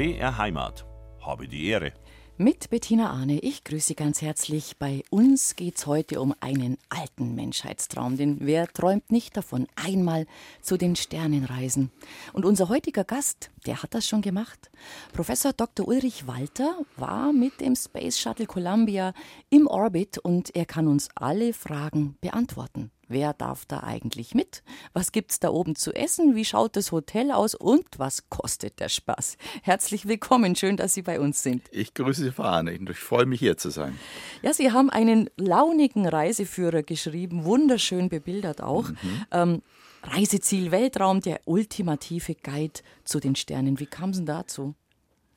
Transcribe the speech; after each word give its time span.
BR 0.00 0.38
Heimat. 0.38 0.86
Habe 1.20 1.46
die 1.46 1.66
Ehre. 1.66 1.92
Mit 2.38 2.70
Bettina 2.70 3.10
Arne, 3.10 3.38
ich 3.40 3.64
grüße 3.64 3.88
Sie 3.88 3.94
ganz 3.94 4.22
herzlich. 4.22 4.78
Bei 4.78 5.02
uns 5.10 5.56
geht 5.56 5.76
es 5.76 5.86
heute 5.86 6.22
um 6.22 6.34
einen 6.40 6.78
alten 6.88 7.34
Menschheitstraum, 7.34 8.16
denn 8.16 8.38
wer 8.40 8.66
träumt 8.66 9.12
nicht 9.12 9.36
davon, 9.36 9.66
einmal 9.76 10.24
zu 10.62 10.78
den 10.78 10.96
Sternen 10.96 11.44
reisen? 11.44 11.90
Und 12.32 12.46
unser 12.46 12.70
heutiger 12.70 13.04
Gast, 13.04 13.50
der 13.66 13.82
hat 13.82 13.92
das 13.92 14.08
schon 14.08 14.22
gemacht. 14.22 14.70
Professor 15.12 15.52
Dr. 15.52 15.86
Ulrich 15.86 16.26
Walter 16.26 16.78
war 16.96 17.34
mit 17.34 17.60
dem 17.60 17.76
Space 17.76 18.18
Shuttle 18.18 18.46
Columbia 18.46 19.12
im 19.50 19.66
Orbit 19.66 20.16
und 20.16 20.56
er 20.56 20.64
kann 20.64 20.88
uns 20.88 21.10
alle 21.14 21.52
Fragen 21.52 22.16
beantworten. 22.22 22.90
Wer 23.10 23.32
darf 23.32 23.66
da 23.66 23.82
eigentlich 23.82 24.36
mit? 24.36 24.62
Was 24.92 25.10
gibt's 25.10 25.40
da 25.40 25.48
oben 25.48 25.74
zu 25.74 25.92
essen? 25.92 26.36
Wie 26.36 26.44
schaut 26.44 26.76
das 26.76 26.92
Hotel 26.92 27.32
aus? 27.32 27.56
Und 27.56 27.98
was 27.98 28.30
kostet 28.30 28.78
der 28.78 28.88
Spaß? 28.88 29.36
Herzlich 29.62 30.06
willkommen. 30.06 30.54
Schön, 30.54 30.76
dass 30.76 30.94
Sie 30.94 31.02
bei 31.02 31.18
uns 31.18 31.42
sind. 31.42 31.64
Ich 31.72 31.92
grüße 31.92 32.22
Sie, 32.22 32.30
Frau 32.30 32.44
Arne. 32.44 32.72
Ich 32.72 32.98
freue 32.98 33.26
mich, 33.26 33.40
hier 33.40 33.56
zu 33.56 33.70
sein. 33.70 33.98
Ja, 34.42 34.54
Sie 34.54 34.70
haben 34.70 34.90
einen 34.90 35.28
launigen 35.36 36.06
Reiseführer 36.06 36.84
geschrieben, 36.84 37.42
wunderschön 37.42 38.08
bebildert 38.08 38.62
auch. 38.62 38.88
Mhm. 38.88 39.26
Ähm, 39.32 39.62
Reiseziel 40.04 40.70
Weltraum, 40.70 41.20
der 41.20 41.40
ultimative 41.46 42.36
Guide 42.36 42.80
zu 43.02 43.18
den 43.18 43.34
Sternen. 43.34 43.80
Wie 43.80 43.86
kam 43.86 44.10
es 44.10 44.18
denn 44.18 44.26
dazu? 44.26 44.76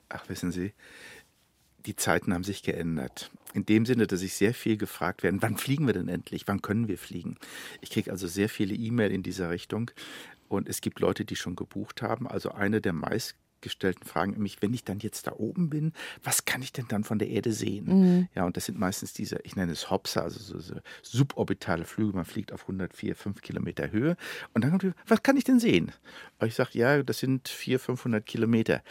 Ach, 0.10 0.30
wissen 0.30 0.52
Sie, 0.52 0.74
die 1.86 1.96
Zeiten 1.96 2.34
haben 2.34 2.44
sich 2.44 2.64
geändert. 2.64 3.32
In 3.54 3.66
dem 3.66 3.86
Sinne, 3.86 4.08
dass 4.08 4.22
ich 4.22 4.34
sehr 4.34 4.54
viel 4.54 4.78
gefragt 4.78 5.24
werde, 5.24 5.42
wann 5.42 5.58
fliegen 5.58 5.86
wir 5.86 5.94
denn 5.94 6.08
endlich? 6.08 6.48
Wann 6.48 6.62
können 6.62 6.88
wir 6.88 6.98
fliegen? 6.98 7.38
Ich 7.82 7.92
kriege 7.92 8.12
also 8.12 8.28
sehr 8.28 8.50
viele 8.50 8.74
E-Mail 8.74 9.12
in 9.12 9.24
dieser 9.24 9.50
Richtung. 9.50 9.92
Und 10.48 10.70
es 10.70 10.82
gibt 10.82 11.00
Leute, 11.00 11.26
die 11.26 11.36
schon 11.36 11.56
gebucht 11.56 12.02
haben. 12.02 12.28
Also 12.28 12.52
eine 12.52 12.82
der 12.82 12.94
meistgestellten 12.94 14.06
Fragen 14.06 14.42
mich, 14.42 14.62
wenn 14.62 14.74
ich 14.74 14.84
dann 14.84 15.00
jetzt 15.00 15.28
da 15.28 15.34
oben 15.34 15.70
bin, 15.70 15.94
was 16.24 16.46
kann 16.46 16.62
ich 16.62 16.72
denn 16.74 16.86
dann 16.88 17.04
von 17.04 17.20
der 17.20 17.30
Erde 17.30 17.54
sehen? 17.54 17.86
Mhm. 17.86 18.28
Ja, 18.36 18.46
und 18.46 18.58
das 18.58 18.66
sind 18.66 18.80
meistens 18.80 19.14
diese, 19.14 19.40
ich 19.44 19.56
nenne 19.56 19.72
es 19.72 19.90
Hopser, 19.90 20.24
also 20.24 20.40
so, 20.40 20.60
so 20.60 20.76
suborbitale 21.02 21.86
Flüge. 21.86 22.16
Man 22.16 22.26
fliegt 22.26 22.52
auf 22.54 22.62
104, 22.62 23.16
5 23.16 23.42
Kilometer 23.42 23.92
Höhe. 23.92 24.16
Und 24.54 24.64
dann 24.64 24.72
kommt, 24.72 24.84
die, 24.84 24.92
was 25.08 25.22
kann 25.22 25.38
ich 25.38 25.44
denn 25.44 25.60
sehen? 25.60 25.92
Und 26.40 26.48
ich 26.48 26.56
sage, 26.56 26.72
ja, 26.74 27.04
das 27.04 27.20
sind 27.20 27.50
400, 27.50 27.86
500 27.86 28.26
Kilometer. 28.26 28.82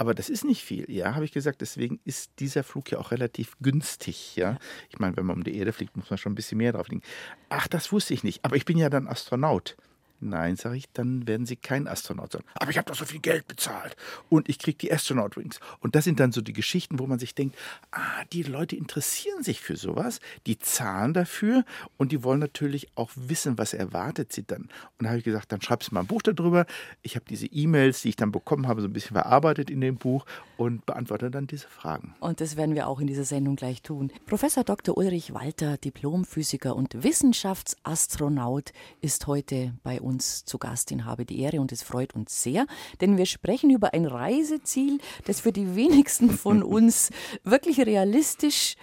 Aber 0.00 0.14
das 0.14 0.30
ist 0.30 0.46
nicht 0.46 0.64
viel. 0.64 0.90
Ja, 0.90 1.14
habe 1.14 1.26
ich 1.26 1.30
gesagt. 1.30 1.60
Deswegen 1.60 2.00
ist 2.06 2.30
dieser 2.38 2.64
Flug 2.64 2.90
ja 2.90 2.96
auch 2.96 3.10
relativ 3.10 3.58
günstig. 3.60 4.34
Ja, 4.34 4.56
ich 4.88 4.98
meine, 4.98 5.14
wenn 5.18 5.26
man 5.26 5.36
um 5.36 5.44
die 5.44 5.54
Erde 5.54 5.74
fliegt, 5.74 5.94
muss 5.94 6.08
man 6.08 6.16
schon 6.16 6.32
ein 6.32 6.36
bisschen 6.36 6.56
mehr 6.56 6.72
drauf 6.72 6.88
liegen. 6.88 7.02
Ach, 7.50 7.68
das 7.68 7.92
wusste 7.92 8.14
ich 8.14 8.24
nicht. 8.24 8.42
Aber 8.42 8.56
ich 8.56 8.64
bin 8.64 8.78
ja 8.78 8.88
dann 8.88 9.06
Astronaut. 9.06 9.76
Nein, 10.20 10.56
sage 10.56 10.76
ich, 10.76 10.90
dann 10.92 11.26
werden 11.26 11.46
Sie 11.46 11.56
kein 11.56 11.88
Astronaut 11.88 12.32
sein. 12.32 12.42
Aber 12.54 12.70
ich 12.70 12.76
habe 12.76 12.86
doch 12.86 12.94
so 12.94 13.06
viel 13.06 13.20
Geld 13.20 13.48
bezahlt 13.48 13.96
und 14.28 14.48
ich 14.48 14.58
kriege 14.58 14.76
die 14.76 14.92
Astronaut 14.92 15.36
Rings. 15.36 15.60
Und 15.80 15.94
das 15.94 16.04
sind 16.04 16.20
dann 16.20 16.30
so 16.32 16.42
die 16.42 16.52
Geschichten, 16.52 16.98
wo 16.98 17.06
man 17.06 17.18
sich 17.18 17.34
denkt, 17.34 17.56
ah, 17.90 18.24
die 18.32 18.42
Leute 18.42 18.76
interessieren 18.76 19.42
sich 19.42 19.60
für 19.62 19.76
sowas, 19.76 20.20
die 20.46 20.58
zahlen 20.58 21.14
dafür 21.14 21.64
und 21.96 22.12
die 22.12 22.22
wollen 22.22 22.40
natürlich 22.40 22.88
auch 22.96 23.10
wissen, 23.14 23.56
was 23.56 23.72
erwartet 23.72 24.32
sie 24.32 24.44
dann. 24.46 24.68
Und 24.98 25.04
da 25.04 25.08
habe 25.08 25.18
ich 25.18 25.24
gesagt, 25.24 25.52
dann 25.52 25.62
schreibst 25.62 25.90
du 25.90 25.94
mal 25.94 26.00
ein 26.00 26.06
Buch 26.06 26.22
darüber. 26.22 26.66
Ich 27.02 27.16
habe 27.16 27.24
diese 27.28 27.46
E-Mails, 27.46 28.02
die 28.02 28.10
ich 28.10 28.16
dann 28.16 28.30
bekommen 28.30 28.68
habe, 28.68 28.82
so 28.82 28.88
ein 28.88 28.92
bisschen 28.92 29.14
verarbeitet 29.14 29.70
in 29.70 29.80
dem 29.80 29.96
Buch 29.96 30.26
und 30.58 30.84
beantworte 30.84 31.30
dann 31.30 31.46
diese 31.46 31.66
Fragen. 31.68 32.14
Und 32.20 32.42
das 32.42 32.56
werden 32.56 32.74
wir 32.74 32.88
auch 32.88 33.00
in 33.00 33.06
dieser 33.06 33.24
Sendung 33.24 33.56
gleich 33.56 33.80
tun. 33.80 34.12
Professor 34.26 34.64
Dr. 34.64 34.98
Ulrich 34.98 35.32
Walter, 35.32 35.78
Diplomphysiker 35.78 36.76
und 36.76 37.02
Wissenschaftsastronaut, 37.02 38.72
ist 39.00 39.26
heute 39.26 39.74
bei 39.82 40.00
uns 40.00 40.09
uns 40.10 40.44
zu 40.44 40.58
Gast 40.58 40.90
in 40.90 41.04
Habe 41.04 41.24
die 41.24 41.40
Ehre 41.40 41.60
und 41.60 41.72
es 41.72 41.82
freut 41.82 42.14
uns 42.14 42.42
sehr, 42.42 42.66
denn 43.00 43.16
wir 43.16 43.26
sprechen 43.26 43.70
über 43.70 43.94
ein 43.94 44.04
Reiseziel, 44.04 44.98
das 45.24 45.40
für 45.40 45.52
die 45.52 45.74
wenigsten 45.74 46.30
von 46.30 46.62
uns 46.76 47.10
wirklich 47.44 47.80
realistisch 47.80 48.76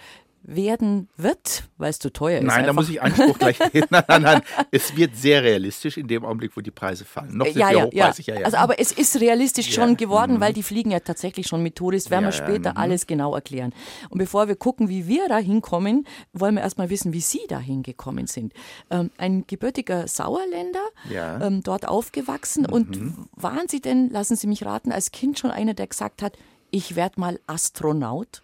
werden 0.48 1.10
wird, 1.18 1.64
weil 1.76 1.90
es 1.90 1.98
zu 1.98 2.10
teuer 2.10 2.38
ist. 2.38 2.46
Nein, 2.46 2.64
da 2.64 2.72
muss 2.72 2.88
ich 2.88 3.02
Anspruch 3.02 3.38
gleich 3.38 3.58
nehmen. 3.74 3.86
Nein, 3.90 4.04
nein, 4.08 4.22
nein. 4.22 4.42
Es 4.70 4.96
wird 4.96 5.14
sehr 5.14 5.42
realistisch 5.42 5.98
in 5.98 6.08
dem 6.08 6.24
Augenblick, 6.24 6.56
wo 6.56 6.62
die 6.62 6.70
Preise 6.70 7.04
fallen. 7.04 7.36
Noch 7.36 7.44
sind 7.44 7.58
ja, 7.58 7.68
wir 7.68 7.76
ja, 7.76 7.84
hochpreisig. 7.84 8.26
Ja. 8.28 8.34
ja. 8.36 8.44
Also, 8.46 8.56
aber 8.56 8.80
es 8.80 8.90
ist 8.90 9.20
realistisch 9.20 9.72
schon 9.72 9.98
geworden, 9.98 10.36
mhm. 10.36 10.40
weil 10.40 10.54
die 10.54 10.62
fliegen 10.62 10.90
ja 10.90 11.00
tatsächlich 11.00 11.46
schon 11.46 11.62
mit 11.62 11.76
Tourist. 11.76 12.10
Werden 12.10 12.24
wir 12.24 12.32
später 12.32 12.70
mhm. 12.70 12.76
alles 12.78 13.06
genau 13.06 13.34
erklären. 13.34 13.74
Und 14.08 14.18
bevor 14.18 14.48
wir 14.48 14.56
gucken, 14.56 14.88
wie 14.88 15.06
wir 15.06 15.28
da 15.28 15.36
hinkommen, 15.36 16.06
wollen 16.32 16.54
wir 16.54 16.62
erstmal 16.62 16.88
wissen, 16.88 17.12
wie 17.12 17.20
Sie 17.20 17.42
da 17.46 17.58
hingekommen 17.58 18.26
sind. 18.26 18.54
Ähm, 18.90 19.10
ein 19.18 19.44
gebürtiger 19.46 20.08
Sauerländer, 20.08 20.86
ähm, 21.10 21.62
dort 21.62 21.86
aufgewachsen. 21.86 22.62
Mhm. 22.62 22.72
Und 22.72 23.12
waren 23.32 23.68
Sie 23.68 23.82
denn, 23.82 24.08
lassen 24.08 24.34
Sie 24.34 24.46
mich 24.46 24.64
raten, 24.64 24.92
als 24.92 25.12
Kind 25.12 25.38
schon 25.38 25.50
einer, 25.50 25.74
der 25.74 25.88
gesagt 25.88 26.22
hat, 26.22 26.38
ich 26.70 26.96
werde 26.96 27.20
mal 27.20 27.38
Astronaut? 27.46 28.40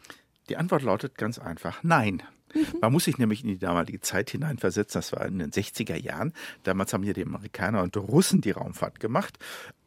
Die 0.49 0.56
Antwort 0.56 0.82
lautet 0.82 1.16
ganz 1.16 1.38
einfach 1.38 1.82
Nein. 1.82 2.22
Mhm. 2.55 2.78
Man 2.81 2.93
muss 2.93 3.05
sich 3.05 3.19
nämlich 3.19 3.43
in 3.43 3.49
die 3.49 3.59
damalige 3.59 4.00
Zeit 4.00 4.31
hineinversetzen. 4.31 5.00
Das 5.00 5.12
war 5.12 5.25
in 5.27 5.38
den 5.38 5.50
60er 5.50 5.97
Jahren. 5.97 6.32
Damals 6.62 6.93
haben 6.93 7.03
hier 7.03 7.15
die 7.15 7.25
Amerikaner 7.25 7.82
und 7.82 7.97
Russen 7.97 8.41
die 8.41 8.53
Raumfahrt 8.53 9.00
gemacht. 9.00 9.38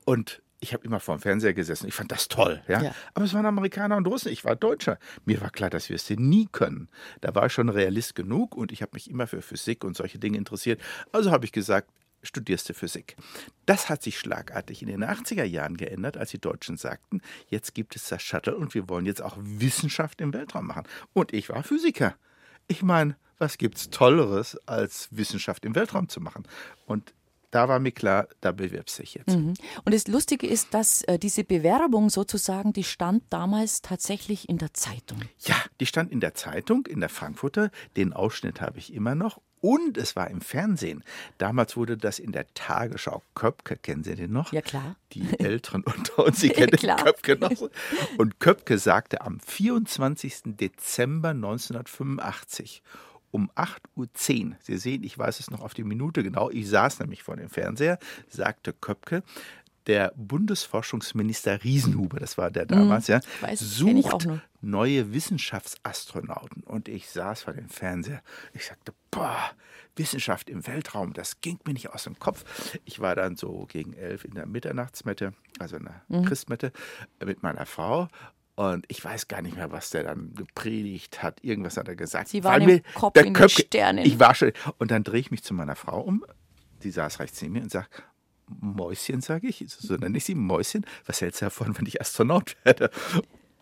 Und 0.05 0.41
ich 0.59 0.73
habe 0.73 0.83
immer 0.85 0.99
vor 0.99 1.15
dem 1.15 1.21
Fernseher 1.21 1.53
gesessen. 1.53 1.87
Ich 1.87 1.93
fand 1.93 2.11
das 2.11 2.27
toll. 2.27 2.61
Ja? 2.67 2.81
ja? 2.81 2.95
Aber 3.13 3.25
es 3.25 3.33
waren 3.33 3.45
Amerikaner 3.45 3.95
und 3.95 4.07
Russen. 4.07 4.31
Ich 4.31 4.43
war 4.43 4.55
Deutscher. 4.55 4.97
Mir 5.25 5.39
war 5.41 5.51
klar, 5.51 5.69
dass 5.69 5.89
wir 5.89 5.95
es 5.95 6.09
nie 6.09 6.47
können. 6.51 6.89
Da 7.21 7.35
war 7.35 7.45
ich 7.45 7.53
schon 7.53 7.69
Realist 7.69 8.15
genug 8.15 8.55
und 8.55 8.71
ich 8.71 8.81
habe 8.81 8.91
mich 8.93 9.09
immer 9.09 9.27
für 9.27 9.41
Physik 9.41 9.83
und 9.83 9.95
solche 9.95 10.17
Dinge 10.17 10.37
interessiert. 10.37 10.81
Also 11.11 11.31
habe 11.31 11.45
ich 11.45 11.51
gesagt, 11.51 11.89
studierst 12.27 12.69
du 12.69 12.73
Physik. 12.73 13.15
Das 13.65 13.89
hat 13.89 14.03
sich 14.03 14.19
schlagartig 14.19 14.81
in 14.81 14.87
den 14.87 15.03
80er 15.03 15.43
Jahren 15.43 15.77
geändert, 15.77 16.17
als 16.17 16.31
die 16.31 16.39
Deutschen 16.39 16.77
sagten, 16.77 17.21
jetzt 17.47 17.73
gibt 17.73 17.95
es 17.95 18.07
das 18.07 18.21
Shuttle 18.21 18.55
und 18.55 18.73
wir 18.73 18.87
wollen 18.89 19.05
jetzt 19.05 19.21
auch 19.21 19.37
Wissenschaft 19.39 20.21
im 20.21 20.33
Weltraum 20.33 20.67
machen. 20.67 20.83
Und 21.13 21.33
ich 21.33 21.49
war 21.49 21.63
Physiker. 21.63 22.15
Ich 22.67 22.83
meine, 22.83 23.15
was 23.37 23.57
gibt 23.57 23.77
es 23.77 23.89
Tolleres, 23.89 24.57
als 24.65 25.09
Wissenschaft 25.11 25.65
im 25.65 25.75
Weltraum 25.75 26.09
zu 26.09 26.21
machen? 26.21 26.47
Und 26.85 27.13
da 27.51 27.69
war 27.69 27.79
mir 27.79 27.91
klar, 27.91 28.27
da 28.41 28.51
bewirbst 28.51 28.97
sich 28.97 29.13
jetzt. 29.13 29.35
Mhm. 29.35 29.53
Und 29.85 29.93
das 29.93 30.07
Lustige 30.07 30.47
ist, 30.47 30.73
dass 30.73 31.01
äh, 31.03 31.17
diese 31.17 31.43
Bewerbung 31.43 32.09
sozusagen, 32.09 32.73
die 32.73 32.83
stand 32.83 33.23
damals 33.29 33.81
tatsächlich 33.81 34.49
in 34.49 34.57
der 34.57 34.73
Zeitung. 34.73 35.21
Ja, 35.39 35.55
die 35.79 35.85
stand 35.85 36.11
in 36.11 36.19
der 36.19 36.33
Zeitung, 36.33 36.85
in 36.85 36.99
der 36.99 37.09
Frankfurter. 37.09 37.71
Den 37.95 38.11
Ausschnitt 38.11 38.59
habe 38.59 38.79
ich 38.79 38.93
immer 38.93 39.15
noch. 39.15 39.41
Und 39.61 39.97
es 39.97 40.15
war 40.15 40.29
im 40.29 40.41
Fernsehen. 40.41 41.03
Damals 41.37 41.75
wurde 41.75 41.97
das 41.97 42.19
in 42.19 42.31
der 42.31 42.45
Tagesschau 42.53 43.23
Köpke, 43.33 43.75
kennen 43.75 44.03
Sie 44.03 44.15
den 44.15 44.31
noch? 44.31 44.53
Ja, 44.53 44.61
klar. 44.61 44.95
Die 45.13 45.39
Älteren 45.39 45.83
unter 45.83 46.25
uns, 46.25 46.39
Sie 46.39 46.49
kennen 46.51 46.71
den 46.71 46.95
Köpke 46.95 47.37
noch. 47.37 47.69
Und 48.17 48.39
Köpke 48.39 48.77
sagte 48.77 49.21
am 49.21 49.39
24. 49.39 50.41
Dezember 50.45 51.29
1985 51.29 52.83
um 53.31 53.51
8.10 53.51 54.49
Uhr, 54.51 54.55
Sie 54.61 54.77
sehen, 54.77 55.03
ich 55.03 55.17
weiß 55.17 55.39
es 55.39 55.51
noch 55.51 55.61
auf 55.61 55.73
die 55.73 55.83
Minute 55.83 56.23
genau, 56.23 56.49
ich 56.49 56.69
saß 56.69 56.99
nämlich 56.99 57.23
vor 57.23 57.35
dem 57.35 57.49
Fernseher, 57.49 57.99
sagte 58.29 58.73
Köpke, 58.73 59.21
der 59.87 60.13
Bundesforschungsminister 60.15 61.63
Riesenhuber, 61.63 62.19
das 62.19 62.37
war 62.37 62.51
der 62.51 62.65
damals, 62.65 63.07
mhm, 63.07 63.15
ja, 63.15 63.21
weiß, 63.41 63.59
sucht 63.59 64.27
neue 64.61 65.13
Wissenschaftsastronauten. 65.13 66.63
Und 66.63 66.87
ich 66.87 67.09
saß 67.09 67.43
vor 67.43 67.53
dem 67.53 67.69
Fernseher. 67.69 68.21
Ich 68.53 68.65
sagte, 68.65 68.93
boah, 69.11 69.51
Wissenschaft 69.95 70.49
im 70.49 70.67
Weltraum, 70.67 71.13
das 71.13 71.41
ging 71.41 71.59
mir 71.65 71.73
nicht 71.73 71.89
aus 71.91 72.03
dem 72.03 72.19
Kopf. 72.19 72.43
Ich 72.85 72.99
war 72.99 73.15
dann 73.15 73.35
so 73.35 73.65
gegen 73.67 73.93
elf 73.93 74.25
in 74.25 74.35
der 74.35 74.45
Mitternachtsmette, 74.45 75.33
also 75.59 75.77
in 75.77 75.85
der 75.85 76.01
mhm. 76.07 76.25
Christmette, 76.25 76.71
mit 77.23 77.41
meiner 77.41 77.65
Frau. 77.65 78.07
Und 78.55 78.85
ich 78.87 79.03
weiß 79.03 79.27
gar 79.27 79.41
nicht 79.41 79.55
mehr, 79.55 79.71
was 79.71 79.91
der 79.91 80.03
dann 80.03 80.33
gepredigt 80.33 81.21
hat. 81.21 81.43
Irgendwas 81.43 81.77
hat 81.77 81.87
er 81.87 81.95
gesagt. 81.95 82.29
Sie 82.29 82.43
waren 82.43 82.67
im 82.67 82.81
Kopf 82.95 83.13
der 83.13 83.25
in 83.25 83.33
Köpke, 83.33 83.61
Sternen. 83.61 84.03
Ich 84.03 84.19
war 84.19 84.33
schon. 84.33 84.51
Und 84.79 84.89
dann 84.89 85.03
drehe 85.03 85.19
ich 85.19 85.31
mich 85.31 85.43
zu 85.43 85.53
meiner 85.53 85.75
Frau 85.75 86.01
um. 86.01 86.25
Die 86.83 86.89
saß 86.89 87.19
rechts 87.19 87.41
neben 87.41 87.53
mir 87.53 87.61
und 87.61 87.71
sagt, 87.71 88.03
Mäuschen, 88.47 89.21
sage 89.21 89.47
ich, 89.47 89.63
so 89.67 89.95
nenne 89.95 90.17
ich 90.17 90.25
sie, 90.25 90.35
Mäuschen, 90.35 90.85
was 91.05 91.21
hältst 91.21 91.41
du 91.41 91.45
davon, 91.45 91.77
wenn 91.77 91.85
ich 91.85 92.01
Astronaut 92.01 92.55
werde? 92.63 92.89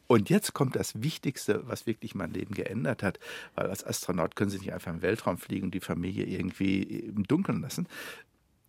Und 0.08 0.30
jetzt 0.30 0.54
kommt 0.54 0.76
das 0.76 1.02
Wichtigste, 1.02 1.68
was 1.68 1.88
wirklich 1.88 2.14
mein 2.14 2.32
Leben 2.32 2.54
geändert 2.54 3.02
hat, 3.02 3.20
weil 3.56 3.68
als 3.68 3.84
Astronaut 3.84 4.36
können 4.36 4.52
Sie 4.52 4.60
nicht 4.60 4.74
einfach 4.74 4.92
im 4.92 5.02
Weltraum 5.02 5.38
fliegen 5.38 5.66
und 5.66 5.74
die 5.74 5.80
Familie 5.80 6.26
irgendwie 6.26 6.84
im 6.84 7.24
Dunkeln 7.24 7.62
lassen. 7.62 7.88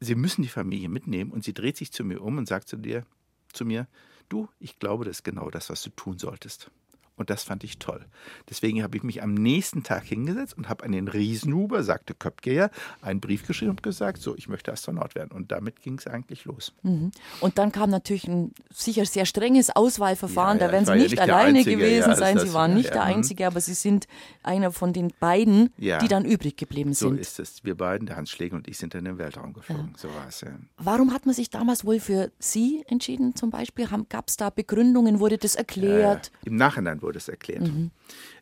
Sie 0.01 0.15
müssen 0.15 0.43
die 0.43 0.49
Familie 0.49 0.89
mitnehmen 0.89 1.31
und 1.31 1.45
sie 1.45 1.55
dreht 1.55 1.77
sich 1.77 1.93
zu 1.93 2.05
mir 2.05 2.23
um 2.23 2.39
und 2.39 2.49
sagt 2.49 2.69
zu 2.69 2.77
dir, 2.77 3.05
zu 3.53 3.65
mir, 3.65 3.87
du, 4.29 4.49
ich 4.61 4.79
glaube, 4.79 5.05
das 5.05 5.19
ist 5.19 5.25
genau 5.25 5.51
das, 5.51 5.71
was 5.71 5.83
du 5.83 5.91
tun 5.91 6.19
solltest. 6.19 6.71
Und 7.17 7.31
das 7.31 7.43
fand 7.45 7.65
ich 7.65 7.79
toll. 7.79 8.05
Deswegen 8.51 8.83
habe 8.83 8.97
ich 8.97 9.03
mich 9.03 9.23
am 9.23 9.33
nächsten 9.35 9.83
Tag 9.83 10.05
hingesetzt 10.05 10.57
und 10.57 10.69
habe 10.69 10.85
an 10.85 10.93
den 10.93 11.09
Riesenhuber, 11.09 11.83
sagte 11.83 12.15
Köpke 12.15 12.53
ja, 12.53 12.71
einen 13.01 13.21
Brief 13.21 13.47
geschrieben 13.47 13.71
und 13.71 13.83
gesagt, 13.83 14.21
so, 14.21 14.37
ich 14.37 14.49
möchte 14.49 14.71
Astronaut 14.71 15.15
werden. 15.15 15.31
Und 15.33 15.51
damit 15.51 15.81
ging 15.81 15.99
es 15.99 16.07
eigentlich 16.07 16.45
los. 16.45 16.75
Mhm. 16.83 17.13
Und 17.41 17.57
dann 17.59 17.73
kam 17.73 17.89
natürlich 17.91 18.29
ein 18.29 18.53
sicher 18.71 19.07
sehr 19.07 19.25
strenges 19.25 19.71
Auswahlverfahren. 19.75 20.59
Ja, 20.59 20.65
ja, 20.65 20.67
da 20.69 20.73
werden 20.73 20.85
Sie 20.85 20.93
ja 20.93 20.97
nicht 20.99 21.17
der 21.17 21.23
alleine 21.25 21.59
Einzige, 21.59 21.77
gewesen 21.77 22.11
ja, 22.11 22.17
sein. 22.17 22.39
Sie 22.39 22.53
waren 22.53 22.73
ja, 22.73 22.77
nicht 22.77 22.87
ja, 22.89 22.93
der. 22.93 23.03
Einzige, 23.05 23.47
aber 23.47 23.61
Sie 23.61 23.75
sind 23.75 24.07
einer 24.43 24.71
von 24.71 24.93
den 24.93 25.13
beiden, 25.19 25.71
Ja. 25.79 25.99
die 25.99 26.09
dann 26.09 26.25
übrig 26.25 26.57
geblieben 26.57 26.93
So 26.93 27.09
sind. 27.09 27.21
ist 27.21 27.41
es. 27.41 27.65
Wir 27.65 27.77
beiden, 27.77 28.07
der 28.07 28.17
Hans 28.17 28.31
Schläger 28.31 28.57
und 28.57 28.69
ich, 28.69 28.77
sind 28.77 28.95
in 28.95 29.07
den 29.07 29.17
Weltraum 29.19 29.55
geflogen. 29.55 29.95
So 29.97 30.09
war 30.09 30.27
es. 30.29 30.43
Ja. 30.43 30.49
Warum 30.77 31.13
hat 31.15 31.25
man 31.25 31.35
sich 31.35 31.49
damals 31.49 31.85
wohl 31.85 31.99
für 31.99 32.31
Sie 32.39 32.85
entschieden 32.89 33.35
zum 33.35 33.51
Beispiel? 33.51 33.89
Gab 34.09 34.29
es 34.29 34.37
da 34.37 34.51
Begründungen? 34.51 35.19
Wurde 35.19 35.39
das 35.39 35.55
erklärt? 35.55 36.31
Äh, 36.45 36.49
Im 36.49 36.57
Nachhinein 36.57 37.01
wurde 37.07 37.17
es 37.17 37.29
erklärt. 37.29 37.63
Mhm. 37.63 37.91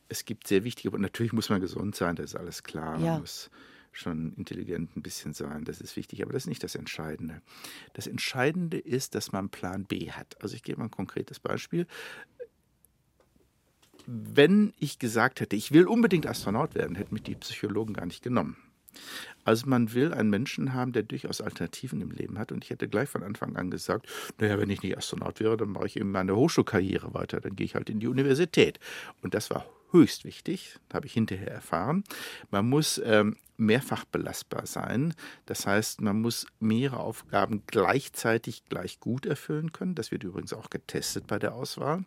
Es 0.09 0.25
gibt 0.25 0.49
sehr 0.49 0.65
wichtige, 0.65 0.91
und 0.91 1.01
natürlich 1.01 1.33
muss 1.33 1.51
man 1.51 1.61
gesund 1.61 1.95
sein, 1.95 2.17
das 2.17 2.27
ist 2.33 2.35
alles 2.35 2.65
klar. 2.65 2.99
Ja. 2.99 3.13
Man 3.13 3.21
muss 3.21 3.51
schon 3.93 4.33
intelligent 4.35 4.97
ein 4.97 5.03
bisschen 5.03 5.35
sein, 5.35 5.65
das 5.65 5.81
ist 5.81 5.95
wichtig, 5.95 6.23
aber 6.23 6.33
das 6.33 6.43
ist 6.43 6.49
nicht 6.49 6.65
das 6.65 6.75
Entscheidende. 6.75 7.43
Das 7.93 8.09
Entscheidende 8.09 8.79
ist, 8.79 9.15
dass 9.15 9.31
man 9.31 9.51
Plan 9.51 9.85
B 9.85 10.11
hat. 10.11 10.37
Also 10.43 10.57
ich 10.57 10.65
gebe 10.65 10.81
mal 10.81 10.87
ein 10.87 10.91
konkretes 10.91 11.39
Beispiel. 11.39 11.87
Wenn 14.07 14.75
ich 14.79 14.99
gesagt 14.99 15.41
hätte, 15.41 15.55
ich 15.55 15.71
will 15.71 15.87
unbedingt 15.87 16.27
Astronaut 16.27 16.75
werden, 16.75 16.97
hätten 16.97 17.15
mich 17.15 17.23
die 17.23 17.37
Psychologen 17.37 17.95
gar 17.95 18.07
nicht 18.07 18.23
genommen. 18.23 18.57
Also 19.45 19.67
man 19.67 19.93
will 19.93 20.13
einen 20.13 20.31
Menschen 20.31 20.73
haben, 20.73 20.93
der 20.93 21.03
durchaus 21.03 21.41
Alternativen 21.41 22.01
im 22.01 22.11
Leben 22.11 22.39
hat. 22.39 22.53
Und 22.53 22.65
ich 22.65 22.71
hätte 22.71 22.89
gleich 22.89 23.09
von 23.09 23.23
Anfang 23.23 23.57
an 23.57 23.71
gesagt, 23.71 24.07
naja, 24.39 24.59
wenn 24.59 24.71
ich 24.71 24.83
nicht 24.83 24.97
Astronaut 24.97 25.41
wäre, 25.41 25.57
dann 25.57 25.71
mache 25.71 25.87
ich 25.87 25.97
eben 25.97 26.11
meine 26.11 26.35
Hochschulkarriere 26.35 27.15
weiter. 27.15 27.41
Dann 27.41 27.57
gehe 27.57 27.67
ich 27.67 27.75
halt 27.75 27.91
in 27.91 28.01
die 28.01 28.09
Universität. 28.09 28.79
Und 29.23 29.35
das 29.35 29.51
war 29.51 29.67
höchst 29.91 30.25
wichtig, 30.25 30.77
habe 30.93 31.07
ich 31.07 31.13
hinterher 31.13 31.51
erfahren. 31.51 32.05
Man 32.51 32.69
muss 32.69 33.01
ähm, 33.05 33.37
mehrfach 33.57 34.05
belastbar 34.05 34.67
sein. 34.67 35.15
Das 35.47 35.67
heißt, 35.67 36.01
man 36.01 36.21
muss 36.21 36.47
mehrere 36.59 36.99
Aufgaben 36.99 37.63
gleichzeitig 37.67 38.65
gleich 38.69 38.99
gut 39.01 39.25
erfüllen 39.27 39.73
können. 39.73 39.95
Das 39.95 40.11
wird 40.11 40.25
übrigens 40.25 40.53
auch 40.53 40.71
getestet 40.71 41.27
bei 41.27 41.39
der 41.39 41.55
Auswahl. 41.55 42.05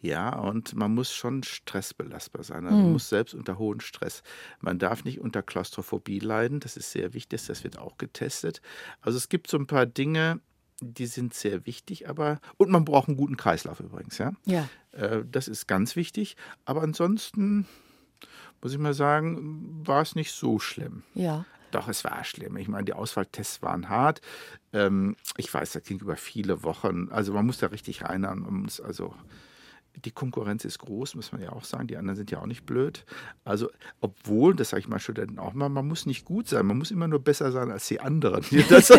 Ja, 0.00 0.38
und 0.38 0.74
man 0.74 0.94
muss 0.94 1.12
schon 1.12 1.42
stressbelastbar 1.42 2.44
sein. 2.44 2.66
Also 2.66 2.76
Man 2.76 2.92
muss 2.92 3.08
selbst 3.08 3.34
unter 3.34 3.58
hohem 3.58 3.80
Stress. 3.80 4.22
Man 4.60 4.78
darf 4.78 5.04
nicht 5.04 5.20
unter 5.20 5.42
Klaustrophobie 5.42 6.18
leiden. 6.18 6.60
Das 6.60 6.76
ist 6.76 6.92
sehr 6.92 7.14
wichtig. 7.14 7.46
Das 7.46 7.64
wird 7.64 7.78
auch 7.78 7.96
getestet. 7.98 8.60
Also 9.00 9.16
es 9.16 9.28
gibt 9.28 9.48
so 9.48 9.56
ein 9.56 9.66
paar 9.66 9.86
Dinge, 9.86 10.40
die 10.82 11.06
sind 11.06 11.32
sehr 11.32 11.64
wichtig, 11.64 12.08
aber 12.08 12.38
und 12.58 12.70
man 12.70 12.84
braucht 12.84 13.08
einen 13.08 13.16
guten 13.16 13.38
Kreislauf 13.38 13.80
übrigens, 13.80 14.18
ja. 14.18 14.32
Ja. 14.44 14.68
Äh, 14.92 15.24
Das 15.30 15.48
ist 15.48 15.66
ganz 15.66 15.96
wichtig. 15.96 16.36
Aber 16.66 16.82
ansonsten 16.82 17.66
muss 18.60 18.72
ich 18.72 18.78
mal 18.78 18.94
sagen, 18.94 19.86
war 19.86 20.02
es 20.02 20.14
nicht 20.14 20.32
so 20.32 20.58
schlimm. 20.58 21.02
Ja. 21.14 21.46
Doch, 21.70 21.88
es 21.88 22.04
war 22.04 22.22
schlimm. 22.24 22.56
Ich 22.58 22.68
meine, 22.68 22.84
die 22.84 22.92
Auswahltests 22.92 23.62
waren 23.62 23.88
hart. 23.88 24.20
Ähm, 24.72 25.16
ich 25.36 25.52
weiß, 25.52 25.72
das 25.72 25.82
ging 25.82 25.98
über 26.00 26.16
viele 26.16 26.62
Wochen. 26.62 27.08
Also 27.10 27.32
man 27.32 27.46
muss 27.46 27.58
da 27.58 27.66
richtig 27.68 28.02
rein. 28.04 28.20
Man 28.20 28.62
muss 28.62 28.80
also 28.80 29.14
die 30.04 30.10
Konkurrenz 30.10 30.64
ist 30.64 30.78
groß, 30.78 31.14
muss 31.14 31.32
man 31.32 31.42
ja 31.42 31.52
auch 31.52 31.64
sagen. 31.64 31.86
Die 31.86 31.96
anderen 31.96 32.16
sind 32.16 32.30
ja 32.30 32.40
auch 32.40 32.46
nicht 32.46 32.66
blöd. 32.66 33.04
Also, 33.44 33.70
obwohl, 34.00 34.54
das 34.54 34.70
sage 34.70 34.80
ich 34.80 34.88
mal 34.88 34.98
Studenten 34.98 35.38
auch 35.38 35.54
mal, 35.54 35.68
man 35.68 35.86
muss 35.86 36.06
nicht 36.06 36.24
gut 36.24 36.48
sein. 36.48 36.66
Man 36.66 36.78
muss 36.78 36.90
immer 36.90 37.08
nur 37.08 37.22
besser 37.22 37.52
sein 37.52 37.70
als 37.70 37.88
die 37.88 38.00
anderen. 38.00 38.44
Das, 38.68 38.92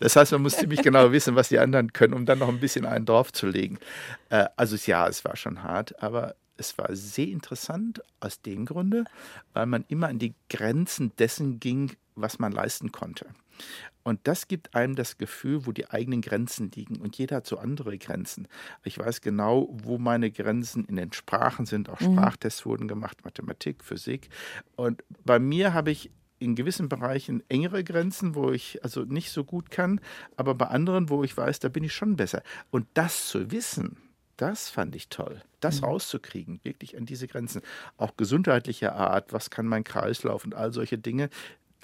das 0.00 0.16
heißt, 0.16 0.32
man 0.32 0.42
muss 0.42 0.56
ziemlich 0.56 0.82
genau 0.82 1.12
wissen, 1.12 1.36
was 1.36 1.48
die 1.48 1.58
anderen 1.58 1.92
können, 1.92 2.14
um 2.14 2.26
dann 2.26 2.38
noch 2.38 2.48
ein 2.48 2.60
bisschen 2.60 2.84
einen 2.84 3.04
draufzulegen. 3.06 3.78
Äh, 4.30 4.46
also, 4.56 4.76
ja, 4.76 5.06
es 5.08 5.24
war 5.24 5.36
schon 5.36 5.62
hart, 5.62 6.02
aber 6.02 6.34
es 6.56 6.76
war 6.78 6.88
sehr 6.94 7.28
interessant 7.28 8.02
aus 8.20 8.40
dem 8.40 8.64
Grunde, 8.64 9.04
weil 9.52 9.66
man 9.66 9.84
immer 9.88 10.08
an 10.08 10.18
die 10.18 10.34
Grenzen 10.48 11.12
dessen 11.18 11.60
ging, 11.60 11.92
was 12.14 12.38
man 12.38 12.52
leisten 12.52 12.92
konnte. 12.92 13.26
Und 14.02 14.20
das 14.24 14.46
gibt 14.46 14.74
einem 14.74 14.94
das 14.94 15.18
Gefühl, 15.18 15.66
wo 15.66 15.72
die 15.72 15.90
eigenen 15.90 16.20
Grenzen 16.20 16.70
liegen. 16.70 16.96
Und 17.00 17.18
jeder 17.18 17.36
hat 17.36 17.46
so 17.46 17.58
andere 17.58 17.98
Grenzen. 17.98 18.46
Ich 18.84 18.98
weiß 18.98 19.20
genau, 19.20 19.68
wo 19.72 19.98
meine 19.98 20.30
Grenzen 20.30 20.84
in 20.84 20.96
den 20.96 21.12
Sprachen 21.12 21.66
sind. 21.66 21.88
Auch 21.88 22.00
Sprachtests 22.00 22.64
wurden 22.64 22.86
gemacht, 22.86 23.24
Mathematik, 23.24 23.82
Physik. 23.82 24.28
Und 24.76 25.02
bei 25.24 25.38
mir 25.38 25.74
habe 25.74 25.90
ich 25.90 26.10
in 26.38 26.54
gewissen 26.54 26.88
Bereichen 26.88 27.42
engere 27.48 27.82
Grenzen, 27.82 28.34
wo 28.34 28.52
ich 28.52 28.82
also 28.84 29.02
nicht 29.02 29.30
so 29.30 29.44
gut 29.44 29.70
kann, 29.70 30.00
aber 30.36 30.54
bei 30.54 30.66
anderen, 30.66 31.08
wo 31.08 31.24
ich 31.24 31.36
weiß, 31.36 31.60
da 31.60 31.68
bin 31.68 31.84
ich 31.84 31.94
schon 31.94 32.16
besser. 32.16 32.42
Und 32.70 32.86
das 32.94 33.28
zu 33.28 33.50
wissen, 33.50 33.96
das 34.36 34.68
fand 34.68 34.94
ich 34.94 35.08
toll, 35.08 35.40
das 35.60 35.82
rauszukriegen, 35.82 36.60
wirklich 36.62 36.96
an 36.96 37.06
diese 37.06 37.26
Grenzen, 37.26 37.62
auch 37.96 38.16
gesundheitlicher 38.16 38.94
Art, 38.94 39.32
was 39.32 39.48
kann 39.48 39.66
mein 39.66 39.82
Kreislauf 39.82 40.44
und 40.44 40.54
all 40.54 40.72
solche 40.72 40.98
Dinge, 40.98 41.30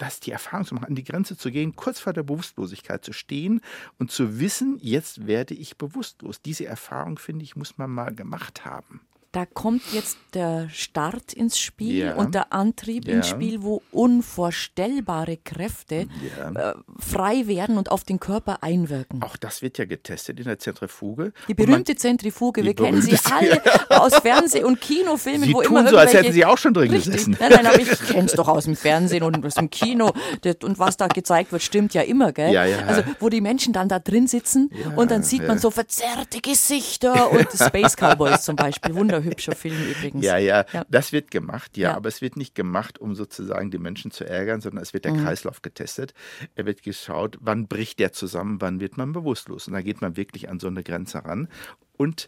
das 0.03 0.19
die 0.19 0.31
Erfahrung 0.31 0.65
zu 0.65 0.75
machen, 0.75 0.87
an 0.87 0.95
die 0.95 1.03
Grenze 1.03 1.37
zu 1.37 1.49
gehen, 1.49 1.77
kurz 1.77 2.01
vor 2.01 2.11
der 2.11 2.23
Bewusstlosigkeit 2.23 3.05
zu 3.05 3.13
stehen 3.13 3.61
und 3.99 4.11
zu 4.11 4.39
wissen, 4.39 4.77
jetzt 4.81 5.27
werde 5.27 5.53
ich 5.53 5.77
bewusstlos. 5.77 6.41
Diese 6.41 6.65
Erfahrung, 6.65 7.17
finde 7.17 7.45
ich, 7.45 7.55
muss 7.55 7.77
man 7.77 7.89
mal 7.89 8.13
gemacht 8.13 8.65
haben. 8.65 8.99
Da 9.33 9.45
kommt 9.47 9.81
jetzt 9.93 10.17
der 10.35 10.69
Start 10.71 11.33
ins 11.33 11.57
Spiel 11.57 12.05
Ja. 12.05 12.15
und 12.15 12.33
der 12.35 12.53
Antrieb 12.53 13.07
ins 13.07 13.29
Ja. 13.29 13.35
Spiel, 13.35 13.63
wo 13.63 13.81
unvorstellbare 13.91 15.37
Kräfte 15.37 16.05
Ja. 16.37 16.71
äh, 16.71 16.73
frei 16.99 17.47
werden 17.47 17.77
und 17.77 17.91
auf 17.91 18.03
den 18.03 18.19
Körper 18.19 18.61
einwirken. 18.63 19.21
Auch 19.23 19.35
das 19.37 19.61
wird 19.61 19.77
ja 19.79 19.85
getestet 19.85 20.39
in 20.39 20.45
der 20.45 20.59
Zentrifuge. 20.59 21.33
Die 21.47 21.53
Und 21.53 21.59
man- 21.59 21.67
berühmte 21.67 21.95
Zentrifuge, 21.95 22.61
Die 22.61 22.67
wir 22.67 22.75
kennen 22.75 23.01
sie 23.01 23.11
berühmte- 23.17 23.61
alle 23.89 24.01
aus 24.01 24.13
Fernseh- 24.21 24.63
und 24.63 24.79
Kinofilmen, 24.79 25.47
Sie 25.47 25.53
wo 25.53 25.61
tun 25.63 25.77
immer 25.79 25.89
so, 25.89 25.97
als 25.97 26.13
hätten 26.13 26.31
Sie 26.31 26.45
auch 26.45 26.57
schon 26.57 26.73
drin 26.73 26.91
Richtig. 26.91 27.13
gesessen. 27.13 27.37
Nein, 27.39 27.51
nein, 27.55 27.65
aber 27.67 27.79
ich 27.79 27.89
kenne 28.07 28.25
es 28.27 28.33
doch 28.33 28.47
aus 28.47 28.65
dem 28.65 28.75
Fernsehen 28.75 29.23
und 29.23 29.43
aus 29.45 29.55
dem 29.55 29.69
Kino. 29.71 30.11
Das- 30.41 30.57
Und 30.63 30.77
was 30.79 30.97
da 30.97 31.07
gezeigt 31.07 31.51
wird, 31.51 31.61
stimmt 31.63 31.93
ja 31.95 32.03
immer, 32.03 32.31
gell? 32.33 32.51
Ja, 32.53 32.65
ja. 32.65 32.77
Also, 32.85 33.01
wo 33.19 33.29
die 33.29 33.41
Menschen 33.41 33.73
dann 33.73 33.89
da 33.89 33.97
drin 33.99 34.27
sitzen 34.27 34.69
und 34.95 35.09
dann 35.09 35.23
sieht 35.23 35.41
man 35.41 35.57
ja. 35.57 35.61
so 35.61 35.71
verzerrte 35.71 36.39
Gesichter 36.39 37.31
und 37.31 37.47
Space 37.51 37.95
Cowboys 37.97 38.43
zum 38.43 38.55
Beispiel. 38.55 38.93
Wunderhübscher 39.23 39.55
Film 39.55 39.75
übrigens. 39.91 40.23
Ja, 40.25 40.37
ja, 40.37 40.65
Ja. 40.73 40.85
das 40.89 41.11
wird 41.11 41.31
gemacht, 41.31 41.77
ja, 41.77 41.89
Ja. 41.91 41.95
aber 41.95 42.09
es 42.09 42.21
wird 42.21 42.37
nicht 42.37 42.55
gemacht, 42.55 42.99
um 42.99 43.15
sozusagen 43.15 43.71
die 43.71 43.77
Menschen 43.77 44.11
zu 44.11 44.25
ärgern, 44.27 44.61
sondern 44.61 44.81
es 44.83 44.93
wird 44.93 45.05
der 45.05 45.13
Mhm. 45.13 45.23
Kreislauf 45.23 45.61
getestet. 45.61 46.13
Er 46.55 46.65
wird 46.65 46.83
geschaut, 46.83 47.37
wann 47.41 47.67
bricht 47.67 47.99
der 47.99 48.11
zusammen, 48.13 48.59
wann 48.61 48.79
wird 48.79 48.97
man 48.97 49.13
bewusstlos. 49.13 49.67
Und 49.67 49.73
da 49.73 49.81
geht 49.81 50.01
man 50.01 50.17
wirklich 50.17 50.49
an 50.49 50.59
so 50.59 50.67
eine 50.67 50.83
Grenze 50.83 51.23
ran. 51.23 51.47
Und 51.95 52.27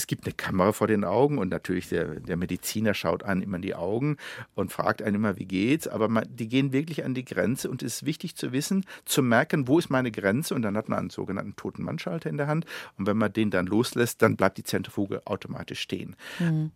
es 0.00 0.06
gibt 0.06 0.24
eine 0.24 0.32
Kamera 0.34 0.72
vor 0.72 0.86
den 0.86 1.04
Augen 1.04 1.36
und 1.36 1.50
natürlich 1.50 1.90
der, 1.90 2.20
der 2.20 2.38
Mediziner 2.38 2.94
schaut 2.94 3.22
einen 3.22 3.42
immer 3.42 3.56
in 3.56 3.62
die 3.62 3.74
Augen 3.74 4.16
und 4.54 4.72
fragt 4.72 5.02
einen 5.02 5.16
immer, 5.16 5.36
wie 5.36 5.44
geht's. 5.44 5.86
Aber 5.86 6.08
man, 6.08 6.24
die 6.30 6.48
gehen 6.48 6.72
wirklich 6.72 7.04
an 7.04 7.12
die 7.12 7.24
Grenze 7.24 7.68
und 7.68 7.82
es 7.82 7.96
ist 7.96 8.06
wichtig 8.06 8.34
zu 8.34 8.50
wissen, 8.52 8.86
zu 9.04 9.22
merken, 9.22 9.68
wo 9.68 9.78
ist 9.78 9.90
meine 9.90 10.10
Grenze. 10.10 10.54
Und 10.54 10.62
dann 10.62 10.76
hat 10.76 10.88
man 10.88 11.00
einen 11.00 11.10
sogenannten 11.10 11.54
toten 11.54 11.82
Mannschalter 11.82 12.30
in 12.30 12.38
der 12.38 12.46
Hand. 12.46 12.64
Und 12.96 13.06
wenn 13.06 13.18
man 13.18 13.30
den 13.30 13.50
dann 13.50 13.66
loslässt, 13.66 14.22
dann 14.22 14.36
bleibt 14.36 14.56
die 14.56 14.64
Zentrifuge 14.64 15.26
automatisch 15.26 15.80
stehen. 15.80 16.16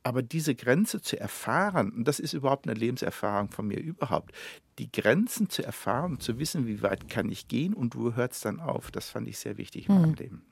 Aber 0.03 0.23
diese 0.23 0.55
Grenze 0.55 1.01
zu 1.01 1.19
erfahren, 1.19 1.93
und 1.93 2.07
das 2.07 2.21
ist 2.21 2.35
überhaupt 2.35 2.69
eine 2.69 2.79
Lebenserfahrung 2.79 3.51
von 3.51 3.67
mir 3.67 3.81
überhaupt, 3.81 4.35
die 4.79 4.91
Grenzen 4.91 5.49
zu 5.49 5.65
erfahren, 5.65 6.19
zu 6.19 6.39
wissen, 6.39 6.67
wie 6.67 6.83
weit 6.83 7.09
kann 7.09 7.31
ich 7.31 7.49
gehen 7.49 7.75
und 7.75 7.97
wo 7.97 8.15
hört 8.15 8.33
es 8.33 8.41
dann 8.41 8.61
auf, 8.61 8.91
das 8.91 9.09
fand 9.09 9.29
ich 9.29 9.39
sehr 9.39 9.57
wichtig 9.57 9.89
in 9.89 10.01
meinem 10.01 10.15
Leben. 10.15 10.43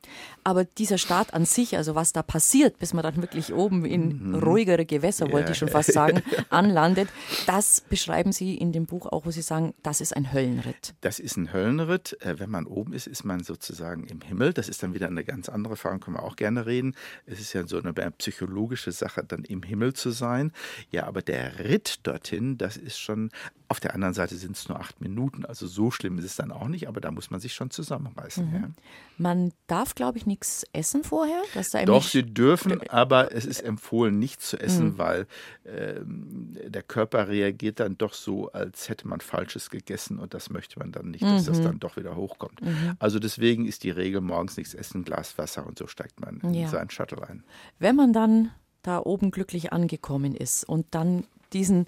Aber 0.44 0.64
dieser 0.64 0.98
Start 0.98 1.34
an 1.34 1.44
sich, 1.44 1.76
also 1.76 1.94
was 1.94 2.12
da 2.12 2.22
passiert, 2.22 2.61
bis 2.70 2.94
man 2.94 3.02
dann 3.02 3.16
wirklich 3.16 3.52
oben 3.52 3.84
in 3.84 4.34
ruhigere 4.34 4.84
Gewässer, 4.84 5.30
wollte 5.32 5.52
ich 5.52 5.58
schon 5.58 5.68
fast 5.68 5.92
sagen, 5.92 6.22
anlandet, 6.50 7.08
das 7.46 7.80
beschreiben 7.80 8.32
Sie 8.32 8.56
in 8.56 8.72
dem 8.72 8.86
Buch 8.86 9.06
auch, 9.06 9.26
wo 9.26 9.30
Sie 9.30 9.42
sagen, 9.42 9.74
das 9.82 10.00
ist 10.00 10.16
ein 10.16 10.32
Höllenritt. 10.32 10.94
Das 11.00 11.18
ist 11.18 11.36
ein 11.36 11.52
Höllenritt. 11.52 12.16
Äh, 12.20 12.38
Wenn 12.38 12.50
man 12.50 12.66
oben 12.66 12.92
ist, 12.92 13.06
ist 13.06 13.24
man 13.24 13.42
sozusagen 13.42 14.04
im 14.04 14.20
Himmel. 14.20 14.52
Das 14.52 14.68
ist 14.68 14.82
dann 14.82 14.94
wieder 14.94 15.06
eine 15.06 15.24
ganz 15.24 15.48
andere 15.48 15.74
Erfahrung, 15.74 16.00
können 16.00 16.16
wir 16.16 16.22
auch 16.22 16.36
gerne 16.36 16.66
reden. 16.66 16.94
Es 17.26 17.40
ist 17.40 17.52
ja 17.52 17.66
so 17.66 17.78
eine 17.78 17.92
psychologische 17.92 18.92
Sache, 18.92 19.24
dann 19.24 19.44
im 19.44 19.62
Himmel 19.62 19.94
zu 19.94 20.10
sein. 20.10 20.52
Ja, 20.90 21.06
aber 21.06 21.22
der 21.22 21.58
Ritt 21.58 22.00
dorthin, 22.04 22.58
das 22.58 22.76
ist 22.76 22.98
schon, 22.98 23.30
auf 23.68 23.80
der 23.80 23.94
anderen 23.94 24.14
Seite 24.14 24.36
sind 24.36 24.56
es 24.56 24.68
nur 24.68 24.78
acht 24.78 25.00
Minuten, 25.00 25.44
also 25.44 25.66
so 25.66 25.90
schlimm 25.90 26.18
ist 26.18 26.24
es 26.24 26.36
dann 26.36 26.52
auch 26.52 26.68
nicht, 26.68 26.88
aber 26.88 27.00
da 27.00 27.10
muss 27.10 27.30
man 27.30 27.40
sich 27.40 27.54
schon 27.54 27.70
zusammenreißen. 27.70 28.52
Ja. 28.52 28.70
Man 29.18 29.52
darf, 29.66 29.94
glaube 29.94 30.18
ich, 30.18 30.26
nichts 30.26 30.66
essen 30.72 31.04
vorher. 31.04 31.40
Dass 31.54 31.70
da 31.70 31.84
Doch, 31.84 32.02
sie 32.02 32.22
dürfen, 32.22 32.41
aber 32.90 33.32
es 33.34 33.44
ist 33.44 33.60
empfohlen, 33.60 34.18
nichts 34.18 34.48
zu 34.50 34.58
essen, 34.58 34.98
weil 34.98 35.26
ähm, 35.66 36.56
der 36.66 36.82
Körper 36.82 37.28
reagiert 37.28 37.80
dann 37.80 37.96
doch 37.98 38.12
so, 38.14 38.50
als 38.52 38.88
hätte 38.88 39.06
man 39.08 39.20
Falsches 39.20 39.70
gegessen 39.70 40.18
und 40.18 40.34
das 40.34 40.50
möchte 40.50 40.78
man 40.78 40.92
dann 40.92 41.10
nicht, 41.10 41.22
dass 41.24 41.44
das 41.44 41.60
dann 41.60 41.78
doch 41.78 41.96
wieder 41.96 42.16
hochkommt. 42.16 42.60
Also 42.98 43.18
deswegen 43.18 43.66
ist 43.66 43.84
die 43.84 43.90
Regel 43.90 44.20
morgens 44.20 44.56
nichts 44.56 44.74
essen, 44.74 45.04
Glas 45.04 45.36
Wasser 45.38 45.66
und 45.66 45.78
so 45.78 45.86
steigt 45.86 46.20
man 46.20 46.40
in 46.40 46.54
Ja. 46.54 46.68
seinen 46.68 46.90
Shuttle 46.90 47.26
ein. 47.28 47.44
Wenn 47.78 47.96
man 47.96 48.12
dann 48.12 48.50
da 48.82 48.98
oben 48.98 49.30
glücklich 49.30 49.72
angekommen 49.72 50.34
ist 50.34 50.68
und 50.68 50.86
dann 50.90 51.24
diesen, 51.52 51.86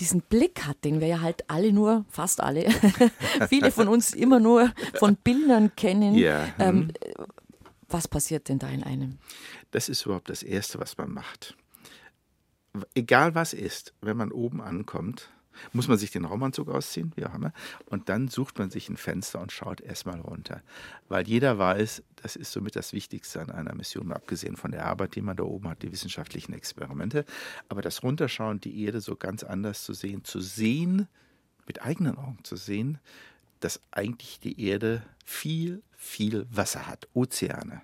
diesen 0.00 0.20
Blick 0.22 0.66
hat, 0.66 0.84
den 0.84 1.00
wir 1.00 1.06
ja 1.06 1.20
halt 1.20 1.48
alle 1.48 1.72
nur, 1.72 2.04
fast 2.08 2.40
alle, 2.42 2.66
viele 3.48 3.70
von 3.70 3.88
uns 3.88 4.12
immer 4.12 4.40
nur 4.40 4.72
von 4.94 5.16
Bildern 5.16 5.74
kennen. 5.76 6.14
Ja, 6.16 6.48
Ähm, 6.58 6.90
was 7.88 8.08
passiert 8.08 8.48
denn 8.48 8.58
da 8.58 8.68
in 8.68 8.82
einem? 8.82 9.18
Das 9.76 9.90
ist 9.90 10.06
überhaupt 10.06 10.30
das 10.30 10.42
Erste, 10.42 10.80
was 10.80 10.96
man 10.96 11.12
macht. 11.12 11.54
Egal 12.94 13.34
was 13.34 13.52
ist, 13.52 13.92
wenn 14.00 14.16
man 14.16 14.32
oben 14.32 14.62
ankommt, 14.62 15.30
muss 15.74 15.86
man 15.86 15.98
sich 15.98 16.10
den 16.10 16.24
Raumanzug 16.24 16.70
ausziehen, 16.70 17.12
wie 17.14 17.26
auch 17.26 17.34
immer, 17.34 17.52
und 17.84 18.08
dann 18.08 18.28
sucht 18.28 18.58
man 18.58 18.70
sich 18.70 18.88
ein 18.88 18.96
Fenster 18.96 19.38
und 19.38 19.52
schaut 19.52 19.82
erstmal 19.82 20.18
runter. 20.18 20.62
Weil 21.08 21.28
jeder 21.28 21.58
weiß, 21.58 22.02
das 22.22 22.36
ist 22.36 22.52
somit 22.52 22.74
das 22.74 22.94
Wichtigste 22.94 23.42
an 23.42 23.50
einer 23.50 23.74
Mission, 23.74 24.12
abgesehen 24.12 24.56
von 24.56 24.70
der 24.70 24.86
Arbeit, 24.86 25.14
die 25.14 25.20
man 25.20 25.36
da 25.36 25.44
oben 25.44 25.68
hat, 25.68 25.82
die 25.82 25.92
wissenschaftlichen 25.92 26.54
Experimente. 26.54 27.26
Aber 27.68 27.82
das 27.82 28.02
Runterschauen, 28.02 28.62
die 28.62 28.82
Erde 28.82 29.02
so 29.02 29.14
ganz 29.14 29.44
anders 29.44 29.84
zu 29.84 29.92
sehen, 29.92 30.24
zu 30.24 30.40
sehen, 30.40 31.06
mit 31.66 31.82
eigenen 31.82 32.16
Augen 32.16 32.38
zu 32.44 32.56
sehen, 32.56 32.98
dass 33.60 33.82
eigentlich 33.90 34.40
die 34.40 34.58
Erde 34.58 35.02
viel, 35.22 35.82
viel 35.98 36.46
Wasser 36.50 36.86
hat, 36.86 37.08
Ozeane. 37.12 37.82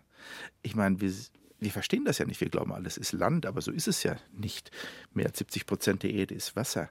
Ich 0.62 0.74
meine, 0.74 0.98
wir, 1.02 1.12
wir 1.62 1.70
verstehen 1.70 2.04
das 2.04 2.18
ja 2.18 2.24
nicht. 2.24 2.40
Wir 2.40 2.48
glauben, 2.48 2.72
alles 2.72 2.96
ist 2.96 3.12
Land, 3.12 3.46
aber 3.46 3.60
so 3.60 3.70
ist 3.70 3.88
es 3.88 4.02
ja 4.02 4.16
nicht. 4.32 4.70
Mehr 5.12 5.26
als 5.26 5.38
70 5.38 5.66
Prozent 5.66 6.02
der 6.02 6.10
Erde 6.10 6.34
ist 6.34 6.56
Wasser. 6.56 6.90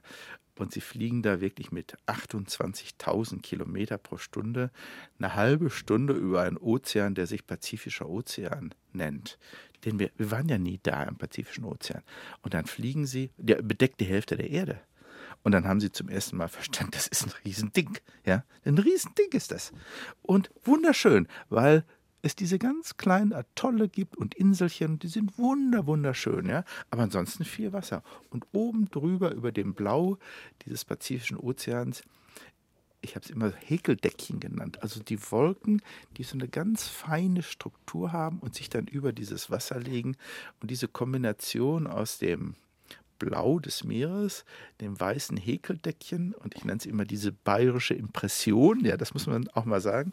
Und 0.58 0.72
sie 0.72 0.80
fliegen 0.80 1.22
da 1.22 1.40
wirklich 1.40 1.72
mit 1.72 1.96
28.000 2.06 3.40
Kilometer 3.40 3.98
pro 3.98 4.18
Stunde 4.18 4.70
eine 5.18 5.34
halbe 5.34 5.70
Stunde 5.70 6.14
über 6.14 6.42
einen 6.42 6.58
Ozean, 6.58 7.14
der 7.14 7.26
sich 7.26 7.46
Pazifischer 7.46 8.08
Ozean 8.08 8.74
nennt. 8.92 9.38
Denn 9.84 9.98
wir, 9.98 10.10
wir 10.16 10.30
waren 10.30 10.48
ja 10.48 10.58
nie 10.58 10.78
da 10.82 11.02
im 11.04 11.16
Pazifischen 11.16 11.64
Ozean. 11.64 12.02
Und 12.42 12.54
dann 12.54 12.66
fliegen 12.66 13.06
sie, 13.06 13.30
der 13.36 13.62
bedeckt 13.62 14.00
die 14.00 14.06
Hälfte 14.06 14.36
der 14.36 14.50
Erde. 14.50 14.80
Und 15.42 15.52
dann 15.52 15.66
haben 15.66 15.80
sie 15.80 15.90
zum 15.90 16.08
ersten 16.08 16.36
Mal 16.36 16.48
verstanden, 16.48 16.92
das 16.94 17.08
ist 17.08 17.26
ein 17.26 17.32
Riesending. 17.44 17.98
Ja, 18.24 18.44
ein 18.64 18.78
Riesending 18.78 19.32
ist 19.32 19.50
das. 19.50 19.72
Und 20.22 20.50
wunderschön, 20.64 21.28
weil 21.48 21.84
es 22.22 22.36
diese 22.36 22.58
ganz 22.58 22.96
kleinen 22.96 23.32
Atolle 23.32 23.88
gibt 23.88 24.16
und 24.16 24.34
Inselchen, 24.34 24.98
die 24.98 25.08
sind 25.08 25.36
wunder, 25.38 25.86
wunderschön, 25.86 26.46
ja. 26.46 26.64
Aber 26.90 27.02
ansonsten 27.02 27.44
viel 27.44 27.72
Wasser. 27.72 28.02
Und 28.30 28.46
oben 28.52 28.88
drüber 28.90 29.32
über 29.32 29.52
dem 29.52 29.74
Blau 29.74 30.18
dieses 30.64 30.84
Pazifischen 30.84 31.36
Ozeans, 31.36 32.02
ich 33.02 33.16
habe 33.16 33.24
es 33.24 33.30
immer 33.30 33.50
Häkeldeckchen 33.50 34.38
genannt, 34.38 34.80
also 34.80 35.02
die 35.02 35.18
Wolken, 35.32 35.82
die 36.16 36.22
so 36.22 36.34
eine 36.34 36.46
ganz 36.46 36.86
feine 36.86 37.42
Struktur 37.42 38.12
haben 38.12 38.38
und 38.38 38.54
sich 38.54 38.70
dann 38.70 38.86
über 38.86 39.12
dieses 39.12 39.50
Wasser 39.50 39.80
legen. 39.80 40.16
Und 40.60 40.70
diese 40.70 40.86
Kombination 40.86 41.88
aus 41.88 42.18
dem 42.18 42.54
Blau 43.22 43.60
des 43.60 43.84
Meeres, 43.84 44.44
dem 44.80 44.98
weißen 44.98 45.36
Häkeldeckchen 45.36 46.34
und 46.34 46.56
ich 46.56 46.64
nenne 46.64 46.78
es 46.78 46.86
immer 46.86 47.04
diese 47.04 47.30
bayerische 47.30 47.94
Impression, 47.94 48.84
ja, 48.84 48.96
das 48.96 49.14
muss 49.14 49.28
man 49.28 49.48
auch 49.50 49.64
mal 49.64 49.80
sagen, 49.80 50.12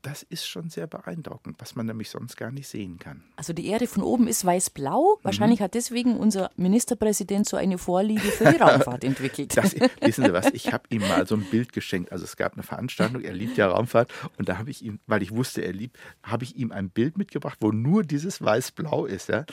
das 0.00 0.22
ist 0.22 0.46
schon 0.46 0.70
sehr 0.70 0.86
beeindruckend, 0.86 1.56
was 1.58 1.74
man 1.74 1.84
nämlich 1.84 2.08
sonst 2.08 2.36
gar 2.36 2.50
nicht 2.50 2.68
sehen 2.68 2.98
kann. 2.98 3.24
Also 3.34 3.52
die 3.52 3.66
Erde 3.66 3.86
von 3.86 4.02
oben 4.02 4.28
ist 4.28 4.44
weiß-blau. 4.44 5.18
Wahrscheinlich 5.22 5.58
mhm. 5.60 5.64
hat 5.64 5.74
deswegen 5.74 6.16
unser 6.16 6.50
Ministerpräsident 6.56 7.46
so 7.46 7.56
eine 7.56 7.76
Vorliebe 7.76 8.20
für 8.20 8.52
die 8.52 8.56
Raumfahrt 8.62 9.04
entwickelt. 9.04 9.56
Das, 9.56 9.74
wissen 10.00 10.24
Sie 10.24 10.32
was, 10.32 10.46
ich 10.52 10.72
habe 10.72 10.84
ihm 10.90 11.02
mal 11.02 11.26
so 11.26 11.34
ein 11.34 11.44
Bild 11.50 11.72
geschenkt. 11.72 12.12
Also 12.12 12.24
es 12.24 12.36
gab 12.36 12.54
eine 12.54 12.62
Veranstaltung, 12.62 13.22
er 13.22 13.34
liebt 13.34 13.56
ja 13.56 13.68
Raumfahrt 13.68 14.12
und 14.38 14.48
da 14.48 14.58
habe 14.58 14.70
ich 14.70 14.82
ihm, 14.82 15.00
weil 15.06 15.22
ich 15.22 15.34
wusste, 15.34 15.62
er 15.62 15.72
liebt, 15.72 15.98
habe 16.22 16.44
ich 16.44 16.56
ihm 16.56 16.70
ein 16.72 16.88
Bild 16.88 17.18
mitgebracht, 17.18 17.58
wo 17.60 17.72
nur 17.72 18.04
dieses 18.04 18.40
weiß-blau 18.40 19.06
ist, 19.06 19.28
ja, 19.28 19.44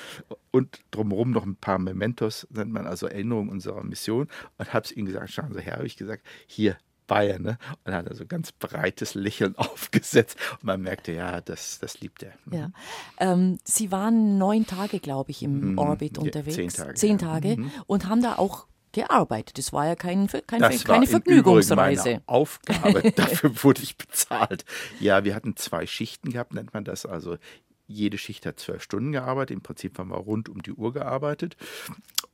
und 0.51 0.81
drumherum 0.91 1.31
noch 1.31 1.45
ein 1.45 1.55
paar 1.55 1.79
Mementos, 1.79 2.47
nennt 2.51 2.71
man 2.71 2.85
also 2.93 3.07
Erinnerungen 3.07 3.49
unserer 3.49 3.83
Mission 3.83 4.27
und 4.57 4.73
habe 4.73 4.85
es 4.85 4.91
ihm 4.91 5.05
gesagt, 5.05 5.31
schauen 5.31 5.53
Sie 5.53 5.61
her, 5.61 5.77
habe 5.77 5.87
ich 5.87 5.97
gesagt, 5.97 6.23
hier, 6.45 6.77
Bayern, 7.07 7.41
ne? 7.41 7.57
Und 7.69 7.91
dann 7.91 7.95
hat 7.95 8.07
er 8.07 8.15
so 8.15 8.25
ganz 8.25 8.51
breites 8.51 9.15
Lächeln 9.15 9.55
aufgesetzt. 9.57 10.37
Und 10.53 10.65
man 10.65 10.81
merkte, 10.81 11.11
ja, 11.11 11.41
das, 11.41 11.79
das 11.79 11.99
liebt 11.99 12.23
er. 12.23 12.33
Mhm. 12.45 12.53
Ja. 12.53 12.71
Ähm, 13.19 13.59
Sie 13.63 13.91
waren 13.91 14.37
neun 14.37 14.65
Tage, 14.65 14.99
glaube 14.99 15.31
ich, 15.31 15.43
im 15.43 15.71
mhm. 15.71 15.77
Orbit 15.79 16.17
unterwegs. 16.17 16.55
Zehn 16.55 16.69
Tage. 16.69 16.93
Zehn 16.93 17.17
Tage. 17.17 17.57
Mhm. 17.57 17.71
Und 17.87 18.07
haben 18.07 18.21
da 18.21 18.35
auch 18.35 18.67
gearbeitet. 18.93 19.57
Das 19.57 19.73
war 19.73 19.87
ja 19.87 19.95
kein, 19.95 20.27
kein, 20.47 20.61
das 20.61 20.83
keine 20.85 21.07
Vergnügungsreise. 21.07 21.75
Meine 21.75 22.21
Aufgabe, 22.27 23.11
dafür 23.15 23.63
wurde 23.63 23.81
ich 23.81 23.97
bezahlt. 23.97 24.63
Ja, 24.99 25.23
wir 25.25 25.35
hatten 25.35 25.57
zwei 25.57 25.85
Schichten 25.85 26.29
gehabt, 26.29 26.53
nennt 26.53 26.73
man 26.73 26.85
das. 26.85 27.05
Also 27.05 27.37
jede 27.87 28.17
Schicht 28.17 28.45
hat 28.45 28.59
zwölf 28.59 28.81
Stunden 28.81 29.11
gearbeitet. 29.11 29.55
Im 29.55 29.61
Prinzip 29.61 29.97
haben 29.99 30.09
wir 30.09 30.17
rund 30.17 30.49
um 30.49 30.61
die 30.61 30.73
Uhr 30.73 30.93
gearbeitet. 30.93 31.57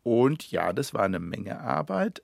Und 0.04 0.52
ja, 0.52 0.74
das 0.74 0.94
war 0.94 1.04
eine 1.04 1.20
Menge 1.20 1.60
Arbeit. 1.60 2.22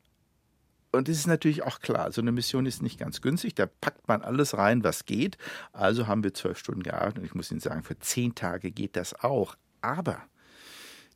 Und 0.92 1.10
es 1.10 1.18
ist 1.18 1.28
natürlich 1.28 1.64
auch 1.64 1.82
klar, 1.82 2.12
so 2.12 2.22
eine 2.22 2.32
Mission 2.32 2.66
ist 2.66 2.82
nicht 2.82 2.98
ganz 3.00 3.22
günstig. 3.22 3.56
Da 3.56 3.66
packt 3.66 4.08
man 4.08 4.22
alles 4.22 4.58
rein, 4.58 4.84
was 4.84 5.06
geht. 5.06 5.38
Also 5.74 6.08
haben 6.08 6.24
wir 6.24 6.34
zwölf 6.34 6.58
Stunden 6.58 6.84
gearbeitet. 6.84 7.20
Und 7.20 7.26
ich 7.26 7.36
muss 7.36 7.52
Ihnen 7.52 7.60
sagen, 7.60 7.84
für 7.84 8.00
zehn 8.00 8.34
Tage 8.34 8.72
geht 8.72 8.96
das 8.96 9.14
auch. 9.14 9.56
Aber 9.82 10.22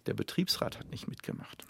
der 0.05 0.15
Betriebsrat 0.15 0.79
hat 0.79 0.89
nicht 0.89 1.07
mitgemacht. 1.07 1.63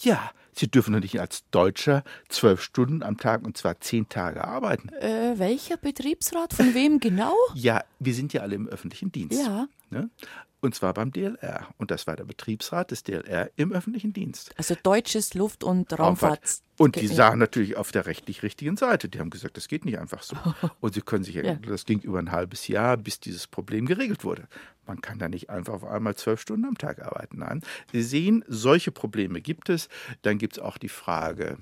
Ja, 0.00 0.30
Sie 0.56 0.70
dürfen 0.70 0.92
doch 0.92 1.00
nicht 1.00 1.20
als 1.20 1.44
Deutscher 1.50 2.04
zwölf 2.28 2.62
Stunden 2.62 3.02
am 3.02 3.18
Tag 3.18 3.44
und 3.44 3.56
zwar 3.56 3.80
zehn 3.80 4.08
Tage 4.08 4.44
arbeiten. 4.44 4.88
Äh, 4.90 5.34
welcher 5.36 5.76
Betriebsrat? 5.76 6.52
Von 6.52 6.74
wem 6.74 7.00
genau? 7.00 7.34
ja, 7.54 7.82
wir 7.98 8.14
sind 8.14 8.32
ja 8.32 8.42
alle 8.42 8.54
im 8.54 8.68
öffentlichen 8.68 9.10
Dienst. 9.10 9.40
Ja. 9.40 9.66
Ne? 9.90 10.10
Und 10.60 10.74
zwar 10.74 10.94
beim 10.94 11.12
DLR. 11.12 11.66
Und 11.76 11.90
das 11.90 12.06
war 12.06 12.16
der 12.16 12.24
Betriebsrat 12.24 12.90
des 12.90 13.02
DLR 13.02 13.50
im 13.56 13.72
öffentlichen 13.72 14.14
Dienst. 14.14 14.50
Also 14.56 14.74
Deutsches 14.82 15.34
Luft- 15.34 15.62
und 15.62 15.92
Raumfahrt. 15.98 16.62
Und 16.78 16.96
die 16.96 17.06
sahen 17.06 17.38
natürlich 17.38 17.76
auf 17.76 17.92
der 17.92 18.06
rechtlich 18.06 18.42
richtigen 18.42 18.76
Seite. 18.76 19.08
Die 19.08 19.20
haben 19.20 19.30
gesagt, 19.30 19.56
das 19.56 19.68
geht 19.68 19.84
nicht 19.84 19.98
einfach 19.98 20.22
so. 20.22 20.36
Und 20.80 20.94
sie 20.94 21.02
können 21.02 21.22
sich, 21.22 21.34
ja. 21.34 21.54
das 21.54 21.84
ging 21.84 22.00
über 22.00 22.18
ein 22.18 22.32
halbes 22.32 22.66
Jahr, 22.66 22.96
bis 22.96 23.20
dieses 23.20 23.46
Problem 23.46 23.86
geregelt 23.86 24.24
wurde. 24.24 24.48
Man 24.86 25.00
kann 25.00 25.18
da 25.18 25.28
nicht 25.28 25.50
einfach 25.50 25.74
auf 25.74 25.84
einmal 25.84 26.14
zwölf 26.16 26.40
Stunden 26.40 26.66
am 26.66 26.78
Tag 26.78 27.02
arbeiten. 27.02 27.38
Nein. 27.38 27.62
Sie 27.92 28.02
sehen, 28.02 28.44
solche 28.48 28.92
Probleme 28.92 29.40
gibt 29.40 29.68
es. 29.68 29.88
Dann 30.22 30.38
gibt 30.38 30.54
es 30.54 30.62
auch 30.62 30.78
die 30.78 30.88
Frage, 30.88 31.58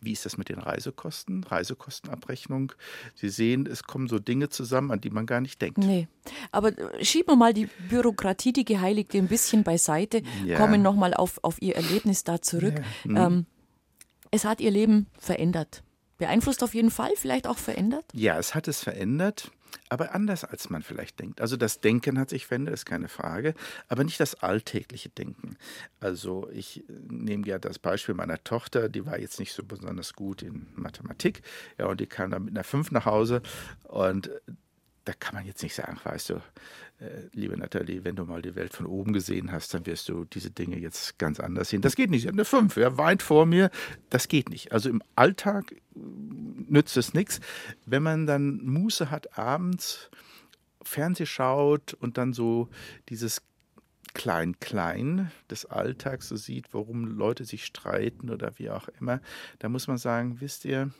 wie 0.00 0.12
ist 0.12 0.24
das 0.24 0.36
mit 0.36 0.48
den 0.48 0.58
Reisekosten, 0.58 1.44
Reisekostenabrechnung? 1.44 2.72
Sie 3.14 3.28
sehen, 3.28 3.66
es 3.66 3.84
kommen 3.84 4.08
so 4.08 4.18
Dinge 4.18 4.48
zusammen, 4.48 4.90
an 4.90 5.00
die 5.00 5.10
man 5.10 5.26
gar 5.26 5.40
nicht 5.40 5.60
denkt. 5.60 5.78
Nee, 5.78 6.08
aber 6.52 6.76
äh, 6.78 7.04
schieben 7.04 7.32
wir 7.32 7.36
mal 7.36 7.54
die 7.54 7.68
Bürokratie, 7.88 8.52
die 8.52 8.64
Geheiligte, 8.64 9.18
ein 9.18 9.28
bisschen 9.28 9.64
beiseite, 9.64 10.22
ja. 10.44 10.58
kommen 10.58 10.82
nochmal 10.82 11.14
auf, 11.14 11.38
auf 11.42 11.60
Ihr 11.60 11.76
Erlebnis 11.76 12.24
da 12.24 12.40
zurück. 12.40 12.74
Ja. 12.76 12.84
Hm. 13.04 13.16
Ähm, 13.16 13.46
es 14.30 14.44
hat 14.44 14.60
Ihr 14.60 14.70
Leben 14.70 15.06
verändert. 15.18 15.82
Beeinflusst 16.18 16.62
auf 16.62 16.74
jeden 16.74 16.90
Fall, 16.90 17.10
vielleicht 17.16 17.46
auch 17.46 17.58
verändert? 17.58 18.04
Ja, 18.12 18.38
es 18.38 18.54
hat 18.54 18.68
es 18.68 18.82
verändert 18.82 19.50
aber 19.88 20.14
anders 20.14 20.44
als 20.44 20.70
man 20.70 20.82
vielleicht 20.82 21.20
denkt. 21.20 21.40
Also 21.40 21.56
das 21.56 21.80
Denken 21.80 22.18
hat 22.18 22.30
sich 22.30 22.46
verändert, 22.46 22.74
ist 22.74 22.86
keine 22.86 23.08
Frage, 23.08 23.54
aber 23.88 24.04
nicht 24.04 24.20
das 24.20 24.34
alltägliche 24.34 25.08
Denken. 25.08 25.56
Also 26.00 26.48
ich 26.52 26.84
nehme 27.08 27.46
ja 27.46 27.58
das 27.58 27.78
Beispiel 27.78 28.14
meiner 28.14 28.42
Tochter, 28.42 28.88
die 28.88 29.06
war 29.06 29.18
jetzt 29.18 29.38
nicht 29.38 29.52
so 29.52 29.64
besonders 29.64 30.14
gut 30.14 30.42
in 30.42 30.66
Mathematik, 30.74 31.42
ja, 31.78 31.86
und 31.86 32.00
die 32.00 32.06
kam 32.06 32.30
dann 32.30 32.44
mit 32.44 32.54
einer 32.54 32.64
5 32.64 32.90
nach 32.90 33.06
Hause 33.06 33.42
und 33.84 34.30
da 35.06 35.12
kann 35.12 35.34
man 35.34 35.46
jetzt 35.46 35.62
nicht 35.62 35.74
sagen, 35.74 35.98
weißt 36.02 36.30
du, 36.30 36.34
äh, 36.98 37.28
liebe 37.32 37.56
Nathalie, 37.56 38.04
wenn 38.04 38.16
du 38.16 38.24
mal 38.24 38.42
die 38.42 38.56
Welt 38.56 38.74
von 38.74 38.86
oben 38.86 39.12
gesehen 39.12 39.52
hast, 39.52 39.72
dann 39.72 39.86
wirst 39.86 40.08
du 40.08 40.24
diese 40.24 40.50
Dinge 40.50 40.78
jetzt 40.78 41.18
ganz 41.18 41.38
anders 41.38 41.68
sehen. 41.68 41.80
Das 41.80 41.94
geht 41.94 42.10
nicht. 42.10 42.22
Sie 42.22 42.28
hat 42.28 42.34
eine 42.34 42.44
5, 42.44 42.76
ja, 42.76 42.98
weit 42.98 43.22
vor 43.22 43.46
mir. 43.46 43.70
Das 44.10 44.26
geht 44.26 44.50
nicht. 44.50 44.72
Also 44.72 44.90
im 44.90 45.00
Alltag 45.14 45.72
äh, 45.72 45.76
nützt 46.68 46.96
es 46.96 47.14
nichts. 47.14 47.40
Wenn 47.86 48.02
man 48.02 48.26
dann 48.26 48.58
Muße 48.64 49.10
hat, 49.10 49.38
abends 49.38 50.10
Fernseh 50.82 51.26
schaut 51.26 51.94
und 51.94 52.18
dann 52.18 52.32
so 52.32 52.68
dieses 53.08 53.42
Klein-Klein 54.14 55.30
des 55.50 55.66
Alltags 55.66 56.28
so 56.28 56.36
sieht, 56.36 56.74
warum 56.74 57.04
Leute 57.04 57.44
sich 57.44 57.64
streiten 57.64 58.30
oder 58.30 58.58
wie 58.58 58.70
auch 58.70 58.88
immer, 59.00 59.20
da 59.60 59.68
muss 59.68 59.86
man 59.86 59.98
sagen, 59.98 60.40
wisst 60.40 60.64
ihr, 60.64 60.90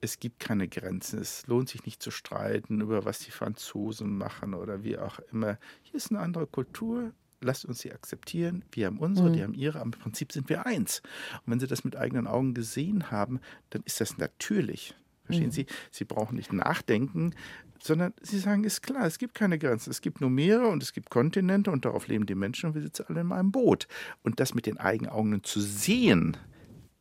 es 0.00 0.18
gibt 0.18 0.40
keine 0.40 0.68
Grenzen. 0.68 1.18
Es 1.18 1.46
lohnt 1.46 1.68
sich 1.68 1.84
nicht 1.84 2.02
zu 2.02 2.10
streiten 2.10 2.80
über 2.80 3.04
was 3.04 3.20
die 3.20 3.30
Franzosen 3.30 4.16
machen 4.16 4.54
oder 4.54 4.82
wie 4.82 4.98
auch 4.98 5.18
immer. 5.32 5.58
Hier 5.82 5.96
ist 5.96 6.10
eine 6.10 6.20
andere 6.20 6.46
Kultur. 6.46 7.12
Lasst 7.42 7.64
uns 7.64 7.80
sie 7.80 7.92
akzeptieren. 7.92 8.64
Wir 8.72 8.86
haben 8.86 8.98
unsere, 8.98 9.30
mhm. 9.30 9.32
die 9.32 9.42
haben 9.42 9.54
ihre. 9.54 9.80
Im 9.80 9.92
Prinzip 9.92 10.32
sind 10.32 10.48
wir 10.48 10.66
eins. 10.66 11.02
Und 11.44 11.52
wenn 11.52 11.60
Sie 11.60 11.66
das 11.66 11.84
mit 11.84 11.96
eigenen 11.96 12.26
Augen 12.26 12.52
gesehen 12.52 13.10
haben, 13.10 13.40
dann 13.70 13.82
ist 13.84 14.00
das 14.00 14.18
natürlich. 14.18 14.94
Verstehen 15.24 15.46
mhm. 15.46 15.52
Sie? 15.52 15.66
Sie 15.90 16.04
brauchen 16.04 16.36
nicht 16.36 16.52
nachdenken, 16.52 17.34
sondern 17.82 18.12
Sie 18.20 18.38
sagen, 18.38 18.64
ist 18.64 18.82
klar, 18.82 19.06
es 19.06 19.18
gibt 19.18 19.34
keine 19.34 19.58
Grenzen. 19.58 19.90
Es 19.90 20.02
gibt 20.02 20.20
nur 20.20 20.28
Meere 20.28 20.68
und 20.68 20.82
es 20.82 20.92
gibt 20.92 21.08
Kontinente 21.08 21.70
und 21.70 21.86
darauf 21.86 22.08
leben 22.08 22.26
die 22.26 22.34
Menschen 22.34 22.68
und 22.68 22.74
wir 22.74 22.82
sitzen 22.82 23.06
alle 23.08 23.22
in 23.22 23.32
einem 23.32 23.52
Boot. 23.52 23.88
Und 24.22 24.38
das 24.38 24.54
mit 24.54 24.66
den 24.66 24.76
eigenen 24.76 25.10
Augen 25.10 25.42
zu 25.42 25.60
sehen, 25.60 26.36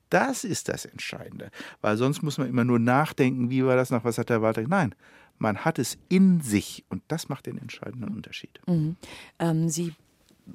das 0.10 0.44
ist 0.44 0.70
das 0.70 0.86
Entscheidende. 0.86 1.52
Weil 1.82 1.98
sonst 1.98 2.22
muss 2.22 2.38
man 2.38 2.50
immer 2.50 2.64
nur 2.64 2.80
nachdenken, 2.80 3.50
wie 3.50 3.66
war 3.66 3.76
das 3.76 3.92
noch, 3.92 4.04
was 4.04 4.18
hat 4.18 4.30
der 4.30 4.42
Walter? 4.42 4.62
Nein, 4.62 4.96
man 5.38 5.60
hat 5.60 5.80
es 5.80 5.98
in 6.10 6.42
sich 6.42 6.86
und 6.90 7.02
das 7.08 7.30
macht 7.30 7.46
den 7.46 7.58
entscheidenden 7.58 8.14
Unterschied. 8.14 8.60
Mhm. 8.68 8.98
Ähm, 9.40 9.70
Sie 9.70 9.94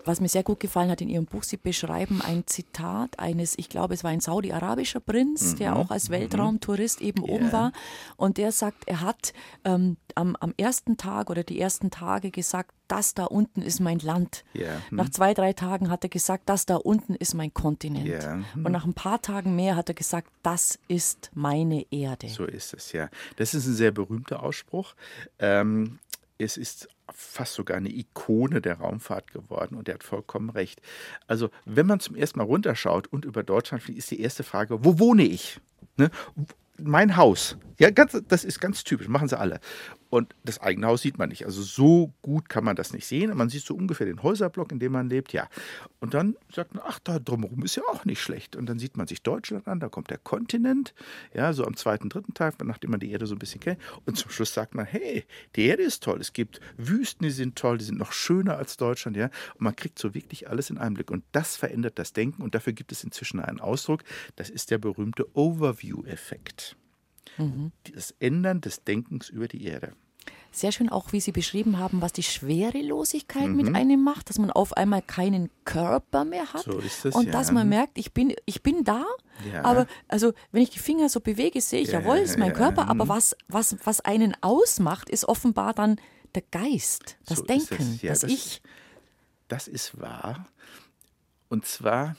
was 0.05 0.21
mir 0.21 0.29
sehr 0.29 0.43
gut 0.43 0.61
gefallen 0.61 0.91
hat 0.91 1.01
in 1.01 1.09
Ihrem 1.09 1.27
Buch, 1.27 1.43
Sie 1.43 1.57
beschreiben 1.57 2.23
ein 2.23 2.47
Zitat 2.47 3.19
eines, 3.19 3.59
ich 3.59 3.69
glaube, 3.69 3.95
es 3.95 4.05
war 4.05 4.11
ein 4.11 4.21
saudi-arabischer 4.21 5.01
Prinz, 5.01 5.55
der 5.57 5.77
auch 5.77 5.91
als 5.91 6.11
Weltraumtourist 6.11 7.01
eben 7.01 7.23
oben 7.23 7.53
war. 7.53 7.73
Und 8.17 8.39
der 8.39 8.53
sagt, 8.53 8.85
er 8.87 9.01
hat 9.01 9.33
ähm, 9.65 9.97
am, 10.15 10.37
am 10.37 10.55
ersten 10.57 10.97
Tag 10.97 11.31
oder 11.31 11.45
die 11.45 11.61
ersten 11.61 11.91
Tage 11.91 12.31
gesagt, 12.31 12.75
das 12.89 13.15
da 13.15 13.25
unten 13.25 13.63
ist 13.63 13.81
mein 13.81 13.99
Land. 13.99 14.45
Ja. 14.53 14.81
Hm. 14.89 14.99
Nach 14.99 15.09
zwei, 15.09 15.35
drei 15.35 15.53
Tagen 15.53 15.91
hat 15.91 16.05
er 16.05 16.11
gesagt, 16.11 16.49
das 16.49 16.67
da 16.67 16.77
unten 16.77 17.15
ist 17.15 17.35
mein 17.35 17.53
Kontinent. 17.55 18.07
Ja. 18.07 18.35
Hm. 18.53 18.67
Und 18.67 18.73
nach 18.73 18.85
ein 18.85 18.95
paar 18.95 19.23
Tagen 19.23 19.57
mehr 19.57 19.77
hat 19.77 19.89
er 19.89 19.95
gesagt, 19.95 20.31
das 20.43 20.79
ist 20.89 21.31
meine 21.35 21.87
Erde. 21.91 22.29
So 22.29 22.45
ist 22.45 22.75
es, 22.75 22.93
ja. 22.93 23.09
Das 23.37 23.55
ist 23.55 23.67
ein 23.67 23.75
sehr 23.75 23.91
berühmter 23.91 24.43
Ausspruch. 24.43 24.95
Ähm, 25.39 25.99
es 26.39 26.57
ist 26.57 26.89
fast 27.13 27.55
sogar 27.55 27.77
eine 27.77 27.91
Ikone 27.91 28.61
der 28.61 28.79
Raumfahrt 28.79 29.33
geworden 29.33 29.77
und 29.77 29.89
er 29.89 29.95
hat 29.95 30.05
vollkommen 30.05 30.51
recht. 30.51 30.81
Also, 31.27 31.51
wenn 31.65 31.87
man 31.87 32.01
zum 32.01 32.17
ersten 32.17 32.39
Mal 32.39 32.45
runterschaut 32.45 33.07
und 33.09 33.25
über 33.25 33.43
Deutschland 33.43 33.83
fliegt, 33.83 33.99
ist 33.99 34.11
die 34.11 34.21
erste 34.21 34.43
Frage, 34.43 34.85
wo 34.85 34.99
wohne 34.99 35.25
ich? 35.25 35.61
Ne? 35.97 36.11
Mein 36.79 37.17
Haus. 37.17 37.57
Ja, 37.79 37.91
ganz, 37.91 38.21
das 38.29 38.45
ist 38.45 38.61
ganz 38.61 38.85
typisch, 38.85 39.09
machen 39.09 39.29
sie 39.29 39.39
alle. 39.39 39.61
Und 40.15 40.33
das 40.45 40.61
eigene 40.61 40.87
Haus 40.87 41.03
sieht 41.03 41.19
man 41.19 41.29
nicht. 41.29 41.45
Also 41.45 41.61
so 41.61 42.13
gut 42.23 42.49
kann 42.49 42.63
man 42.63 42.77
das 42.77 42.93
nicht 42.93 43.05
sehen. 43.05 43.37
Man 43.37 43.49
sieht 43.49 43.65
so 43.65 43.75
ungefähr 43.75 44.07
den 44.07 44.23
Häuserblock, 44.23 44.71
in 44.71 44.79
dem 44.79 44.93
man 44.93 45.09
lebt, 45.09 45.33
ja. 45.33 45.49
Und 45.99 46.15
dann 46.15 46.37
sagt 46.55 46.73
man, 46.73 46.85
ach, 46.87 47.01
da 47.01 47.19
drumherum 47.19 47.65
ist 47.65 47.75
ja 47.75 47.83
auch 47.91 48.05
nicht 48.05 48.23
schlecht. 48.23 48.55
Und 48.55 48.67
dann 48.67 48.79
sieht 48.79 48.97
man 48.97 49.09
sich 49.09 49.23
Deutschland 49.23 49.67
an, 49.67 49.81
da 49.81 49.89
kommt 49.89 50.11
der 50.11 50.19
Kontinent, 50.19 50.95
ja, 51.35 51.53
so 51.53 51.65
am 51.65 51.75
zweiten, 51.75 52.11
dritten 52.11 52.33
Tag, 52.33 52.65
nachdem 52.65 52.93
man 52.93 53.01
die 53.01 53.11
Erde 53.11 53.27
so 53.27 53.35
ein 53.35 53.41
bisschen 53.41 53.59
kennt. 53.59 53.81
Und 54.07 54.17
zum 54.17 54.31
Schluss 54.31 54.55
sagt 54.55 54.77
man, 54.77 54.87
hey, 54.87 55.25
die 55.57 55.65
Erde 55.65 55.83
ist 55.83 56.05
toll. 56.05 56.21
Es 56.21 56.33
gibt 56.33 56.61
Wüsten, 56.77 57.25
die 57.25 57.33
sind 57.33 57.57
toll, 57.57 57.79
die 57.79 57.85
sind 57.85 57.99
noch 57.99 58.13
schöner 58.13 58.57
als 58.57 58.77
Deutschland, 58.77 59.17
ja. 59.17 59.31
Und 59.55 59.63
man 59.63 59.75
kriegt 59.75 59.99
so 59.99 60.15
wirklich 60.15 60.49
alles 60.49 60.71
in 60.71 60.79
einem 60.79 60.95
Blick. 60.95 61.11
Und 61.11 61.25
das 61.33 61.57
verändert 61.57 61.99
das 61.99 62.13
Denken. 62.13 62.41
Und 62.43 62.55
dafür 62.55 62.73
gibt 62.73 62.93
es 62.93 63.03
inzwischen 63.03 63.41
einen 63.41 63.59
Ausdruck. 63.59 64.05
Das 64.37 64.49
ist 64.49 64.71
der 64.71 64.79
berühmte 64.79 65.27
Overview-Effekt. 65.37 66.77
Mhm. 67.37 67.73
Das 67.93 68.15
Ändern 68.21 68.61
des 68.61 68.85
Denkens 68.85 69.29
über 69.29 69.49
die 69.49 69.65
Erde. 69.65 69.95
Sehr 70.55 70.71
schön 70.71 70.89
auch, 70.89 71.13
wie 71.13 71.21
Sie 71.21 71.33
beschrieben 71.33 71.81
haben, 71.81 72.01
was 72.01 72.13
die 72.13 72.23
Schwerelosigkeit 72.23 73.49
mhm. 73.49 73.57
mit 73.57 73.75
einem 73.75 74.05
macht, 74.05 74.31
dass 74.31 74.39
man 74.39 74.53
auf 74.53 74.77
einmal 74.77 75.03
keinen 75.03 75.51
Körper 75.65 76.25
mehr 76.25 76.53
hat. 76.53 76.63
So 76.63 76.79
ist 76.79 77.05
es, 77.05 77.13
und 77.15 77.27
ja. 77.27 77.33
dass 77.33 77.51
man 77.51 77.69
merkt, 77.69 77.99
ich 77.99 78.13
bin, 78.13 78.33
ich 78.47 78.63
bin 78.63 78.85
da, 78.85 79.05
Ja. 79.53 79.65
aber 79.65 79.89
also 80.07 80.33
wenn 80.53 80.63
ich 80.63 80.71
die 80.71 80.79
Finger 80.79 81.09
so 81.09 81.19
bewege, 81.19 81.61
sehe 81.61 81.81
ich, 81.81 81.89
Ja, 81.89 81.99
jawohl, 81.99 82.19
ist 82.19 82.39
mein 82.39 82.53
Körper, 82.53 82.89
aber 82.89 83.07
mhm. 83.07 83.09
was, 83.09 83.37
was, 83.49 83.77
was 83.83 84.01
einen 84.01 84.37
ausmacht, 84.43 85.11
ist 85.11 85.25
offenbar 85.25 85.75
dann 85.75 85.97
der 86.37 86.43
Geist, 86.53 87.17
das 87.27 87.39
So 87.39 87.45
Denken, 87.45 87.99
das, 88.03 88.21
das- 88.21 88.31
Ich. 88.31 88.63
Das 89.49 89.69
ist 89.69 90.01
wahr. 90.01 90.47
Und 91.49 91.67
zwar, 91.67 92.17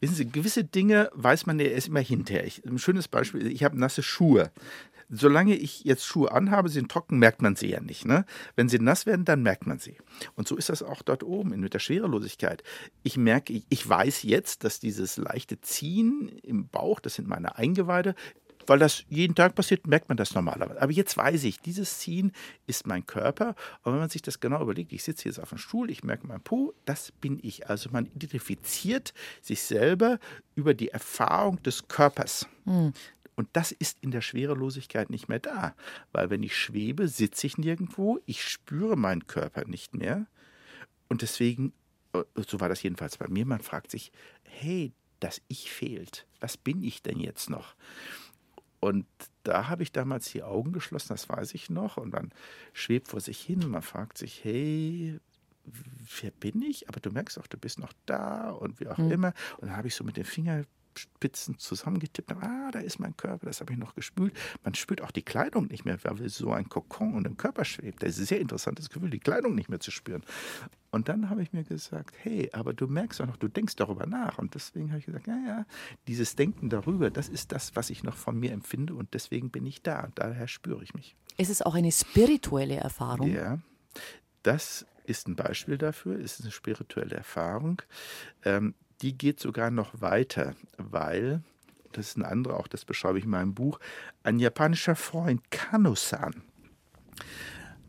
wissen 0.00 0.14
Sie, 0.14 0.26
gewisse 0.28 0.62
Dinge 0.64 1.10
weiß 1.14 1.46
man 1.46 1.58
ja 1.58 1.66
erst 1.66 1.88
immer 1.88 2.00
hinterher. 2.00 2.46
Ich, 2.46 2.64
ein 2.64 2.78
schönes 2.78 3.08
Beispiel, 3.08 3.46
ich 3.46 3.64
habe 3.64 3.78
nasse 3.78 4.02
Schuhe. 4.02 4.50
Solange 5.10 5.56
ich 5.56 5.84
jetzt 5.84 6.06
Schuhe 6.06 6.30
anhabe, 6.30 6.68
sind 6.68 6.90
trocken, 6.90 7.18
merkt 7.18 7.42
man 7.42 7.56
sie 7.56 7.68
ja 7.68 7.80
nicht. 7.80 8.04
Ne? 8.04 8.24
Wenn 8.54 8.68
sie 8.68 8.78
nass 8.78 9.06
werden, 9.06 9.24
dann 9.24 9.42
merkt 9.42 9.66
man 9.66 9.78
sie. 9.78 9.98
Und 10.36 10.46
so 10.46 10.56
ist 10.56 10.68
das 10.68 10.82
auch 10.82 11.02
dort 11.02 11.24
oben 11.24 11.58
mit 11.58 11.74
der 11.74 11.80
Schwerelosigkeit. 11.80 12.62
Ich 13.02 13.16
merke, 13.16 13.62
ich, 13.68 13.88
weiß 13.88 14.22
jetzt, 14.22 14.62
dass 14.62 14.78
dieses 14.78 15.16
leichte 15.16 15.60
Ziehen 15.60 16.28
im 16.42 16.68
Bauch, 16.68 17.00
das 17.00 17.16
sind 17.16 17.26
meine 17.26 17.56
Eingeweide, 17.56 18.14
weil 18.66 18.78
das 18.78 19.04
jeden 19.08 19.34
Tag 19.34 19.56
passiert, 19.56 19.88
merkt 19.88 20.08
man 20.08 20.16
das 20.16 20.32
normalerweise. 20.34 20.80
Aber 20.80 20.92
jetzt 20.92 21.16
weiß 21.16 21.42
ich, 21.42 21.60
dieses 21.60 21.98
Ziehen 21.98 22.30
ist 22.68 22.86
mein 22.86 23.04
Körper. 23.04 23.56
Und 23.82 23.92
wenn 23.92 24.00
man 24.00 24.10
sich 24.10 24.22
das 24.22 24.38
genau 24.38 24.62
überlegt, 24.62 24.92
ich 24.92 25.02
sitze 25.02 25.28
jetzt 25.28 25.40
auf 25.40 25.48
dem 25.48 25.58
Stuhl, 25.58 25.90
ich 25.90 26.04
merke 26.04 26.26
mein 26.26 26.40
Po, 26.40 26.72
das 26.84 27.10
bin 27.10 27.40
ich. 27.42 27.68
Also 27.68 27.90
man 27.90 28.06
identifiziert 28.06 29.12
sich 29.42 29.62
selber 29.62 30.20
über 30.54 30.74
die 30.74 30.90
Erfahrung 30.90 31.60
des 31.64 31.88
Körpers. 31.88 32.46
Und 33.40 33.48
das 33.54 33.72
ist 33.72 33.96
in 34.02 34.10
der 34.10 34.20
Schwerelosigkeit 34.20 35.08
nicht 35.08 35.30
mehr 35.30 35.38
da. 35.38 35.74
Weil 36.12 36.28
wenn 36.28 36.42
ich 36.42 36.54
schwebe, 36.54 37.08
sitze 37.08 37.46
ich 37.46 37.56
nirgendwo, 37.56 38.18
ich 38.26 38.44
spüre 38.44 38.96
meinen 38.96 39.26
Körper 39.26 39.64
nicht 39.64 39.94
mehr. 39.94 40.26
Und 41.08 41.22
deswegen, 41.22 41.72
äh, 42.12 42.22
so 42.36 42.60
war 42.60 42.68
das 42.68 42.82
jedenfalls 42.82 43.16
bei 43.16 43.28
mir, 43.28 43.46
man 43.46 43.62
fragt 43.62 43.92
sich, 43.92 44.12
hey, 44.42 44.92
das 45.20 45.40
Ich 45.48 45.70
fehlt. 45.70 46.26
Was 46.40 46.58
bin 46.58 46.82
ich 46.82 47.02
denn 47.02 47.18
jetzt 47.18 47.48
noch? 47.48 47.76
Und 48.78 49.06
da 49.42 49.70
habe 49.70 49.84
ich 49.84 49.90
damals 49.90 50.30
die 50.30 50.42
Augen 50.42 50.72
geschlossen, 50.72 51.08
das 51.08 51.30
weiß 51.30 51.54
ich 51.54 51.70
noch. 51.70 51.96
Und 51.96 52.12
man 52.12 52.32
schwebt 52.74 53.08
vor 53.08 53.20
sich 53.20 53.40
hin 53.40 53.64
und 53.64 53.70
man 53.70 53.80
fragt 53.80 54.18
sich, 54.18 54.44
hey, 54.44 55.18
wer 55.64 56.30
bin 56.32 56.60
ich? 56.60 56.90
Aber 56.90 57.00
du 57.00 57.10
merkst 57.10 57.38
auch, 57.38 57.46
du 57.46 57.56
bist 57.56 57.78
noch 57.78 57.94
da 58.04 58.50
und 58.50 58.80
wie 58.80 58.88
auch 58.88 58.98
immer. 58.98 59.32
Und 59.56 59.68
dann 59.68 59.78
habe 59.78 59.88
ich 59.88 59.94
so 59.94 60.04
mit 60.04 60.18
den 60.18 60.26
Fingerspitzen 61.00 61.58
zusammengetippt. 61.58 62.32
Ah, 62.32 62.70
da 62.70 62.80
ist 62.80 62.98
mein 62.98 63.16
Körper, 63.16 63.46
das 63.46 63.60
habe 63.60 63.72
ich 63.72 63.78
noch 63.78 63.94
gespült. 63.94 64.34
Man 64.64 64.74
spürt 64.74 65.00
auch 65.02 65.10
die 65.10 65.22
Kleidung 65.22 65.66
nicht 65.66 65.84
mehr, 65.84 65.98
weil 66.02 66.28
so 66.28 66.52
ein 66.52 66.68
Kokon 66.68 67.14
und 67.14 67.26
im 67.26 67.36
Körper 67.36 67.64
schwebt. 67.64 68.02
Das 68.02 68.10
ist 68.10 68.20
ein 68.20 68.26
sehr 68.26 68.40
interessantes 68.40 68.90
Gefühl, 68.90 69.10
die 69.10 69.18
Kleidung 69.18 69.54
nicht 69.54 69.68
mehr 69.68 69.80
zu 69.80 69.90
spüren. 69.90 70.22
Und 70.90 71.08
dann 71.08 71.30
habe 71.30 71.42
ich 71.42 71.52
mir 71.52 71.62
gesagt, 71.62 72.14
hey, 72.22 72.50
aber 72.52 72.72
du 72.72 72.88
merkst 72.88 73.20
auch 73.20 73.26
noch, 73.26 73.36
du 73.36 73.48
denkst 73.48 73.76
darüber 73.76 74.06
nach. 74.06 74.38
Und 74.38 74.54
deswegen 74.54 74.90
habe 74.90 74.98
ich 74.98 75.06
gesagt, 75.06 75.26
ja, 75.26 75.38
ja, 75.46 75.66
dieses 76.08 76.36
Denken 76.36 76.68
darüber, 76.68 77.10
das 77.10 77.28
ist 77.28 77.52
das, 77.52 77.76
was 77.76 77.90
ich 77.90 78.02
noch 78.02 78.16
von 78.16 78.38
mir 78.38 78.52
empfinde 78.52 78.94
und 78.94 79.14
deswegen 79.14 79.50
bin 79.50 79.66
ich 79.66 79.82
da. 79.82 80.08
Daher 80.14 80.48
spüre 80.48 80.82
ich 80.82 80.94
mich. 80.94 81.16
Es 81.36 81.48
ist 81.48 81.64
auch 81.64 81.74
eine 81.74 81.92
spirituelle 81.92 82.76
Erfahrung. 82.76 83.30
Ja, 83.30 83.60
das 84.42 84.86
ist 85.04 85.28
ein 85.28 85.36
Beispiel 85.36 85.78
dafür, 85.78 86.18
ist 86.18 86.40
eine 86.40 86.50
spirituelle 86.50 87.14
Erfahrung. 87.14 87.82
Ähm, 88.44 88.74
die 89.02 89.16
geht 89.16 89.40
sogar 89.40 89.70
noch 89.70 90.00
weiter, 90.00 90.54
weil, 90.76 91.42
das 91.92 92.08
ist 92.08 92.16
ein 92.16 92.24
anderer, 92.24 92.58
auch 92.58 92.68
das 92.68 92.84
beschreibe 92.84 93.18
ich 93.18 93.24
in 93.24 93.30
meinem 93.30 93.54
Buch, 93.54 93.78
ein 94.22 94.38
japanischer 94.38 94.96
Freund, 94.96 95.50
Kano-san, 95.50 96.42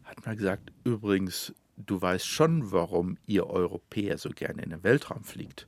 hat 0.04 0.26
mal 0.26 0.36
gesagt, 0.36 0.72
übrigens, 0.84 1.54
du 1.78 2.02
weißt 2.02 2.28
schon, 2.28 2.72
warum 2.72 3.18
ihr 3.26 3.48
Europäer 3.48 4.18
so 4.18 4.30
gerne 4.30 4.62
in 4.62 4.70
den 4.70 4.84
Weltraum 4.84 5.24
fliegt. 5.24 5.68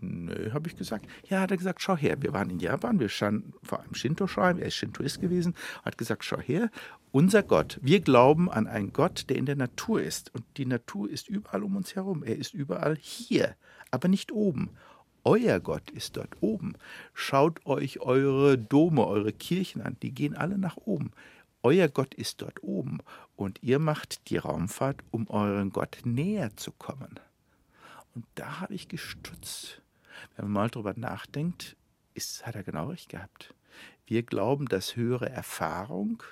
Nö, 0.00 0.52
habe 0.52 0.68
ich 0.68 0.76
gesagt. 0.76 1.06
Ja, 1.28 1.40
hat 1.40 1.50
er 1.50 1.56
gesagt, 1.56 1.82
schau 1.82 1.96
her, 1.96 2.22
wir 2.22 2.32
waren 2.32 2.50
in 2.50 2.60
Japan, 2.60 3.00
wir 3.00 3.08
standen 3.08 3.52
vor 3.64 3.80
einem 3.80 3.94
Shinto-Schrein, 3.94 4.58
er 4.58 4.68
ist 4.68 4.76
Shintoist 4.76 5.20
gewesen, 5.20 5.54
hat 5.84 5.98
gesagt, 5.98 6.24
schau 6.24 6.38
her, 6.38 6.70
unser 7.10 7.42
Gott, 7.42 7.80
wir 7.82 8.00
glauben 8.00 8.48
an 8.48 8.68
einen 8.68 8.92
Gott, 8.92 9.28
der 9.28 9.36
in 9.36 9.46
der 9.46 9.56
Natur 9.56 10.00
ist. 10.00 10.32
Und 10.34 10.44
die 10.56 10.66
Natur 10.66 11.10
ist 11.10 11.28
überall 11.28 11.64
um 11.64 11.74
uns 11.74 11.96
herum, 11.96 12.22
er 12.22 12.36
ist 12.36 12.54
überall 12.54 12.96
hier, 12.96 13.56
aber 13.90 14.06
nicht 14.06 14.30
oben. 14.30 14.70
Euer 15.24 15.58
Gott 15.58 15.90
ist 15.90 16.16
dort 16.16 16.42
oben. 16.42 16.74
Schaut 17.12 17.66
euch 17.66 18.00
eure 18.00 18.56
Dome, 18.56 19.04
eure 19.04 19.32
Kirchen 19.32 19.82
an, 19.82 19.96
die 20.00 20.12
gehen 20.12 20.36
alle 20.36 20.58
nach 20.58 20.76
oben. 20.76 21.10
Euer 21.64 21.88
Gott 21.88 22.14
ist 22.14 22.40
dort 22.40 22.62
oben 22.62 22.98
und 23.34 23.62
ihr 23.64 23.80
macht 23.80 24.30
die 24.30 24.36
Raumfahrt, 24.36 25.02
um 25.10 25.28
euren 25.28 25.70
Gott 25.70 25.98
näher 26.04 26.56
zu 26.56 26.70
kommen. 26.70 27.18
Und 28.14 28.24
da 28.36 28.60
habe 28.60 28.74
ich 28.74 28.88
gestutzt. 28.88 29.82
Wenn 30.36 30.46
man 30.46 30.52
mal 30.52 30.70
drüber 30.70 30.94
nachdenkt, 30.96 31.76
ist, 32.14 32.46
hat 32.46 32.54
er 32.54 32.64
genau 32.64 32.88
recht 32.88 33.08
gehabt. 33.08 33.54
Wir 34.06 34.22
glauben, 34.22 34.66
dass 34.66 34.96
höhere 34.96 35.28
Erfahrung 35.28 36.22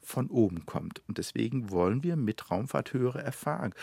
von 0.00 0.28
oben 0.28 0.66
kommt. 0.66 1.02
Und 1.08 1.18
deswegen 1.18 1.70
wollen 1.70 2.02
wir 2.02 2.16
mit 2.16 2.50
Raumfahrt 2.50 2.92
höhere 2.92 3.22
Erfahrung. 3.22 3.74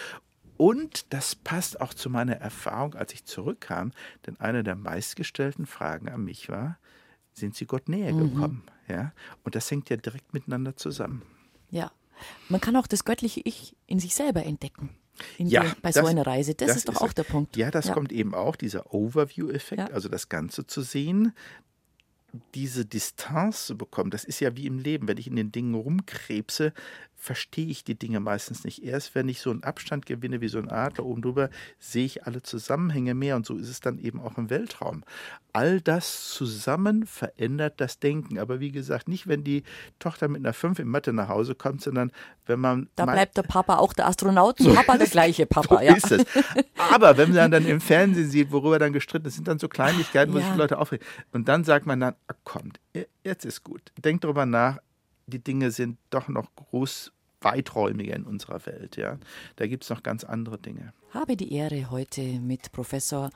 Und 0.57 1.13
das 1.13 1.35
passt 1.35 1.79
auch 1.79 1.93
zu 1.93 2.09
meiner 2.09 2.35
Erfahrung, 2.35 2.95
als 2.95 3.13
ich 3.13 3.25
zurückkam, 3.25 3.91
denn 4.25 4.39
eine 4.39 4.63
der 4.63 4.75
meistgestellten 4.75 5.67
Fragen 5.67 6.09
an 6.09 6.23
mich 6.23 6.49
war, 6.49 6.79
sind 7.33 7.55
Sie 7.55 7.65
Gott 7.65 7.87
näher 7.87 8.13
gekommen? 8.13 8.63
Ja? 8.87 9.13
Und 9.43 9.53
das 9.53 9.69
hängt 9.69 9.89
ja 9.91 9.97
direkt 9.97 10.33
miteinander 10.33 10.75
zusammen. 10.75 11.21
Ja. 11.69 11.91
Man 12.49 12.59
kann 12.59 12.75
auch 12.75 12.87
das 12.87 13.05
göttliche 13.05 13.41
Ich 13.43 13.75
in 13.85 13.99
sich 13.99 14.15
selber 14.15 14.43
entdecken. 14.43 14.89
Ja, 15.37 15.61
der, 15.63 15.75
bei 15.81 15.91
das- 15.91 16.03
so 16.03 16.09
einer 16.09 16.25
Reise. 16.27 16.53
Das, 16.55 16.67
das 16.67 16.77
ist 16.77 16.87
doch 16.89 16.95
ist 16.95 17.01
auch 17.01 17.13
der 17.13 17.23
Punkt. 17.23 17.57
Ja, 17.57 17.71
das 17.71 17.91
kommt 17.91 18.11
eben 18.11 18.33
auch, 18.33 18.55
dieser 18.55 18.93
Overview-Effekt, 18.93 19.79
Ja. 19.81 19.87
also 19.93 20.09
das 20.09 20.29
Ganze 20.29 20.67
zu 20.67 20.81
sehen, 20.81 21.33
diese 22.53 22.85
Distanz 22.85 23.65
zu 23.65 23.77
bekommen. 23.77 24.11
Das 24.11 24.23
ist 24.23 24.39
ja 24.41 24.55
wie 24.55 24.67
im 24.67 24.79
Leben. 24.79 25.07
Wenn 25.07 25.17
ich 25.17 25.27
in 25.27 25.35
den 25.35 25.51
Dingen 25.51 25.73
rumkrebse, 25.73 26.73
verstehe 27.27 27.67
ich 27.67 27.83
die 27.83 27.99
Dinge 27.99 28.21
meistens 28.21 28.63
nicht. 28.63 28.81
Erst 28.83 29.13
wenn 29.13 29.27
ich 29.27 29.41
so 29.41 29.51
einen 29.51 29.61
Abstand 29.63 30.05
gewinne 30.05 30.39
wie 30.39 30.47
so 30.47 30.59
ein 30.59 30.71
Adler 30.71 31.05
oben 31.05 31.21
drüber, 31.21 31.49
sehe 31.77 32.05
ich 32.05 32.25
alle 32.25 32.41
Zusammenhänge 32.41 33.13
mehr. 33.15 33.35
Und 33.35 33.45
so 33.45 33.57
ist 33.57 33.67
es 33.67 33.81
dann 33.81 33.99
eben 33.99 34.21
auch 34.21 34.37
im 34.37 34.49
Weltraum. 34.49 35.03
All 35.51 35.81
das 35.81 36.29
zusammen 36.29 37.05
verändert 37.05 37.81
das 37.81 37.99
Denken. 37.99 38.39
Aber 38.39 38.61
wie 38.61 38.71
gesagt, 38.71 39.09
nicht, 39.09 39.27
wenn 39.27 39.43
die 39.43 39.63
Tochter 39.99 40.29
mit 40.29 40.39
einer 40.39 40.53
5 40.53 40.79
in 40.79 40.87
Mathe 40.87 41.11
nach 41.11 41.27
Hause 41.27 41.53
kommt, 41.53 41.81
sondern 41.81 42.13
wenn 42.45 42.61
man. 42.61 42.87
Da 42.95 43.05
bleibt 43.05 43.35
der 43.35 43.43
Papa 43.43 43.75
auch 43.75 43.91
der 43.91 44.07
Astronautenpapa, 44.07 44.97
der 44.97 45.07
gleiche 45.07 45.45
Papa. 45.45 45.79
so 45.79 45.83
ja. 45.83 45.95
ist 45.95 46.11
es. 46.11 46.25
Aber 46.93 47.17
wenn 47.17 47.33
man 47.33 47.51
dann 47.51 47.65
im 47.65 47.81
Fernsehen 47.81 48.29
sieht, 48.29 48.53
worüber 48.53 48.79
dann 48.79 48.93
gestritten 48.93 49.27
ist, 49.27 49.35
sind 49.35 49.49
dann 49.49 49.59
so 49.59 49.67
Kleinigkeiten, 49.67 50.33
wo 50.33 50.37
Ja. 50.37 50.45
sich 50.45 50.53
die 50.53 50.59
Leute 50.59 50.77
aufregen. 50.77 51.05
Und 51.33 51.49
dann 51.49 51.65
sagt 51.65 51.85
man 51.85 51.99
dann, 51.99 52.15
ah, 52.27 52.35
kommt, 52.45 52.79
jetzt 53.25 53.43
ist 53.43 53.65
gut. 53.65 53.81
Denkt 53.97 54.23
darüber 54.23 54.45
nach, 54.45 54.77
die 55.25 55.43
Dinge 55.43 55.71
sind 55.71 55.97
doch 56.09 56.29
noch 56.29 56.55
groß 56.55 57.11
weiträumiger 57.41 58.15
in 58.15 58.23
unserer 58.23 58.65
Welt. 58.65 58.97
Ja. 58.97 59.17
Da 59.55 59.67
gibt 59.67 59.83
es 59.83 59.89
noch 59.89 60.03
ganz 60.03 60.23
andere 60.23 60.57
Dinge. 60.57 60.93
Habe 61.11 61.35
die 61.35 61.53
Ehre, 61.53 61.89
heute 61.89 62.21
mit 62.21 62.71
Professor 62.71 63.29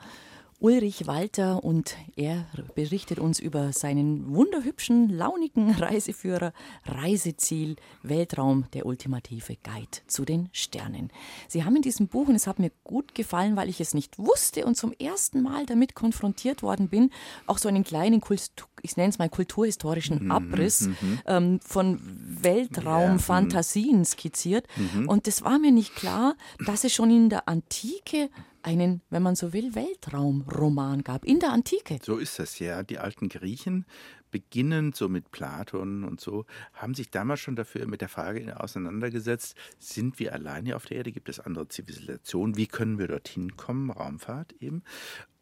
Ulrich 0.62 1.08
Walter 1.08 1.64
und 1.64 1.96
er 2.14 2.46
berichtet 2.76 3.18
uns 3.18 3.40
über 3.40 3.72
seinen 3.72 4.32
wunderhübschen, 4.32 5.08
launigen 5.08 5.70
Reiseführer 5.78 6.52
Reiseziel 6.86 7.74
Weltraum, 8.04 8.66
der 8.72 8.86
ultimative 8.86 9.56
Guide 9.56 9.98
zu 10.06 10.24
den 10.24 10.50
Sternen. 10.52 11.10
Sie 11.48 11.64
haben 11.64 11.74
in 11.74 11.82
diesem 11.82 12.06
Buch, 12.06 12.28
und 12.28 12.36
es 12.36 12.46
hat 12.46 12.60
mir 12.60 12.70
gut 12.84 13.16
gefallen, 13.16 13.56
weil 13.56 13.68
ich 13.68 13.80
es 13.80 13.92
nicht 13.92 14.20
wusste 14.20 14.64
und 14.64 14.76
zum 14.76 14.92
ersten 14.92 15.42
Mal 15.42 15.66
damit 15.66 15.96
konfrontiert 15.96 16.62
worden 16.62 16.88
bin, 16.88 17.10
auch 17.48 17.58
so 17.58 17.68
einen 17.68 17.82
kleinen, 17.82 18.20
Kultur, 18.20 18.68
ich 18.82 18.96
nenne 18.96 19.08
es 19.08 19.18
mal 19.18 19.28
kulturhistorischen 19.28 20.26
mhm, 20.26 20.30
Abriss 20.30 20.82
mhm, 20.82 21.18
ähm, 21.26 21.60
von 21.60 21.98
Weltraumfantasien 22.40 23.98
ja, 23.98 24.04
skizziert. 24.04 24.68
Mhm. 24.76 25.08
Und 25.08 25.26
es 25.26 25.42
war 25.42 25.58
mir 25.58 25.72
nicht 25.72 25.96
klar, 25.96 26.36
dass 26.64 26.84
es 26.84 26.92
schon 26.92 27.10
in 27.10 27.30
der 27.30 27.48
Antike 27.48 28.30
einen, 28.62 29.02
wenn 29.10 29.22
man 29.22 29.34
so 29.34 29.52
will, 29.52 29.74
Weltraumroman 29.74 31.02
gab 31.02 31.24
in 31.24 31.40
der 31.40 31.52
Antike. 31.52 31.98
So 32.02 32.18
ist 32.18 32.38
das 32.38 32.58
ja. 32.58 32.82
Die 32.82 32.98
alten 32.98 33.28
Griechen 33.28 33.86
beginnend 34.32 34.96
so 34.96 35.08
mit 35.08 35.30
Platon 35.30 36.02
und 36.02 36.20
so, 36.20 36.46
haben 36.72 36.94
sich 36.94 37.10
damals 37.10 37.38
schon 37.38 37.54
dafür 37.54 37.86
mit 37.86 38.00
der 38.00 38.08
Frage 38.08 38.58
auseinandergesetzt, 38.58 39.56
sind 39.78 40.18
wir 40.18 40.32
alleine 40.32 40.74
auf 40.74 40.86
der 40.86 40.96
Erde, 40.96 41.12
gibt 41.12 41.28
es 41.28 41.38
andere 41.38 41.68
Zivilisationen, 41.68 42.56
wie 42.56 42.66
können 42.66 42.98
wir 42.98 43.06
dorthin 43.06 43.56
kommen, 43.56 43.90
Raumfahrt 43.90 44.54
eben. 44.58 44.82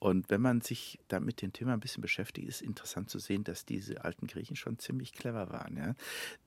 Und 0.01 0.31
wenn 0.31 0.41
man 0.41 0.63
sich 0.63 0.99
da 1.09 1.21
mit 1.21 1.43
dem 1.43 1.53
Thema 1.53 1.75
ein 1.75 1.81
bisschen 1.81 2.01
beschäftigt, 2.01 2.49
ist 2.49 2.63
interessant 2.63 3.11
zu 3.11 3.19
sehen, 3.19 3.45
dass 3.45 3.67
diese 3.67 4.03
alten 4.03 4.27
Griechen 4.27 4.57
schon 4.57 4.79
ziemlich 4.79 5.13
clever 5.13 5.51
waren. 5.51 5.77
Ja. 5.77 5.95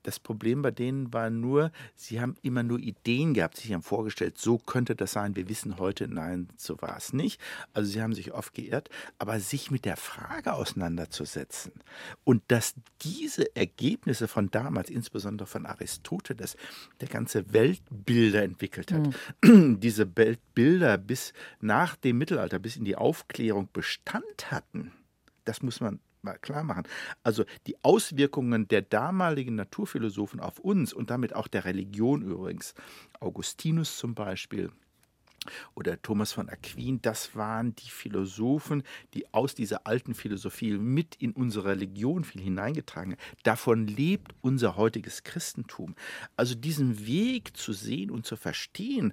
Das 0.02 0.18
Problem 0.18 0.60
bei 0.60 0.72
denen 0.72 1.12
war 1.12 1.30
nur, 1.30 1.70
sie 1.94 2.20
haben 2.20 2.34
immer 2.42 2.64
nur 2.64 2.80
Ideen 2.80 3.32
gehabt, 3.32 3.56
sich 3.56 3.72
haben 3.72 3.82
vorgestellt, 3.82 4.38
so 4.38 4.58
könnte 4.58 4.96
das 4.96 5.12
sein. 5.12 5.36
Wir 5.36 5.48
wissen 5.48 5.78
heute, 5.78 6.08
nein, 6.08 6.48
so 6.56 6.82
war 6.82 6.96
es 6.96 7.12
nicht. 7.12 7.40
Also 7.72 7.92
sie 7.92 8.02
haben 8.02 8.12
sich 8.12 8.32
oft 8.32 8.54
geirrt, 8.54 8.90
aber 9.18 9.38
sich 9.38 9.70
mit 9.70 9.84
der 9.84 9.96
Frage 9.96 10.52
auseinanderzusetzen 10.54 11.72
und 12.24 12.42
dass 12.48 12.74
diese 13.02 13.54
Ergebnisse 13.54 14.26
von 14.26 14.50
damals, 14.50 14.90
insbesondere 14.90 15.46
von 15.46 15.64
Aristoteles, 15.64 16.56
der 17.00 17.08
ganze 17.08 17.52
Weltbilder 17.52 18.42
entwickelt 18.42 18.90
hat, 18.90 19.14
mhm. 19.44 19.78
diese 19.78 20.16
Weltbilder 20.16 20.98
bis 20.98 21.32
nach 21.60 21.94
dem 21.94 22.18
Mittelalter, 22.18 22.58
bis 22.58 22.76
in 22.76 22.84
die 22.84 22.96
Aufklärung, 22.96 23.43
Aufklärung 23.44 23.68
Bestand 23.72 24.50
hatten, 24.50 24.92
das 25.44 25.62
muss 25.62 25.80
man 25.80 26.00
mal 26.22 26.38
klar 26.38 26.64
machen. 26.64 26.84
Also 27.22 27.44
die 27.66 27.76
Auswirkungen 27.84 28.66
der 28.68 28.80
damaligen 28.80 29.54
Naturphilosophen 29.54 30.40
auf 30.40 30.58
uns 30.58 30.94
und 30.94 31.10
damit 31.10 31.34
auch 31.34 31.46
der 31.46 31.66
Religion 31.66 32.22
übrigens, 32.22 32.74
Augustinus 33.20 33.98
zum 33.98 34.14
Beispiel, 34.14 34.70
oder 35.74 36.00
Thomas 36.00 36.32
von 36.32 36.48
Aquin, 36.48 37.02
das 37.02 37.36
waren 37.36 37.74
die 37.76 37.90
Philosophen, 37.90 38.82
die 39.12 39.30
aus 39.34 39.54
dieser 39.54 39.86
alten 39.86 40.14
Philosophie 40.14 40.78
mit 40.78 41.16
in 41.16 41.32
unsere 41.32 41.68
Religion 41.68 42.24
viel 42.24 42.40
hineingetragen 42.40 43.12
haben. 43.12 43.20
Davon 43.42 43.86
lebt 43.86 44.34
unser 44.40 44.76
heutiges 44.76 45.22
Christentum. 45.22 45.96
Also 46.34 46.54
diesen 46.54 47.06
Weg 47.06 47.58
zu 47.58 47.74
sehen 47.74 48.10
und 48.10 48.24
zu 48.24 48.36
verstehen 48.36 49.12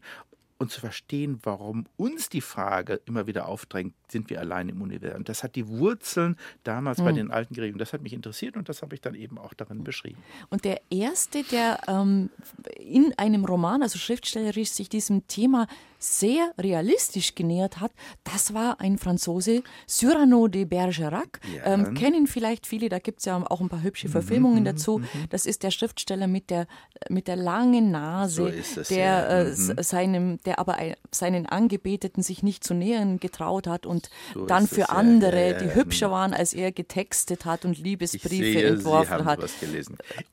und 0.62 0.70
zu 0.70 0.80
verstehen, 0.80 1.40
warum 1.42 1.88
uns 1.98 2.30
die 2.30 2.40
Frage 2.40 3.02
immer 3.06 3.26
wieder 3.26 3.48
aufdrängt, 3.48 3.96
sind 4.08 4.30
wir 4.30 4.40
allein 4.40 4.70
im 4.70 4.82
Universum. 4.82 5.24
Das 5.24 5.44
hat 5.44 5.56
die 5.56 5.68
Wurzeln 5.68 6.38
damals 6.64 7.00
mhm. 7.00 7.04
bei 7.04 7.10
hm. 7.10 7.16
den 7.16 7.32
alten 7.32 7.56
Griechen. 7.56 7.80
Das 7.80 7.94
hat 7.94 8.04
mich 8.04 8.14
interessiert 8.14 8.56
und 8.56 8.70
das 8.70 8.84
habe 8.84 8.94
ich 8.94 9.02
dann 9.02 9.16
eben 9.16 9.40
auch 9.40 9.56
darin 9.56 9.84
beschrieben. 9.84 10.22
Und 10.52 10.64
der 10.64 10.80
erste, 10.92 11.44
der 11.44 11.80
ähm, 11.88 12.30
in 12.78 13.12
einem 13.18 13.44
Roman, 13.44 13.82
also 13.82 13.98
schriftstellerisch, 13.98 14.70
sich 14.70 14.88
diesem 14.88 15.26
Thema 15.26 15.66
sehr 16.02 16.52
realistisch 16.58 17.36
genähert 17.36 17.80
hat, 17.80 17.92
das 18.24 18.54
war 18.54 18.82
ein 18.82 18.98
Franzose, 18.98 19.64
Cyrano 19.88 20.48
de 20.48 20.66
Bergerac. 20.66 21.40
Ja. 21.56 21.74
Ähm, 21.74 21.94
kennen 21.94 22.28
vielleicht 22.28 22.66
viele, 22.66 22.90
da 22.90 23.00
gibt 23.00 23.20
es 23.20 23.26
ja 23.26 23.42
auch 23.50 23.62
ein 23.62 23.70
paar 23.70 23.84
hübsche 23.84 24.08
mhm, 24.08 24.12
Verfilmungen 24.12 24.62
mhm, 24.62 24.66
dazu. 24.66 24.98
Mhm. 24.98 25.08
Das 25.30 25.46
ist 25.46 25.64
der 25.64 25.72
Schriftsteller 25.72 26.28
mit 26.28 26.50
der, 26.50 26.68
mit 27.10 27.28
der 27.28 27.36
langen 27.36 27.92
Nase, 27.92 28.54
so 28.64 28.82
der, 28.90 29.30
äh, 29.30 29.44
mhm. 29.46 29.84
seinem, 29.84 30.38
der 30.44 30.60
aber 30.60 30.78
seinen 31.12 31.46
Angebeteten 31.46 32.24
sich 32.24 32.42
nicht 32.42 32.64
zu 32.64 32.74
nähern 32.74 33.20
getraut 33.20 33.68
hat 33.68 33.86
und 33.86 34.10
so 34.34 34.46
dann 34.46 34.68
für 34.68 34.90
andere, 34.90 35.52
ja, 35.52 35.60
die 35.60 35.76
hübscher 35.76 36.10
waren 36.10 36.34
als 36.34 36.54
er, 36.54 36.72
getextet 36.72 37.46
hat 37.46 37.66
und 37.66 37.78
Liebesbriefe 37.78 38.30
sehe, 38.30 38.68
entworfen 38.68 39.26
hat. 39.26 39.40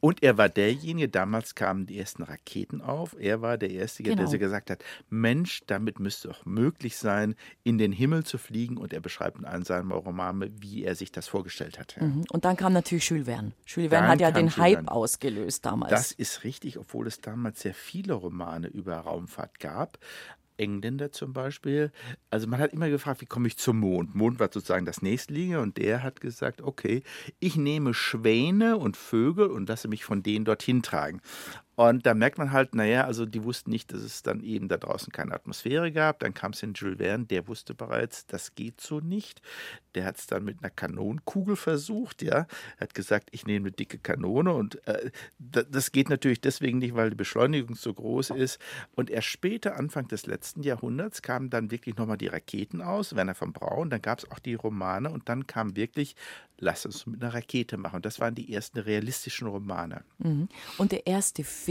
Und 0.00 0.22
er 0.22 0.38
war 0.38 0.48
derjenige, 0.48 1.09
damals 1.09 1.54
kamen 1.54 1.87
die 1.87 1.98
ersten 1.98 2.22
Raketen 2.22 2.81
auf. 2.81 3.16
Er 3.18 3.42
war 3.42 3.59
der 3.59 3.70
Erste, 3.70 4.02
genau. 4.02 4.28
der 4.28 4.38
gesagt 4.38 4.70
hat: 4.70 4.85
Mensch, 5.11 5.58
damit 5.66 6.01
müsste 6.01 6.31
auch 6.31 6.44
möglich 6.44 6.97
sein, 6.97 7.35
in 7.64 7.79
den 7.79 7.92
Himmel 7.92 8.25
zu 8.25 8.38
fliegen. 8.38 8.77
Und 8.77 8.92
er 8.92 9.01
beschreibt 9.01 9.38
in 9.38 9.44
einem 9.44 9.64
seiner 9.64 9.94
Romane, 9.94 10.51
wie 10.61 10.85
er 10.85 10.94
sich 10.94 11.12
das 11.12 11.29
vorgestellt 11.29 11.79
hat. 11.79 11.97
Mhm. 12.01 12.25
Und 12.31 12.44
dann 12.44 12.57
kam 12.57 12.73
natürlich 12.73 13.09
Jules 13.09 13.27
Verne. 13.27 13.53
Jules 13.66 13.90
Verne 13.90 14.09
hat 14.09 14.21
ja 14.21 14.31
den 14.31 14.57
Hype 14.57 14.75
Verne. 14.75 14.90
ausgelöst 14.90 15.64
damals. 15.64 15.90
Das 15.90 16.12
ist 16.12 16.44
richtig, 16.44 16.79
obwohl 16.79 17.07
es 17.07 17.21
damals 17.21 17.61
sehr 17.61 17.75
viele 17.75 18.14
Romane 18.14 18.68
über 18.68 18.97
Raumfahrt 18.97 19.59
gab. 19.59 19.99
Engländer 20.59 21.12
zum 21.12 21.33
Beispiel. 21.33 21.92
Also 22.31 22.47
man 22.47 22.61
hat 22.61 22.73
immer 22.73 22.90
gefragt, 22.90 23.21
wie 23.21 23.27
komme 23.27 23.47
ich 23.49 23.57
zum 23.57 23.79
Mond? 23.79 24.14
Mond 24.14 24.40
war 24.40 24.51
sozusagen 24.53 24.85
das 24.85 25.03
nächstliegende 25.03 25.61
und 25.61 25.79
der 25.79 26.03
hat 26.03 26.21
gesagt, 26.21 26.61
okay, 26.61 27.03
ich 27.38 27.57
nehme 27.57 27.94
Schwäne 27.94 28.77
und 28.77 28.97
Vögel 28.97 29.47
und 29.47 29.68
lasse 29.68 29.88
mich 29.88 30.05
von 30.05 30.23
denen 30.23 30.44
dorthin 30.44 30.83
tragen. 30.83 31.21
Und 31.79 32.07
da 32.07 32.14
merkt 32.14 32.38
man 32.38 32.51
halt, 32.51 32.75
naja, 32.75 33.05
also 33.05 33.25
die 33.25 33.45
wussten 33.45 33.71
nicht, 33.71 33.93
dass 33.93 34.01
es 34.01 34.25
dann 34.25 34.41
eben 34.41 34.67
da 34.67 34.79
draußen 34.79 35.12
keine 35.12 35.33
Atmosphäre 35.33 35.93
gab. 35.93 36.19
Dann 36.19 36.35
kam 36.35 36.51
es 36.51 36.61
in 36.64 36.73
Jules 36.73 36.99
Verne, 36.99 37.27
der 37.27 37.47
wusste 37.47 37.73
bereits, 37.73 38.27
das 38.27 38.57
geht 38.57 38.81
so 38.81 38.99
nicht. 38.99 39.43
Der 39.95 40.05
hat 40.05 40.17
es 40.17 40.27
dann 40.27 40.43
mit 40.43 40.59
einer 40.59 40.71
Kanonenkugel 40.71 41.55
versucht, 41.55 42.23
ja. 42.23 42.49
Er 42.79 42.81
hat 42.81 42.95
gesagt, 42.95 43.29
ich 43.31 43.47
nehme 43.47 43.69
eine 43.69 43.71
dicke 43.71 43.99
Kanone 43.99 44.55
und 44.55 44.85
äh, 44.88 45.12
das 45.38 45.93
geht 45.93 46.09
natürlich 46.09 46.41
deswegen 46.41 46.79
nicht, 46.79 46.97
weil 46.97 47.11
die 47.11 47.17
Beschleunigung 47.17 47.77
so 47.77 47.95
groß 47.95 48.31
ist. 48.31 48.59
Und 48.97 49.09
erst 49.09 49.29
später, 49.29 49.77
Anfang 49.77 50.09
des 50.09 50.27
letzten 50.27 50.64
Jahrhunderts, 50.64 51.23
kamen 51.23 51.49
dann 51.49 51.71
wirklich 51.71 51.97
nochmal 51.97 52.19
die 52.19 52.27
Raketen 52.27 52.83
aus, 52.83 53.14
Werner 53.14 53.37
von 53.37 53.53
Braun, 53.53 53.88
dann 53.88 54.03
gab 54.03 54.19
es 54.19 54.29
auch 54.33 54.41
die 54.41 54.55
Romane 54.55 55.11
und 55.11 55.29
dann 55.29 55.47
kam 55.47 55.77
wirklich, 55.77 56.17
lass 56.59 56.85
uns 56.87 57.07
mit 57.07 57.23
einer 57.23 57.35
Rakete 57.35 57.77
machen. 57.77 58.03
Das 58.03 58.19
waren 58.19 58.35
die 58.35 58.53
ersten 58.53 58.81
realistischen 58.81 59.47
Romane. 59.47 60.03
Mhm. 60.19 60.49
Und 60.77 60.91
der 60.91 61.07
erste 61.07 61.45
Film, 61.45 61.67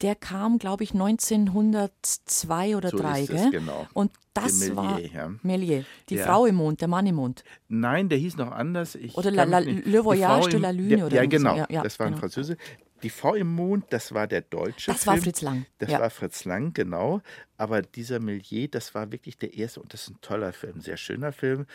der 0.00 0.14
kam, 0.14 0.58
glaube 0.58 0.84
ich, 0.84 0.92
1902 0.92 2.76
oder 2.76 2.90
3, 2.90 3.24
so 3.24 3.32
gell? 3.32 3.50
Genau. 3.50 3.86
Und 3.94 4.12
das 4.32 4.60
Mélier, 4.60 4.76
war 4.76 5.00
ja. 5.00 5.26
Mélier, 5.42 5.84
die 6.08 6.16
ja. 6.16 6.26
Frau 6.26 6.46
im 6.46 6.56
Mond, 6.56 6.80
der 6.80 6.88
Mann 6.88 7.06
im 7.06 7.16
Mond. 7.16 7.42
Nein, 7.68 8.08
der 8.08 8.18
hieß 8.18 8.36
noch 8.36 8.52
anders. 8.52 8.94
Ich 8.94 9.16
oder 9.16 9.30
la, 9.30 9.44
la, 9.44 9.58
Le 9.58 10.04
Voyage 10.04 10.50
de 10.50 10.60
la 10.60 10.70
Lune. 10.70 11.06
oder 11.06 11.16
ja, 11.16 11.26
genau, 11.26 11.56
so. 11.56 11.64
ja, 11.68 11.82
das 11.82 11.98
war 11.98 12.06
ein 12.06 12.12
genau. 12.12 12.20
Französe. 12.20 12.56
Die 13.02 13.10
Frau 13.10 13.34
im 13.34 13.54
Mond, 13.54 13.86
das 13.90 14.12
war 14.12 14.26
der 14.26 14.40
deutsche 14.40 14.90
Das 14.90 15.04
Film. 15.04 15.16
war 15.16 15.22
Fritz 15.22 15.42
Lang. 15.42 15.66
Das 15.78 15.90
war 15.90 16.10
Fritz 16.10 16.44
Lang, 16.44 16.72
genau. 16.72 17.20
Aber 17.56 17.82
dieser 17.82 18.18
Mélier, 18.18 18.68
das 18.68 18.94
war 18.94 19.12
wirklich 19.12 19.36
der 19.38 19.54
erste 19.54 19.80
und 19.80 19.92
das 19.92 20.02
ist 20.02 20.10
ein 20.10 20.20
toller 20.20 20.52
Film, 20.52 20.80
sehr 20.80 20.96
schöner 20.96 21.32
Film 21.32 21.66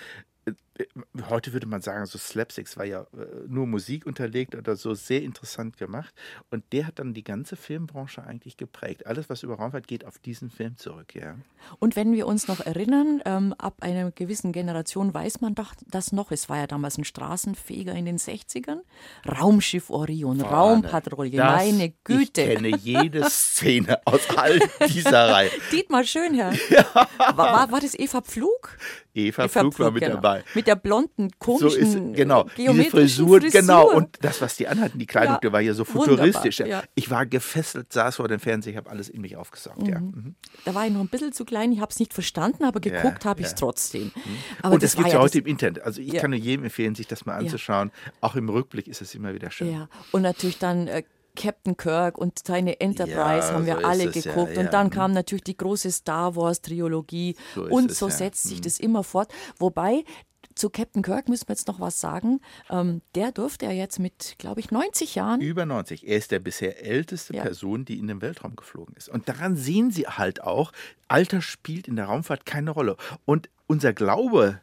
heute 1.29 1.53
würde 1.53 1.67
man 1.67 1.81
sagen, 1.81 2.05
so 2.05 2.17
Slapsticks 2.17 2.77
war 2.77 2.85
ja 2.85 3.01
äh, 3.01 3.47
nur 3.47 3.67
Musik 3.67 4.05
unterlegt 4.05 4.55
oder 4.55 4.75
so, 4.75 4.93
sehr 4.95 5.21
interessant 5.21 5.77
gemacht. 5.77 6.13
Und 6.49 6.63
der 6.71 6.87
hat 6.87 6.99
dann 6.99 7.13
die 7.13 7.23
ganze 7.23 7.55
Filmbranche 7.55 8.23
eigentlich 8.23 8.57
geprägt. 8.57 9.05
Alles, 9.05 9.29
was 9.29 9.43
über 9.43 9.55
Raumfahrt 9.55 9.87
geht, 9.87 10.05
auf 10.05 10.17
diesen 10.17 10.49
Film 10.49 10.77
zurück, 10.77 11.13
ja. 11.13 11.35
Und 11.79 11.95
wenn 11.95 12.13
wir 12.13 12.25
uns 12.25 12.47
noch 12.47 12.59
erinnern, 12.59 13.21
ähm, 13.25 13.53
ab 13.57 13.75
einer 13.81 14.11
gewissen 14.11 14.51
Generation 14.51 15.13
weiß 15.13 15.41
man 15.41 15.53
doch 15.53 15.75
das 15.87 16.11
noch. 16.11 16.31
Es 16.31 16.49
war 16.49 16.57
ja 16.57 16.67
damals 16.67 16.97
ein 16.97 17.03
Straßenfeger 17.03 17.93
in 17.93 18.05
den 18.05 18.17
60ern. 18.17 18.79
Raumschiff 19.27 19.89
Orion, 19.89 20.39
Vorne. 20.39 20.55
Raumpatrouille, 20.55 21.37
das, 21.37 21.65
meine 21.65 21.93
Güte. 22.03 22.41
Ich 22.41 22.55
kenne 22.55 22.75
jede 22.77 23.29
Szene 23.29 23.99
aus 24.05 24.27
all 24.35 24.59
dieser 24.87 25.29
Reihe. 25.29 25.51
Dietmar 25.71 26.03
Schönherr. 26.03 26.53
Ja. 26.69 26.85
War, 26.93 27.37
war, 27.37 27.71
war 27.71 27.79
das 27.79 27.97
Eva 27.97 28.21
Pflug? 28.21 28.77
Eva, 29.15 29.43
Eva 29.43 29.47
Pflug, 29.47 29.79
war 29.79 29.91
mit 29.91 30.01
genau. 30.01 30.15
dabei. 30.15 30.43
Mit 30.55 30.65
der 30.65 30.75
blonden, 30.75 31.29
komischen, 31.37 31.69
so 31.69 31.75
ist, 31.75 32.15
genau, 32.15 32.45
diese 32.57 32.73
Frisur, 32.85 33.39
Frisur, 33.39 33.61
genau. 33.61 33.91
Und 33.91 34.17
das, 34.21 34.41
was 34.41 34.57
die 34.57 34.67
anhatten, 34.67 34.97
die 34.97 35.05
Kleidung, 35.05 35.35
ja, 35.35 35.39
die 35.39 35.51
war 35.51 35.61
ja 35.61 35.73
so 35.73 35.85
futuristisch. 35.85 36.59
Ja. 36.59 36.83
Ich 36.95 37.11
war 37.11 37.25
gefesselt, 37.25 37.93
saß 37.93 38.15
vor 38.15 38.27
dem 38.27 38.39
Fernseher, 38.39 38.71
ich 38.71 38.77
habe 38.77 38.89
alles 38.89 39.09
in 39.09 39.21
mich 39.21 39.37
aufgesaugt. 39.37 39.83
Mhm. 39.83 39.89
Ja. 39.89 39.99
Mhm. 39.99 40.35
Da 40.65 40.73
war 40.73 40.87
ich 40.87 40.93
noch 40.93 41.01
ein 41.01 41.09
bisschen 41.09 41.31
zu 41.31 41.45
klein, 41.45 41.71
ich 41.71 41.79
habe 41.79 41.91
es 41.91 41.99
nicht 41.99 42.13
verstanden, 42.13 42.63
aber 42.63 42.79
geguckt 42.79 43.25
habe 43.25 43.41
ich 43.41 43.47
es 43.47 43.55
trotzdem. 43.55 44.05
Mhm. 44.15 44.21
Aber 44.63 44.73
und 44.73 44.83
das, 44.83 44.91
das 44.91 44.97
gibt 44.97 45.07
es 45.07 45.13
ja 45.13 45.19
heute 45.19 45.39
im 45.39 45.45
Internet. 45.45 45.83
Also 45.83 46.01
ich 46.01 46.13
kann 46.13 46.31
nur 46.31 46.39
jedem 46.39 46.65
empfehlen, 46.65 46.95
sich 46.95 47.07
das 47.07 47.25
mal 47.25 47.35
anzuschauen. 47.35 47.91
Auch 48.21 48.35
im 48.35 48.49
Rückblick 48.49 48.87
ist 48.87 49.01
es 49.01 49.13
immer 49.13 49.33
wieder 49.33 49.51
schön. 49.51 49.71
Ja, 49.71 49.89
und 50.11 50.23
natürlich 50.23 50.57
dann 50.57 50.87
äh, 50.87 51.03
Captain 51.35 51.75
Kirk 51.77 52.17
und 52.17 52.39
seine 52.45 52.79
Enterprise 52.79 53.47
ja, 53.47 53.53
haben 53.53 53.65
wir 53.65 53.79
so 53.79 53.85
alle 53.85 54.11
geguckt. 54.11 54.51
Ja, 54.51 54.55
ja. 54.55 54.61
Und 54.61 54.73
dann 54.73 54.89
kam 54.89 55.13
natürlich 55.13 55.43
die 55.43 55.57
große 55.57 55.91
Star 55.91 56.35
Wars-Trilogie 56.35 57.35
so 57.55 57.63
und 57.63 57.91
so 57.91 58.09
setzt 58.09 58.43
sich 58.43 58.57
hm. 58.57 58.63
das 58.63 58.79
immer 58.79 59.03
fort. 59.03 59.31
Wobei 59.57 60.03
zu 60.55 60.69
Captain 60.69 61.01
Kirk 61.01 61.29
müssen 61.29 61.47
wir 61.47 61.53
jetzt 61.53 61.67
noch 61.67 61.79
was 61.79 61.99
sagen. 61.99 62.39
Ähm, 62.69 63.01
der 63.15 63.31
durfte 63.31 63.65
ja 63.65 63.71
jetzt 63.71 63.99
mit, 63.99 64.35
glaube 64.37 64.59
ich, 64.59 64.71
90 64.71 65.15
Jahren. 65.15 65.41
Über 65.41 65.65
90. 65.65 66.07
Er 66.07 66.17
ist 66.17 66.31
der 66.31 66.39
bisher 66.39 66.85
älteste 66.85 67.35
ja. 67.35 67.41
Person, 67.41 67.85
die 67.85 67.99
in 67.99 68.07
den 68.07 68.21
Weltraum 68.21 68.55
geflogen 68.55 68.95
ist. 68.95 69.09
Und 69.09 69.29
daran 69.29 69.55
sehen 69.55 69.91
Sie 69.91 70.07
halt 70.07 70.43
auch, 70.43 70.71
Alter 71.07 71.41
spielt 71.41 71.87
in 71.87 71.95
der 71.95 72.05
Raumfahrt 72.05 72.45
keine 72.45 72.71
Rolle. 72.71 72.97
Und 73.25 73.49
unser 73.67 73.93
Glaube, 73.93 74.61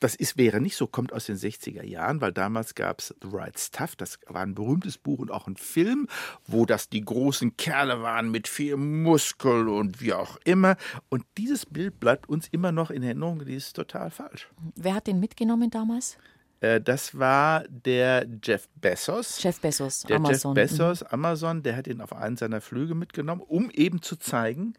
das 0.00 0.14
ist, 0.14 0.36
wäre 0.36 0.60
nicht 0.60 0.76
so, 0.76 0.86
kommt 0.86 1.12
aus 1.12 1.26
den 1.26 1.36
60er 1.36 1.84
Jahren, 1.84 2.20
weil 2.20 2.32
damals 2.32 2.74
gab 2.74 3.00
es 3.00 3.14
The 3.22 3.28
Right 3.32 3.58
Stuff, 3.58 3.96
das 3.96 4.18
war 4.26 4.42
ein 4.42 4.54
berühmtes 4.54 4.98
Buch 4.98 5.18
und 5.18 5.30
auch 5.30 5.46
ein 5.46 5.56
Film, 5.56 6.08
wo 6.46 6.66
das 6.66 6.88
die 6.88 7.04
großen 7.04 7.56
Kerle 7.56 8.02
waren 8.02 8.30
mit 8.30 8.48
viel 8.48 8.76
Muskel 8.76 9.68
und 9.68 10.00
wie 10.00 10.12
auch 10.12 10.38
immer. 10.44 10.76
Und 11.08 11.24
dieses 11.38 11.66
Bild 11.66 12.00
bleibt 12.00 12.28
uns 12.28 12.48
immer 12.48 12.72
noch 12.72 12.90
in 12.90 13.02
Erinnerung, 13.02 13.44
die 13.44 13.54
ist 13.54 13.74
total 13.74 14.10
falsch. 14.10 14.48
Wer 14.74 14.94
hat 14.94 15.06
den 15.06 15.20
mitgenommen 15.20 15.70
damals? 15.70 16.18
Äh, 16.60 16.80
das 16.80 17.18
war 17.18 17.64
der 17.68 18.26
Jeff 18.42 18.68
Bezos. 18.76 19.42
Jeff 19.42 19.60
Bezos, 19.60 20.02
der 20.02 20.16
Amazon. 20.16 20.54
Jeff 20.54 20.70
Bezos. 20.70 21.02
Amazon, 21.02 21.62
der 21.62 21.76
hat 21.76 21.86
ihn 21.86 22.00
auf 22.00 22.12
einen 22.12 22.36
seiner 22.36 22.60
Flüge 22.60 22.94
mitgenommen, 22.94 23.42
um 23.42 23.70
eben 23.70 24.02
zu 24.02 24.16
zeigen, 24.16 24.74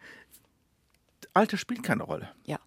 Alter 1.34 1.58
spielt 1.58 1.84
keine 1.84 2.04
Rolle. 2.04 2.30
Ja. 2.46 2.60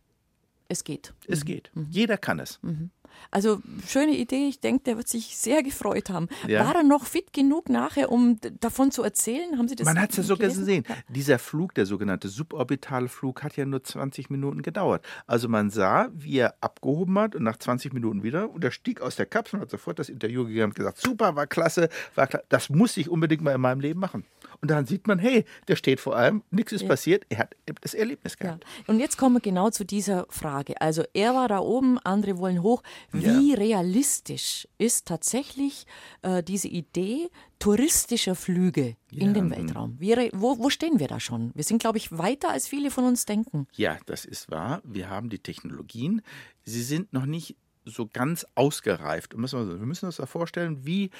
Es 0.70 0.84
geht. 0.84 1.12
Es 1.26 1.40
mhm. 1.40 1.46
geht. 1.46 1.70
Mhm. 1.74 1.86
Jeder 1.90 2.16
kann 2.16 2.38
es. 2.38 2.60
Mhm. 2.62 2.90
Also 3.32 3.60
schöne 3.88 4.16
Idee. 4.16 4.46
Ich 4.48 4.60
denke, 4.60 4.84
der 4.84 4.96
wird 4.96 5.08
sich 5.08 5.36
sehr 5.36 5.64
gefreut 5.64 6.10
haben. 6.10 6.28
Ja. 6.46 6.64
War 6.64 6.76
er 6.76 6.82
noch 6.84 7.04
fit 7.04 7.32
genug 7.32 7.68
nachher, 7.68 8.12
um 8.12 8.38
davon 8.60 8.92
zu 8.92 9.02
erzählen? 9.02 9.58
Haben 9.58 9.66
Sie 9.66 9.74
das? 9.74 9.84
Man 9.84 10.00
hat 10.00 10.10
es 10.10 10.18
ja 10.18 10.22
sogar 10.22 10.48
gesehen. 10.48 10.84
Ja. 10.88 10.94
Dieser 11.08 11.40
Flug, 11.40 11.74
der 11.74 11.86
sogenannte 11.86 12.28
suborbitale 12.28 13.08
Flug, 13.08 13.42
hat 13.42 13.56
ja 13.56 13.64
nur 13.64 13.82
20 13.82 14.30
Minuten 14.30 14.62
gedauert. 14.62 15.04
Also 15.26 15.48
man 15.48 15.70
sah, 15.70 16.08
wie 16.12 16.38
er 16.38 16.54
abgehoben 16.60 17.18
hat 17.18 17.34
und 17.34 17.42
nach 17.42 17.56
20 17.56 17.92
Minuten 17.92 18.22
wieder 18.22 18.48
und 18.48 18.62
er 18.62 18.70
stieg 18.70 19.00
aus 19.00 19.16
der 19.16 19.26
Kapsel 19.26 19.56
und 19.56 19.62
hat 19.62 19.70
sofort 19.70 19.98
das 19.98 20.08
Interview 20.08 20.44
gegeben 20.44 20.66
und 20.66 20.76
gesagt: 20.76 20.98
Super, 20.98 21.34
war 21.34 21.48
klasse, 21.48 21.88
war 22.14 22.28
klasse. 22.28 22.44
Das 22.48 22.70
muss 22.70 22.96
ich 22.96 23.08
unbedingt 23.08 23.42
mal 23.42 23.56
in 23.56 23.60
meinem 23.60 23.80
Leben 23.80 23.98
machen. 23.98 24.24
Und 24.62 24.70
dann 24.70 24.84
sieht 24.84 25.06
man, 25.06 25.18
hey, 25.18 25.44
der 25.68 25.76
steht 25.76 26.00
vor 26.00 26.16
allem, 26.16 26.42
nichts 26.50 26.72
ist 26.72 26.82
ja. 26.82 26.88
passiert, 26.88 27.24
er 27.30 27.38
hat 27.38 27.56
das 27.80 27.94
Erlebnis 27.94 28.36
gehabt. 28.36 28.64
Ja. 28.64 28.84
Und 28.88 29.00
jetzt 29.00 29.16
kommen 29.16 29.36
wir 29.36 29.40
genau 29.40 29.70
zu 29.70 29.84
dieser 29.84 30.26
Frage. 30.28 30.80
Also 30.80 31.02
er 31.14 31.34
war 31.34 31.48
da 31.48 31.60
oben, 31.60 31.98
andere 32.00 32.38
wollen 32.38 32.62
hoch. 32.62 32.82
Wie 33.10 33.52
ja. 33.52 33.56
realistisch 33.56 34.68
ist 34.76 35.06
tatsächlich 35.06 35.86
äh, 36.22 36.42
diese 36.42 36.68
Idee 36.68 37.30
touristischer 37.58 38.34
Flüge 38.34 38.96
in 39.10 39.34
den 39.34 39.50
Weltraum? 39.50 39.96
Wie, 39.98 40.14
wo, 40.32 40.58
wo 40.58 40.70
stehen 40.70 40.98
wir 40.98 41.08
da 41.08 41.20
schon? 41.20 41.52
Wir 41.54 41.64
sind, 41.64 41.80
glaube 41.80 41.98
ich, 41.98 42.16
weiter, 42.16 42.50
als 42.50 42.66
viele 42.66 42.90
von 42.90 43.04
uns 43.04 43.26
denken. 43.26 43.66
Ja, 43.76 43.98
das 44.06 44.24
ist 44.24 44.50
wahr. 44.50 44.80
Wir 44.84 45.08
haben 45.08 45.30
die 45.30 45.38
Technologien. 45.38 46.22
Sie 46.64 46.82
sind 46.82 47.12
noch 47.12 47.26
nicht 47.26 47.56
so 47.84 48.08
ganz 48.10 48.46
ausgereift. 48.54 49.34
Wir 49.34 49.40
müssen 49.40 50.06
uns 50.06 50.16
da 50.16 50.26
vorstellen, 50.26 50.86
wie 50.86 51.10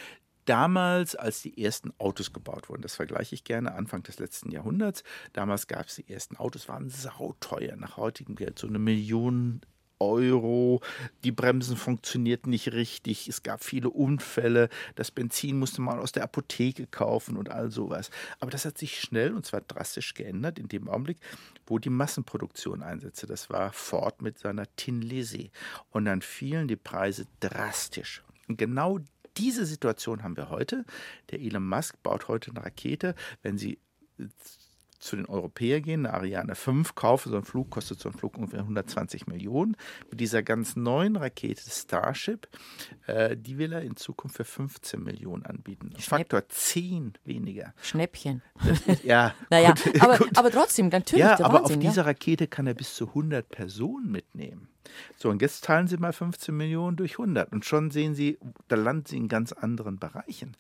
damals, 0.45 1.15
als 1.17 1.43
die 1.43 1.63
ersten 1.63 1.93
Autos 1.99 2.33
gebaut 2.33 2.69
wurden, 2.69 2.83
das 2.83 2.95
vergleiche 2.95 3.35
ich 3.35 3.45
gerne, 3.45 3.75
Anfang 3.75 4.03
des 4.03 4.19
letzten 4.19 4.51
Jahrhunderts, 4.51 5.05
damals 5.33 5.67
gab 5.67 5.87
es 5.87 5.97
die 5.97 6.09
ersten 6.09 6.37
Autos, 6.37 6.69
waren 6.69 6.89
sauteuer, 6.89 7.77
nach 7.77 7.97
heutigem 7.97 8.35
Geld 8.35 8.59
so 8.59 8.67
eine 8.67 8.79
Million 8.79 9.61
Euro, 10.01 10.81
die 11.25 11.31
Bremsen 11.31 11.77
funktionierten 11.77 12.51
nicht 12.51 12.73
richtig, 12.73 13.29
es 13.29 13.43
gab 13.43 13.63
viele 13.63 13.91
Unfälle, 13.91 14.71
das 14.95 15.11
Benzin 15.11 15.59
musste 15.59 15.83
man 15.83 15.99
aus 15.99 16.13
der 16.13 16.25
Apotheke 16.25 16.87
kaufen 16.87 17.37
und 17.37 17.51
all 17.51 17.71
sowas. 17.71 18.11
Aber 18.41 18.51
das 18.51 18.65
hat 18.65 18.79
sich 18.79 18.99
schnell 18.99 19.35
und 19.35 19.45
zwar 19.45 19.61
drastisch 19.61 20.15
geändert 20.15 20.59
in 20.59 20.69
dem 20.69 20.89
Augenblick, 20.89 21.19
wo 21.67 21.79
die 21.79 21.91
Massenproduktion 21.91 22.83
einsetzte. 22.83 23.27
Das 23.27 23.51
war 23.51 23.73
Ford 23.73 24.23
mit 24.23 24.39
seiner 24.39 24.65
Tin 24.77 25.03
Lizzie. 25.03 25.51
Und 25.91 26.07
dann 26.07 26.23
fielen 26.23 26.67
die 26.67 26.77
Preise 26.77 27.27
drastisch. 27.41 28.23
Und 28.49 28.57
genau 28.57 29.01
diese 29.37 29.67
Situation 29.67 30.23
haben 30.23 30.37
wir 30.37 30.51
heute. 30.51 30.85
Der 31.31 31.41
Elon 31.41 31.67
Musk 31.67 32.03
baut 32.03 32.29
heute 32.29 32.51
eine 32.51 32.65
Rakete. 32.65 33.15
Wenn 33.43 33.59
Sie 33.59 33.79
zu 35.01 35.17
den 35.17 35.27
Europäern 35.27 35.83
gehen, 35.83 36.07
eine 36.07 36.15
Ariane 36.15 36.55
5 36.55 36.95
kaufen, 36.95 37.31
so 37.31 37.39
ein 37.39 37.45
Flug 37.45 37.71
kostet 37.71 37.99
so 37.99 38.11
ein 38.11 38.15
Flug 38.15 38.37
ungefähr 38.37 38.61
120 38.61 39.27
Millionen. 39.27 39.77
Mit 40.11 40.21
dieser 40.21 40.43
ganz 40.43 40.77
neuen 40.77 41.17
Rakete 41.17 41.63
Starship, 41.69 42.49
äh, 43.07 43.37
die 43.37 43.59
will 43.59 43.73
er 43.73 43.81
in 43.81 43.97
Zukunft 43.97 44.37
für 44.37 44.45
15 44.45 45.03
Millionen 45.03 45.45
anbieten. 45.47 45.91
Faktor 45.99 46.49
10 46.49 47.15
weniger. 47.25 47.75
Schnäppchen. 47.83 48.43
Ist, 48.87 49.05
ja, 49.05 49.35
naja, 49.51 49.73
gut, 49.73 50.03
aber, 50.03 50.19
gut. 50.19 50.39
aber 50.39 50.51
trotzdem, 50.51 50.89
natürlich. 50.89 51.25
Ja, 51.25 51.41
aber 51.41 51.61
Wahnsinn, 51.61 51.79
auf 51.79 51.83
ja. 51.83 51.91
dieser 51.91 52.07
Rakete 52.07 52.47
kann 52.47 52.67
er 52.67 52.75
bis 52.75 52.95
zu 52.95 53.09
100 53.09 53.49
Personen 53.49 54.11
mitnehmen. 54.11 54.69
So, 55.17 55.29
und 55.29 55.43
jetzt 55.43 55.65
teilen 55.65 55.87
Sie 55.87 55.97
mal 55.97 56.13
15 56.13 56.57
Millionen 56.57 56.97
durch 56.97 57.13
100 57.13 57.53
und 57.53 57.65
schon 57.65 57.91
sehen 57.91 58.15
Sie, 58.15 58.39
da 58.69 58.77
landen 58.77 59.07
Sie 59.07 59.17
in 59.17 59.29
ganz 59.29 59.53
anderen 59.53 59.99
Bereichen. 59.99 60.57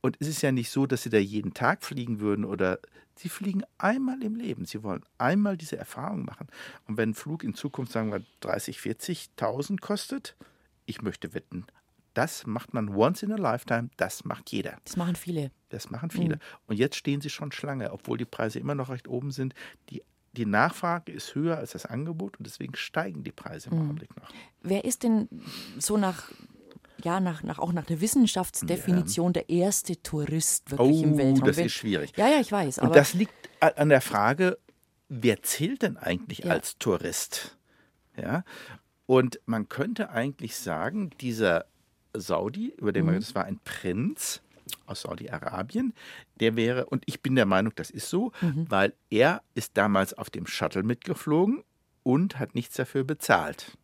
Und 0.00 0.16
es 0.20 0.28
ist 0.28 0.42
ja 0.42 0.52
nicht 0.52 0.70
so, 0.70 0.86
dass 0.86 1.02
Sie 1.02 1.10
da 1.10 1.18
jeden 1.18 1.54
Tag 1.54 1.82
fliegen 1.82 2.20
würden 2.20 2.44
oder 2.44 2.78
Sie 3.16 3.28
fliegen 3.28 3.62
einmal 3.78 4.22
im 4.22 4.36
Leben. 4.36 4.64
Sie 4.64 4.82
wollen 4.82 5.02
einmal 5.18 5.56
diese 5.56 5.76
Erfahrung 5.76 6.24
machen. 6.24 6.46
Und 6.86 6.96
wenn 6.96 7.10
ein 7.10 7.14
Flug 7.14 7.42
in 7.42 7.54
Zukunft, 7.54 7.92
sagen 7.92 8.12
wir, 8.12 8.22
30, 8.40 8.78
40.000 8.78 9.80
kostet, 9.80 10.36
ich 10.86 11.02
möchte 11.02 11.34
wetten, 11.34 11.66
das 12.14 12.46
macht 12.46 12.74
man 12.74 12.88
once 12.88 13.22
in 13.22 13.32
a 13.32 13.36
lifetime, 13.36 13.90
das 13.96 14.24
macht 14.24 14.50
jeder. 14.50 14.78
Das 14.84 14.96
machen 14.96 15.16
viele. 15.16 15.50
Das 15.68 15.90
machen 15.90 16.10
viele. 16.10 16.36
Mhm. 16.36 16.40
Und 16.66 16.76
jetzt 16.76 16.96
stehen 16.96 17.20
sie 17.20 17.30
schon 17.30 17.52
Schlange, 17.52 17.92
obwohl 17.92 18.18
die 18.18 18.24
Preise 18.24 18.58
immer 18.58 18.74
noch 18.74 18.88
recht 18.88 19.08
oben 19.08 19.30
sind. 19.30 19.54
Die 19.90 20.02
die 20.38 20.46
Nachfrage 20.46 21.10
ist 21.10 21.34
höher 21.34 21.58
als 21.58 21.72
das 21.72 21.84
Angebot 21.84 22.38
und 22.38 22.46
deswegen 22.46 22.76
steigen 22.76 23.24
die 23.24 23.32
Preise 23.32 23.70
im 23.70 23.76
mhm. 23.76 23.82
Augenblick 23.82 24.16
noch. 24.16 24.28
Wer 24.62 24.84
ist 24.84 25.02
denn 25.02 25.28
so 25.78 25.96
nach 25.96 26.30
ja, 27.04 27.20
nach, 27.20 27.44
nach, 27.44 27.60
auch 27.60 27.72
nach 27.72 27.84
der 27.84 28.00
Wissenschaftsdefinition 28.00 29.28
ja. 29.28 29.32
der 29.34 29.50
erste 29.50 30.02
Tourist 30.02 30.68
wirklich 30.70 30.98
oh, 30.98 31.04
im 31.04 31.16
Weltraum. 31.16 31.46
Das 31.46 31.58
ist 31.58 31.72
schwierig. 31.72 32.12
Ja, 32.16 32.28
ja, 32.28 32.40
ich 32.40 32.50
weiß. 32.50 32.78
Und 32.78 32.96
das 32.96 33.14
liegt 33.14 33.32
an 33.60 33.88
der 33.88 34.00
Frage, 34.00 34.58
wer 35.08 35.40
zählt 35.42 35.82
denn 35.82 35.96
eigentlich 35.96 36.40
ja. 36.40 36.50
als 36.50 36.76
Tourist? 36.78 37.56
Ja. 38.16 38.42
Und 39.06 39.38
man 39.46 39.68
könnte 39.68 40.10
eigentlich 40.10 40.56
sagen, 40.56 41.10
dieser 41.20 41.66
Saudi, 42.14 42.74
über 42.76 42.92
den 42.92 43.04
mhm. 43.04 43.12
man, 43.12 43.20
das 43.20 43.36
war 43.36 43.44
ein 43.44 43.60
Prinz, 43.62 44.42
aus 44.86 45.02
Saudi-Arabien, 45.02 45.94
der 46.40 46.56
wäre, 46.56 46.86
und 46.86 47.02
ich 47.06 47.22
bin 47.22 47.34
der 47.34 47.46
Meinung, 47.46 47.72
das 47.76 47.90
ist 47.90 48.08
so, 48.08 48.32
mhm. 48.40 48.66
weil 48.68 48.94
er 49.10 49.42
ist 49.54 49.76
damals 49.76 50.14
auf 50.14 50.30
dem 50.30 50.46
Shuttle 50.46 50.82
mitgeflogen 50.82 51.62
und 52.02 52.38
hat 52.38 52.54
nichts 52.54 52.76
dafür 52.76 53.04
bezahlt. 53.04 53.76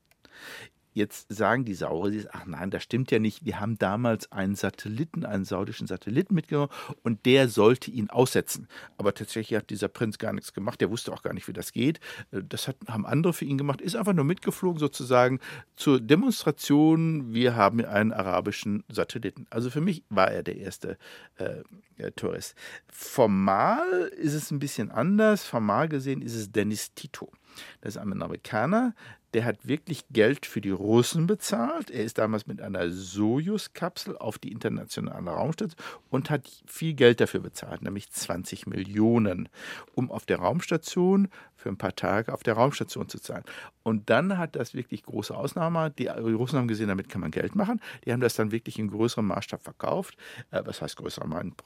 Jetzt 0.95 1.27
sagen 1.29 1.65
die 1.65 1.75
Sauris, 1.75 2.29
ach 2.31 2.47
nein, 2.47 2.71
das 2.71 2.85
stimmt 2.85 3.11
ja 3.11 3.19
nicht. 3.19 3.45
Wir 3.45 3.59
haben 3.59 3.77
damals 3.79 4.31
einen 4.31 4.55
Satelliten, 4.55 5.27
einen 5.27 5.45
saudischen 5.45 5.89
Satelliten 5.89 6.35
mitgenommen 6.35 6.71
und 7.03 7.27
der 7.27 7.49
sollte 7.49 7.91
ihn 7.91 8.11
aussetzen. 8.11 8.69
Aber 8.97 9.13
tatsächlich 9.13 9.59
hat 9.59 9.71
dieser 9.71 9.89
Prinz 9.89 10.19
gar 10.19 10.33
nichts 10.33 10.53
gemacht. 10.53 10.81
Der 10.81 10.91
wusste 10.91 11.13
auch 11.13 11.23
gar 11.23 11.35
nicht, 11.35 11.49
wie 11.49 11.53
das 11.53 11.73
geht. 11.73 11.99
Äh, 12.31 12.43
das 12.49 12.69
hat, 12.69 12.77
haben 12.87 13.07
andere 13.07 13.33
für 13.33 13.45
ihn 13.45 13.59
gemacht. 13.59 13.81
Ist 13.81 13.97
einfach 13.97 14.13
nur 14.13 14.25
mitgeflogen, 14.25 14.79
sozusagen 14.79 15.41
zur 15.75 16.01
Demonstration. 16.01 17.35
Wir 17.35 17.57
haben 17.57 17.85
einen 17.85 18.13
arabischen 18.13 18.85
Satelliten. 18.89 19.49
Also 19.51 19.71
für 19.71 19.81
mich 19.81 20.05
war 20.11 20.31
er 20.31 20.45
der 20.45 20.59
erste 20.59 20.97
äh, 21.39 22.13
Tourist. 22.13 22.55
Formal 22.87 24.13
ist 24.17 24.35
es 24.35 24.53
ein 24.53 24.61
bisschen 24.61 24.93
anders. 24.93 25.45
Formal 25.45 25.89
gesehen 25.89 26.23
ist 26.23 26.37
es 26.37 26.53
Dennis 26.53 26.95
Tito. 26.95 27.33
Das 27.81 27.97
ist 27.97 28.03
ein 28.03 28.23
Amerikaner, 28.23 28.95
der 29.35 29.45
hat 29.45 29.67
wirklich 29.67 30.05
Geld 30.11 30.47
für 30.47 30.61
die 30.61 30.71
Russen 30.71 31.27
bezahlt. 31.27 31.91
Er 31.91 32.05
ist 32.05 32.19
damals 32.19 32.47
mit 32.47 32.61
einer 32.61 32.91
Sojus-Kapsel 32.91 34.17
auf 34.17 34.39
die 34.39 34.53
internationale 34.53 35.29
Raumstation 35.29 35.77
und 36.09 36.31
hat 36.31 36.49
viel 36.67 36.95
Geld 36.95 37.21
dafür 37.21 37.41
bezahlt, 37.41 37.83
nämlich 37.83 38.11
20 38.11 38.69
Millionen, 38.69 39.49
um 39.95 40.13
auf 40.13 40.25
der 40.25 40.39
Raumstation 40.39 41.29
für 41.57 41.69
ein 41.69 41.79
paar 41.79 41.97
Tage 41.97 42.33
auf 42.33 42.45
der 42.45 42.55
Raumstation 42.55 43.09
zu 43.09 43.19
sein. 43.19 43.43
Und 43.83 44.09
dann 44.09 44.39
hat 44.39 44.55
das 44.55 44.75
wirklich 44.75 45.03
große 45.03 45.37
Ausnahme. 45.37 45.91
Die 45.91 46.07
Russen 46.07 46.59
haben 46.59 46.69
gesehen, 46.69 46.89
damit 46.89 47.09
kann 47.09 47.21
man 47.21 47.31
Geld 47.31 47.55
machen. 47.57 47.81
Die 48.05 48.13
haben 48.13 48.21
das 48.21 48.35
dann 48.35 48.53
wirklich 48.53 48.79
in 48.79 48.89
größerem 48.89 49.27
Maßstab 49.27 49.63
verkauft. 49.63 50.17
Äh, 50.51 50.63
was 50.65 50.81
heißt 50.81 50.97
größer? 50.97 51.25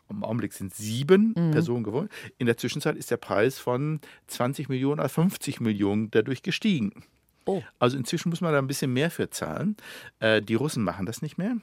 Im 0.09 0.24
Augenblick 0.24 0.53
sind 0.53 0.74
sieben 0.74 1.35
mhm. 1.37 1.51
Personen 1.51 1.85
gewonnen. 1.85 2.09
In 2.38 2.46
der 2.46 2.57
Zwischenzeit 2.57 2.96
ist 2.96 3.11
der 3.11 3.18
Preis 3.18 3.59
von 3.59 4.01
20 4.29 4.68
Millionen 4.68 5.01
auf 5.01 5.12
50 5.12 5.61
Millionen 5.61 5.78
dadurch 6.11 6.43
gestiegen. 6.43 7.05
Oh. 7.47 7.62
Also 7.79 7.97
inzwischen 7.97 8.29
muss 8.29 8.41
man 8.41 8.53
da 8.53 8.59
ein 8.59 8.67
bisschen 8.67 8.93
mehr 8.93 9.11
für 9.11 9.31
zahlen. 9.31 9.77
Äh, 10.21 10.43
die 10.43 10.55
Russen 10.55 10.85
machen 10.85 11.07
das 11.07 11.23
nicht 11.23 11.38
mehr. 11.38 11.57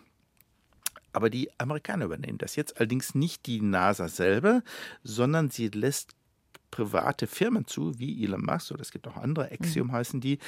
Aber 1.13 1.29
die 1.29 1.49
Amerikaner 1.59 2.05
übernehmen 2.05 2.39
das 2.39 2.55
jetzt 2.55 2.77
allerdings 2.77 3.15
nicht 3.15 3.45
die 3.45 3.61
NASA 3.61 4.09
selber, 4.09 4.63
sondern 5.03 5.49
sie 5.49 5.69
lässt 5.69 6.15
private 6.75 7.25
Firmen 7.25 7.65
zu, 7.67 7.97
wie 7.99 8.21
Elon 8.21 8.43
Musk, 8.43 8.71
oder 8.71 8.81
es 8.81 8.91
gibt 8.91 9.07
auch 9.07 9.15
andere, 9.15 9.49
Axiom 9.49 9.87
mhm. 9.87 9.91
heißen 9.93 10.19
die, 10.19 10.39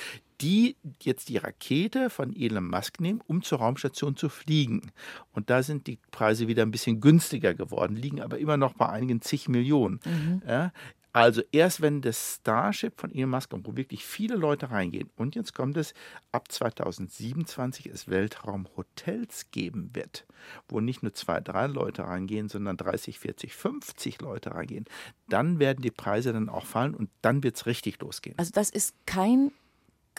die 0.42 0.76
jetzt 1.02 1.30
die 1.30 1.38
Rakete 1.38 2.10
von 2.10 2.36
Elon 2.36 2.68
Musk 2.68 3.00
nehmen, 3.00 3.22
um 3.28 3.44
zur 3.44 3.60
Raumstation 3.60 4.18
zu 4.18 4.28
fliegen. 4.28 4.92
Und 5.32 5.50
da 5.50 5.64
sind 5.64 5.88
die 5.88 6.00
Preise 6.12 6.50
wieder 6.50 6.64
ein 6.64 6.72
bisschen 6.72 7.00
günstiger 7.00 7.54
geworden, 7.54 7.96
liegen 7.96 8.20
aber 8.20 8.40
immer 8.40 8.58
noch 8.58 8.74
bei 8.74 8.90
einigen 8.90 9.22
zig 9.22 9.48
Millionen. 9.48 10.02
Mhm. 10.04 10.42
Ja, 10.46 10.74
Also 11.18 11.42
erst 11.52 11.82
wenn 11.82 12.02
das 12.02 12.36
Starship 12.36 13.00
von 13.00 13.12
Elon 13.12 13.32
Musk 13.32 13.50
kommt, 13.50 13.68
wo 13.68 13.76
wirklich 13.76 14.06
viele 14.06 14.36
Leute 14.36 14.70
reingehen, 14.70 15.10
und 15.16 15.36
jetzt 15.36 15.54
kommt 15.54 15.76
es, 15.78 15.94
ab 16.32 16.52
2027 16.52 17.88
es 17.88 18.08
Weltraumhotels 18.08 19.50
geben 19.52 19.90
wird, 19.94 20.28
wo 20.68 20.80
nicht 20.80 21.02
nur 21.02 21.14
zwei, 21.14 21.40
drei 21.40 21.66
Leute 21.66 22.04
reingehen, 22.04 22.50
sondern 22.50 22.78
30, 22.78 23.20
40, 23.20 23.54
50 23.56 24.22
Leute 24.22 24.54
reingehen, 24.54 24.86
dann 25.28 25.60
werden 25.60 25.82
die 25.82 25.92
Preise 25.92 26.34
dann 26.34 26.50
auch 26.50 26.66
fallen 26.66 26.94
und 26.94 27.10
dann 27.22 27.42
wird 27.42 27.56
es 27.56 27.66
richtig 27.66 28.00
losgehen. 28.00 28.38
Also 28.38 28.52
das 28.54 28.70
ist 28.70 28.94
kein, 29.08 29.52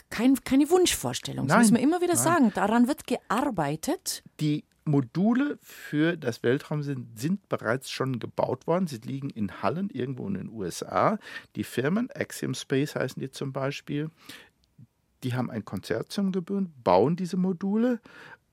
kein, 0.09 0.35
keine 0.43 0.69
Wunschvorstellung. 0.69 1.47
Das 1.47 1.55
Nein, 1.55 1.61
müssen 1.61 1.75
wir 1.75 1.81
immer 1.81 2.01
wieder 2.01 2.15
nein. 2.15 2.23
sagen. 2.23 2.51
Daran 2.53 2.87
wird 2.89 3.07
gearbeitet. 3.07 4.23
Die 4.41 4.65
Module 4.89 5.57
für 5.61 6.17
das 6.17 6.43
Weltraum 6.43 6.83
sind, 6.83 7.19
sind 7.19 7.47
bereits 7.49 7.89
schon 7.89 8.19
gebaut 8.19 8.67
worden. 8.67 8.87
Sie 8.87 8.97
liegen 8.97 9.29
in 9.29 9.61
Hallen 9.61 9.89
irgendwo 9.89 10.27
in 10.27 10.33
den 10.35 10.49
USA. 10.49 11.19
Die 11.55 11.63
Firmen, 11.63 12.09
Axiom 12.13 12.53
Space 12.53 12.95
heißen 12.95 13.21
die 13.21 13.31
zum 13.31 13.53
Beispiel, 13.53 14.09
die 15.23 15.33
haben 15.33 15.49
ein 15.49 15.65
Konsortium 15.65 16.31
gebildet, 16.31 16.71
bauen 16.83 17.15
diese 17.15 17.37
Module 17.37 17.99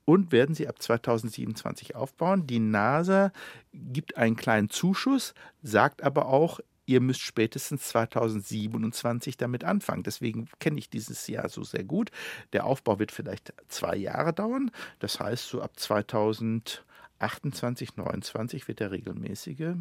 und 0.05 0.33
werden 0.33 0.55
sie 0.55 0.68
ab 0.68 0.81
2027 0.81 1.94
aufbauen. 1.96 2.46
Die 2.46 2.61
NASA 2.61 3.33
gibt 3.72 4.16
einen 4.16 4.37
kleinen 4.37 4.70
Zuschuss, 4.70 5.35
sagt 5.62 6.03
aber 6.03 6.27
auch, 6.27 6.61
ihr 6.87 7.01
müsst 7.01 7.20
spätestens 7.20 7.88
2027 7.88 9.37
damit 9.37 9.64
anfangen. 9.64 10.05
Deswegen 10.05 10.49
kenne 10.61 10.79
ich 10.79 10.88
dieses 10.88 11.27
Jahr 11.27 11.49
so 11.49 11.64
sehr 11.64 11.85
gut. 11.85 12.11
Der 12.53 12.64
Aufbau 12.64 12.99
wird 12.99 13.12
vielleicht 13.12 13.53
zwei 13.68 13.96
Jahre 13.96 14.33
dauern. 14.33 14.70
Das 15.01 15.20
heißt, 15.20 15.49
so 15.49 15.61
ab 15.61 15.79
2028, 15.79 17.90
2029 17.90 18.68
wird 18.68 18.81
der 18.81 18.92
regelmäßige 18.92 19.75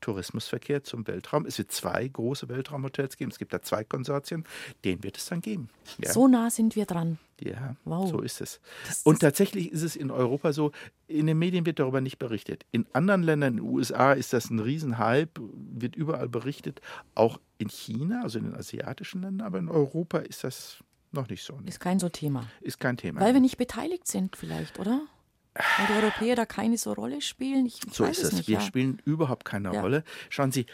Tourismusverkehr 0.00 0.84
zum 0.84 1.06
Weltraum. 1.06 1.46
Es 1.46 1.58
wird 1.58 1.72
zwei 1.72 2.06
große 2.08 2.48
Weltraumhotels 2.48 3.16
geben. 3.16 3.30
Es 3.30 3.38
gibt 3.38 3.52
da 3.52 3.62
zwei 3.62 3.84
Konsortien. 3.84 4.44
Den 4.84 5.02
wird 5.02 5.16
es 5.16 5.26
dann 5.26 5.40
geben. 5.40 5.68
Ja. 5.98 6.12
So 6.12 6.28
nah 6.28 6.50
sind 6.50 6.76
wir 6.76 6.86
dran. 6.86 7.18
Ja, 7.40 7.76
Wow. 7.84 8.10
so 8.10 8.20
ist 8.20 8.40
es. 8.40 8.60
Das 8.86 9.02
Und 9.04 9.20
tatsächlich 9.20 9.70
ist 9.70 9.82
es 9.82 9.94
in 9.94 10.10
Europa 10.10 10.52
so, 10.52 10.72
in 11.06 11.26
den 11.26 11.38
Medien 11.38 11.66
wird 11.66 11.78
darüber 11.78 12.00
nicht 12.00 12.18
berichtet. 12.18 12.64
In 12.72 12.86
anderen 12.92 13.22
Ländern, 13.22 13.58
in 13.58 13.64
den 13.64 13.72
USA 13.72 14.12
ist 14.12 14.32
das 14.32 14.50
ein 14.50 14.58
Riesenhype, 14.58 15.40
wird 15.80 15.96
überall 15.96 16.28
berichtet, 16.28 16.80
auch 17.14 17.40
in 17.58 17.68
China, 17.68 18.22
also 18.22 18.38
in 18.38 18.44
den 18.46 18.54
asiatischen 18.54 19.22
Ländern, 19.22 19.46
aber 19.46 19.58
in 19.58 19.68
Europa 19.68 20.18
ist 20.18 20.44
das 20.44 20.82
noch 21.12 21.28
nicht 21.28 21.42
so. 21.42 21.58
Ist 21.64 21.80
kein 21.80 21.98
so 21.98 22.08
Thema. 22.08 22.46
Ist 22.60 22.78
kein 22.80 22.96
Thema. 22.96 23.20
Weil 23.20 23.34
wir 23.34 23.40
nicht 23.40 23.56
beteiligt 23.58 24.06
sind 24.06 24.36
vielleicht, 24.36 24.78
oder? 24.78 25.00
Weil 25.54 25.86
die 25.88 25.92
Europäer 26.04 26.36
da 26.36 26.46
keine 26.46 26.78
so 26.78 26.92
Rolle 26.92 27.20
spielen. 27.20 27.66
Ich 27.66 27.80
So 27.92 28.04
weiß 28.04 28.18
ist 28.18 28.24
es. 28.28 28.32
nicht. 28.34 28.48
Wir 28.48 28.58
ja. 28.58 28.60
spielen 28.60 29.00
überhaupt 29.04 29.44
keine 29.44 29.72
Ja. 29.72 29.80
Rolle. 29.80 30.04
Schauen 30.30 30.52
Sie, 30.52 30.66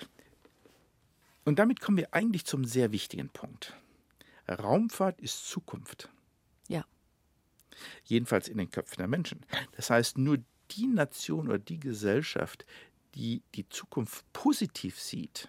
und 1.45 1.59
damit 1.59 1.81
kommen 1.81 1.97
wir 1.99 2.13
eigentlich 2.15 2.45
zum 2.47 2.65
sehr 2.65 2.91
wichtigen 2.93 3.29
Punkt. 3.29 3.77
Raumfahrt 4.49 5.21
ist 5.21 5.47
Zukunft. 5.49 6.11
ja. 6.69 6.85
jedenfalls 8.05 8.49
in 8.49 8.59
den 8.59 8.71
Köpfen 8.71 8.99
der 8.99 9.09
Menschen. 9.09 9.41
Das 9.73 9.91
heißt, 9.91 10.19
nur 10.19 10.39
die 10.71 10.87
Nation 10.87 11.49
oder 11.49 11.59
die 11.59 11.81
Gesellschaft, 11.81 12.65
die 13.15 13.43
die 13.55 13.69
Zukunft 13.69 14.25
positiv 14.33 15.01
sieht, 15.01 15.49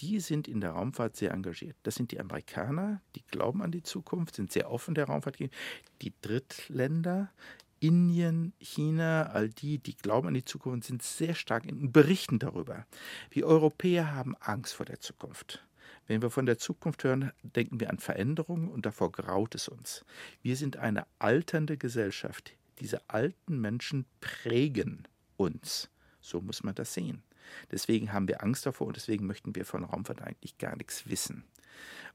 die 0.00 0.20
sind 0.20 0.46
in 0.46 0.60
der 0.60 0.70
Raumfahrt 0.70 1.16
sehr 1.16 1.32
engagiert. 1.32 1.76
Das 1.82 1.96
sind 1.96 2.12
die 2.12 2.20
Amerikaner, 2.20 3.02
die 3.16 3.22
glauben 3.22 3.62
an 3.62 3.72
die 3.72 3.82
Zukunft, 3.82 4.36
sind 4.36 4.52
sehr 4.52 4.70
offen 4.70 4.94
der 4.94 5.06
Raumfahrt. 5.06 5.38
Die 5.38 6.12
Drittländer, 6.22 7.32
Indien, 7.80 8.52
China, 8.60 9.24
all 9.24 9.48
die, 9.48 9.78
die 9.78 9.96
glauben 9.96 10.28
an 10.28 10.34
die 10.34 10.44
Zukunft, 10.44 10.86
sind 10.86 11.02
sehr 11.02 11.34
stark 11.34 11.66
in 11.66 11.92
berichten 11.92 12.38
darüber. 12.38 12.86
Wir 13.30 13.46
Europäer 13.46 14.14
haben 14.14 14.36
Angst 14.36 14.74
vor 14.74 14.86
der 14.86 15.00
Zukunft. 15.00 15.64
Wenn 16.06 16.22
wir 16.22 16.30
von 16.30 16.46
der 16.46 16.58
Zukunft 16.58 17.04
hören, 17.04 17.32
denken 17.42 17.80
wir 17.80 17.90
an 17.90 17.98
Veränderungen 17.98 18.68
und 18.68 18.86
davor 18.86 19.12
graut 19.12 19.54
es 19.54 19.68
uns. 19.68 20.04
Wir 20.42 20.56
sind 20.56 20.76
eine 20.76 21.06
alternde 21.18 21.76
Gesellschaft. 21.76 22.52
Diese 22.80 23.02
alten 23.08 23.60
Menschen 23.60 24.06
prägen 24.20 25.06
uns. 25.36 25.90
So 26.28 26.40
muss 26.42 26.62
man 26.62 26.74
das 26.74 26.92
sehen. 26.92 27.22
Deswegen 27.70 28.12
haben 28.12 28.28
wir 28.28 28.42
Angst 28.42 28.66
davor 28.66 28.86
und 28.86 28.96
deswegen 28.96 29.26
möchten 29.26 29.54
wir 29.54 29.64
von 29.64 29.84
Raumfahrt 29.84 30.20
eigentlich 30.20 30.58
gar 30.58 30.76
nichts 30.76 31.08
wissen. 31.08 31.44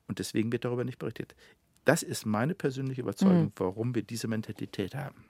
Und 0.07 0.19
deswegen 0.19 0.51
wird 0.51 0.65
darüber 0.65 0.83
nicht 0.83 0.99
berichtet. 0.99 1.35
Das 1.85 2.03
ist 2.03 2.25
meine 2.25 2.55
persönliche 2.55 3.01
Überzeugung, 3.01 3.51
warum 3.57 3.93
wir 3.95 4.03
diese 4.03 4.27
Mentalität 4.27 4.95
haben. 4.95 5.25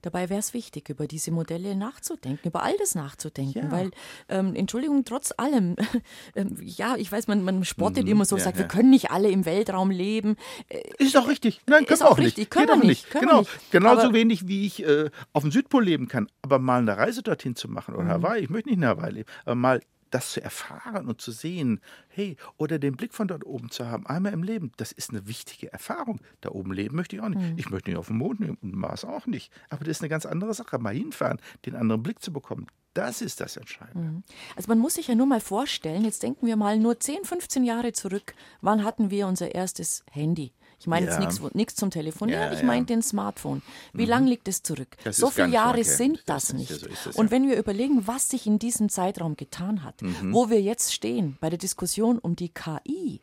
Dabei 0.00 0.30
wäre 0.30 0.40
es 0.40 0.54
wichtig, 0.54 0.88
über 0.88 1.06
diese 1.06 1.30
Modelle 1.30 1.74
nachzudenken, 1.76 2.48
über 2.48 2.62
all 2.62 2.74
das 2.78 2.94
nachzudenken, 2.94 3.64
Ja. 3.64 3.70
weil, 3.70 3.90
ähm, 4.30 4.54
Entschuldigung, 4.54 5.04
trotz 5.04 5.32
allem, 5.36 5.76
ähm, 6.34 6.56
ja, 6.62 6.96
ich 6.96 7.12
weiß, 7.12 7.26
man, 7.28 7.42
man 7.42 7.64
spottet 7.64 8.04
Mhm, 8.04 8.10
immer 8.12 8.24
so, 8.24 8.36
ja, 8.38 8.44
sagt, 8.44 8.56
ja. 8.56 8.62
wir 8.64 8.68
können 8.68 8.88
nicht 8.90 9.10
alle 9.10 9.30
im 9.30 9.44
Weltraum 9.44 9.90
leben. 9.90 10.36
Äh, 10.68 10.82
Ist 10.98 11.16
auch 11.18 11.28
richtig. 11.28 11.60
Nein, 11.66 11.84
können 11.84 12.00
wir 12.00 12.06
auch 12.06 12.12
auch 12.12 12.16
nicht. 12.18 12.26
richtig. 12.38 12.50
Können 12.50 12.66
Geht 12.66 12.74
wir 12.76 12.80
auch 12.80 12.84
nicht. 12.86 13.10
Können 13.10 13.24
wir 13.24 13.28
genau. 13.28 13.40
nicht. 13.40 13.70
Genauso 13.70 14.02
Aber- 14.04 14.14
wenig, 14.14 14.48
wie 14.48 14.66
ich 14.66 14.82
äh, 14.86 15.10
auf 15.34 15.42
dem 15.42 15.52
Südpol 15.52 15.84
leben 15.84 16.08
kann. 16.08 16.28
Aber 16.40 16.58
mal 16.58 16.80
eine 16.80 16.96
Reise 16.96 17.22
dorthin 17.22 17.54
zu 17.54 17.68
machen 17.68 17.92
Mhm. 17.94 18.00
oder 18.00 18.08
Hawaii, 18.08 18.44
ich 18.44 18.50
möchte 18.50 18.70
nicht 18.70 18.78
in 18.78 18.86
Hawaii 18.86 19.12
leben, 19.12 19.28
aber 19.44 19.54
mal 19.54 19.82
das 20.10 20.32
zu 20.32 20.42
erfahren 20.42 21.08
und 21.08 21.20
zu 21.20 21.32
sehen, 21.32 21.80
hey, 22.08 22.36
oder 22.56 22.78
den 22.78 22.96
Blick 22.96 23.14
von 23.14 23.28
dort 23.28 23.44
oben 23.44 23.70
zu 23.70 23.86
haben, 23.86 24.06
einmal 24.06 24.32
im 24.32 24.42
Leben, 24.42 24.72
das 24.76 24.92
ist 24.92 25.10
eine 25.10 25.26
wichtige 25.26 25.72
Erfahrung. 25.72 26.20
Da 26.40 26.50
oben 26.50 26.72
leben 26.72 26.96
möchte 26.96 27.16
ich 27.16 27.22
auch 27.22 27.28
nicht. 27.28 27.40
Mhm. 27.40 27.58
Ich 27.58 27.70
möchte 27.70 27.90
nicht 27.90 27.98
auf 27.98 28.08
dem 28.08 28.18
Mond 28.18 28.40
nehmen 28.40 28.58
und 28.62 28.74
Mars 28.74 29.04
auch 29.04 29.26
nicht. 29.26 29.52
Aber 29.70 29.84
das 29.84 29.98
ist 29.98 30.02
eine 30.02 30.08
ganz 30.08 30.26
andere 30.26 30.54
Sache, 30.54 30.78
mal 30.78 30.94
hinfahren, 30.94 31.38
den 31.66 31.76
anderen 31.76 32.02
Blick 32.02 32.22
zu 32.22 32.32
bekommen. 32.32 32.66
Das 32.94 33.22
ist 33.22 33.40
das 33.40 33.56
Entscheidende. 33.56 34.22
Also 34.56 34.68
man 34.68 34.78
muss 34.78 34.94
sich 34.94 35.06
ja 35.06 35.14
nur 35.14 35.26
mal 35.26 35.40
vorstellen, 35.40 36.04
jetzt 36.04 36.22
denken 36.22 36.46
wir 36.46 36.56
mal 36.56 36.78
nur 36.78 36.98
10, 36.98 37.24
15 37.24 37.62
Jahre 37.62 37.92
zurück, 37.92 38.34
wann 38.60 38.82
hatten 38.82 39.10
wir 39.10 39.28
unser 39.28 39.54
erstes 39.54 40.04
Handy? 40.10 40.52
Ich 40.80 40.86
meine 40.86 41.06
jetzt 41.06 41.14
Ja. 41.18 41.26
nichts 41.26 41.40
nichts 41.54 41.74
zum 41.74 41.90
Telefonieren, 41.90 42.40
Ja, 42.40 42.48
ich 42.52 42.58
ja. 42.58 42.62
Mhm. 42.62 42.66
meine 42.66 42.86
den 42.86 43.02
Smartphone. 43.02 43.62
Wie 43.92 44.04
lang 44.04 44.26
liegt 44.26 44.46
es 44.48 44.62
zurück? 44.62 44.96
Das 45.04 45.16
so 45.16 45.28
viele 45.30 45.48
so 45.48 45.54
Jahre 45.54 45.78
lange 45.78 45.84
her. 45.84 45.96
sind 45.96 46.22
Das 46.26 46.44
das 46.46 46.52
nicht. 46.52 46.68
so 46.68 46.86
es, 47.10 47.16
Und 47.16 47.30
wenn 47.32 47.48
wir 47.48 47.56
überlegen, 47.58 48.06
was 48.06 48.28
sich 48.28 48.46
in 48.46 48.58
diesem 48.58 48.88
Zeitraum 48.88 49.36
getan 49.36 49.82
hat, 49.82 50.00
Mhm. 50.02 50.32
wo 50.32 50.50
wir 50.50 50.60
jetzt 50.62 50.92
stehen 50.94 51.36
bei 51.40 51.50
der 51.50 51.58
Diskussion 51.58 52.18
um 52.18 52.36
die 52.36 52.48
KI, 52.50 53.20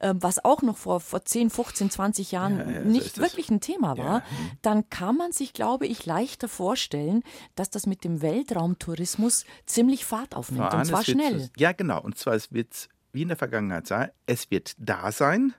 ähm, 0.00 0.22
was 0.22 0.44
auch 0.44 0.62
noch 0.62 0.76
vor, 0.76 1.00
vor 1.00 1.24
10, 1.24 1.50
15, 1.50 1.90
20 1.90 2.32
Jahren 2.32 2.58
Ja, 2.58 2.70
ja, 2.70 2.82
so 2.82 2.88
nicht 2.88 3.06
es. 3.06 3.18
wirklich 3.18 3.50
ein 3.50 3.60
Thema 3.60 3.96
war, 3.98 4.18
mhm. 4.20 4.50
dann 4.62 4.90
kann 4.90 5.16
man 5.16 5.32
sich, 5.32 5.52
glaube 5.52 5.86
ich, 5.86 6.06
leichter 6.06 6.48
vorstellen, 6.48 7.22
dass 7.54 7.70
das 7.70 7.86
mit 7.86 8.02
dem 8.04 8.20
Weltraumtourismus 8.22 9.44
ziemlich 9.66 10.04
Fahrt 10.04 10.34
aufnimmt. 10.34 10.72
Und 10.74 10.84
zwar 10.86 11.02
es 11.02 11.08
wird 11.08 11.18
schnell. 11.20 11.40
so- 11.40 11.48
Ja, 11.56 11.72
genau. 11.72 12.00
Und 12.00 12.18
zwar, 12.18 12.34
es 12.34 12.52
wird 12.52 12.88
wie 13.12 13.22
in 13.22 13.28
der 13.28 13.36
Vergangenheit 13.36 13.86
sein, 13.86 14.10
es 14.26 14.50
wird 14.50 14.74
da 14.78 15.10
sein, 15.12 15.54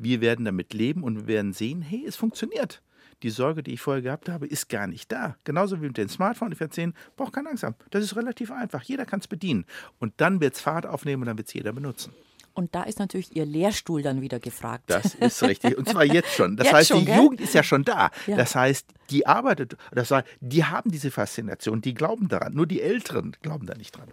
wir 0.00 0.20
werden 0.20 0.44
damit 0.44 0.72
leben 0.72 1.04
und 1.04 1.20
wir 1.20 1.26
werden 1.26 1.52
sehen, 1.52 1.82
hey, 1.82 2.04
es 2.06 2.16
funktioniert. 2.16 2.82
Die 3.22 3.30
Sorge, 3.30 3.62
die 3.62 3.74
ich 3.74 3.82
vorher 3.82 4.02
gehabt 4.02 4.30
habe, 4.30 4.46
ist 4.46 4.70
gar 4.70 4.86
nicht 4.86 5.12
da. 5.12 5.36
Genauso 5.44 5.82
wie 5.82 5.86
mit 5.86 5.98
dem 5.98 6.08
Smartphone. 6.08 6.52
Ich 6.52 6.60
werde 6.60 6.74
sehen, 6.74 6.94
braucht 7.16 7.34
keine 7.34 7.50
Angst 7.50 7.62
haben. 7.64 7.74
Das 7.90 8.02
ist 8.02 8.16
relativ 8.16 8.50
einfach. 8.50 8.82
Jeder 8.82 9.04
kann 9.04 9.20
es 9.20 9.28
bedienen. 9.28 9.66
Und 9.98 10.14
dann 10.16 10.40
wird 10.40 10.54
es 10.54 10.60
Fahrt 10.60 10.86
aufnehmen 10.86 11.22
und 11.22 11.26
dann 11.26 11.36
wird 11.36 11.48
es 11.48 11.54
jeder 11.54 11.74
benutzen. 11.74 12.14
Und 12.54 12.74
da 12.74 12.82
ist 12.84 12.98
natürlich 12.98 13.36
Ihr 13.36 13.44
Lehrstuhl 13.44 14.02
dann 14.02 14.22
wieder 14.22 14.40
gefragt. 14.40 14.84
Das 14.86 15.14
ist 15.14 15.42
richtig. 15.42 15.76
Und 15.76 15.88
zwar 15.88 16.04
jetzt 16.04 16.34
schon. 16.34 16.56
Das 16.56 16.66
Jetzt 16.66 16.74
heißt, 16.74 16.88
schon, 16.88 17.00
die 17.00 17.04
gell? 17.06 17.16
Jugend 17.16 17.40
ist 17.42 17.54
ja 17.54 17.62
schon 17.62 17.84
da. 17.84 18.10
Ja. 18.26 18.36
Das 18.36 18.54
heißt, 18.54 18.86
die 19.10 19.26
arbeitet, 19.26 19.76
das 19.92 20.10
heißt, 20.10 20.26
die 20.40 20.64
haben 20.64 20.90
diese 20.90 21.10
Faszination, 21.10 21.80
die 21.80 21.94
glauben 21.94 22.28
daran. 22.28 22.54
Nur 22.54 22.66
die 22.66 22.80
Älteren 22.80 23.36
glauben 23.42 23.66
da 23.66 23.74
nicht 23.74 23.96
dran. 23.96 24.08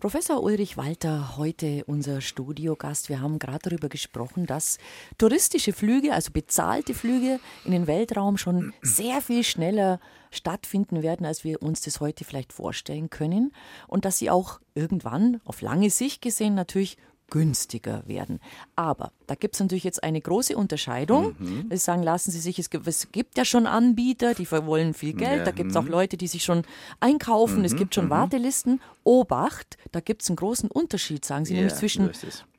Professor 0.00 0.42
Ulrich 0.42 0.76
Walter, 0.76 1.36
heute 1.38 1.84
unser 1.86 2.20
Studiogast. 2.20 3.08
Wir 3.08 3.20
haben 3.20 3.38
gerade 3.38 3.70
darüber 3.70 3.88
gesprochen, 3.88 4.44
dass 4.44 4.78
touristische 5.16 5.72
Flüge, 5.72 6.12
also 6.12 6.30
bezahlte 6.30 6.92
Flüge 6.92 7.40
in 7.64 7.72
den 7.72 7.86
Weltraum 7.86 8.36
schon 8.36 8.74
sehr 8.82 9.22
viel 9.22 9.44
schneller 9.44 10.00
stattfinden 10.30 11.02
werden, 11.02 11.24
als 11.24 11.44
wir 11.44 11.62
uns 11.62 11.80
das 11.80 12.00
heute 12.00 12.24
vielleicht 12.24 12.52
vorstellen 12.52 13.08
können. 13.08 13.52
Und 13.86 14.04
dass 14.04 14.18
sie 14.18 14.30
auch 14.30 14.60
irgendwann 14.74 15.40
auf 15.44 15.62
lange 15.62 15.88
Sicht 15.88 16.20
gesehen 16.20 16.54
natürlich 16.54 16.98
günstiger 17.34 18.06
werden. 18.06 18.38
Aber 18.76 19.10
da 19.26 19.34
gibt 19.34 19.56
es 19.56 19.60
natürlich 19.60 19.82
jetzt 19.82 20.04
eine 20.04 20.20
große 20.20 20.56
Unterscheidung. 20.56 21.34
Mhm. 21.40 21.68
Wir 21.68 21.78
sagen, 21.78 22.04
lassen 22.04 22.30
Sie 22.30 22.38
sich, 22.38 22.60
es 22.60 22.70
gibt, 22.70 22.86
es 22.86 23.10
gibt 23.10 23.36
ja 23.36 23.44
schon 23.44 23.66
Anbieter, 23.66 24.34
die 24.34 24.48
wollen 24.52 24.94
viel 24.94 25.14
Geld, 25.14 25.38
Ja, 25.38 25.44
da 25.44 25.50
gibt 25.50 25.70
es 25.70 25.76
mhm. 25.76 25.82
auch 25.82 25.88
Leute, 25.88 26.16
die 26.16 26.28
sich 26.28 26.44
schon 26.44 26.62
einkaufen, 27.00 27.64
es 27.64 27.74
gibt 27.74 27.96
schon 27.96 28.08
Wartelisten. 28.08 28.80
Obacht, 29.02 29.76
da 29.90 29.98
gibt 29.98 30.22
es 30.22 30.30
einen 30.30 30.36
großen 30.36 30.70
Unterschied, 30.70 31.24
sagen 31.24 31.44
Sie, 31.44 31.54
Ja, 31.54 31.62
nämlich 31.62 31.74
zwischen 31.74 32.08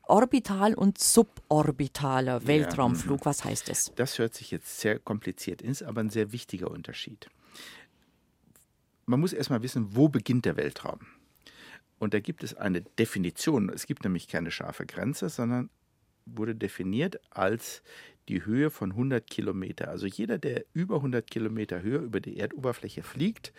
orbital 0.03 0.73
und 0.73 0.97
suborbitaler 0.97 2.45
Weltraumflug. 2.45 3.21
mhm. 3.21 3.25
Was 3.25 3.45
heißt 3.45 3.69
das? 3.69 3.93
Das 3.95 4.19
hört 4.19 4.35
sich 4.35 4.51
jetzt 4.51 4.81
sehr 4.81 4.99
kompliziert, 4.99 5.61
ist 5.61 5.83
aber 5.83 6.01
ein 6.01 6.09
sehr 6.09 6.33
wichtiger 6.33 6.69
Unterschied. 6.69 7.29
Man 9.05 9.21
muss 9.21 9.31
erstmal 9.31 9.63
wissen, 9.63 9.95
wo 9.95 10.09
beginnt 10.09 10.43
der 10.43 10.57
Weltraum? 10.57 10.99
Und 12.05 12.13
da 12.13 12.19
gibt 12.19 12.43
es 12.43 12.53
eine 12.53 12.81
Definition. 12.83 13.67
Es 13.69 13.87
gibt 13.87 14.03
nämlich 14.03 14.27
keine 14.27 14.51
scharfe 14.51 14.85
Grenze, 14.85 15.27
sondern 15.27 15.71
wurde 16.27 16.53
definiert 16.53 17.19
als 17.31 17.81
die 18.29 18.45
Höhe 18.45 18.69
von 18.69 18.91
100 18.91 19.27
Kilometer. 19.27 19.87
Also 19.87 20.05
jeder, 20.05 20.37
der 20.37 20.65
über 20.73 20.97
100 20.97 21.25
Kilometer 21.25 21.81
Höhe 21.81 21.97
über 21.97 22.19
die 22.19 22.37
Erdoberfläche 22.37 23.01
fliegt, 23.01 23.53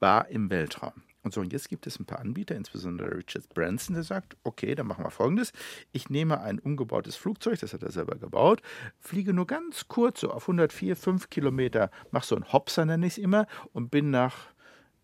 war 0.00 0.28
im 0.28 0.50
Weltraum. 0.50 1.02
Und 1.22 1.32
so, 1.32 1.40
und 1.40 1.50
jetzt 1.50 1.70
gibt 1.70 1.86
es 1.86 1.98
ein 1.98 2.04
paar 2.04 2.18
Anbieter, 2.18 2.56
insbesondere 2.56 3.16
Richard 3.16 3.48
Branson, 3.54 3.94
der 3.94 4.04
sagt, 4.04 4.36
okay, 4.44 4.74
dann 4.74 4.86
machen 4.86 5.02
wir 5.02 5.10
folgendes. 5.10 5.54
Ich 5.90 6.10
nehme 6.10 6.42
ein 6.42 6.58
umgebautes 6.58 7.16
Flugzeug, 7.16 7.58
das 7.58 7.72
hat 7.72 7.82
er 7.82 7.90
selber 7.90 8.16
gebaut, 8.16 8.60
fliege 9.00 9.32
nur 9.32 9.46
ganz 9.46 9.88
kurz, 9.88 10.20
so 10.20 10.30
auf 10.30 10.42
104, 10.42 10.94
5 10.94 11.30
Kilometer, 11.30 11.90
mache 12.10 12.26
so 12.26 12.36
einen 12.36 12.52
Hopser, 12.52 12.84
nenne 12.84 13.06
ich 13.06 13.14
es 13.14 13.18
immer, 13.18 13.46
und 13.72 13.90
bin 13.90 14.10
nach 14.10 14.48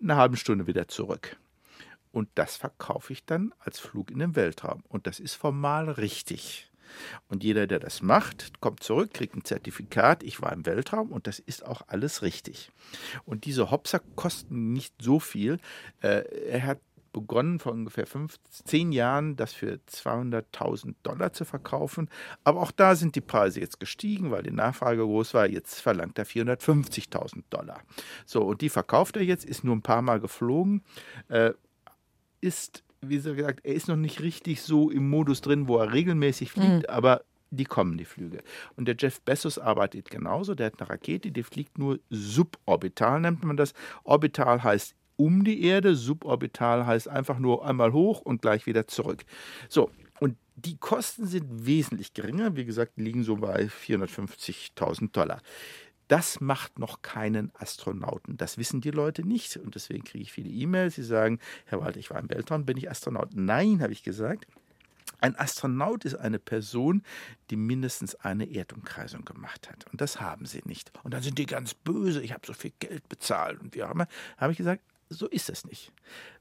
einer 0.03 0.17
halben 0.17 0.37
Stunde 0.37 0.67
wieder 0.67 0.87
zurück. 0.87 1.39
Und 2.15 2.29
das 2.37 2.57
verkaufe 2.57 3.13
ich 3.13 3.25
dann 3.25 3.53
als 3.59 3.81
Flug 3.81 4.09
in 4.09 4.21
den 4.21 4.37
Weltraum. 4.37 4.85
Und 4.89 5.09
das 5.09 5.19
ist 5.19 5.35
formal 5.35 5.91
richtig. 5.91 6.71
Und 7.27 7.43
jeder, 7.43 7.67
der 7.67 7.81
das 7.81 8.03
macht, 8.03 8.61
kommt 8.61 8.85
zurück, 8.85 9.13
kriegt 9.13 9.35
ein 9.35 9.45
Zertifikat, 9.45 10.23
ich 10.23 10.41
war 10.41 10.53
im 10.53 10.65
Weltraum 10.65 11.11
und 11.11 11.27
das 11.27 11.41
ist 11.41 11.67
auch 11.67 11.83
alles 11.89 12.23
richtig. 12.23 12.71
Und 13.25 13.47
diese 13.47 13.73
Hopser 13.73 14.01
kosten 14.15 14.73
nicht 14.73 14.95
so 15.03 15.19
viel. 15.19 15.59
Äh, 16.03 16.23
er 16.47 16.63
hat 16.63 16.79
begonnen 17.13 17.59
vor 17.59 17.73
ungefähr 17.73 18.07
fünf, 18.07 18.37
zehn 18.49 18.93
Jahren, 18.93 19.35
das 19.35 19.53
für 19.53 19.81
200.000 19.91 20.95
Dollar 21.03 21.33
zu 21.33 21.45
verkaufen. 21.45 22.09
Aber 22.45 22.61
auch 22.61 22.71
da 22.71 22.95
sind 22.95 23.17
die 23.17 23.21
Preise 23.23 23.59
jetzt 23.59 23.81
gestiegen, 23.81 24.31
weil 24.31 24.45
die 24.45 24.53
Nachfrage 24.53 25.03
groß 25.03 25.35
war. 25.35 25.49
Jetzt 25.49 25.81
verlangt 25.81 26.17
er 26.19 26.27
450.000 26.27 27.43
Dollar. 27.51 27.81
So, 28.25 28.43
und 28.43 28.61
die 28.61 28.69
verkauft 28.69 29.17
er 29.17 29.23
jetzt, 29.23 29.45
ist 29.45 29.65
nur 29.65 29.75
ein 29.75 29.83
paar 29.83 30.03
Mal 30.03 30.21
geflogen. 30.21 30.85
Äh, 31.29 31.53
ist, 32.45 32.85
wie 33.01 33.17
gesagt, 33.17 33.61
er 33.65 33.75
ist 33.75 33.89
noch 33.89 33.97
nicht 33.97 34.21
richtig 34.21 34.63
so 34.63 34.91
im 34.91 35.09
Modus 35.09 35.41
drin, 35.41 35.69
wo 35.69 35.79
er 35.79 35.93
regelmäßig 35.93 36.53
fliegt, 36.53 36.83
mhm. 36.83 36.89
aber 36.89 37.23
die 37.51 37.65
kommen, 37.65 37.97
die 37.97 38.05
Flüge. 38.05 38.43
Und 38.77 38.87
der 38.87 38.97
Jeff 38.99 39.21
Bezos 39.21 39.59
arbeitet 39.59 40.11
genauso. 40.11 40.55
Der 40.55 40.67
hat 40.67 40.81
eine 40.81 40.91
Rakete, 40.91 41.31
die 41.31 41.43
fliegt 41.43 41.79
nur 41.79 42.01
suborbital, 42.11 43.21
nennt 43.21 43.45
man 43.45 43.57
das. 43.57 43.75
Orbital 44.03 44.63
heißt 44.63 44.95
um 45.17 45.45
die 45.45 45.63
Erde, 45.65 45.95
suborbital 45.95 46.87
heißt 46.87 47.09
einfach 47.09 47.39
nur 47.39 47.65
einmal 47.65 47.93
hoch 47.93 48.21
und 48.21 48.43
gleich 48.43 48.67
wieder 48.67 48.89
zurück. 48.89 49.25
So, 49.69 49.91
und 50.19 50.37
die 50.57 50.77
Kosten 50.77 51.27
sind 51.27 51.67
wesentlich 51.67 52.15
geringer. 52.15 52.57
Wie 52.57 52.65
gesagt, 52.65 52.93
liegen 52.97 53.23
so 53.23 53.37
bei 53.37 53.67
450.000 53.67 55.13
Dollar. 55.13 55.41
Das 56.15 56.41
macht 56.41 56.79
noch 56.79 57.03
keinen 57.03 57.51
Astronauten. 57.57 58.37
Das 58.37 58.57
wissen 58.57 58.81
die 58.81 58.93
Leute 58.93 59.27
nicht. 59.27 59.57
Und 59.57 59.75
deswegen 59.75 60.05
kriege 60.05 60.23
ich 60.23 60.31
viele 60.31 60.49
E-Mails, 60.49 60.95
die 60.95 61.03
sagen, 61.03 61.41
Herr 61.65 61.81
Walter, 61.81 61.99
ich 61.99 62.09
war 62.09 62.21
im 62.21 62.31
Weltraum, 62.31 62.65
bin 62.65 62.77
ich 62.77 62.89
Astronaut? 62.89 63.31
Nein, 63.35 63.83
habe 63.83 63.93
ich 63.93 64.05
gesagt. 64.05 64.47
Ein 65.21 65.37
Astronaut 65.37 66.05
ist 66.05 66.15
eine 66.15 66.39
Person, 66.39 67.03
die 67.51 67.57
mindestens 67.57 68.15
eine 68.15 68.49
Erdumkreisung 68.49 69.25
gemacht 69.25 69.69
hat. 69.69 69.91
Und 69.91 70.01
das 70.01 70.21
haben 70.21 70.47
sie 70.47 70.63
nicht. 70.67 70.93
Und 71.03 71.15
dann 71.15 71.23
sind 71.25 71.37
die 71.37 71.47
ganz 71.47 71.75
böse, 71.75 72.23
ich 72.23 72.33
habe 72.33 72.47
so 72.47 72.53
viel 72.53 72.71
Geld 72.79 73.09
bezahlt 73.09 73.61
und 73.61 73.75
wie 73.75 73.83
auch 73.83 73.91
immer. 73.91 74.07
Habe 74.39 74.53
ich 74.53 74.59
gesagt, 74.59 74.85
so 75.17 75.27
ist 75.29 75.51
es 75.51 75.65
nicht. 75.65 75.93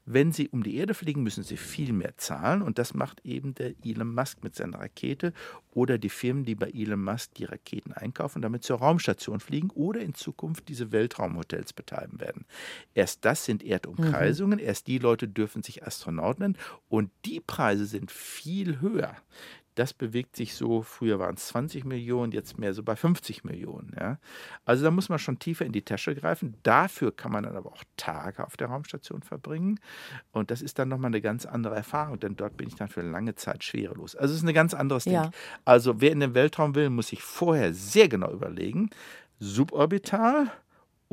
Wenn 0.06 0.32
Sie 0.32 0.48
um 0.48 0.62
die 0.62 0.76
Erde 0.76 0.94
fliegen, 0.94 1.22
müssen 1.22 1.42
Sie 1.42 1.56
viel 1.56 1.92
mehr 1.92 2.16
zahlen 2.16 2.62
und 2.62 2.78
das 2.78 2.94
macht 2.94 3.24
eben 3.24 3.54
der 3.54 3.74
Elon 3.84 4.14
Musk 4.14 4.44
mit 4.44 4.54
seiner 4.54 4.78
Rakete 4.78 5.32
oder 5.72 5.98
die 5.98 6.10
Firmen, 6.10 6.44
die 6.44 6.54
bei 6.54 6.70
Elon 6.70 7.02
Musk 7.02 7.34
die 7.34 7.44
Raketen 7.44 7.92
einkaufen, 7.92 8.42
damit 8.42 8.62
zur 8.62 8.78
Raumstation 8.78 9.40
fliegen 9.40 9.70
oder 9.70 10.00
in 10.00 10.14
Zukunft 10.14 10.68
diese 10.68 10.92
Weltraumhotels 10.92 11.72
betreiben 11.72 12.20
werden. 12.20 12.44
Erst 12.94 13.24
das 13.24 13.44
sind 13.44 13.64
Erdumkreisungen, 13.64 14.58
mhm. 14.58 14.64
erst 14.64 14.86
die 14.86 14.98
Leute 14.98 15.26
dürfen 15.26 15.62
sich 15.62 15.86
Astronauten 15.86 16.44
nennen 16.44 16.58
und 16.88 17.10
die 17.24 17.40
Preise 17.40 17.86
sind 17.86 18.10
viel 18.10 18.80
höher 18.80 19.16
das 19.74 19.92
bewegt 19.92 20.36
sich 20.36 20.54
so, 20.54 20.82
früher 20.82 21.18
waren 21.18 21.34
es 21.34 21.48
20 21.48 21.84
Millionen, 21.84 22.32
jetzt 22.32 22.58
mehr 22.58 22.74
so 22.74 22.82
bei 22.82 22.96
50 22.96 23.44
Millionen. 23.44 23.94
Ja. 23.98 24.18
Also 24.64 24.84
da 24.84 24.90
muss 24.90 25.08
man 25.08 25.18
schon 25.18 25.38
tiefer 25.38 25.64
in 25.64 25.72
die 25.72 25.82
Tasche 25.82 26.14
greifen. 26.14 26.54
Dafür 26.62 27.14
kann 27.14 27.32
man 27.32 27.44
dann 27.44 27.56
aber 27.56 27.72
auch 27.72 27.82
Tage 27.96 28.44
auf 28.46 28.56
der 28.56 28.68
Raumstation 28.68 29.22
verbringen. 29.22 29.80
Und 30.32 30.50
das 30.50 30.62
ist 30.62 30.78
dann 30.78 30.88
nochmal 30.88 31.08
eine 31.08 31.20
ganz 31.20 31.44
andere 31.44 31.74
Erfahrung, 31.74 32.20
denn 32.20 32.36
dort 32.36 32.56
bin 32.56 32.68
ich 32.68 32.76
dann 32.76 32.88
für 32.88 33.02
lange 33.02 33.34
Zeit 33.34 33.64
schwerelos. 33.64 34.14
Also 34.14 34.32
es 34.32 34.42
ist 34.42 34.48
ein 34.48 34.54
ganz 34.54 34.74
anderes 34.74 35.06
ja. 35.06 35.22
Ding. 35.22 35.32
Also 35.64 36.00
wer 36.00 36.12
in 36.12 36.20
den 36.20 36.34
Weltraum 36.34 36.74
will, 36.74 36.90
muss 36.90 37.08
sich 37.08 37.22
vorher 37.22 37.74
sehr 37.74 38.08
genau 38.08 38.30
überlegen, 38.30 38.90
suborbital 39.40 40.52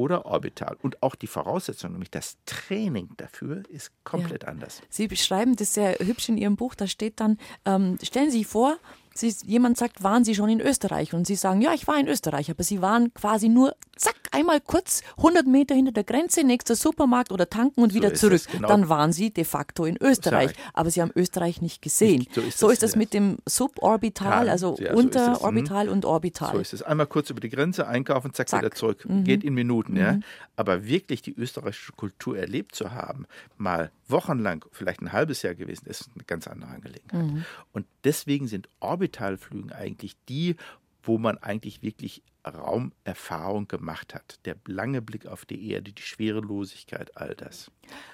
oder 0.01 0.25
orbital. 0.25 0.75
Und 0.81 1.03
auch 1.03 1.13
die 1.13 1.27
Voraussetzung, 1.27 1.91
nämlich 1.91 2.09
das 2.09 2.37
Training 2.45 3.09
dafür, 3.17 3.61
ist 3.69 3.91
komplett 4.03 4.43
ja. 4.43 4.49
anders. 4.49 4.81
Sie 4.89 5.07
beschreiben 5.07 5.55
das 5.55 5.75
sehr 5.75 5.99
hübsch 5.99 6.29
in 6.29 6.37
Ihrem 6.37 6.55
Buch. 6.55 6.73
Da 6.73 6.87
steht 6.87 7.19
dann, 7.19 7.37
ähm, 7.65 7.99
stellen 8.01 8.31
Sie 8.31 8.39
sich 8.39 8.47
vor, 8.47 8.77
Sie, 9.13 9.33
jemand 9.45 9.77
sagt, 9.77 10.03
waren 10.03 10.23
Sie 10.23 10.35
schon 10.35 10.49
in 10.49 10.61
Österreich? 10.61 11.13
Und 11.13 11.27
Sie 11.27 11.35
sagen, 11.35 11.61
ja, 11.61 11.73
ich 11.73 11.87
war 11.87 11.99
in 11.99 12.07
Österreich, 12.07 12.49
aber 12.49 12.63
Sie 12.63 12.81
waren 12.81 13.13
quasi 13.13 13.49
nur, 13.49 13.75
zack, 13.95 14.15
einmal 14.31 14.61
kurz 14.61 15.01
100 15.17 15.45
Meter 15.45 15.75
hinter 15.75 15.91
der 15.91 16.03
Grenze, 16.03 16.43
nächster 16.43 16.75
Supermarkt 16.75 17.31
oder 17.31 17.49
tanken 17.49 17.81
und 17.81 17.91
so 17.91 17.95
wieder 17.95 18.13
zurück. 18.13 18.41
Genau. 18.51 18.67
Dann 18.67 18.89
waren 18.89 19.11
Sie 19.11 19.31
de 19.31 19.43
facto 19.43 19.85
in 19.85 19.97
Österreich, 20.01 20.51
aber 20.73 20.89
Sie 20.89 21.01
haben 21.01 21.11
Österreich 21.15 21.61
nicht 21.61 21.81
gesehen. 21.81 22.19
Nicht, 22.19 22.33
so 22.33 22.41
ist, 22.41 22.57
so 22.57 22.69
ist 22.69 22.83
das, 22.83 22.95
mit 22.95 23.13
dem 23.13 23.37
Suborbital, 23.45 24.47
ja, 24.47 24.51
also 24.51 24.77
ja, 24.79 24.93
Unterorbital 24.93 25.87
so 25.87 25.91
und 25.91 26.05
Orbital. 26.05 26.53
So 26.53 26.59
ist 26.59 26.73
es. 26.73 26.81
Einmal 26.81 27.07
kurz 27.07 27.29
über 27.29 27.41
die 27.41 27.49
Grenze 27.49 27.87
einkaufen, 27.87 28.33
zack, 28.33 28.49
zack. 28.49 28.61
wieder 28.61 28.71
zurück. 28.71 29.05
Mhm. 29.07 29.23
Geht 29.25 29.43
in 29.43 29.53
Minuten, 29.53 29.93
mhm. 29.93 29.99
ja. 29.99 30.19
Aber 30.55 30.85
wirklich 30.85 31.21
die 31.21 31.35
österreichische 31.35 31.91
Kultur 31.93 32.37
erlebt 32.37 32.75
zu 32.75 32.91
haben, 32.91 33.25
mal 33.57 33.91
wochenlang, 34.11 34.65
vielleicht 34.71 35.01
ein 35.01 35.11
halbes 35.11 35.41
Jahr 35.41 35.55
gewesen, 35.55 35.87
ist 35.87 36.09
eine 36.13 36.23
ganz 36.25 36.47
andere 36.47 36.71
Angelegenheit. 36.71 37.25
Mhm. 37.25 37.45
Und 37.71 37.85
deswegen 38.03 38.47
sind 38.47 38.69
Orbitalflügen 38.79 39.71
eigentlich 39.71 40.15
die, 40.29 40.55
wo 41.03 41.17
man 41.17 41.37
eigentlich 41.37 41.81
wirklich 41.81 42.23
Raumerfahrung 42.45 43.67
gemacht 43.67 44.15
hat. 44.15 44.39
Der 44.45 44.55
lange 44.65 45.01
Blick 45.01 45.27
auf 45.27 45.45
die 45.45 45.69
Erde, 45.71 45.93
die 45.93 46.01
Schwerelosigkeit, 46.01 47.15
all 47.15 47.35
das. 47.35 47.71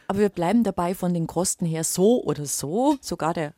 Aber 0.07 0.19
wir 0.19 0.29
bleiben 0.29 0.63
dabei 0.63 0.95
von 0.95 1.13
den 1.13 1.27
Kosten 1.27 1.65
her 1.65 1.83
so 1.83 2.23
oder 2.23 2.45
so. 2.45 2.97
Sogar 3.01 3.33
der 3.33 3.53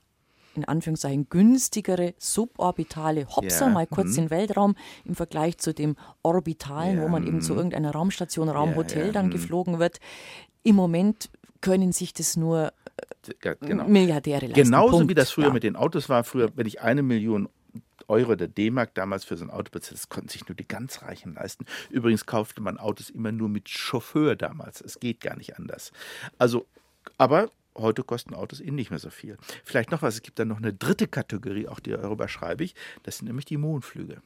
in 0.56 0.66
Anführungszeichen 0.66 1.30
günstigere 1.30 2.14
suborbitale 2.18 3.28
Hopser, 3.28 3.68
ja, 3.68 3.72
mal 3.72 3.88
kurz 3.88 4.18
in 4.18 4.26
mhm. 4.26 4.28
den 4.28 4.30
Weltraum 4.32 4.76
im 5.06 5.16
Vergleich 5.16 5.58
zu 5.58 5.74
dem 5.74 5.96
orbitalen, 6.22 6.98
ja, 6.98 7.04
wo 7.04 7.08
man 7.08 7.26
eben 7.26 7.42
zu 7.42 7.54
mhm. 7.54 7.60
irgendeiner 7.60 7.92
Raumstation, 7.92 8.50
Raumhotel 8.50 9.08
ja, 9.08 9.12
dann 9.12 9.28
mhm. 9.28 9.32
geflogen 9.32 9.80
wird. 9.80 10.00
Im 10.64 10.76
Moment 10.76 11.30
können 11.62 11.92
sich 11.92 12.14
das 12.14 12.38
nur 12.38 12.74
äh, 13.42 13.56
genau. 13.62 13.88
Milliardäre 13.88 14.48
leisten. 14.48 14.64
Genauso 14.64 14.98
Punkt. 14.98 15.10
wie 15.10 15.16
das 15.16 15.32
früher 15.32 15.52
mit 15.52 15.64
den 15.64 15.76
Autos 15.76 16.10
war. 16.10 16.24
Früher, 16.24 16.52
wenn 16.56 16.68
ich 16.68 16.82
eine 16.82 17.04
Million 17.04 17.50
Euro 18.08 18.36
der 18.36 18.48
D-Mark 18.48 18.96
damals 18.96 19.24
für 19.24 19.38
so 19.38 19.46
ein 19.46 19.52
Auto 19.52 19.72
bezahlt. 19.72 19.98
Das 19.98 20.10
konnten 20.10 20.30
sich 20.30 20.48
nur 20.48 20.56
die 20.56 20.68
ganz 20.68 21.02
Reichen 21.04 21.36
leisten. 21.36 21.66
Übrigens 21.90 22.26
kaufte 22.26 22.62
man 22.62 22.78
Autos 22.78 23.10
immer 23.10 23.32
nur 23.32 23.50
mit 23.50 23.70
Chauffeur 23.70 24.36
damals. 24.36 24.82
Es 24.82 25.00
geht 25.00 25.22
gar 25.22 25.38
nicht 25.38 25.58
anders. 25.58 25.92
Also, 26.38 26.66
aber 27.18 27.52
heute 27.78 28.04
kosten 28.04 28.34
Autos 28.34 28.60
eben 28.60 28.76
nicht 28.76 28.90
mehr 28.90 29.00
so 29.00 29.10
viel. 29.10 29.38
Vielleicht 29.64 29.92
noch 29.92 30.02
was, 30.02 30.16
es 30.16 30.22
gibt 30.22 30.40
dann 30.40 30.50
noch 30.50 30.58
eine 30.58 30.74
dritte 30.74 31.08
Kategorie, 31.08 31.68
auch 31.68 31.80
darüber 31.80 32.28
schreibe 32.28 32.64
ich, 32.64 32.76
das 33.04 33.18
sind 33.18 33.28
nämlich 33.28 33.46
die 33.46 33.58
Mondflüge. 33.58 34.22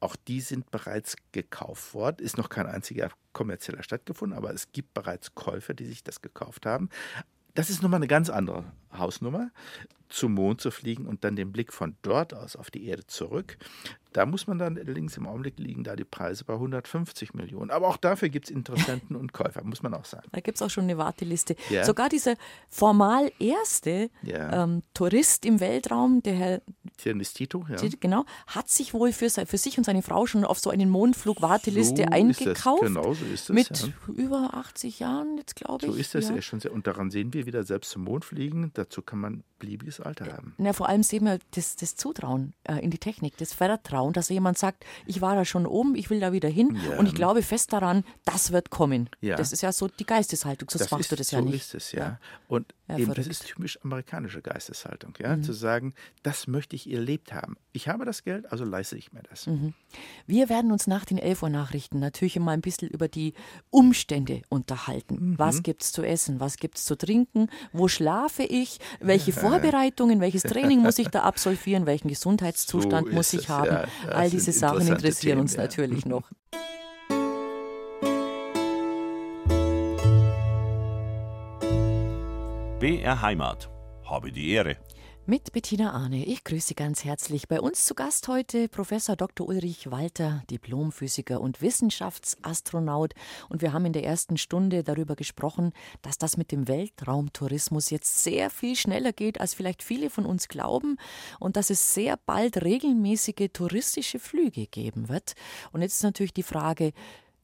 Auch 0.00 0.16
die 0.16 0.40
sind 0.40 0.70
bereits 0.70 1.16
gekauft 1.32 1.94
worden, 1.94 2.24
ist 2.24 2.38
noch 2.38 2.48
kein 2.48 2.66
einziger 2.66 3.10
kommerzieller 3.32 3.82
stattgefunden, 3.82 4.36
aber 4.36 4.52
es 4.52 4.72
gibt 4.72 4.94
bereits 4.94 5.34
Käufer, 5.34 5.74
die 5.74 5.86
sich 5.86 6.02
das 6.02 6.22
gekauft 6.22 6.66
haben. 6.66 6.88
Das 7.54 7.70
ist 7.70 7.82
nun 7.82 7.90
mal 7.90 7.96
eine 7.98 8.08
ganz 8.08 8.30
andere 8.30 8.64
Hausnummer, 8.96 9.50
zum 10.08 10.34
Mond 10.34 10.60
zu 10.60 10.70
fliegen 10.70 11.06
und 11.06 11.24
dann 11.24 11.36
den 11.36 11.52
Blick 11.52 11.72
von 11.72 11.96
dort 12.02 12.34
aus 12.34 12.56
auf 12.56 12.70
die 12.70 12.86
Erde 12.86 13.06
zurück. 13.06 13.58
Da 14.12 14.24
muss 14.24 14.46
man 14.46 14.58
dann 14.58 14.76
links 14.76 15.16
im 15.18 15.26
Augenblick 15.26 15.58
liegen, 15.58 15.84
da 15.84 15.94
die 15.94 16.04
Preise 16.04 16.44
bei 16.44 16.54
150 16.54 17.34
Millionen. 17.34 17.70
Aber 17.70 17.88
auch 17.88 17.98
dafür 17.98 18.30
gibt 18.30 18.46
es 18.46 18.50
Interessenten 18.50 19.16
und 19.16 19.32
Käufer, 19.32 19.62
muss 19.64 19.82
man 19.82 19.92
auch 19.92 20.06
sagen. 20.06 20.26
Da 20.32 20.40
gibt 20.40 20.56
es 20.56 20.62
auch 20.62 20.70
schon 20.70 20.84
eine 20.84 20.96
Warteliste. 20.96 21.56
Ja. 21.68 21.84
Sogar 21.84 22.08
dieser 22.08 22.36
formal 22.70 23.30
erste 23.38 24.10
ja. 24.22 24.64
ähm, 24.64 24.82
Tourist 24.94 25.44
im 25.44 25.60
Weltraum, 25.60 26.22
der 26.22 26.34
Herr 26.34 26.62
Tito, 26.96 27.64
ja. 27.68 27.76
genau, 28.00 28.24
hat 28.46 28.68
sich 28.70 28.94
wohl 28.94 29.12
für, 29.12 29.30
für, 29.30 29.58
sich 29.58 29.78
und 29.78 29.84
seine 29.84 30.02
Frau 30.02 30.26
schon 30.26 30.44
auf 30.44 30.58
so 30.58 30.70
einen 30.70 30.90
Mondflug-Warteliste 30.90 32.04
so 32.04 32.10
eingekauft. 32.10 32.82
Genau 32.82 33.12
so 33.12 33.24
ist 33.26 33.50
es. 33.50 33.54
Mit 33.54 33.70
ja. 33.78 34.14
über 34.14 34.54
80 34.54 34.98
Jahren 34.98 35.36
jetzt, 35.36 35.54
glaube 35.54 35.86
ich. 35.86 35.92
So 35.92 35.96
ist 35.96 36.14
es 36.14 36.28
ja. 36.30 36.42
schon 36.42 36.60
sehr. 36.60 36.72
Und 36.72 36.86
daran 36.86 37.10
sehen 37.10 37.34
wir 37.34 37.46
wieder, 37.46 37.62
selbst 37.62 37.90
zum 37.90 38.02
Mond 38.04 38.24
fliegen, 38.24 38.72
dazu 38.78 39.02
kann 39.02 39.18
man 39.18 39.44
beliebiges 39.58 40.00
Alter 40.00 40.32
haben. 40.32 40.54
Na, 40.58 40.72
vor 40.72 40.88
allem 40.88 41.02
sehen 41.02 41.24
wir 41.24 41.38
das, 41.52 41.76
das 41.76 41.96
Zutrauen 41.96 42.54
äh, 42.64 42.78
in 42.82 42.90
die 42.90 42.98
Technik, 42.98 43.36
das 43.36 43.52
Vertrauen, 43.52 44.12
dass 44.12 44.28
jemand 44.28 44.58
sagt, 44.58 44.84
ich 45.06 45.20
war 45.20 45.34
da 45.34 45.44
schon 45.44 45.66
oben, 45.66 45.94
ich 45.94 46.10
will 46.10 46.20
da 46.20 46.32
wieder 46.32 46.48
hin 46.48 46.78
ja. 46.88 46.98
und 46.98 47.06
ich 47.06 47.14
glaube 47.14 47.42
fest 47.42 47.72
daran, 47.72 48.04
das 48.24 48.52
wird 48.52 48.70
kommen. 48.70 49.08
Ja. 49.20 49.36
Das 49.36 49.52
ist 49.52 49.62
ja 49.62 49.72
so 49.72 49.88
die 49.88 50.06
Geisteshaltung, 50.06 50.68
sonst 50.70 50.90
machst 50.90 51.02
ist, 51.02 51.12
du 51.12 51.16
das 51.16 51.30
ja 51.30 51.38
so 51.40 51.44
nicht. 51.44 51.64
So 51.64 51.76
ist 51.76 51.86
es, 51.86 51.92
ja. 51.92 51.98
ja. 52.00 52.20
Und 52.48 52.74
eben, 52.96 53.12
das 53.14 53.26
ist 53.26 53.46
typisch 53.46 53.78
amerikanische 53.82 54.42
Geisteshaltung, 54.42 55.14
ja, 55.18 55.36
mhm. 55.36 55.42
zu 55.42 55.52
sagen, 55.52 55.94
das 56.22 56.46
möchte 56.46 56.76
ich 56.76 56.90
erlebt 56.90 57.32
haben. 57.32 57.56
Ich 57.72 57.88
habe 57.88 58.04
das 58.04 58.24
Geld, 58.24 58.50
also 58.50 58.64
leiste 58.64 58.96
ich 58.96 59.12
mir 59.12 59.22
das. 59.22 59.46
Mhm. 59.46 59.74
Wir 60.26 60.48
werden 60.48 60.72
uns 60.72 60.86
nach 60.86 61.04
den 61.04 61.18
11 61.18 61.42
Uhr 61.42 61.50
Nachrichten 61.50 61.98
natürlich 61.98 62.38
mal 62.38 62.52
ein 62.52 62.60
bisschen 62.60 62.88
über 62.88 63.08
die 63.08 63.34
Umstände 63.70 64.42
unterhalten. 64.48 65.32
Mhm. 65.32 65.38
Was 65.38 65.62
gibt 65.62 65.82
es 65.82 65.92
zu 65.92 66.02
essen, 66.02 66.40
was 66.40 66.56
gibt 66.56 66.78
es 66.78 66.84
zu 66.84 66.96
trinken, 66.96 67.48
wo 67.72 67.88
schlafe 67.88 68.42
ich, 68.42 68.78
welche 69.00 69.32
Vorbereitungen, 69.50 70.20
welches 70.20 70.42
Training 70.42 70.80
muss 70.80 70.98
ich 70.98 71.08
da 71.08 71.22
absolvieren, 71.22 71.86
welchen 71.86 72.08
Gesundheitszustand 72.08 73.08
so 73.08 73.14
muss 73.14 73.32
ich 73.32 73.40
es, 73.40 73.48
haben. 73.48 73.70
Ja, 73.70 73.84
All 74.10 74.30
diese 74.30 74.52
Sachen 74.52 74.86
interessieren 74.86 75.36
Themen, 75.36 75.40
uns 75.42 75.54
ja. 75.54 75.62
natürlich 75.62 76.06
noch. 76.06 76.30
BR 82.80 83.22
Heimat. 83.22 83.68
Habe 84.04 84.30
die 84.30 84.52
Ehre. 84.52 84.76
Mit 85.30 85.52
Bettina 85.52 85.92
Arne. 85.92 86.24
Ich 86.24 86.42
grüße 86.42 86.74
ganz 86.74 87.04
herzlich. 87.04 87.48
Bei 87.48 87.60
uns 87.60 87.84
zu 87.84 87.94
Gast 87.94 88.28
heute 88.28 88.66
Professor 88.66 89.14
Dr. 89.14 89.46
Ulrich 89.46 89.90
Walter, 89.90 90.42
Diplomphysiker 90.50 91.42
und 91.42 91.60
Wissenschaftsastronaut. 91.60 93.12
Und 93.50 93.60
wir 93.60 93.74
haben 93.74 93.84
in 93.84 93.92
der 93.92 94.04
ersten 94.04 94.38
Stunde 94.38 94.82
darüber 94.82 95.16
gesprochen, 95.16 95.74
dass 96.00 96.16
das 96.16 96.38
mit 96.38 96.50
dem 96.50 96.66
Weltraumtourismus 96.66 97.90
jetzt 97.90 98.22
sehr 98.22 98.48
viel 98.48 98.74
schneller 98.74 99.12
geht, 99.12 99.38
als 99.38 99.52
vielleicht 99.52 99.82
viele 99.82 100.08
von 100.08 100.24
uns 100.24 100.48
glauben. 100.48 100.96
Und 101.38 101.58
dass 101.58 101.68
es 101.68 101.92
sehr 101.92 102.18
bald 102.24 102.64
regelmäßige 102.64 103.50
touristische 103.52 104.18
Flüge 104.18 104.66
geben 104.66 105.10
wird. 105.10 105.34
Und 105.72 105.82
jetzt 105.82 105.96
ist 105.96 106.04
natürlich 106.04 106.32
die 106.32 106.42
Frage, 106.42 106.94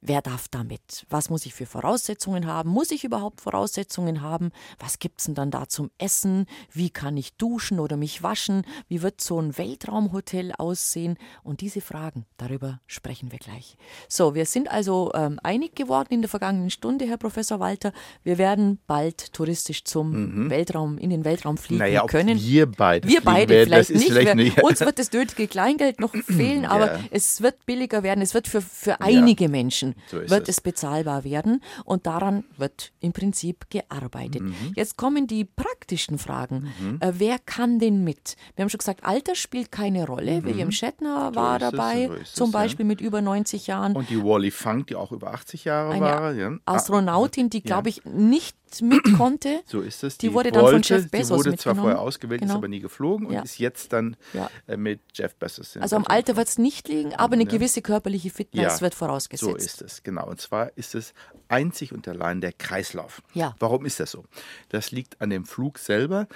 Wer 0.07 0.21
darf 0.21 0.49
damit? 0.49 1.07
Was 1.09 1.31
muss 1.31 1.47
ich 1.47 1.55
für 1.55 1.65
Voraussetzungen 1.65 2.47
haben? 2.47 2.69
Muss 2.69 2.91
ich 2.91 3.05
überhaupt 3.05 3.41
Voraussetzungen 3.41 4.21
haben? 4.21 4.51
Was 4.79 4.99
gibt 4.99 5.21
es 5.21 5.25
denn 5.25 5.35
dann 5.35 5.51
da 5.51 5.67
zum 5.67 5.91
Essen? 5.97 6.45
Wie 6.71 6.91
kann 6.91 7.17
ich 7.17 7.39
duschen 7.39 7.81
oder 7.81 7.97
mich 7.97 8.23
waschen? 8.23 8.67
Wie 8.87 9.01
wird 9.01 9.23
so 9.23 9.41
ein 9.41 9.57
Weltraumhotel 9.57 10.53
aussehen? 10.59 11.17
Und 11.43 11.63
diese 11.63 11.81
Fragen, 11.81 12.27
darüber 12.37 12.83
sprechen 12.87 13.33
wir 13.33 13.39
gleich. 13.39 13.79
So, 14.07 14.35
wir 14.35 14.45
sind 14.45 14.71
also 14.71 15.11
ähm, 15.15 15.41
einig 15.43 15.75
geworden 15.75 16.09
in 16.11 16.21
der 16.21 16.29
vergangenen 16.29 16.69
Stunde, 16.69 17.07
Herr 17.07 17.17
Professor 17.17 17.59
Walter. 17.59 17.95
Wir 18.23 18.37
werden 18.37 18.81
bald 18.87 19.33
touristisch 19.33 19.85
zum 19.85 20.11
mhm. 20.45 20.51
Weltraum, 20.51 20.99
in 20.99 21.09
den 21.09 21.25
Weltraum 21.25 21.57
fliegen 21.57 21.79
naja, 21.79 22.05
können. 22.07 22.39
Wir 22.39 22.67
beide. 22.67 23.09
Wir 23.09 23.23
beide 23.23 23.55
werden, 23.55 23.69
vielleicht 23.71 23.91
nicht. 23.91 24.05
Vielleicht 24.05 24.35
nicht. 24.35 24.63
uns 24.63 24.81
wird 24.81 24.99
das 24.99 25.11
nötige 25.11 25.49
Kleingeld 25.49 25.99
noch 25.99 26.13
fehlen, 26.27 26.67
aber 26.67 26.97
ja. 26.97 27.01
es 27.11 27.41
wird 27.41 27.65
billiger 27.65 28.03
werden. 28.03 28.21
Es 28.21 28.35
wird 28.35 28.49
für, 28.49 28.61
für 28.61 29.01
einige 29.01 29.45
ja. 29.45 29.51
Menschen 29.51 29.94
so 30.07 30.19
wird 30.19 30.49
es. 30.49 30.57
es. 30.57 30.61
bezahlbar 30.61 31.25
werden 31.25 31.63
und 31.85 32.07
daran 32.07 32.45
wird 32.57 32.93
im 33.01 33.13
Prinzip 33.13 33.69
gearbeitet. 33.71 34.43
Mhm. 34.43 34.73
Jetzt 34.75 34.97
kommen 34.97 35.27
die 35.27 35.45
praktischen 35.45 36.19
Fragen. 36.19 36.73
Mhm. 36.81 36.99
Äh, 37.01 37.13
wer 37.17 37.39
kann 37.39 37.79
denn 37.79 38.05
mit? 38.05 38.37
Wir 38.55 38.63
haben 38.63 38.71
schon 38.71 38.79
gesagt, 38.79 39.05
Alter 39.05 39.35
spielt 39.35 39.73
keine 39.73 40.07
Rolle. 40.07 40.41
Mhm. 40.41 40.45
William 40.45 40.71
Shatner 40.71 41.31
so 41.31 41.37
war 41.37 41.59
dabei, 41.59 42.11
es, 42.23 42.33
zum 42.33 42.51
Beispiel 42.53 42.85
ja. 42.85 42.89
mit 42.89 43.01
über 43.01 43.21
90 43.21 43.67
Jahren. 43.67 43.95
Und 43.97 44.11
die 44.11 44.23
Wally 44.23 44.51
Funk, 44.51 44.89
die 44.89 44.97
auch 44.97 45.13
über 45.13 45.33
80 45.33 45.65
Jahre 45.65 45.93
Eine 45.93 46.05
war. 46.05 46.33
Ja. 46.33 46.53
Astronautin, 46.65 47.51
die, 47.51 47.63
glaube 47.63 47.89
ich, 47.89 48.05
nicht 48.05 48.57
mit 48.83 49.03
konnte. 49.17 49.63
So 49.67 49.81
ist 49.81 50.05
es. 50.05 50.19
Die, 50.19 50.29
die 50.29 50.35
wurde 50.35 50.53
dann 50.53 50.63
wollte, 50.63 50.89
von 50.89 50.99
Jeff 50.99 51.11
Bezos 51.11 51.43
Die 51.43 51.47
wurde 51.51 51.59
zwar 51.59 51.75
vorher 51.75 52.01
ausgewählt, 52.01 52.41
genau. 52.41 52.53
ist 52.53 52.57
aber 52.57 52.69
nie 52.69 52.81
geflogen 52.81 53.31
ja. 53.31 53.39
und 53.39 53.45
ist 53.45 53.59
jetzt 53.59 53.93
dann 53.93 54.17
ja. 54.33 54.51
Äh, 54.67 54.77
mit 54.77 55.01
Jeff 55.15 55.35
Bezos. 55.37 55.77
Also 55.77 55.97
am 55.97 56.07
Alter 56.07 56.37
wird 56.37 56.49
es 56.49 56.59
nicht 56.59 56.89
liegen, 56.89 57.15
aber 57.15 57.35
eine 57.35 57.47
gewisse 57.47 57.83
körperliche 57.83 58.31
Fitness 58.31 58.81
wird 58.81 58.95
vorausgesetzt. 58.95 59.51
So 59.51 59.57
ist 59.57 59.83
es, 59.83 60.03
genau. 60.03 60.29
Und 60.29 60.41
zwar 60.41 60.77
ist 60.77 60.95
es 60.95 61.15
einzig 61.49 61.93
und 61.93 62.09
allein 62.09 62.41
der 62.41 62.53
Kreislauf. 62.53 63.23
Ja. 63.35 63.55
Warum 63.59 63.87
ist 63.87 64.01
das 64.01 64.11
so? 64.11 64.25
Das 64.69 64.91
liegt 64.91 65.21
an 65.21 65.31
dem 65.31 65.45
Flug 65.45 65.79
selber 65.79 66.27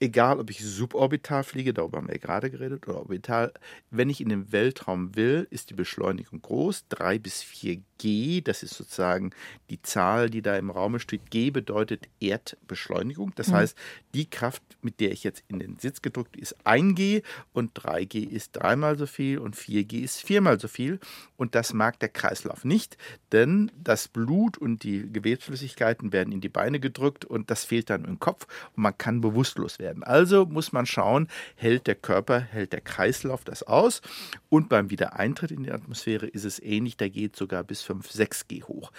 egal 0.00 0.38
ob 0.38 0.50
ich 0.50 0.64
suborbital 0.64 1.42
fliege, 1.42 1.74
darüber 1.74 1.98
haben 1.98 2.08
wir 2.08 2.18
gerade 2.18 2.50
geredet, 2.50 2.86
oder 2.86 2.98
orbital, 2.98 3.52
wenn 3.90 4.10
ich 4.10 4.20
in 4.20 4.28
den 4.28 4.52
Weltraum 4.52 5.16
will, 5.16 5.46
ist 5.50 5.70
die 5.70 5.74
Beschleunigung 5.74 6.40
groß, 6.40 6.86
3 6.88 7.18
bis 7.18 7.42
4 7.42 7.80
G, 7.98 8.40
das 8.40 8.62
ist 8.62 8.74
sozusagen 8.74 9.30
die 9.70 9.82
Zahl, 9.82 10.30
die 10.30 10.40
da 10.40 10.56
im 10.56 10.70
Raum 10.70 10.98
steht. 11.00 11.30
G 11.30 11.50
bedeutet 11.50 12.08
Erdbeschleunigung, 12.20 13.32
das 13.34 13.48
mhm. 13.48 13.54
heißt, 13.54 13.78
die 14.14 14.30
Kraft, 14.30 14.62
mit 14.82 15.00
der 15.00 15.10
ich 15.10 15.24
jetzt 15.24 15.42
in 15.48 15.58
den 15.58 15.78
Sitz 15.78 16.00
gedrückt 16.00 16.36
ist 16.36 16.54
1 16.64 16.94
G 16.94 17.22
und 17.52 17.72
3 17.74 18.04
G 18.04 18.20
ist 18.20 18.52
dreimal 18.52 18.96
so 18.96 19.06
viel 19.06 19.38
und 19.38 19.56
4 19.56 19.84
G 19.84 19.98
ist 19.98 20.22
viermal 20.22 20.60
so 20.60 20.68
viel 20.68 21.00
und 21.36 21.54
das 21.54 21.72
mag 21.72 21.98
der 21.98 22.08
Kreislauf 22.08 22.64
nicht, 22.64 22.96
denn 23.32 23.72
das 23.82 24.06
Blut 24.06 24.58
und 24.58 24.84
die 24.84 25.12
Gewebsflüssigkeiten 25.12 26.12
werden 26.12 26.32
in 26.32 26.40
die 26.40 26.48
Beine 26.48 26.78
gedrückt 26.78 27.24
und 27.24 27.50
das 27.50 27.64
fehlt 27.64 27.90
dann 27.90 28.04
im 28.04 28.20
Kopf 28.20 28.46
und 28.76 28.82
man 28.84 28.96
kann 28.96 29.20
bewusstlos 29.20 29.80
werden 29.80 29.87
werden. 29.88 30.04
Also 30.04 30.46
muss 30.46 30.72
man 30.72 30.86
schauen, 30.86 31.28
hält 31.56 31.86
der 31.86 31.94
Körper, 31.94 32.40
hält 32.40 32.72
der 32.72 32.80
Kreislauf 32.80 33.44
das 33.44 33.62
aus. 33.62 34.02
Und 34.48 34.68
beim 34.68 34.90
Wiedereintritt 34.90 35.50
in 35.50 35.62
die 35.62 35.72
Atmosphäre 35.72 36.26
ist 36.26 36.44
es 36.44 36.60
ähnlich, 36.60 36.96
da 36.96 37.08
geht 37.08 37.36
sogar 37.36 37.64
bis 37.64 37.82
5, 37.82 38.10
6 38.10 38.48
G 38.48 38.62
hoch. 38.62 38.92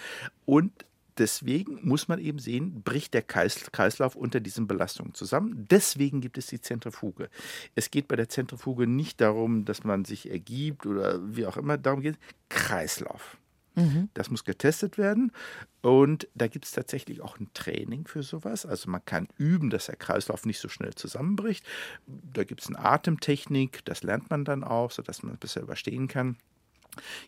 Und 0.44 0.72
deswegen 1.18 1.78
muss 1.82 2.08
man 2.08 2.18
eben 2.18 2.38
sehen, 2.38 2.82
bricht 2.82 3.14
der 3.14 3.22
Kreislauf 3.22 4.16
unter 4.16 4.40
diesen 4.40 4.66
Belastungen 4.66 5.14
zusammen. 5.14 5.66
Deswegen 5.70 6.20
gibt 6.20 6.38
es 6.38 6.46
die 6.46 6.60
Zentrifuge. 6.60 7.28
Es 7.74 7.90
geht 7.90 8.08
bei 8.08 8.16
der 8.16 8.28
Zentrifuge 8.28 8.86
nicht 8.86 9.20
darum, 9.20 9.64
dass 9.64 9.84
man 9.84 10.04
sich 10.04 10.30
ergibt 10.30 10.86
oder 10.86 11.20
wie 11.22 11.46
auch 11.46 11.56
immer, 11.56 11.78
darum 11.78 12.00
geht 12.00 12.14
es 12.14 12.20
Kreislauf. 12.48 13.36
Mhm. 13.74 14.08
Das 14.14 14.30
muss 14.30 14.44
getestet 14.44 14.98
werden. 14.98 15.32
Und 15.82 16.28
da 16.34 16.48
gibt 16.48 16.64
es 16.64 16.72
tatsächlich 16.72 17.20
auch 17.20 17.38
ein 17.38 17.48
Training 17.54 18.06
für 18.06 18.22
sowas. 18.22 18.66
Also 18.66 18.90
man 18.90 19.04
kann 19.04 19.28
üben, 19.38 19.70
dass 19.70 19.86
der 19.86 19.96
Kreislauf 19.96 20.44
nicht 20.44 20.58
so 20.58 20.68
schnell 20.68 20.94
zusammenbricht. 20.94 21.64
Da 22.06 22.44
gibt 22.44 22.62
es 22.62 22.68
eine 22.68 22.78
Atemtechnik, 22.78 23.84
das 23.84 24.02
lernt 24.02 24.30
man 24.30 24.44
dann 24.44 24.64
auch, 24.64 24.90
sodass 24.90 25.22
man 25.22 25.34
es 25.34 25.40
besser 25.40 25.62
überstehen 25.62 26.08
kann. 26.08 26.36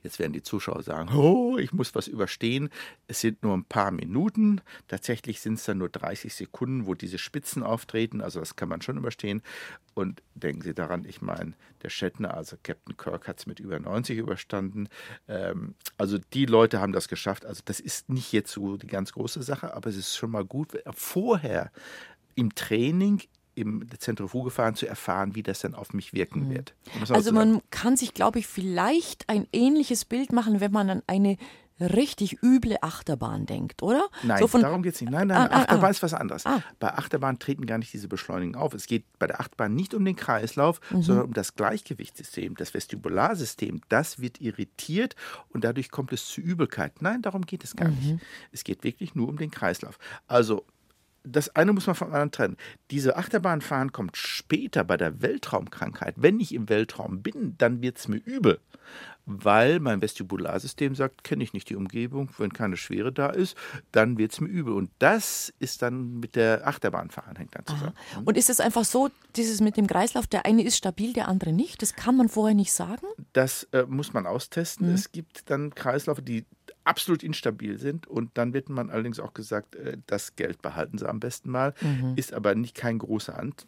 Jetzt 0.02 0.18
werden 0.18 0.32
die 0.32 0.42
Zuschauer 0.42 0.82
sagen, 0.82 1.14
oh, 1.14 1.58
ich 1.58 1.72
muss 1.72 1.94
was 1.94 2.08
überstehen. 2.08 2.70
Es 3.06 3.20
sind 3.20 3.42
nur 3.42 3.56
ein 3.56 3.64
paar 3.64 3.90
Minuten. 3.90 4.60
Tatsächlich 4.88 5.40
sind 5.40 5.54
es 5.54 5.64
dann 5.64 5.78
nur 5.78 5.88
30 5.88 6.34
Sekunden, 6.34 6.86
wo 6.86 6.94
diese 6.94 7.18
Spitzen 7.18 7.62
auftreten. 7.62 8.20
Also 8.20 8.40
das 8.40 8.56
kann 8.56 8.68
man 8.68 8.82
schon 8.82 8.96
überstehen. 8.96 9.42
Und 9.94 10.22
denken 10.34 10.62
Sie 10.62 10.74
daran, 10.74 11.04
ich 11.04 11.20
meine, 11.20 11.54
der 11.82 11.90
Shatner, 11.90 12.34
also 12.34 12.56
Captain 12.62 12.96
Kirk, 12.96 13.28
hat 13.28 13.40
es 13.40 13.46
mit 13.46 13.60
über 13.60 13.78
90 13.78 14.18
überstanden. 14.18 14.88
Ähm, 15.28 15.74
also 15.98 16.18
die 16.32 16.46
Leute 16.46 16.80
haben 16.80 16.92
das 16.92 17.08
geschafft. 17.08 17.44
Also 17.44 17.62
das 17.64 17.80
ist 17.80 18.08
nicht 18.08 18.32
jetzt 18.32 18.52
so 18.52 18.76
die 18.76 18.86
ganz 18.86 19.12
große 19.12 19.42
Sache, 19.42 19.74
aber 19.74 19.90
es 19.90 19.96
ist 19.96 20.16
schon 20.16 20.30
mal 20.30 20.44
gut, 20.44 20.78
vorher 20.94 21.70
im 22.34 22.54
Training 22.54 23.22
im 23.55 23.86
Zentrifugefahren 23.98 24.74
zu 24.74 24.86
erfahren, 24.86 25.34
wie 25.34 25.42
das 25.42 25.61
dann 25.61 25.74
auf 25.74 25.92
mich 25.92 26.12
wirken 26.12 26.48
mhm. 26.48 26.55
wird. 26.55 26.74
Also 27.11 27.32
man 27.32 27.61
kann 27.70 27.96
sich, 27.96 28.14
glaube 28.14 28.38
ich, 28.38 28.46
vielleicht 28.46 29.28
ein 29.28 29.46
ähnliches 29.53 30.05
Bild 30.05 30.32
machen, 30.32 30.61
wenn 30.61 30.72
man 30.72 30.90
an 30.90 31.03
eine 31.07 31.36
richtig 31.80 32.42
üble 32.42 32.76
Achterbahn 32.80 33.46
denkt, 33.46 33.82
oder? 33.82 34.09
Nein, 34.22 34.46
so 34.46 34.59
darum 34.59 34.82
geht 34.82 34.94
es 34.94 35.00
nicht. 35.00 35.11
Nein, 35.11 35.28
nein, 35.28 35.36
ah, 35.36 35.46
ah 35.50 35.61
Achterbahn 35.62 35.86
ah, 35.86 35.90
ist 35.90 36.03
was 36.03 36.14
anderes. 36.14 36.46
Ah. 36.46 36.62
Bei 36.78 36.94
Achterbahn 36.94 37.38
treten 37.38 37.66
gar 37.66 37.78
nicht 37.78 37.92
diese 37.92 38.09
Beschleunigung 38.09 38.61
auf. 38.61 38.74
Es 38.74 38.86
geht 38.86 39.05
bei 39.18 39.26
der 39.26 39.40
Achterbahn 39.40 39.74
nicht 39.74 39.94
um 39.94 40.05
den 40.05 40.16
Kreislauf, 40.16 40.80
mhm. 40.90 41.03
sondern 41.03 41.24
um 41.26 41.32
das 41.32 41.55
Gleichgewichtssystem, 41.55 42.57
das 42.57 42.74
Vestibularsystem. 42.74 43.80
Das 43.88 44.20
wird 44.20 44.40
irritiert 44.40 45.16
und 45.48 45.64
dadurch 45.64 45.90
kommt 45.90 46.12
es 46.12 46.26
zu 46.26 46.40
Übelkeit. 46.40 47.03
Nein, 47.03 47.22
darum 47.22 47.42
geht 47.42 47.64
es 47.64 47.76
gar 47.76 47.88
mhm. 47.88 47.96
nicht. 47.96 48.24
Es 48.53 48.64
geht 48.64 48.84
wirklich 48.84 49.14
nur 49.14 49.28
um 49.28 49.36
den 49.36 49.50
Kreislauf. 49.50 49.98
Also 50.26 50.64
das 51.24 51.54
eine 51.54 51.72
muss 51.72 51.86
man 51.86 51.96
vom 51.96 52.08
anderen 52.08 52.30
trennen. 52.30 52.56
Diese 52.90 53.16
Achterbahnfahren 53.16 53.92
kommt 53.92 54.16
später 54.16 54.84
bei 54.84 54.96
der 54.96 55.22
Weltraumkrankheit. 55.22 56.14
Wenn 56.16 56.40
ich 56.40 56.54
im 56.54 56.68
Weltraum 56.68 57.22
bin, 57.22 57.54
dann 57.58 57.82
wird 57.82 57.98
es 57.98 58.08
mir 58.08 58.16
übel, 58.16 58.58
weil 59.24 59.78
mein 59.78 60.02
Vestibularsystem 60.02 60.94
sagt, 60.94 61.22
kenne 61.22 61.44
ich 61.44 61.52
nicht 61.52 61.70
die 61.70 61.76
Umgebung, 61.76 62.30
wenn 62.38 62.52
keine 62.52 62.76
Schwere 62.76 63.12
da 63.12 63.28
ist, 63.28 63.56
dann 63.92 64.18
wird 64.18 64.32
es 64.32 64.40
mir 64.40 64.48
übel. 64.48 64.74
Und 64.74 64.90
das 64.98 65.52
ist 65.60 65.82
dann 65.82 66.18
mit 66.18 66.34
der 66.34 66.66
Achterbahnfahren 66.66 67.36
hängt 67.36 67.54
dann 67.54 67.66
zusammen. 67.66 67.94
Aha. 68.12 68.22
Und 68.24 68.36
ist 68.36 68.50
es 68.50 68.58
einfach 68.58 68.84
so, 68.84 69.10
dieses 69.36 69.60
mit 69.60 69.76
dem 69.76 69.86
Kreislauf, 69.86 70.26
der 70.26 70.44
eine 70.44 70.64
ist 70.64 70.76
stabil, 70.76 71.12
der 71.12 71.28
andere 71.28 71.52
nicht? 71.52 71.82
Das 71.82 71.94
kann 71.94 72.16
man 72.16 72.28
vorher 72.28 72.54
nicht 72.54 72.72
sagen? 72.72 73.06
Das 73.32 73.68
äh, 73.72 73.84
muss 73.84 74.12
man 74.12 74.26
austesten. 74.26 74.88
Mhm. 74.88 74.94
Es 74.94 75.12
gibt 75.12 75.48
dann 75.50 75.74
Kreislaufe, 75.74 76.22
die 76.22 76.44
absolut 76.84 77.22
instabil 77.22 77.78
sind. 77.78 78.06
Und 78.06 78.30
dann 78.34 78.52
wird 78.52 78.68
man 78.68 78.90
allerdings 78.90 79.20
auch 79.20 79.34
gesagt, 79.34 79.74
äh, 79.76 79.98
das 80.06 80.36
Geld 80.36 80.62
behalten 80.62 80.98
sie 80.98 81.08
am 81.08 81.20
besten 81.20 81.50
mal. 81.50 81.74
Mhm. 81.80 82.14
Ist 82.16 82.32
aber 82.32 82.54
nicht 82.54 82.74
kein 82.74 82.98
großer 82.98 83.38
Ant 83.38 83.66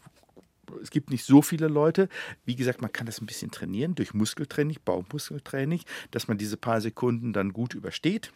es 0.82 0.90
gibt 0.90 1.10
nicht 1.10 1.24
so 1.24 1.42
viele 1.42 1.68
Leute. 1.68 2.08
Wie 2.44 2.56
gesagt, 2.56 2.80
man 2.80 2.92
kann 2.92 3.06
das 3.06 3.20
ein 3.20 3.26
bisschen 3.26 3.50
trainieren 3.50 3.94
durch 3.94 4.14
Muskeltraining, 4.14 4.78
Baumuskeltraining, 4.84 5.80
dass 6.10 6.26
man 6.26 6.38
diese 6.38 6.56
paar 6.56 6.80
Sekunden 6.80 7.32
dann 7.32 7.52
gut 7.52 7.74
übersteht. 7.74 8.32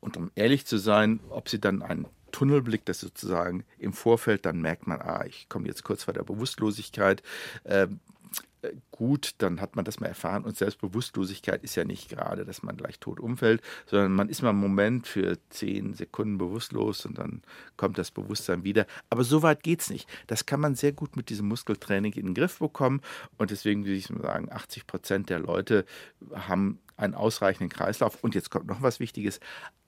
Und 0.00 0.16
um 0.16 0.30
ehrlich 0.34 0.66
zu 0.66 0.78
sein, 0.78 1.20
ob 1.28 1.48
sie 1.48 1.60
dann 1.60 1.82
einen 1.82 2.06
Tunnelblick, 2.32 2.84
das 2.84 3.00
sozusagen 3.00 3.64
im 3.78 3.92
Vorfeld, 3.92 4.46
dann 4.46 4.60
merkt 4.60 4.86
man, 4.86 5.00
ah, 5.00 5.24
ich 5.26 5.48
komme 5.48 5.66
jetzt 5.66 5.84
kurz 5.84 6.04
vor 6.04 6.14
der 6.14 6.22
Bewusstlosigkeit. 6.22 7.22
Äh, 7.64 7.88
gut, 8.90 9.34
dann 9.38 9.60
hat 9.60 9.76
man 9.76 9.84
das 9.84 10.00
mal 10.00 10.06
erfahren. 10.06 10.44
Und 10.44 10.56
Selbstbewusstlosigkeit 10.56 11.62
ist 11.62 11.74
ja 11.76 11.84
nicht 11.84 12.08
gerade, 12.08 12.44
dass 12.44 12.62
man 12.62 12.76
gleich 12.76 12.98
tot 12.98 13.20
umfällt, 13.20 13.62
sondern 13.86 14.12
man 14.12 14.28
ist 14.28 14.42
mal 14.42 14.50
einen 14.50 14.60
Moment 14.60 15.06
für 15.06 15.38
zehn 15.50 15.94
Sekunden 15.94 16.38
bewusstlos 16.38 17.06
und 17.06 17.18
dann 17.18 17.42
kommt 17.76 17.98
das 17.98 18.10
Bewusstsein 18.10 18.64
wieder. 18.64 18.86
Aber 19.08 19.24
so 19.24 19.42
weit 19.42 19.62
geht 19.62 19.80
es 19.80 19.90
nicht. 19.90 20.08
Das 20.26 20.46
kann 20.46 20.60
man 20.60 20.74
sehr 20.74 20.92
gut 20.92 21.16
mit 21.16 21.28
diesem 21.30 21.48
Muskeltraining 21.48 22.12
in 22.12 22.26
den 22.26 22.34
Griff 22.34 22.58
bekommen. 22.58 23.00
Und 23.38 23.50
deswegen 23.50 23.84
würde 23.84 23.96
ich 23.96 24.06
sagen, 24.06 24.50
80 24.50 24.86
Prozent 24.86 25.30
der 25.30 25.38
Leute 25.38 25.84
haben 26.34 26.78
einen 26.96 27.14
ausreichenden 27.14 27.70
Kreislauf. 27.70 28.22
Und 28.22 28.34
jetzt 28.34 28.50
kommt 28.50 28.66
noch 28.66 28.82
was 28.82 29.00
Wichtiges. 29.00 29.40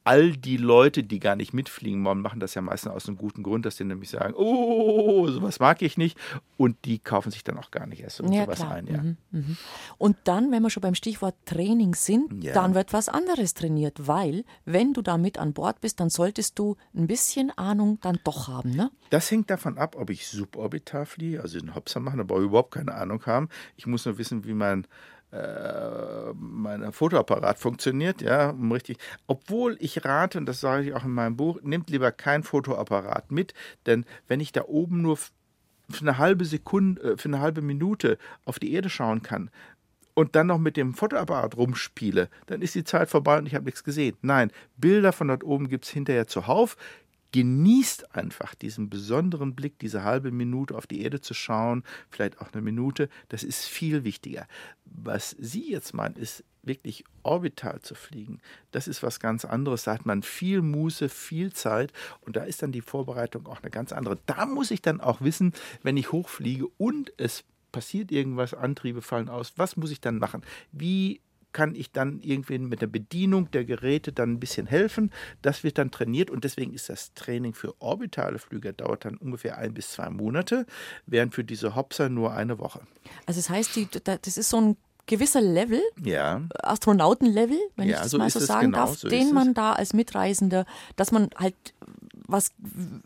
All 0.04 0.32
die 0.32 0.56
Leute, 0.56 1.04
die 1.04 1.20
gar 1.20 1.36
nicht 1.36 1.52
mitfliegen 1.52 2.04
wollen, 2.04 2.20
machen 2.20 2.40
das 2.40 2.54
ja 2.54 2.62
meistens 2.62 2.92
aus 2.92 3.06
einem 3.06 3.16
guten 3.16 3.42
Grund, 3.42 3.64
dass 3.66 3.76
die 3.76 3.84
nämlich 3.84 4.10
sagen, 4.10 4.34
oh, 4.36 5.28
sowas 5.28 5.60
mag 5.60 5.80
ich 5.82 5.96
nicht. 5.96 6.18
Und 6.56 6.76
die 6.84 6.98
kaufen 6.98 7.30
sich 7.30 7.44
dann 7.44 7.56
auch 7.58 7.70
gar 7.70 7.86
nicht 7.86 8.02
erst 8.02 8.16
so 8.16 8.24
Ja, 8.24 8.44
sowas 8.44 8.58
klar. 8.58 8.72
ein. 8.72 8.86
Ja. 8.88 9.02
Mhm, 9.02 9.16
mhm. 9.30 9.56
Und 9.98 10.16
dann, 10.24 10.50
wenn 10.50 10.62
wir 10.62 10.70
schon 10.70 10.80
beim 10.80 10.94
Stichwort 10.94 11.34
Training 11.46 11.94
sind, 11.94 12.42
Ja. 12.42 12.52
dann 12.54 12.74
wird 12.74 12.92
was 12.92 13.08
anderes 13.08 13.54
trainiert, 13.54 14.06
weil 14.08 14.44
wenn 14.64 14.92
du 14.92 15.02
da 15.02 15.18
mit 15.18 15.38
an 15.38 15.52
Bord 15.52 15.80
bist, 15.80 16.00
dann 16.00 16.10
solltest 16.10 16.58
du 16.58 16.76
ein 16.94 17.06
bisschen 17.06 17.50
Ahnung 17.56 17.98
dann 18.02 18.18
doch 18.24 18.48
haben, 18.48 18.70
ne? 18.70 18.90
Das 19.10 19.30
hängt 19.30 19.50
davon 19.50 19.78
ab, 19.78 19.94
ob 19.98 20.10
ich 20.10 20.26
suborbital 20.26 21.06
fliege, 21.06 21.40
also 21.42 21.60
den 21.60 21.74
Hopser 21.74 22.00
machen, 22.00 22.20
ich 22.20 22.28
überhaupt 22.30 22.72
keine 22.74 22.94
Ahnung 22.94 23.24
haben. 23.26 23.48
Ich 23.76 23.86
muss 23.86 24.04
nur 24.06 24.18
wissen, 24.18 24.44
wie 24.44 24.54
mein, 24.54 24.86
äh, 25.32 26.32
mein 26.34 26.92
Fotoapparat 26.92 27.58
funktioniert, 27.58 28.20
ja, 28.20 28.50
um 28.50 28.70
richtig. 28.70 28.98
Obwohl 29.26 29.76
ich 29.80 30.04
rate, 30.04 30.38
und 30.38 30.46
das 30.46 30.60
sage 30.60 30.84
ich 30.84 30.94
auch 30.94 31.04
in 31.04 31.12
meinem 31.12 31.36
Buch, 31.36 31.58
nehmt 31.62 31.88
lieber 31.90 32.12
kein 32.12 32.42
Fotoapparat 32.42 33.32
mit, 33.32 33.54
denn 33.86 34.04
wenn 34.28 34.40
ich 34.40 34.52
da 34.52 34.64
oben 34.64 35.00
nur 35.00 35.16
für 35.16 35.30
eine 36.02 36.18
halbe 36.18 36.44
Sekunde, 36.44 37.02
äh, 37.02 37.16
für 37.16 37.28
eine 37.28 37.40
halbe 37.40 37.62
Minute 37.62 38.18
auf 38.44 38.58
die 38.58 38.72
Erde 38.72 38.90
schauen 38.90 39.22
kann, 39.22 39.50
und 40.14 40.36
dann 40.36 40.48
noch 40.48 40.58
mit 40.58 40.76
dem 40.76 40.94
Fotoapparat 40.94 41.56
rumspiele, 41.56 42.28
dann 42.46 42.60
ist 42.60 42.74
die 42.74 42.84
Zeit 42.84 43.08
vorbei 43.08 43.38
und 43.38 43.46
ich 43.46 43.54
habe 43.54 43.64
nichts 43.64 43.82
gesehen. 43.82 44.16
Nein, 44.20 44.50
Bilder 44.76 45.12
von 45.12 45.28
dort 45.28 45.44
oben 45.44 45.68
gibt 45.68 45.86
es 45.86 45.90
hinterher 45.90 46.26
zuhauf. 46.26 46.76
Genießt 47.32 48.14
einfach 48.14 48.54
diesen 48.54 48.90
besonderen 48.90 49.54
Blick, 49.54 49.78
diese 49.78 50.04
halbe 50.04 50.30
Minute 50.30 50.76
auf 50.76 50.86
die 50.86 51.02
Erde 51.02 51.20
zu 51.20 51.34
schauen, 51.34 51.82
vielleicht 52.10 52.40
auch 52.40 52.52
eine 52.52 52.62
Minute. 52.62 53.08
Das 53.28 53.42
ist 53.42 53.64
viel 53.64 54.04
wichtiger. 54.04 54.46
Was 54.84 55.30
Sie 55.38 55.70
jetzt 55.70 55.94
meinen, 55.94 56.16
ist 56.16 56.44
wirklich 56.62 57.04
orbital 57.22 57.80
zu 57.80 57.94
fliegen. 57.94 58.40
Das 58.70 58.86
ist 58.86 59.02
was 59.02 59.20
ganz 59.20 59.44
anderes. 59.44 59.84
Da 59.84 59.94
hat 59.94 60.06
man 60.06 60.22
viel 60.22 60.62
Muße, 60.62 61.08
viel 61.08 61.52
Zeit 61.52 61.92
und 62.20 62.36
da 62.36 62.44
ist 62.44 62.62
dann 62.62 62.72
die 62.72 62.80
Vorbereitung 62.80 63.46
auch 63.46 63.62
eine 63.62 63.70
ganz 63.70 63.92
andere. 63.92 64.18
Da 64.26 64.46
muss 64.46 64.70
ich 64.70 64.82
dann 64.82 65.00
auch 65.00 65.20
wissen, 65.20 65.52
wenn 65.82 65.96
ich 65.96 66.12
hochfliege 66.12 66.66
und 66.78 67.12
es 67.16 67.44
passiert 67.72 68.12
irgendwas, 68.12 68.54
Antriebe 68.54 69.02
fallen 69.02 69.28
aus, 69.28 69.54
was 69.56 69.76
muss 69.76 69.90
ich 69.90 70.00
dann 70.00 70.18
machen? 70.18 70.42
Wie 70.70 71.20
kann 71.52 71.74
ich 71.74 71.92
dann 71.92 72.20
irgendwie 72.20 72.58
mit 72.58 72.80
der 72.82 72.86
Bedienung 72.86 73.50
der 73.50 73.64
Geräte 73.64 74.12
dann 74.12 74.32
ein 74.32 74.40
bisschen 74.40 74.66
helfen? 74.66 75.10
Das 75.42 75.64
wird 75.64 75.78
dann 75.78 75.90
trainiert 75.90 76.30
und 76.30 76.44
deswegen 76.44 76.72
ist 76.74 76.88
das 76.88 77.12
Training 77.14 77.54
für 77.54 77.74
orbitale 77.80 78.38
Flüge 78.38 78.72
dauert 78.72 79.04
dann 79.04 79.16
ungefähr 79.16 79.58
ein 79.58 79.74
bis 79.74 79.90
zwei 79.92 80.10
Monate, 80.10 80.66
während 81.06 81.34
für 81.34 81.44
diese 81.44 81.74
Hopser 81.74 82.08
nur 82.08 82.32
eine 82.32 82.58
Woche. 82.58 82.80
Also 83.26 83.38
das 83.40 83.50
heißt, 83.50 83.76
die, 83.76 83.86
da- 84.04 84.16
das 84.16 84.36
ist 84.36 84.50
so 84.50 84.60
ein 84.60 84.76
gewisser 85.06 85.40
Level, 85.40 85.80
Ja, 86.04 86.42
Astronautenlevel, 86.62 87.58
wenn 87.76 87.88
Ja, 87.88 87.96
ich 87.96 88.02
das 88.02 88.10
so 88.12 88.18
mal 88.18 88.30
so 88.30 88.40
sagen 88.40 88.66
genau, 88.72 88.86
darf, 88.86 88.98
so 88.98 89.08
den 89.08 89.32
man 89.34 89.54
da 89.54 89.72
als 89.72 89.92
Mitreisender, 89.94 90.64
dass 90.96 91.12
man 91.12 91.28
halt 91.36 91.54
was 92.32 92.50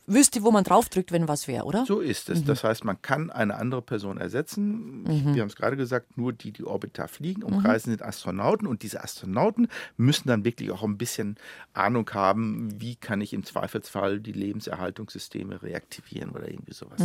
wüsste, 0.06 0.42
wo 0.42 0.50
man 0.50 0.64
draufdrückt, 0.64 1.12
wenn 1.12 1.28
was 1.28 1.48
wäre, 1.48 1.64
oder? 1.64 1.84
so 1.86 2.00
ist 2.00 2.30
es. 2.30 2.44
Das 2.44 2.64
heißt, 2.64 2.84
man 2.84 3.00
kann 3.02 3.30
eine 3.30 3.56
andere 3.56 3.82
Person 3.82 4.18
ersetzen. 4.18 5.04
Ich, 5.10 5.24
wir 5.34 5.42
haben 5.42 5.48
es 5.48 5.56
gerade 5.56 5.76
gesagt, 5.76 6.16
nur 6.16 6.32
die, 6.32 6.52
die 6.52 6.64
orbital 6.64 7.08
fliegen, 7.08 7.42
umkreisen 7.42 7.90
sind 7.90 8.02
Astronauten 8.02 8.66
und 8.66 8.82
diese 8.82 9.02
Astronauten 9.02 9.68
müssen 9.96 10.28
dann 10.28 10.44
wirklich 10.44 10.70
auch 10.70 10.82
ein 10.82 10.96
bisschen 10.96 11.36
Ahnung 11.74 12.08
haben, 12.12 12.80
wie 12.80 12.96
kann 12.96 13.20
ich 13.20 13.32
im 13.32 13.44
Zweifelsfall 13.44 14.20
die 14.20 14.32
Lebenserhaltungssysteme 14.32 15.62
reaktivieren 15.62 16.30
oder 16.30 16.48
irgendwie 16.48 16.74
sowas. 16.74 17.00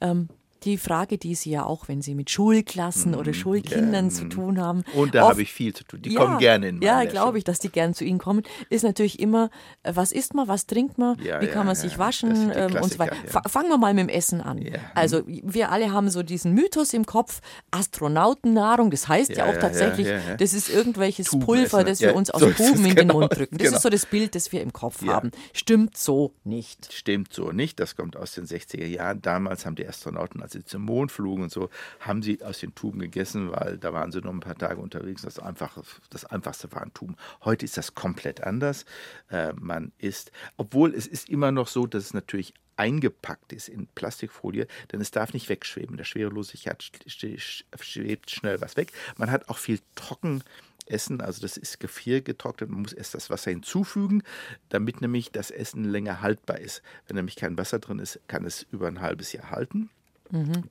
Ähm, 0.00 0.28
die 0.64 0.78
Frage, 0.78 1.18
die 1.18 1.34
Sie 1.34 1.50
ja 1.50 1.64
auch, 1.64 1.88
wenn 1.88 2.02
Sie 2.02 2.14
mit 2.14 2.30
Schulklassen 2.30 3.14
oder 3.14 3.32
Schulkindern 3.34 4.06
ja, 4.06 4.10
zu 4.10 4.24
mhm. 4.24 4.30
tun 4.30 4.60
haben. 4.60 4.84
Und 4.94 5.14
da 5.14 5.28
habe 5.28 5.42
ich 5.42 5.52
viel 5.52 5.74
zu 5.74 5.84
tun. 5.84 6.02
Die 6.02 6.14
kommen 6.14 6.38
gerne 6.38 6.68
in 6.68 6.74
meine 6.78 6.86
Ja, 6.86 7.04
glaube 7.04 7.38
ich, 7.38 7.44
dass 7.44 7.58
die 7.58 7.68
gerne 7.70 7.94
zu 7.94 8.04
Ihnen 8.04 8.18
kommen. 8.18 8.42
Ist 8.70 8.82
natürlich 8.84 9.20
immer, 9.20 9.50
äh, 9.82 9.92
was 9.94 10.12
isst 10.12 10.34
man, 10.34 10.48
was 10.48 10.66
trinkt 10.66 10.98
man, 10.98 11.18
Ja, 11.22 11.40
wie 11.40 11.46
ja, 11.46 11.52
kann 11.52 11.66
man 11.66 11.74
ja, 11.76 11.80
sich 11.82 11.98
waschen 11.98 12.50
ähm, 12.54 12.74
und 12.82 12.92
so 12.92 12.98
weiter. 12.98 13.14
ja. 13.24 13.30
Fa- 13.30 13.48
Fangen 13.48 13.68
wir 13.68 13.78
mal 13.78 13.94
mit 13.94 14.08
dem 14.08 14.08
Essen 14.08 14.40
an. 14.40 14.58
Ja. 14.58 14.78
Also 14.94 15.22
wir 15.26 15.70
alle 15.70 15.92
haben 15.92 16.10
so 16.10 16.22
diesen 16.22 16.52
Mythos 16.52 16.92
im 16.92 17.06
Kopf, 17.06 17.40
Astronautennahrung, 17.70 18.90
das 18.90 19.08
heißt 19.08 19.30
ja, 19.30 19.36
Ja, 19.38 19.44
auch 19.46 19.54
ja, 19.54 19.60
tatsächlich, 19.60 20.06
ja, 20.06 20.14
ja, 20.18 20.28
ja. 20.30 20.36
das 20.36 20.52
ist 20.52 20.68
irgendwelches 20.68 21.26
Tuben 21.28 21.44
Pulver, 21.44 21.78
essen, 21.78 21.86
das 21.86 22.00
wir 22.00 22.08
ja, 22.10 22.14
uns 22.14 22.30
aus 22.30 22.40
so 22.40 22.50
Buben 22.50 22.84
in 22.84 22.94
den 22.94 22.94
genau, 23.08 23.20
Mund 23.20 23.36
drücken. 23.36 23.56
Das 23.58 23.66
genau. 23.66 23.76
ist 23.76 23.82
so 23.82 23.88
das 23.90 24.06
Bild, 24.06 24.34
das 24.34 24.52
wir 24.52 24.62
im 24.62 24.72
Kopf 24.72 25.02
Ja. 25.02 25.14
haben. 25.14 25.30
Stimmt 25.52 25.96
so 25.96 26.32
nicht. 26.44 26.92
Stimmt 26.92 27.32
so 27.32 27.52
nicht. 27.52 27.80
Das 27.80 27.96
kommt 27.96 28.16
aus 28.16 28.32
den 28.32 28.46
60er 28.46 28.86
Jahren. 28.86 29.22
Damals 29.22 29.66
haben 29.66 29.76
die 29.76 29.86
Astronauten, 29.86 30.42
als 30.46 30.52
sie 30.52 30.64
zum 30.64 30.82
Mond 30.82 31.10
flogen 31.10 31.42
und 31.42 31.50
so, 31.50 31.70
haben 31.98 32.22
sie 32.22 32.42
aus 32.42 32.60
den 32.60 32.74
Tuben 32.74 33.00
gegessen, 33.00 33.50
weil 33.50 33.78
da 33.78 33.92
waren 33.92 34.12
sie 34.12 34.20
nur 34.20 34.32
ein 34.32 34.40
paar 34.40 34.54
Tage 34.54 34.80
unterwegs. 34.80 35.22
Das, 35.22 35.40
einfach, 35.40 35.76
das 36.08 36.24
Einfachste 36.24 36.70
waren 36.70 36.94
Tuben. 36.94 37.16
Heute 37.44 37.64
ist 37.64 37.76
das 37.76 37.96
komplett 37.96 38.44
anders. 38.44 38.84
Äh, 39.28 39.52
man 39.54 39.90
isst, 39.98 40.30
obwohl 40.56 40.94
es 40.94 41.08
ist 41.08 41.28
immer 41.28 41.50
noch 41.50 41.66
so, 41.66 41.86
dass 41.86 42.04
es 42.04 42.14
natürlich 42.14 42.54
eingepackt 42.76 43.52
ist 43.52 43.68
in 43.68 43.88
Plastikfolie, 43.88 44.68
denn 44.92 45.00
es 45.00 45.10
darf 45.10 45.32
nicht 45.32 45.48
wegschweben. 45.48 45.96
Der 45.96 46.04
Schwerelosigkeit 46.04 46.80
sch- 46.80 47.38
sch- 47.38 47.64
schwebt 47.80 48.30
schnell 48.30 48.60
was 48.60 48.76
weg. 48.76 48.92
Man 49.16 49.30
hat 49.30 49.48
auch 49.48 49.58
viel 49.58 49.80
trocken 49.96 50.44
Essen, 50.88 51.20
also 51.20 51.40
das 51.40 51.56
ist 51.56 51.80
gefriergetrocknet, 51.80 52.70
man 52.70 52.82
muss 52.82 52.92
erst 52.92 53.14
das 53.14 53.28
Wasser 53.28 53.50
hinzufügen, 53.50 54.22
damit 54.68 55.00
nämlich 55.00 55.32
das 55.32 55.50
Essen 55.50 55.82
länger 55.82 56.20
haltbar 56.20 56.60
ist. 56.60 56.80
Wenn 57.08 57.16
nämlich 57.16 57.34
kein 57.34 57.58
Wasser 57.58 57.80
drin 57.80 57.98
ist, 57.98 58.20
kann 58.28 58.44
es 58.44 58.62
über 58.70 58.86
ein 58.86 59.00
halbes 59.00 59.32
Jahr 59.32 59.50
halten. 59.50 59.90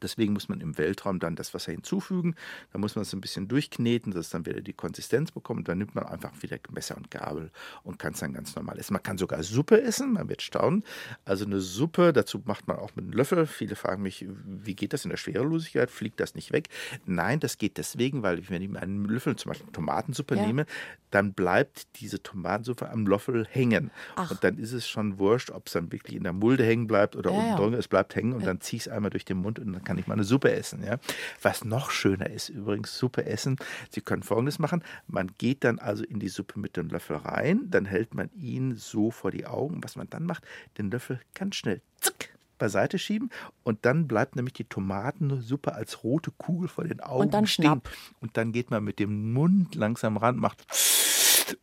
Deswegen 0.01 0.33
muss 0.33 0.49
man 0.49 0.61
im 0.61 0.77
Weltraum 0.77 1.19
dann 1.19 1.35
das 1.35 1.53
Wasser 1.53 1.71
hinzufügen. 1.71 2.35
Da 2.73 2.79
muss 2.79 2.95
man 2.95 3.03
es 3.03 3.13
ein 3.13 3.21
bisschen 3.21 3.47
durchkneten, 3.47 4.11
dass 4.11 4.25
es 4.27 4.29
dann 4.31 4.45
wieder 4.45 4.61
die 4.61 4.73
Konsistenz 4.73 5.31
bekommt. 5.31 5.67
Dann 5.67 5.77
nimmt 5.77 5.95
man 5.95 6.05
einfach 6.05 6.31
wieder 6.41 6.57
Messer 6.71 6.97
und 6.97 7.09
Gabel 7.11 7.51
und 7.83 7.99
kann 7.99 8.13
es 8.13 8.19
dann 8.19 8.33
ganz 8.33 8.55
normal 8.55 8.77
essen. 8.79 8.93
Man 8.93 9.03
kann 9.03 9.17
sogar 9.17 9.41
Suppe 9.43 9.81
essen, 9.81 10.13
man 10.13 10.29
wird 10.29 10.41
staunen. 10.41 10.83
Also 11.23 11.45
eine 11.45 11.59
Suppe, 11.61 12.13
dazu 12.13 12.41
macht 12.45 12.67
man 12.67 12.77
auch 12.77 12.95
mit 12.95 13.05
einem 13.05 13.13
Löffel. 13.13 13.45
Viele 13.47 13.75
fragen 13.75 14.01
mich, 14.03 14.25
wie 14.45 14.75
geht 14.75 14.93
das 14.93 15.05
in 15.05 15.09
der 15.09 15.17
Schwerelosigkeit? 15.17 15.89
Fliegt 15.91 16.19
das 16.19 16.35
nicht 16.35 16.51
weg? 16.51 16.69
Nein, 17.05 17.39
das 17.39 17.57
geht 17.57 17.77
deswegen, 17.77 18.23
weil 18.23 18.47
wenn 18.49 18.61
ich 18.61 18.69
mit 18.69 18.81
einem 18.81 19.05
Löffel 19.05 19.35
zum 19.35 19.49
Beispiel 19.49 19.71
Tomatensuppe 19.71 20.35
Ja. 20.35 20.45
nehme, 20.45 20.65
dann 21.11 21.33
bleibt 21.33 21.87
diese 22.01 22.21
Tomatensuppe 22.21 22.89
am 22.89 23.07
Löffel 23.07 23.45
hängen. 23.49 23.91
Ach. 24.15 24.31
Und 24.31 24.43
dann 24.43 24.57
ist 24.57 24.73
es 24.73 24.87
schon 24.87 25.17
wurscht, 25.17 25.49
ob 25.51 25.67
es 25.67 25.73
dann 25.73 25.91
wirklich 25.91 26.15
in 26.17 26.23
der 26.23 26.33
Mulde 26.33 26.63
hängen 26.65 26.87
bleibt 26.87 27.15
oder 27.15 27.31
Ja, 27.31 27.37
unten 27.37 27.49
ja. 27.51 27.55
drin, 27.55 27.73
es 27.73 27.87
bleibt 27.87 28.15
hängen 28.15 28.33
und 28.33 28.45
dann 28.45 28.59
ziehe 28.59 28.77
ich 28.77 28.87
es 28.87 28.91
einmal 28.91 29.11
durch 29.11 29.23
den 29.25 29.37
Mund 29.45 29.59
und 29.59 29.71
dann 29.71 29.83
kann 29.83 29.97
ich 29.97 30.07
mal 30.07 30.15
eine 30.15 30.23
Suppe 30.23 30.51
essen. 30.51 30.83
Ja? 30.83 30.97
Was 31.41 31.63
noch 31.63 31.91
schöner 31.91 32.29
ist, 32.29 32.49
übrigens 32.49 32.97
Suppe 32.97 33.25
essen, 33.25 33.55
Sie 33.89 34.01
können 34.01 34.23
folgendes 34.23 34.59
machen, 34.59 34.83
man 35.07 35.31
geht 35.37 35.63
dann 35.63 35.79
also 35.79 36.03
in 36.03 36.19
die 36.19 36.29
Suppe 36.29 36.59
mit 36.59 36.75
dem 36.77 36.89
Löffel 36.89 37.15
rein, 37.17 37.61
dann 37.69 37.85
hält 37.85 38.13
man 38.13 38.29
ihn 38.33 38.75
so 38.75 39.11
vor 39.11 39.31
die 39.31 39.45
Augen. 39.45 39.83
Was 39.83 39.95
man 39.95 40.09
dann 40.09 40.25
macht, 40.25 40.43
den 40.77 40.91
Löffel 40.91 41.19
ganz 41.33 41.55
schnell 41.55 41.81
zack, 42.01 42.29
beiseite 42.57 42.97
schieben 42.99 43.29
und 43.63 43.85
dann 43.85 44.07
bleibt 44.07 44.35
nämlich 44.35 44.53
die 44.53 44.63
Tomatensuppe 44.63 45.73
als 45.73 46.03
rote 46.03 46.31
Kugel 46.37 46.67
vor 46.67 46.85
den 46.85 47.01
Augen 47.01 47.23
Und 47.23 47.33
dann 47.33 47.47
stehen. 47.47 47.65
schnapp. 47.65 47.89
Und 48.21 48.37
dann 48.37 48.51
geht 48.51 48.71
man 48.71 48.83
mit 48.83 48.99
dem 48.99 49.33
Mund 49.33 49.75
langsam 49.75 50.17
ran, 50.17 50.37
macht 50.37 50.65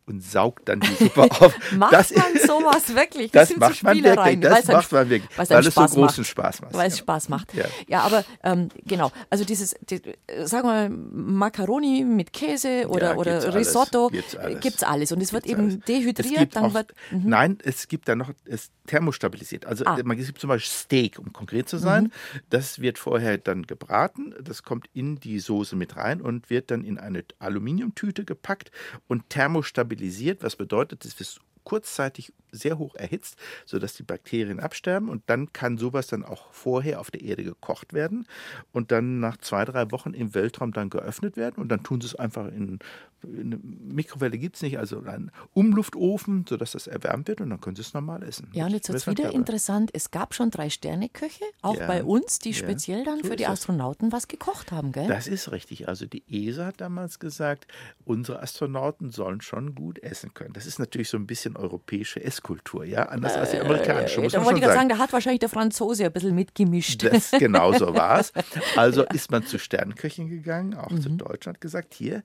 und 0.06 0.22
saugt 0.22 0.68
dann 0.68 0.80
die 0.80 0.94
Suppe 0.94 1.22
auf. 1.30 1.54
Macht 1.72 1.92
Das- 1.92 2.14
man 2.14 2.26
sowas 2.46 2.94
wirklich? 2.94 3.30
Das 3.32 3.48
sind 3.48 3.60
macht 3.60 3.76
so 3.76 3.86
man 3.86 4.02
wirklich. 4.02 4.40
Das 4.40 4.66
macht 4.66 4.92
man 4.92 5.08
wirklich. 5.10 5.38
Weil 5.38 5.46
einen 5.48 5.58
es 5.60 5.64
so 5.66 5.70
Spaß 5.80 5.90
großen 5.94 6.20
macht. 6.22 6.26
Spaß 6.30 6.60
macht. 6.62 6.74
Weil 6.74 6.88
es 6.88 6.94
ja. 6.96 7.02
Spaß 7.02 7.28
macht. 7.28 7.54
Ja. 7.54 7.64
Ja, 7.88 8.00
aber 8.02 8.24
ähm, 8.42 8.68
genau, 8.84 9.10
also 9.30 9.44
dieses, 9.44 9.74
die, 9.88 10.00
sagen 10.44 10.68
wir 10.68 10.88
mal, 10.88 10.90
Macaroni 10.90 12.04
mit 12.04 12.32
Käse 12.32 12.86
oder, 12.88 13.12
Ja, 13.12 13.16
oder 13.16 13.32
gibt's 13.32 13.44
alles. 13.46 13.66
Risotto, 13.68 14.08
Gibt's 14.08 14.36
alles. 14.36 14.60
gibt 14.60 14.76
es 14.76 14.82
alles. 14.82 15.12
Und 15.12 15.20
es 15.22 15.32
wird 15.32 15.44
Gibt's 15.44 15.58
eben 15.58 15.68
alles. 15.70 15.78
Es 15.80 15.84
dehydriert, 15.84 16.56
dann 16.56 16.64
auch, 16.66 16.74
wird. 16.74 16.92
Mhm. 17.10 17.22
Nein, 17.24 17.58
es 17.64 17.88
gibt 17.88 18.08
da 18.08 18.14
noch, 18.14 18.30
es 18.44 18.70
thermostabilisiert. 18.86 19.66
Also 19.66 19.84
Ah. 19.84 19.98
man 20.04 20.18
es 20.18 20.26
gibt 20.26 20.40
zum 20.40 20.48
Beispiel 20.48 20.70
Steak, 20.72 21.18
um 21.18 21.32
konkret 21.32 21.68
zu 21.68 21.78
sein. 21.78 22.12
Das 22.50 22.80
wird 22.80 22.98
vorher 22.98 23.38
dann 23.38 23.62
gebraten, 23.66 24.34
das 24.42 24.62
kommt 24.62 24.86
in 24.92 25.18
die 25.20 25.38
Soße 25.40 25.76
mit 25.76 25.96
rein 25.96 26.20
und 26.20 26.50
wird 26.50 26.70
dann 26.70 26.84
in 26.84 26.98
eine 26.98 27.24
Aluminiumtüte 27.38 28.24
gepackt 28.24 28.70
und 29.08 29.28
thermostabilisiert, 29.30 29.71
was 29.76 30.56
bedeutet, 30.56 31.04
es 31.04 31.18
wird 31.18 31.40
kurzzeitig 31.64 32.32
sehr 32.50 32.78
hoch 32.78 32.94
erhitzt, 32.94 33.36
sodass 33.64 33.94
die 33.94 34.02
Bakterien 34.02 34.60
absterben 34.60 35.08
und 35.08 35.22
dann 35.26 35.52
kann 35.52 35.78
sowas 35.78 36.06
dann 36.06 36.24
auch 36.24 36.52
vorher 36.52 37.00
auf 37.00 37.10
der 37.10 37.22
Erde 37.22 37.44
gekocht 37.44 37.92
werden 37.92 38.26
und 38.72 38.90
dann 38.90 39.20
nach 39.20 39.36
zwei, 39.38 39.64
drei 39.64 39.90
Wochen 39.90 40.12
im 40.12 40.34
Weltraum 40.34 40.72
dann 40.72 40.90
geöffnet 40.90 41.36
werden 41.36 41.56
und 41.56 41.68
dann 41.68 41.82
tun 41.82 42.00
sie 42.00 42.08
es 42.08 42.14
einfach 42.14 42.48
in, 42.48 42.68
in 42.68 42.78
eine 43.24 43.58
Mikrowelle 43.62 44.38
gibt 44.38 44.56
es 44.56 44.62
nicht, 44.62 44.78
also 44.78 45.02
einen 45.02 45.30
Umluftofen, 45.54 46.44
sodass 46.48 46.72
das 46.72 46.86
erwärmt 46.86 47.28
wird 47.28 47.40
und 47.40 47.50
dann 47.50 47.60
können 47.60 47.76
sie 47.76 47.82
es 47.82 47.94
normal 47.94 48.22
essen. 48.22 48.48
Ja, 48.52 48.66
und 48.66 48.72
jetzt 48.72 48.88
wird 48.88 48.98
es 48.98 49.06
wieder 49.06 49.32
interessant. 49.32 49.90
Es 49.92 50.10
gab 50.10 50.34
schon 50.34 50.50
drei 50.50 50.70
Sterneköche, 50.70 51.44
auch 51.62 51.76
Ja. 51.78 51.86
bei 51.86 52.04
uns, 52.04 52.38
die 52.38 52.50
Ja, 52.50 52.56
speziell 52.56 53.04
dann 53.04 53.20
so 53.22 53.28
für 53.28 53.36
die. 53.36 53.46
Astronauten 53.46 54.12
was 54.12 54.28
gekocht 54.28 54.72
haben, 54.72 54.92
gell? 54.92 55.06
Das 55.08 55.26
ist 55.26 55.50
richtig. 55.52 55.88
Also 55.88 56.06
die 56.06 56.22
ESA 56.28 56.66
hat 56.66 56.80
damals 56.80 57.18
gesagt, 57.18 57.66
unsere 58.04 58.40
Astronauten 58.42 59.10
sollen 59.10 59.40
schon 59.40 59.74
gut 59.74 59.98
essen 60.02 60.34
können. 60.34 60.52
Das 60.52 60.66
ist 60.66 60.78
natürlich 60.78 61.08
so 61.08 61.16
ein 61.16 61.26
bisschen 61.26 61.56
europäische 61.56 62.22
Esskultur, 62.22 62.84
ja, 62.84 63.06
anders 63.06 63.36
als 63.36 63.50
die 63.50 63.58
amerikanische, 63.60 64.20
muss 64.20 64.32
Äh, 64.32 64.38
da 64.38 64.44
wollte 64.44 64.58
ich 64.58 64.64
gerade 64.64 64.76
sagen. 64.78 64.88
da 64.88 64.98
hat 64.98 65.12
wahrscheinlich 65.12 65.40
der 65.40 65.48
Franzose 65.48 66.04
ein 66.04 66.12
bisschen 66.12 66.34
mitgemischt. 66.34 67.02
Das 67.04 67.30
genau 67.32 67.72
so 67.72 67.94
war 67.94 68.20
es. 68.20 68.32
Also 68.76 69.02
ist 69.04 69.30
man 69.30 69.44
zu 69.46 69.58
Sternköchen 69.58 70.28
gegangen, 70.28 70.74
auch 70.74 70.90
Mhm. 70.90 71.00
zu 71.00 71.08
Deutschland 71.10 71.60
gesagt, 71.60 71.94
hier, 71.94 72.22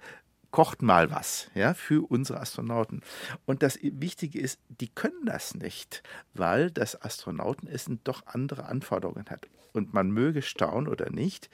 kocht 0.52 0.82
mal 0.82 1.12
was, 1.12 1.50
ja, 1.54 1.74
für 1.74 2.10
unsere 2.10 2.39
Astronauten. 2.39 3.02
Und 3.45 3.64
das 3.64 3.80
Wichtige 3.82 4.39
ist, 4.39 4.60
die 4.70 4.89
können 4.89 5.26
das 5.26 5.56
nicht, 5.56 6.04
weil 6.34 6.72
das 6.72 7.02
Astronautenessen 7.02 8.00
doch 8.04 8.26
andere 8.28 8.66
Anforderungen 8.66 9.26
hat. 9.30 9.48
Und 9.74 9.93
man 9.93 10.12
möge 10.12 10.41
staunen 10.41 10.88
oder 10.88 11.12
nicht, 11.12 11.50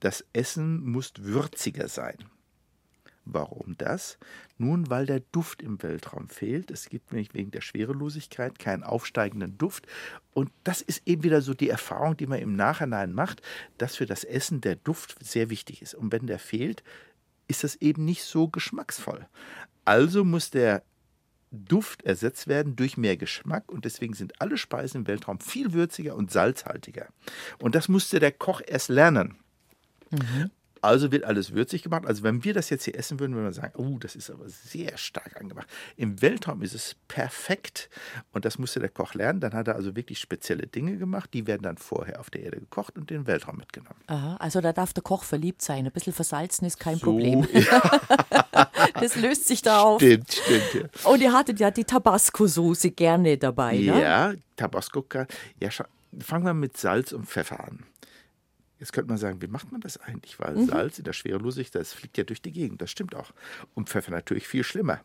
das 0.00 0.24
Essen 0.32 0.84
muss 0.84 1.12
würziger 1.18 1.88
sein. 1.88 2.16
Warum 3.30 3.76
das? 3.76 4.16
Nun, 4.56 4.88
weil 4.88 5.04
der 5.04 5.20
Duft 5.20 5.60
im 5.60 5.82
Weltraum 5.82 6.30
fehlt. 6.30 6.70
Es 6.70 6.88
gibt 6.88 7.12
nämlich 7.12 7.34
wegen 7.34 7.50
der 7.50 7.60
Schwerelosigkeit 7.60 8.58
keinen 8.58 8.82
aufsteigenden 8.82 9.58
Duft. 9.58 9.86
Und 10.32 10.50
das 10.64 10.80
ist 10.80 11.02
eben 11.04 11.24
wieder 11.24 11.42
so 11.42 11.52
die 11.52 11.68
Erfahrung, 11.68 12.16
die 12.16 12.26
man 12.26 12.38
im 12.38 12.56
Nachhinein 12.56 13.12
macht, 13.12 13.42
dass 13.76 13.96
für 13.96 14.06
das 14.06 14.24
Essen 14.24 14.62
der 14.62 14.76
Duft 14.76 15.22
sehr 15.22 15.50
wichtig 15.50 15.82
ist. 15.82 15.94
Und 15.94 16.10
wenn 16.10 16.26
der 16.26 16.38
fehlt, 16.38 16.82
ist 17.48 17.64
das 17.64 17.76
eben 17.76 18.04
nicht 18.04 18.22
so 18.22 18.48
geschmacksvoll. 18.48 19.26
Also 19.84 20.24
muss 20.24 20.50
der 20.50 20.82
Duft 21.50 22.02
ersetzt 22.02 22.46
werden 22.46 22.76
durch 22.76 22.96
mehr 22.96 23.16
Geschmack 23.16 23.72
und 23.72 23.84
deswegen 23.84 24.14
sind 24.14 24.40
alle 24.40 24.58
Speisen 24.58 24.98
im 24.98 25.06
Weltraum 25.06 25.40
viel 25.40 25.72
würziger 25.72 26.14
und 26.14 26.30
salzhaltiger. 26.30 27.08
Und 27.58 27.74
das 27.74 27.88
musste 27.88 28.20
der 28.20 28.32
Koch 28.32 28.60
erst 28.66 28.90
lernen. 28.90 29.38
Mhm. 30.10 30.50
Also 30.82 31.12
wird 31.12 31.24
alles 31.24 31.52
würzig 31.54 31.82
gemacht. 31.82 32.06
Also 32.06 32.22
wenn 32.22 32.44
wir 32.44 32.54
das 32.54 32.70
jetzt 32.70 32.84
hier 32.84 32.96
essen 32.96 33.20
würden, 33.20 33.34
würden 33.34 33.46
wir 33.46 33.52
sagen, 33.52 33.72
oh, 33.76 33.98
das 33.98 34.16
ist 34.16 34.30
aber 34.30 34.48
sehr 34.48 34.96
stark 34.96 35.40
angemacht. 35.40 35.68
Im 35.96 36.20
Weltraum 36.22 36.62
ist 36.62 36.74
es 36.74 36.96
perfekt 37.08 37.88
und 38.32 38.44
das 38.44 38.58
musste 38.58 38.80
der 38.80 38.88
Koch 38.88 39.14
lernen. 39.14 39.40
Dann 39.40 39.52
hat 39.52 39.68
er 39.68 39.74
also 39.74 39.96
wirklich 39.96 40.18
spezielle 40.18 40.66
Dinge 40.66 40.96
gemacht, 40.96 41.30
die 41.32 41.46
werden 41.46 41.62
dann 41.62 41.76
vorher 41.76 42.20
auf 42.20 42.30
der 42.30 42.42
Erde 42.42 42.60
gekocht 42.60 42.96
und 42.96 43.10
in 43.10 43.18
den 43.18 43.26
Weltraum 43.26 43.56
mitgenommen. 43.56 44.00
Aha, 44.06 44.36
also 44.36 44.60
da 44.60 44.72
darf 44.72 44.92
der 44.92 45.02
Koch 45.02 45.24
verliebt 45.24 45.62
sein. 45.62 45.86
Ein 45.86 45.92
bisschen 45.92 46.12
versalzen 46.12 46.66
ist 46.66 46.78
kein 46.78 46.96
so, 46.96 47.06
Problem. 47.06 47.46
Ja. 47.52 48.00
das 49.00 49.16
löst 49.16 49.46
sich 49.46 49.62
da 49.62 49.80
auf. 49.80 50.00
Stimmt, 50.00 50.32
stimmt. 50.32 50.74
Ja. 50.74 51.10
Und 51.10 51.20
ihr 51.20 51.32
hattet 51.32 51.60
ja 51.60 51.70
die 51.70 51.84
Tabasco-Soße 51.84 52.90
gerne 52.92 53.38
dabei, 53.38 53.78
ne? 53.78 54.02
Ja, 54.02 54.32
Tabasco. 54.56 55.04
Ja, 55.60 55.70
fangen 56.20 56.44
wir 56.44 56.54
mit 56.54 56.76
Salz 56.76 57.12
und 57.12 57.26
Pfeffer 57.26 57.60
an. 57.60 57.84
Jetzt 58.78 58.92
könnte 58.92 59.08
man 59.08 59.18
sagen, 59.18 59.42
wie 59.42 59.48
macht 59.48 59.72
man 59.72 59.80
das 59.80 59.98
eigentlich? 59.98 60.38
Weil 60.38 60.54
mhm. 60.56 60.66
Salz 60.66 60.98
in 60.98 61.04
der 61.04 61.12
Schwerelosigkeit, 61.12 61.80
das 61.80 61.92
fliegt 61.92 62.18
ja 62.18 62.24
durch 62.24 62.42
die 62.42 62.52
Gegend. 62.52 62.80
Das 62.80 62.90
stimmt 62.90 63.14
auch. 63.14 63.32
Und 63.74 63.88
Pfeffer 63.88 64.10
natürlich 64.10 64.46
viel 64.46 64.64
schlimmer. 64.64 65.00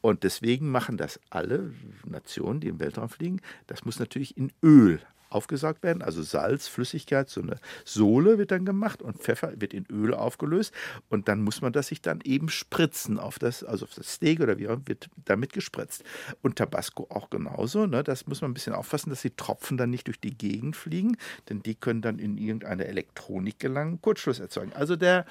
Und 0.00 0.24
deswegen 0.24 0.70
machen 0.70 0.96
das 0.96 1.20
alle 1.30 1.72
Nationen, 2.04 2.60
die 2.60 2.68
im 2.68 2.80
Weltraum 2.80 3.08
fliegen. 3.08 3.40
Das 3.66 3.84
muss 3.84 3.98
natürlich 3.98 4.36
in 4.36 4.52
Öl 4.62 5.00
aufgesaugt 5.34 5.82
werden. 5.82 6.02
Also 6.02 6.22
Salz, 6.22 6.68
Flüssigkeit, 6.68 7.28
so 7.28 7.42
eine 7.42 7.56
Sohle 7.84 8.38
wird 8.38 8.50
dann 8.50 8.64
gemacht 8.64 9.02
und 9.02 9.18
Pfeffer 9.18 9.52
wird 9.60 9.74
in 9.74 9.86
Öl 9.90 10.14
aufgelöst. 10.14 10.72
Und 11.08 11.28
dann 11.28 11.42
muss 11.42 11.60
man 11.60 11.72
das 11.72 11.88
sich 11.88 12.02
dann 12.02 12.20
eben 12.24 12.48
spritzen 12.48 13.18
auf 13.18 13.38
das, 13.38 13.64
also 13.64 13.84
auf 13.84 13.94
das 13.94 14.14
Steak 14.14 14.40
oder 14.40 14.58
wie 14.58 14.68
auch 14.68 14.78
wird 14.86 15.08
damit 15.24 15.52
gespritzt. 15.52 16.04
Und 16.42 16.56
Tabasco 16.56 17.06
auch 17.10 17.30
genauso. 17.30 17.86
Ne? 17.86 18.02
Das 18.02 18.26
muss 18.26 18.40
man 18.40 18.50
ein 18.50 18.54
bisschen 18.54 18.74
aufpassen, 18.74 19.10
dass 19.10 19.22
die 19.22 19.30
Tropfen 19.30 19.76
dann 19.76 19.90
nicht 19.90 20.06
durch 20.06 20.20
die 20.20 20.36
Gegend 20.36 20.76
fliegen, 20.76 21.16
denn 21.48 21.62
die 21.62 21.74
können 21.74 22.02
dann 22.02 22.18
in 22.18 22.38
irgendeine 22.38 22.86
Elektronik 22.86 23.58
gelangen, 23.58 24.00
Kurzschluss 24.00 24.40
erzeugen. 24.40 24.72
Also 24.74 24.96
der 24.96 25.26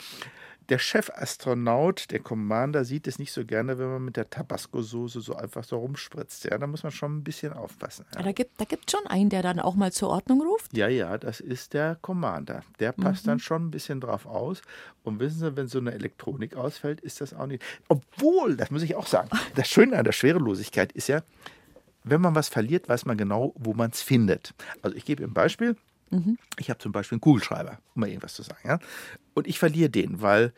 der 0.69 0.79
Chefastronaut, 0.79 2.11
der 2.11 2.19
Commander, 2.19 2.85
sieht 2.85 3.07
es 3.07 3.19
nicht 3.19 3.31
so 3.31 3.45
gerne, 3.45 3.77
wenn 3.77 3.87
man 3.87 4.05
mit 4.05 4.15
der 4.15 4.29
Tabasco-Soße 4.29 5.19
so 5.19 5.35
einfach 5.35 5.63
so 5.63 5.77
rumspritzt. 5.77 6.45
Ja, 6.45 6.57
da 6.57 6.67
muss 6.67 6.83
man 6.83 6.91
schon 6.91 7.17
ein 7.17 7.23
bisschen 7.23 7.53
aufpassen. 7.53 8.05
Ja. 8.15 8.21
da 8.21 8.31
gibt 8.31 8.51
es 8.59 8.67
da 8.67 8.97
schon 8.97 9.07
einen, 9.07 9.29
der 9.29 9.41
dann 9.41 9.59
auch 9.59 9.75
mal 9.75 9.91
zur 9.91 10.09
Ordnung 10.09 10.41
ruft? 10.41 10.75
Ja, 10.75 10.87
ja, 10.87 11.17
das 11.17 11.39
ist 11.39 11.73
der 11.73 11.97
Commander. 12.01 12.61
Der 12.79 12.91
passt 12.91 13.25
mhm. 13.25 13.31
dann 13.31 13.39
schon 13.39 13.65
ein 13.65 13.71
bisschen 13.71 13.99
drauf 13.99 14.25
aus. 14.25 14.61
Und 15.03 15.19
wissen 15.19 15.39
Sie, 15.39 15.55
wenn 15.55 15.67
so 15.67 15.79
eine 15.79 15.93
Elektronik 15.93 16.55
ausfällt, 16.55 17.01
ist 17.01 17.21
das 17.21 17.33
auch 17.33 17.47
nicht. 17.47 17.63
Obwohl, 17.87 18.55
das 18.55 18.71
muss 18.71 18.83
ich 18.83 18.95
auch 18.95 19.07
sagen, 19.07 19.29
das 19.55 19.67
Schöne 19.67 19.97
an 19.97 20.05
der 20.05 20.11
Schwerelosigkeit 20.13 20.91
ist 20.91 21.07
ja, 21.07 21.21
wenn 22.03 22.21
man 22.21 22.33
was 22.35 22.49
verliert, 22.49 22.89
weiß 22.89 23.05
man 23.05 23.17
genau, 23.17 23.53
wo 23.57 23.73
man 23.73 23.91
es 23.91 24.01
findet. 24.01 24.53
Also 24.81 24.95
ich 24.95 25.05
gebe 25.05 25.21
Ihnen 25.21 25.31
ein 25.31 25.35
Beispiel. 25.35 25.75
Mhm. 26.11 26.37
Ich 26.59 26.69
habe 26.69 26.79
zum 26.79 26.91
Beispiel 26.91 27.15
einen 27.15 27.21
Kugelschreiber, 27.21 27.79
um 27.95 28.01
mal 28.01 28.07
irgendwas 28.07 28.35
zu 28.35 28.43
sagen. 28.43 28.67
Ja? 28.67 28.79
Und 29.33 29.47
ich 29.47 29.59
verliere 29.59 29.89
den, 29.89 30.21
weil 30.21 30.53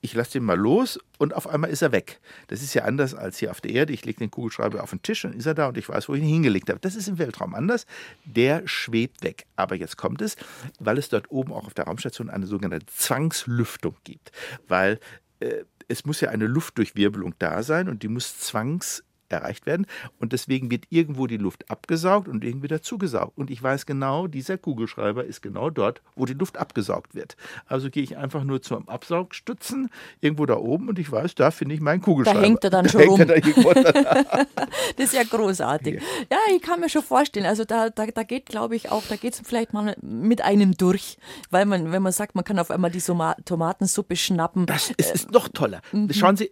ich 0.00 0.14
lasse 0.14 0.32
den 0.32 0.44
mal 0.44 0.56
los 0.56 1.00
und 1.18 1.34
auf 1.34 1.48
einmal 1.48 1.70
ist 1.70 1.82
er 1.82 1.90
weg. 1.90 2.20
Das 2.46 2.62
ist 2.62 2.74
ja 2.74 2.84
anders 2.84 3.14
als 3.14 3.38
hier 3.38 3.50
auf 3.50 3.60
der 3.60 3.72
Erde. 3.72 3.92
Ich 3.92 4.04
lege 4.04 4.18
den 4.18 4.30
Kugelschreiber 4.30 4.82
auf 4.82 4.90
den 4.90 5.02
Tisch 5.02 5.24
und 5.24 5.34
ist 5.34 5.46
er 5.46 5.54
da 5.54 5.68
und 5.68 5.76
ich 5.76 5.88
weiß, 5.88 6.08
wo 6.08 6.14
ich 6.14 6.22
ihn 6.22 6.28
hingelegt 6.28 6.70
habe. 6.70 6.78
Das 6.78 6.94
ist 6.94 7.08
im 7.08 7.18
Weltraum 7.18 7.54
anders. 7.54 7.86
Der 8.24 8.62
schwebt 8.66 9.24
weg. 9.24 9.46
Aber 9.56 9.74
jetzt 9.74 9.96
kommt 9.96 10.22
es, 10.22 10.36
weil 10.78 10.98
es 10.98 11.08
dort 11.08 11.30
oben 11.30 11.52
auch 11.52 11.66
auf 11.66 11.74
der 11.74 11.86
Raumstation 11.86 12.30
eine 12.30 12.46
sogenannte 12.46 12.86
Zwangslüftung 12.86 13.96
gibt. 14.04 14.30
Weil 14.68 15.00
äh, 15.40 15.64
es 15.88 16.04
muss 16.04 16.20
ja 16.20 16.30
eine 16.30 16.46
Luftdurchwirbelung 16.46 17.34
da 17.38 17.62
sein 17.62 17.88
und 17.88 18.02
die 18.02 18.08
muss 18.08 18.38
zwangs 18.38 19.02
erreicht 19.32 19.66
werden. 19.66 19.86
Und 20.18 20.32
deswegen 20.32 20.70
wird 20.70 20.84
irgendwo 20.90 21.26
die 21.26 21.36
Luft 21.36 21.70
abgesaugt 21.70 22.28
und 22.28 22.44
irgendwie 22.44 22.64
wieder 22.64 22.82
zugesaugt. 22.82 23.36
Und 23.36 23.50
ich 23.50 23.62
weiß 23.62 23.86
genau, 23.86 24.26
dieser 24.26 24.58
Kugelschreiber 24.58 25.24
ist 25.24 25.42
genau 25.42 25.70
dort, 25.70 26.02
wo 26.14 26.26
die 26.26 26.34
Luft 26.34 26.56
abgesaugt 26.56 27.14
wird. 27.14 27.36
Also 27.66 27.90
gehe 27.90 28.02
ich 28.02 28.16
einfach 28.16 28.44
nur 28.44 28.62
zum 28.62 28.88
Absaugstützen 28.88 29.90
irgendwo 30.20 30.46
da 30.46 30.56
oben 30.56 30.88
und 30.88 30.98
ich 30.98 31.10
weiß, 31.10 31.34
da 31.34 31.50
finde 31.50 31.74
ich 31.74 31.80
meinen 31.80 32.00
Kugelschreiber. 32.02 32.40
Da 32.40 32.46
hängt 32.46 32.64
er 32.64 32.70
dann 32.70 32.88
schon 32.88 33.02
rum. 33.02 33.18
Da 33.18 33.34
das 34.96 35.06
ist 35.06 35.14
ja 35.14 35.22
großartig. 35.22 35.94
Ja. 35.94 36.00
ja. 36.30 36.54
ich 36.54 36.62
kann 36.62 36.80
mir 36.80 36.88
schon 36.88 37.02
vorstellen. 37.02 37.46
Also 37.46 37.64
da, 37.64 37.90
da, 37.90 38.06
da 38.06 38.22
geht, 38.22 38.46
glaube 38.46 38.76
ich, 38.76 38.90
auch, 38.90 39.02
da 39.08 39.16
geht 39.16 39.34
es 39.34 39.42
vielleicht 39.44 39.72
mal 39.72 39.96
mit 40.00 40.42
einem 40.42 40.76
durch. 40.76 41.18
Weil 41.50 41.66
man, 41.66 41.92
wenn 41.92 42.02
man 42.02 42.12
sagt, 42.12 42.34
man 42.34 42.44
kann 42.44 42.58
auf 42.58 42.70
einmal 42.70 42.90
die 42.90 43.00
Tomatensuppe 43.00 44.16
schnappen. 44.16 44.66
Das 44.66 44.90
ist, 44.90 45.14
ist 45.14 45.30
noch 45.30 45.48
toller. 45.48 45.80
Mhm. 45.92 46.12
Schauen 46.12 46.36
Sie, 46.36 46.50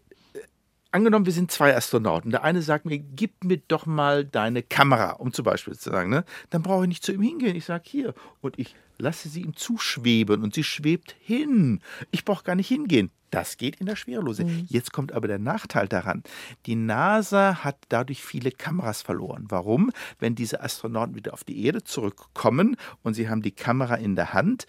angenommen, 0.94 1.26
wir 1.26 1.32
sind 1.32 1.50
zwei 1.50 1.76
Astronauten. 1.76 2.30
Der 2.30 2.44
eine 2.44 2.62
sagt 2.62 2.86
mir, 2.86 2.98
gib 2.98 3.44
mir 3.44 3.58
doch 3.58 3.84
mal 3.84 4.24
deine 4.24 4.62
Kamera, 4.62 5.10
um 5.10 5.32
zum 5.32 5.44
Beispiel 5.44 5.74
zu 5.74 5.90
sagen, 5.90 6.10
ne? 6.10 6.24
Dann 6.50 6.62
brauche 6.62 6.84
ich 6.84 6.88
nicht 6.88 7.04
zu 7.04 7.12
ihm 7.12 7.22
hingehen. 7.22 7.56
Ich 7.56 7.64
sage 7.64 7.84
hier. 7.86 8.14
Und 8.40 8.58
ich 8.58 8.76
lasse 8.98 9.28
sie 9.28 9.42
ihm 9.42 9.56
zuschweben 9.56 10.42
und 10.42 10.54
sie 10.54 10.64
schwebt 10.64 11.16
hin. 11.20 11.80
Ich 12.12 12.24
brauche 12.24 12.44
gar 12.44 12.54
nicht 12.54 12.68
hingehen. 12.68 13.10
Das 13.30 13.56
geht 13.56 13.76
in 13.80 13.86
der 13.86 13.96
Schwerelose. 13.96 14.44
Mhm. 14.44 14.66
Jetzt 14.68 14.92
kommt 14.92 15.10
aber 15.10 15.26
der 15.26 15.40
Nachteil 15.40 15.88
daran. 15.88 16.22
Die 16.66 16.76
NASA 16.76 17.64
hat 17.64 17.78
dadurch 17.88 18.22
viele 18.22 18.52
Kameras 18.52 19.02
verloren. 19.02 19.46
Warum? 19.48 19.90
Wenn 20.20 20.36
diese 20.36 20.62
Astronauten 20.62 21.16
wieder 21.16 21.32
auf 21.32 21.42
die 21.42 21.64
Erde 21.64 21.82
zurückkommen 21.82 22.76
und 23.02 23.14
sie 23.14 23.28
haben 23.28 23.42
die 23.42 23.50
Kamera 23.50 23.96
in 23.96 24.14
der 24.14 24.32
Hand, 24.32 24.66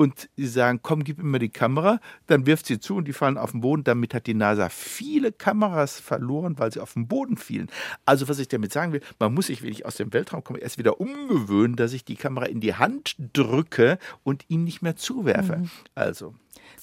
und 0.00 0.30
sie 0.34 0.46
sagen, 0.46 0.80
komm, 0.82 1.04
gib 1.04 1.22
mir 1.22 1.38
die 1.38 1.50
Kamera, 1.50 2.00
dann 2.26 2.46
wirft 2.46 2.64
sie 2.64 2.80
zu 2.80 2.96
und 2.96 3.06
die 3.06 3.12
fallen 3.12 3.36
auf 3.36 3.50
den 3.50 3.60
Boden. 3.60 3.84
Damit 3.84 4.14
hat 4.14 4.26
die 4.26 4.32
NASA 4.32 4.70
viele 4.70 5.30
Kameras 5.30 6.00
verloren, 6.00 6.58
weil 6.58 6.72
sie 6.72 6.80
auf 6.80 6.94
den 6.94 7.06
Boden 7.06 7.36
fielen. 7.36 7.68
Also 8.06 8.26
was 8.26 8.38
ich 8.38 8.48
damit 8.48 8.72
sagen 8.72 8.94
will, 8.94 9.02
man 9.18 9.34
muss 9.34 9.48
sich, 9.48 9.62
wenn 9.62 9.72
ich 9.72 9.84
aus 9.84 9.96
dem 9.96 10.10
Weltraum 10.14 10.42
komme, 10.42 10.60
erst 10.60 10.78
wieder 10.78 11.02
umgewöhnen, 11.02 11.76
dass 11.76 11.92
ich 11.92 12.06
die 12.06 12.16
Kamera 12.16 12.46
in 12.46 12.60
die 12.60 12.76
Hand 12.76 13.14
drücke 13.34 13.98
und 14.22 14.46
ihn 14.48 14.64
nicht 14.64 14.80
mehr 14.80 14.96
zuwerfe. 14.96 15.58
Mhm. 15.58 15.70
Also 15.94 16.34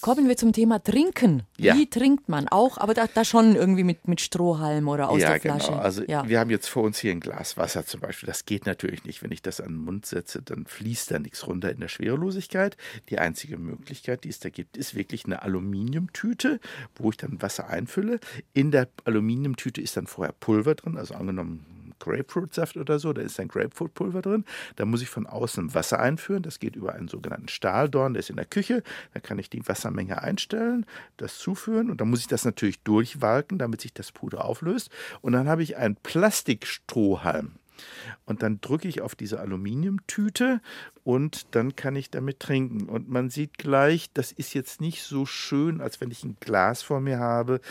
Kommen 0.02 0.28
wir 0.28 0.38
zum 0.38 0.54
Thema 0.54 0.82
Trinken. 0.84 1.44
Ja. 1.58 1.76
Wie 1.76 1.90
trinkt 1.90 2.30
man? 2.30 2.48
Auch, 2.48 2.78
aber 2.78 2.94
da, 2.94 3.08
da 3.08 3.26
schon 3.26 3.56
irgendwie 3.56 3.84
mit, 3.84 4.08
mit 4.08 4.22
Strohhalm 4.22 4.88
oder 4.88 5.10
aus 5.10 5.22
ja, 5.22 5.32
der 5.32 5.42
Flasche. 5.42 5.72
Genau. 5.72 5.82
Also 5.82 6.04
ja. 6.04 6.28
wir 6.28 6.40
haben 6.40 6.50
jetzt 6.50 6.68
vor 6.68 6.84
uns 6.84 7.00
hier 7.00 7.12
ein 7.12 7.20
Glas 7.20 7.58
Wasser 7.58 7.86
zum 7.86 8.02
Beispiel. 8.02 8.28
Das 8.28 8.46
geht 8.46 8.66
natürlich 8.66 9.04
nicht. 9.06 9.24
Wenn 9.24 9.32
ich 9.32 9.42
das 9.42 9.60
an 9.62 9.70
den 9.70 9.78
Mund 9.78 10.06
setze, 10.06 10.42
dann 10.42 10.66
fließt 10.66 11.12
da 11.12 11.20
nichts 11.20 11.48
runter 11.48 11.72
in 11.72 11.80
der 11.80 11.88
Schwerelosigkeit. 11.88 12.78
Die 13.10 13.20
einzige 13.20 13.58
Möglichkeit, 13.58 14.24
die 14.24 14.30
es 14.30 14.40
da 14.40 14.50
gibt, 14.50 14.78
ist 14.78 14.96
wirklich 14.96 15.26
eine 15.26 15.42
Aluminiumtüte, 15.42 16.60
wo 16.96 17.10
ich 17.10 17.18
dann 17.18 17.42
Wasser 17.42 17.68
einfülle. 17.68 18.20
In 18.54 18.72
der 18.72 18.88
Aluminiumtüte 19.06 19.82
ist 19.82 19.98
dann 19.98 20.08
vorher 20.08 20.34
Pulver 20.34 20.76
drin, 20.76 20.98
also 20.98 21.16
angenommen 21.16 21.77
Grapefruitsaft 22.00 22.78
oder 22.78 23.00
so, 23.00 23.14
da 23.14 23.22
ist 23.22 23.40
ein 23.40 23.48
Grapefruitpulver 23.48 24.22
drin. 24.22 24.46
Da 24.76 24.86
muss 24.86 25.02
ich 25.02 25.10
von 25.10 25.28
außen 25.28 25.74
Wasser 25.74 26.00
einführen. 26.00 26.44
Das 26.44 26.60
geht 26.60 26.76
über 26.76 26.94
einen 26.94 27.08
sogenannten 27.08 27.48
Stahldorn, 27.48 28.14
der 28.14 28.20
ist 28.20 28.30
in 28.30 28.36
der 28.36 28.46
Küche. 28.46 28.84
Da 29.14 29.20
kann 29.20 29.40
ich 29.40 29.50
die 29.50 29.68
Wassermenge 29.68 30.22
einstellen, 30.22 30.86
das 31.18 31.38
zuführen 31.38 31.90
und 31.90 32.02
dann 32.02 32.10
muss 32.10 32.20
ich 32.20 32.28
das 32.28 32.46
natürlich 32.46 32.82
durchwalken, 32.82 33.58
damit 33.58 33.82
sich 33.82 33.94
das 33.94 34.12
Puder 34.12 34.46
auflöst. 34.46 34.90
Und 35.22 35.34
dann 35.34 35.48
habe 35.48 35.64
ich 35.64 35.78
einen 35.78 35.96
Plastikstrohhalm. 35.96 37.54
Und 38.26 38.44
dann 38.44 38.60
drücke 38.62 38.88
ich 38.88 39.02
auf 39.02 39.16
diese 39.16 39.40
Aluminiumtüte 39.40 40.62
und 41.04 41.56
dann 41.56 41.76
kann 41.76 41.96
ich 41.96 42.10
damit 42.10 42.40
trinken. 42.40 42.90
Und 42.90 43.10
man 43.10 43.30
sieht 43.30 43.58
gleich, 43.58 44.12
das 44.14 44.32
ist 44.32 44.54
jetzt 44.54 44.82
nicht 44.82 45.04
so 45.04 45.26
schön, 45.26 45.82
als 45.82 46.02
wenn 46.02 46.12
ich 46.12 46.24
ein 46.24 46.38
Glas 46.40 46.82
vor 46.82 47.00
mir 47.00 47.20
habe 47.20 47.62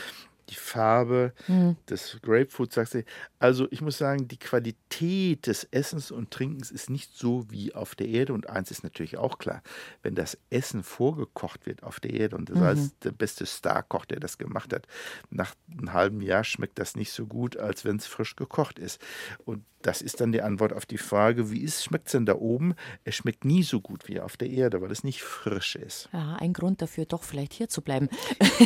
die 0.49 0.55
Farbe 0.55 1.33
mhm. 1.49 1.77
des 1.89 2.19
Grapefruit, 2.23 2.73
sagst 2.73 2.95
du. 2.95 3.05
Also 3.39 3.67
ich 3.71 3.81
muss 3.81 3.99
sagen, 3.99 4.29
die 4.29 4.39
Qualität 4.39 5.47
des 5.47 5.65
Essens 5.65 6.11
und 6.11 6.31
Trinkens 6.31 6.71
ist 6.71 6.91
nicht 6.91 7.17
so 7.17 7.51
wie 7.51 7.75
auf 7.75 7.95
der 7.95 8.09
Erde. 8.09 8.33
Und 8.33 8.49
eins 8.49 8.71
ist 8.71 8.85
natürlich 8.85 9.17
auch 9.17 9.39
klar, 9.39 9.63
wenn 10.03 10.15
das 10.15 10.39
Essen 10.51 10.83
vorgekocht 10.83 11.67
wird 11.67 11.83
auf 11.83 12.01
der 12.01 12.13
Erde 12.13 12.37
und 12.37 12.51
das 12.51 12.59
mhm. 12.59 12.65
heißt, 12.65 13.05
der 13.05 13.13
beste 13.13 13.47
Starkoch, 13.47 14.05
der 14.05 14.21
das 14.21 14.39
gemacht 14.39 14.73
hat, 14.73 14.87
nach 15.31 15.55
einem 15.71 15.93
halben 15.93 16.21
Jahr 16.21 16.45
schmeckt 16.45 16.79
das 16.79 16.97
nicht 16.97 17.13
so 17.13 17.27
gut, 17.27 17.57
als 17.57 17.85
wenn 17.85 17.97
es 17.97 18.07
frisch 18.07 18.37
gekocht 18.37 18.79
ist. 18.79 19.01
Und 19.45 19.65
das 19.87 20.03
ist 20.03 20.21
dann 20.21 20.33
die 20.33 20.43
Antwort 20.43 20.73
auf 20.73 20.85
die 20.85 20.99
Frage, 20.99 21.53
wie 21.53 21.69
schmeckt 21.69 22.07
es 22.07 22.13
denn 22.13 22.27
da 22.27 22.35
oben? 22.35 22.75
Es 23.05 23.15
schmeckt 23.15 23.45
nie 23.45 23.63
so 23.63 23.81
gut 23.81 24.09
wie 24.09 24.21
auf 24.21 24.37
der 24.37 24.51
Erde, 24.51 24.83
weil 24.83 24.91
es 24.91 25.05
nicht 25.05 25.23
frisch 25.23 25.77
ist. 25.77 26.09
Ja, 26.13 26.37
ein 26.41 26.53
Grund 26.53 26.83
dafür, 26.83 27.07
doch 27.07 27.23
vielleicht 27.23 27.53
hier 27.53 27.69
zu 27.69 27.83
bleiben. 27.83 28.09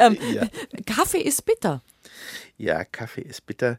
ähm, 0.00 0.16
ja. 0.32 0.48
Kaffee 0.86 1.20
ist 1.20 1.44
bitter. 1.44 1.82
Ja, 2.56 2.82
Kaffee 2.84 3.20
ist 3.20 3.44
bitter. 3.44 3.78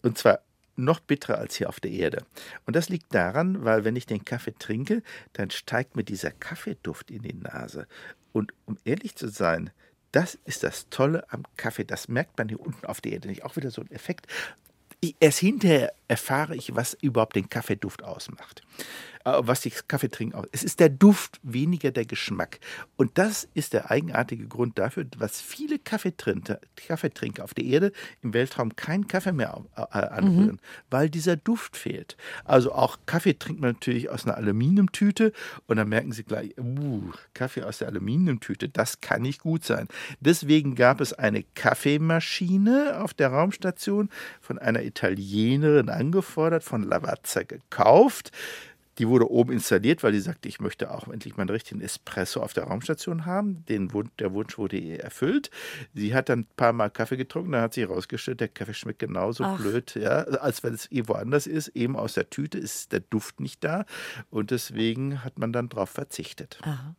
Und 0.00 0.16
zwar 0.16 0.40
noch 0.76 1.00
bitterer 1.00 1.36
als 1.36 1.56
hier 1.56 1.68
auf 1.68 1.80
der 1.80 1.90
Erde. 1.90 2.24
Und 2.64 2.74
das 2.74 2.88
liegt 2.88 3.14
daran, 3.14 3.62
weil 3.62 3.84
wenn 3.84 3.96
ich 3.96 4.06
den 4.06 4.24
Kaffee 4.24 4.54
trinke, 4.58 5.02
dann 5.34 5.50
steigt 5.50 5.96
mir 5.96 6.04
dieser 6.04 6.30
Kaffeeduft 6.30 7.10
in 7.10 7.20
die 7.22 7.34
Nase. 7.34 7.86
Und 8.32 8.54
um 8.64 8.78
ehrlich 8.84 9.16
zu 9.16 9.28
sein, 9.28 9.70
das 10.12 10.38
ist 10.46 10.62
das 10.62 10.88
Tolle 10.88 11.30
am 11.30 11.42
Kaffee. 11.58 11.84
Das 11.84 12.08
merkt 12.08 12.38
man 12.38 12.48
hier 12.48 12.60
unten 12.60 12.86
auf 12.86 13.02
der 13.02 13.12
Erde 13.12 13.28
nicht. 13.28 13.44
Auch 13.44 13.56
wieder 13.56 13.70
so 13.70 13.82
ein 13.82 13.90
Effekt. 13.90 14.26
Erst 15.20 15.38
hinterher 15.38 15.92
erfahre 16.08 16.56
ich, 16.56 16.74
was 16.74 16.94
überhaupt 17.00 17.36
den 17.36 17.48
Kaffeeduft 17.48 18.02
ausmacht. 18.02 18.62
Äh, 19.28 19.46
was 19.46 19.60
die 19.60 19.70
Kaffee 19.70 20.08
trinken 20.08 20.34
aus. 20.34 20.46
Es 20.52 20.64
ist 20.64 20.80
der 20.80 20.88
Duft, 20.88 21.40
weniger 21.42 21.90
der 21.90 22.04
Geschmack. 22.04 22.60
Und 22.96 23.18
das 23.18 23.48
ist 23.54 23.72
der 23.72 23.90
eigenartige 23.90 24.46
Grund 24.46 24.78
dafür, 24.78 25.06
was 25.16 25.40
viele 25.40 25.78
Kaffeetrinker, 25.78 26.60
Kaffeetrinker 26.76 27.44
auf 27.44 27.54
der 27.54 27.64
Erde 27.64 27.92
im 28.22 28.34
Weltraum 28.34 28.76
keinen 28.76 29.06
Kaffee 29.06 29.32
mehr 29.32 29.64
äh, 29.76 29.80
anrühren, 29.80 30.46
mhm. 30.46 30.58
weil 30.90 31.10
dieser 31.10 31.36
Duft 31.36 31.76
fehlt. 31.76 32.16
Also 32.44 32.72
auch 32.72 32.98
Kaffee 33.06 33.34
trinkt 33.34 33.60
man 33.60 33.72
natürlich 33.72 34.10
aus 34.10 34.24
einer 34.24 34.36
Aluminiumtüte 34.36 35.32
und 35.66 35.76
dann 35.76 35.88
merken 35.88 36.12
sie 36.12 36.24
gleich, 36.24 36.54
uh, 36.58 37.12
Kaffee 37.34 37.62
aus 37.62 37.78
der 37.78 37.88
Aluminiumtüte, 37.88 38.68
das 38.68 39.00
kann 39.00 39.22
nicht 39.22 39.40
gut 39.40 39.64
sein. 39.64 39.88
Deswegen 40.20 40.74
gab 40.74 41.00
es 41.00 41.12
eine 41.12 41.44
Kaffeemaschine 41.54 43.00
auf 43.00 43.14
der 43.14 43.28
Raumstation 43.28 44.08
von 44.40 44.58
einer 44.58 44.82
Italienerin 44.82 45.88
angefordert, 45.88 46.64
von 46.64 46.82
Lavazza 46.82 47.42
gekauft. 47.42 48.32
Die 48.98 49.08
wurde 49.08 49.30
oben 49.30 49.52
installiert, 49.52 50.02
weil 50.02 50.12
sie 50.12 50.20
sagte, 50.20 50.48
ich 50.48 50.60
möchte 50.60 50.90
auch 50.90 51.08
endlich 51.08 51.36
mal 51.36 51.42
einen 51.42 51.50
richtigen 51.50 51.80
Espresso 51.80 52.40
auf 52.40 52.52
der 52.52 52.64
Raumstation 52.64 53.26
haben. 53.26 53.64
Den, 53.66 53.90
der 54.18 54.32
Wunsch 54.32 54.58
wurde 54.58 54.76
ihr 54.76 55.00
erfüllt. 55.00 55.50
Sie 55.94 56.14
hat 56.14 56.28
dann 56.28 56.40
ein 56.40 56.46
paar 56.56 56.72
Mal 56.72 56.90
Kaffee 56.90 57.16
getrunken, 57.16 57.52
dann 57.52 57.62
hat 57.62 57.74
sie 57.74 57.82
herausgestellt, 57.82 58.40
der 58.40 58.48
Kaffee 58.48 58.74
schmeckt 58.74 58.98
genauso 58.98 59.44
Ach. 59.44 59.58
blöd, 59.58 59.94
ja, 59.94 60.22
als 60.22 60.62
wenn 60.62 60.74
es 60.74 60.86
irgendwo 60.90 61.14
anders 61.14 61.46
ist. 61.46 61.68
Eben 61.68 61.96
aus 61.96 62.14
der 62.14 62.28
Tüte 62.28 62.58
ist 62.58 62.92
der 62.92 63.00
Duft 63.00 63.40
nicht 63.40 63.62
da. 63.62 63.84
Und 64.30 64.50
deswegen 64.50 65.24
hat 65.24 65.38
man 65.38 65.52
dann 65.52 65.68
darauf 65.68 65.90
verzichtet. 65.90 66.58
Aha. 66.62 66.94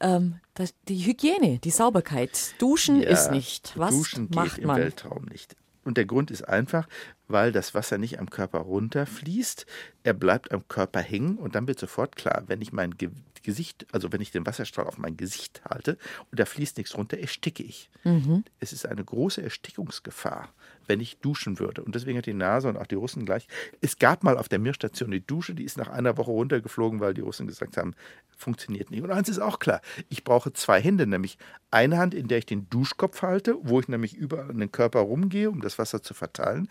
Ähm, 0.00 0.40
das, 0.54 0.74
die 0.88 1.06
Hygiene, 1.06 1.58
die 1.58 1.70
Sauberkeit. 1.70 2.54
Duschen 2.58 3.00
ja, 3.00 3.08
ist 3.08 3.30
nicht. 3.30 3.72
Was 3.76 3.94
Duschen 3.94 4.28
macht 4.34 4.56
geht 4.56 4.66
man? 4.66 4.76
im 4.76 4.82
Weltraum 4.82 5.24
nicht. 5.26 5.56
Und 5.84 5.96
der 5.96 6.04
Grund 6.04 6.30
ist 6.30 6.42
einfach, 6.48 6.86
weil 7.28 7.52
das 7.52 7.74
Wasser 7.74 7.98
nicht 7.98 8.18
am 8.18 8.30
Körper 8.30 8.58
runterfließt. 8.58 9.66
Er 10.02 10.12
bleibt 10.12 10.52
am 10.52 10.66
Körper 10.68 11.00
hängen 11.00 11.36
und 11.38 11.54
dann 11.54 11.66
wird 11.66 11.78
sofort 11.78 12.16
klar, 12.16 12.44
wenn 12.46 12.60
ich 12.60 12.72
mein 12.72 12.94
Gesicht, 13.42 13.86
also 13.92 14.12
wenn 14.12 14.20
ich 14.20 14.30
den 14.30 14.46
Wasserstrahl 14.46 14.86
auf 14.86 14.98
mein 14.98 15.16
Gesicht 15.16 15.62
halte 15.68 15.98
und 16.30 16.38
da 16.38 16.44
fließt 16.44 16.76
nichts 16.76 16.96
runter, 16.96 17.18
ersticke 17.18 17.62
ich. 17.62 17.90
Mhm. 18.04 18.44
Es 18.60 18.72
ist 18.72 18.86
eine 18.86 19.04
große 19.04 19.42
Erstickungsgefahr, 19.42 20.48
wenn 20.86 21.00
ich 21.00 21.18
duschen 21.18 21.58
würde. 21.58 21.82
Und 21.82 21.94
deswegen 21.94 22.18
hat 22.18 22.26
die 22.26 22.34
NASA 22.34 22.68
und 22.68 22.76
auch 22.76 22.86
die 22.86 22.96
Russen 22.96 23.24
gleich. 23.24 23.48
Es 23.80 23.98
gab 23.98 24.22
mal 24.22 24.36
auf 24.38 24.48
der 24.48 24.58
Mir-Station 24.58 25.10
die 25.10 25.26
Dusche, 25.26 25.54
die 25.54 25.64
ist 25.64 25.76
nach 25.76 25.88
einer 25.88 26.16
Woche 26.16 26.30
runtergeflogen, 26.30 27.00
weil 27.00 27.14
die 27.14 27.20
Russen 27.20 27.46
gesagt 27.46 27.76
haben, 27.76 27.94
funktioniert 28.36 28.90
nicht. 28.90 29.02
Und 29.02 29.10
eins 29.10 29.28
ist 29.28 29.38
auch 29.38 29.58
klar, 29.58 29.80
ich 30.08 30.24
brauche 30.24 30.52
zwei 30.52 30.80
Hände, 30.80 31.06
nämlich 31.06 31.38
eine 31.70 31.98
Hand, 31.98 32.14
in 32.14 32.28
der 32.28 32.38
ich 32.38 32.46
den 32.46 32.68
Duschkopf 32.68 33.22
halte, 33.22 33.56
wo 33.62 33.80
ich 33.80 33.88
nämlich 33.88 34.18
in 34.18 34.58
den 34.58 34.72
Körper 34.72 35.00
rumgehe, 35.00 35.50
um 35.50 35.60
das 35.60 35.78
Wasser 35.78 36.02
zu 36.02 36.14
verteilen. 36.14 36.68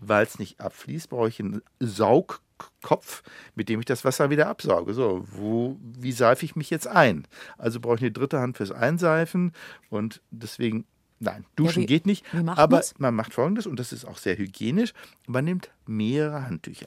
Weil 0.00 0.24
es 0.24 0.38
nicht 0.38 0.60
abfließt, 0.60 1.08
brauche 1.08 1.28
ich 1.28 1.40
einen 1.40 1.62
Saugkopf, 1.80 3.22
mit 3.54 3.68
dem 3.68 3.80
ich 3.80 3.86
das 3.86 4.04
Wasser 4.04 4.30
wieder 4.30 4.48
absauge. 4.48 4.94
So, 4.94 5.24
wo, 5.30 5.76
wie 5.80 6.12
seife 6.12 6.44
ich 6.44 6.56
mich 6.56 6.70
jetzt 6.70 6.86
ein? 6.86 7.26
Also 7.56 7.80
brauche 7.80 7.96
ich 7.96 8.02
eine 8.02 8.12
dritte 8.12 8.40
Hand 8.40 8.56
fürs 8.56 8.72
Einseifen 8.72 9.52
und 9.90 10.20
deswegen 10.30 10.84
Nein, 11.20 11.44
duschen 11.56 11.82
ja, 11.82 11.88
wie, 11.88 11.92
geht 11.94 12.06
nicht. 12.06 12.24
aber 12.32 12.76
man's? 12.76 12.94
man 12.98 13.14
macht 13.14 13.34
folgendes, 13.34 13.66
und 13.66 13.78
das 13.80 13.92
ist 13.92 14.04
auch 14.04 14.18
sehr 14.18 14.38
hygienisch: 14.38 14.92
man 15.26 15.44
nimmt 15.44 15.70
mehrere 15.86 16.44
Handtücher. 16.46 16.86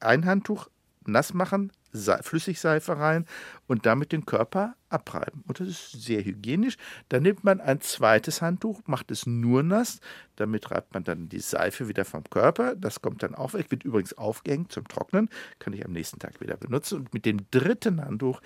Ein 0.00 0.26
Handtuch 0.26 0.68
nass 1.06 1.32
machen, 1.32 1.72
Flüssigseife 1.92 2.98
rein 2.98 3.26
und 3.66 3.86
damit 3.86 4.12
den 4.12 4.26
Körper 4.26 4.74
abreiben. 4.92 5.42
Und 5.46 5.60
das 5.60 5.68
ist 5.68 5.92
sehr 5.92 6.24
hygienisch. 6.24 6.76
Dann 7.08 7.22
nimmt 7.22 7.44
man 7.44 7.60
ein 7.60 7.80
zweites 7.80 8.42
Handtuch, 8.42 8.80
macht 8.86 9.10
es 9.10 9.26
nur 9.26 9.62
nass, 9.62 10.00
damit 10.36 10.70
reibt 10.70 10.94
man 10.94 11.04
dann 11.04 11.28
die 11.28 11.40
Seife 11.40 11.88
wieder 11.88 12.04
vom 12.04 12.24
Körper. 12.24 12.74
Das 12.76 13.00
kommt 13.00 13.22
dann 13.22 13.34
auch 13.34 13.54
weg, 13.54 13.70
wird 13.70 13.84
übrigens 13.84 14.16
aufgehängt 14.16 14.72
zum 14.72 14.86
Trocknen, 14.88 15.28
kann 15.58 15.72
ich 15.72 15.84
am 15.84 15.92
nächsten 15.92 16.18
Tag 16.18 16.40
wieder 16.40 16.56
benutzen. 16.56 16.98
Und 17.00 17.14
mit 17.14 17.24
dem 17.24 17.50
dritten 17.50 18.04
Handtuch, 18.04 18.40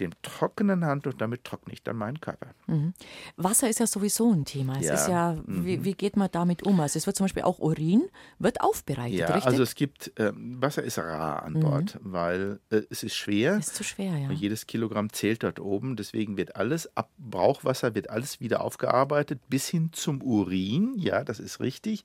dem 0.00 0.12
trockenen 0.22 0.84
Handtuch, 0.84 1.12
damit 1.14 1.44
trockne 1.44 1.72
ich 1.72 1.82
dann 1.82 1.96
meinen 1.96 2.20
Körper. 2.20 2.48
Mhm. 2.66 2.94
Wasser 3.36 3.68
ist 3.68 3.78
ja 3.78 3.86
sowieso 3.86 4.32
ein 4.32 4.44
Thema. 4.44 4.78
Es 4.80 4.86
ja. 4.86 4.94
ist 4.94 5.08
ja, 5.08 5.32
mhm. 5.32 5.64
wie, 5.64 5.84
wie, 5.84 5.94
geht 5.94 6.16
man 6.16 6.28
damit 6.32 6.64
um? 6.64 6.80
Also 6.80 6.98
es 6.98 7.06
wird 7.06 7.16
zum 7.16 7.24
Beispiel 7.24 7.42
auch 7.42 7.58
Urin, 7.58 8.08
wird 8.38 8.60
aufbereitet, 8.60 9.18
ja, 9.18 9.26
richtig? 9.26 9.46
also 9.46 9.62
es 9.62 9.74
gibt, 9.74 10.18
äh, 10.18 10.32
Wasser 10.34 10.82
ist 10.82 10.98
rar 10.98 11.42
an 11.42 11.60
Bord, 11.60 12.02
mhm. 12.02 12.12
weil 12.12 12.60
äh, 12.70 12.82
es 12.92 13.02
ist 13.02 13.16
schwer. 13.16 13.56
Ist 13.58 13.74
zu 13.74 13.82
schwer, 13.84 14.16
ja. 14.16 14.30
Jedes 14.30 14.66
Kilogramm 14.66 15.12
zählt 15.12 15.42
dort 15.42 15.58
oben, 15.58 15.96
deswegen 15.96 16.36
wird 16.36 16.56
alles, 16.56 16.96
ab 16.96 17.10
Brauchwasser 17.18 17.94
wird 17.94 18.10
alles 18.10 18.40
wieder 18.40 18.60
aufgearbeitet, 18.60 19.40
bis 19.48 19.68
hin 19.68 19.90
zum 19.92 20.22
Urin, 20.22 20.94
ja, 20.96 21.24
das 21.24 21.40
ist 21.40 21.60
richtig, 21.60 22.04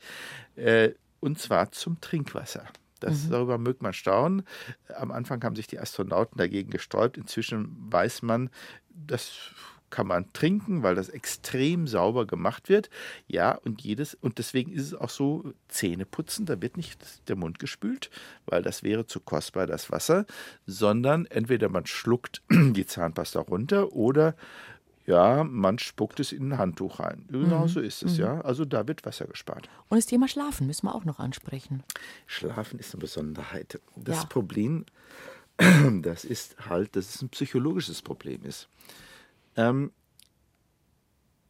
äh, 0.55 0.91
und 1.19 1.39
zwar 1.39 1.71
zum 1.71 1.99
Trinkwasser. 2.01 2.65
Das, 2.99 3.25
mhm. 3.25 3.31
Darüber 3.31 3.57
mögt 3.57 3.81
man 3.81 3.93
staunen. 3.93 4.43
Am 4.95 5.11
Anfang 5.11 5.43
haben 5.43 5.55
sich 5.55 5.67
die 5.67 5.79
Astronauten 5.79 6.37
dagegen 6.37 6.71
gesträubt. 6.71 7.17
Inzwischen 7.17 7.75
weiß 7.91 8.23
man, 8.23 8.49
das 8.89 9.51
kann 9.89 10.07
man 10.07 10.31
trinken, 10.33 10.83
weil 10.83 10.95
das 10.95 11.09
extrem 11.09 11.87
sauber 11.87 12.25
gemacht 12.25 12.69
wird. 12.69 12.89
Ja, 13.27 13.55
und 13.55 13.81
jedes, 13.81 14.15
und 14.15 14.37
deswegen 14.37 14.71
ist 14.71 14.83
es 14.83 14.93
auch 14.93 15.09
so, 15.09 15.53
Zähne 15.67 16.05
putzen, 16.05 16.45
da 16.45 16.61
wird 16.61 16.77
nicht 16.77 17.27
der 17.29 17.35
Mund 17.35 17.59
gespült, 17.59 18.09
weil 18.45 18.61
das 18.61 18.83
wäre 18.83 19.05
zu 19.05 19.19
kostbar, 19.19 19.67
das 19.67 19.91
Wasser, 19.91 20.25
sondern 20.65 21.25
entweder 21.25 21.69
man 21.69 21.85
schluckt 21.85 22.41
die 22.51 22.85
Zahnpasta 22.85 23.39
runter 23.39 23.93
oder 23.93 24.35
ja, 25.07 25.45
man 25.45 25.79
spuckt 25.79 26.19
es 26.19 26.33
in 26.33 26.51
ein 26.51 26.57
Handtuch 26.57 26.99
rein. 26.99 27.23
Genau 27.29 27.61
mhm. 27.61 27.67
so 27.69 27.79
ist 27.79 28.03
es, 28.03 28.13
mhm. 28.17 28.23
ja. 28.23 28.41
Also 28.41 28.65
da 28.65 28.87
wird 28.87 29.05
Wasser 29.05 29.25
gespart. 29.25 29.69
Und 29.87 29.95
das 29.95 30.05
Thema 30.05 30.27
Schlafen 30.27 30.67
müssen 30.67 30.85
wir 30.85 30.93
auch 30.93 31.05
noch 31.05 31.19
ansprechen. 31.19 31.83
Schlafen 32.25 32.77
ist 32.77 32.93
eine 32.93 32.99
Besonderheit. 32.99 33.79
Das 33.95 34.23
ja. 34.23 34.25
Problem, 34.25 34.85
das 36.01 36.25
ist 36.25 36.57
halt, 36.69 36.97
dass 36.97 37.15
es 37.15 37.21
ein 37.21 37.29
psychologisches 37.29 38.01
Problem 38.01 38.43
ist. 38.43 38.67
Ähm, 39.57 39.91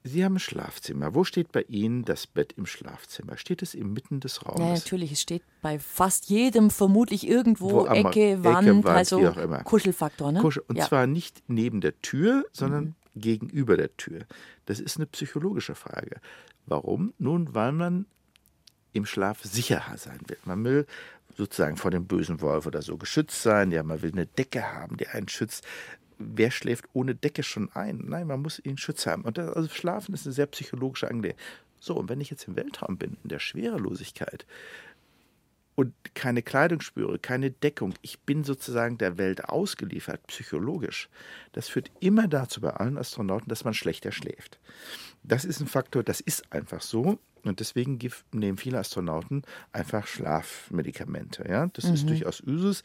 Sie 0.03 0.23
haben 0.23 0.35
ein 0.37 0.39
Schlafzimmer. 0.39 1.13
Wo 1.13 1.25
steht 1.25 1.51
bei 1.51 1.63
Ihnen 1.63 2.05
das 2.05 2.27
Bett 2.27 2.53
im 2.53 2.65
Schlafzimmer? 2.65 3.35
Steht 3.35 3.61
es 3.61 3.73
inmitten 3.73 4.21
des 4.21 4.45
Raumes? 4.45 4.59
Ja, 4.59 4.73
natürlich. 4.73 5.11
Es 5.11 5.21
steht 5.21 5.43
bei 5.61 5.79
fast 5.79 6.29
jedem 6.29 6.69
vermutlich 6.69 7.27
irgendwo 7.27 7.85
Ecke, 7.87 8.41
Wand, 8.43 8.67
Ecke, 8.67 8.83
Wand, 8.83 8.85
also 8.85 9.19
Kuschelfaktor. 9.65 10.31
Ne? 10.31 10.39
Kuschel. 10.39 10.63
Und 10.69 10.77
ja. 10.77 10.87
zwar 10.87 11.07
nicht 11.07 11.43
neben 11.47 11.81
der 11.81 12.01
Tür, 12.01 12.45
sondern 12.53 12.85
mhm 12.85 12.95
gegenüber 13.19 13.77
der 13.77 13.95
Tür? 13.97 14.25
Das 14.65 14.79
ist 14.79 14.97
eine 14.97 15.05
psychologische 15.07 15.75
Frage. 15.75 16.19
Warum? 16.65 17.13
Nun, 17.17 17.53
weil 17.53 17.71
man 17.71 18.05
im 18.93 19.05
Schlaf 19.05 19.43
sicherer 19.43 19.97
sein 19.97 20.19
will. 20.27 20.37
Man 20.45 20.63
will 20.63 20.85
sozusagen 21.35 21.77
vor 21.77 21.91
dem 21.91 22.05
bösen 22.07 22.41
Wolf 22.41 22.65
oder 22.65 22.81
so 22.81 22.97
geschützt 22.97 23.41
sein. 23.41 23.71
Ja, 23.71 23.83
man 23.83 24.01
will 24.01 24.11
eine 24.11 24.25
Decke 24.25 24.73
haben, 24.73 24.97
die 24.97 25.07
einen 25.07 25.27
schützt. 25.27 25.65
Wer 26.19 26.51
schläft 26.51 26.85
ohne 26.93 27.15
Decke 27.15 27.43
schon 27.43 27.69
ein? 27.73 28.03
Nein, 28.05 28.27
man 28.27 28.41
muss 28.41 28.59
ihn 28.63 28.77
Schutz 28.77 29.05
haben. 29.05 29.23
Und 29.23 29.37
das, 29.37 29.55
also 29.55 29.69
Schlafen 29.69 30.13
ist 30.13 30.25
eine 30.25 30.33
sehr 30.33 30.47
psychologische 30.47 31.09
Angelegenheit. 31.09 31.43
So, 31.79 31.95
und 31.95 32.09
wenn 32.09 32.21
ich 32.21 32.31
jetzt 32.31 32.47
im 32.47 32.55
Weltraum 32.55 32.97
bin, 32.97 33.17
in 33.23 33.29
der 33.29 33.39
Schwerelosigkeit, 33.39 34.45
und 35.77 35.93
keine 36.15 36.41
Kleidung 36.41 36.81
spüre, 36.81 37.19
keine 37.19 37.51
Deckung. 37.51 37.93
Ich 38.01 38.19
bin 38.21 38.43
sozusagen 38.43 38.97
der 38.97 39.19
Welt 39.19 39.45
ausgeliefert, 39.45 40.25
psychologisch. 40.25 41.07
Das 41.51 41.69
führt 41.69 41.91
immer 41.99 42.27
dazu 42.27 42.61
bei 42.61 42.71
allen 42.71 42.97
Astronauten, 42.97 43.47
dass 43.47 43.63
man 43.63 43.75
schlechter 43.75 44.11
schläft. 44.11 44.59
Das 45.21 45.45
ist 45.45 45.59
ein 45.59 45.67
Faktor, 45.67 46.01
das 46.01 46.19
ist 46.19 46.51
einfach 46.51 46.81
so. 46.81 47.19
Und 47.47 47.59
deswegen 47.59 47.99
nehmen 48.33 48.57
viele 48.57 48.79
Astronauten 48.79 49.43
einfach 49.71 50.07
Schlafmedikamente. 50.07 51.45
Ja? 51.47 51.67
Das 51.73 51.85
mhm. 51.85 51.93
ist 51.93 52.09
durchaus 52.09 52.41
Usus. 52.41 52.83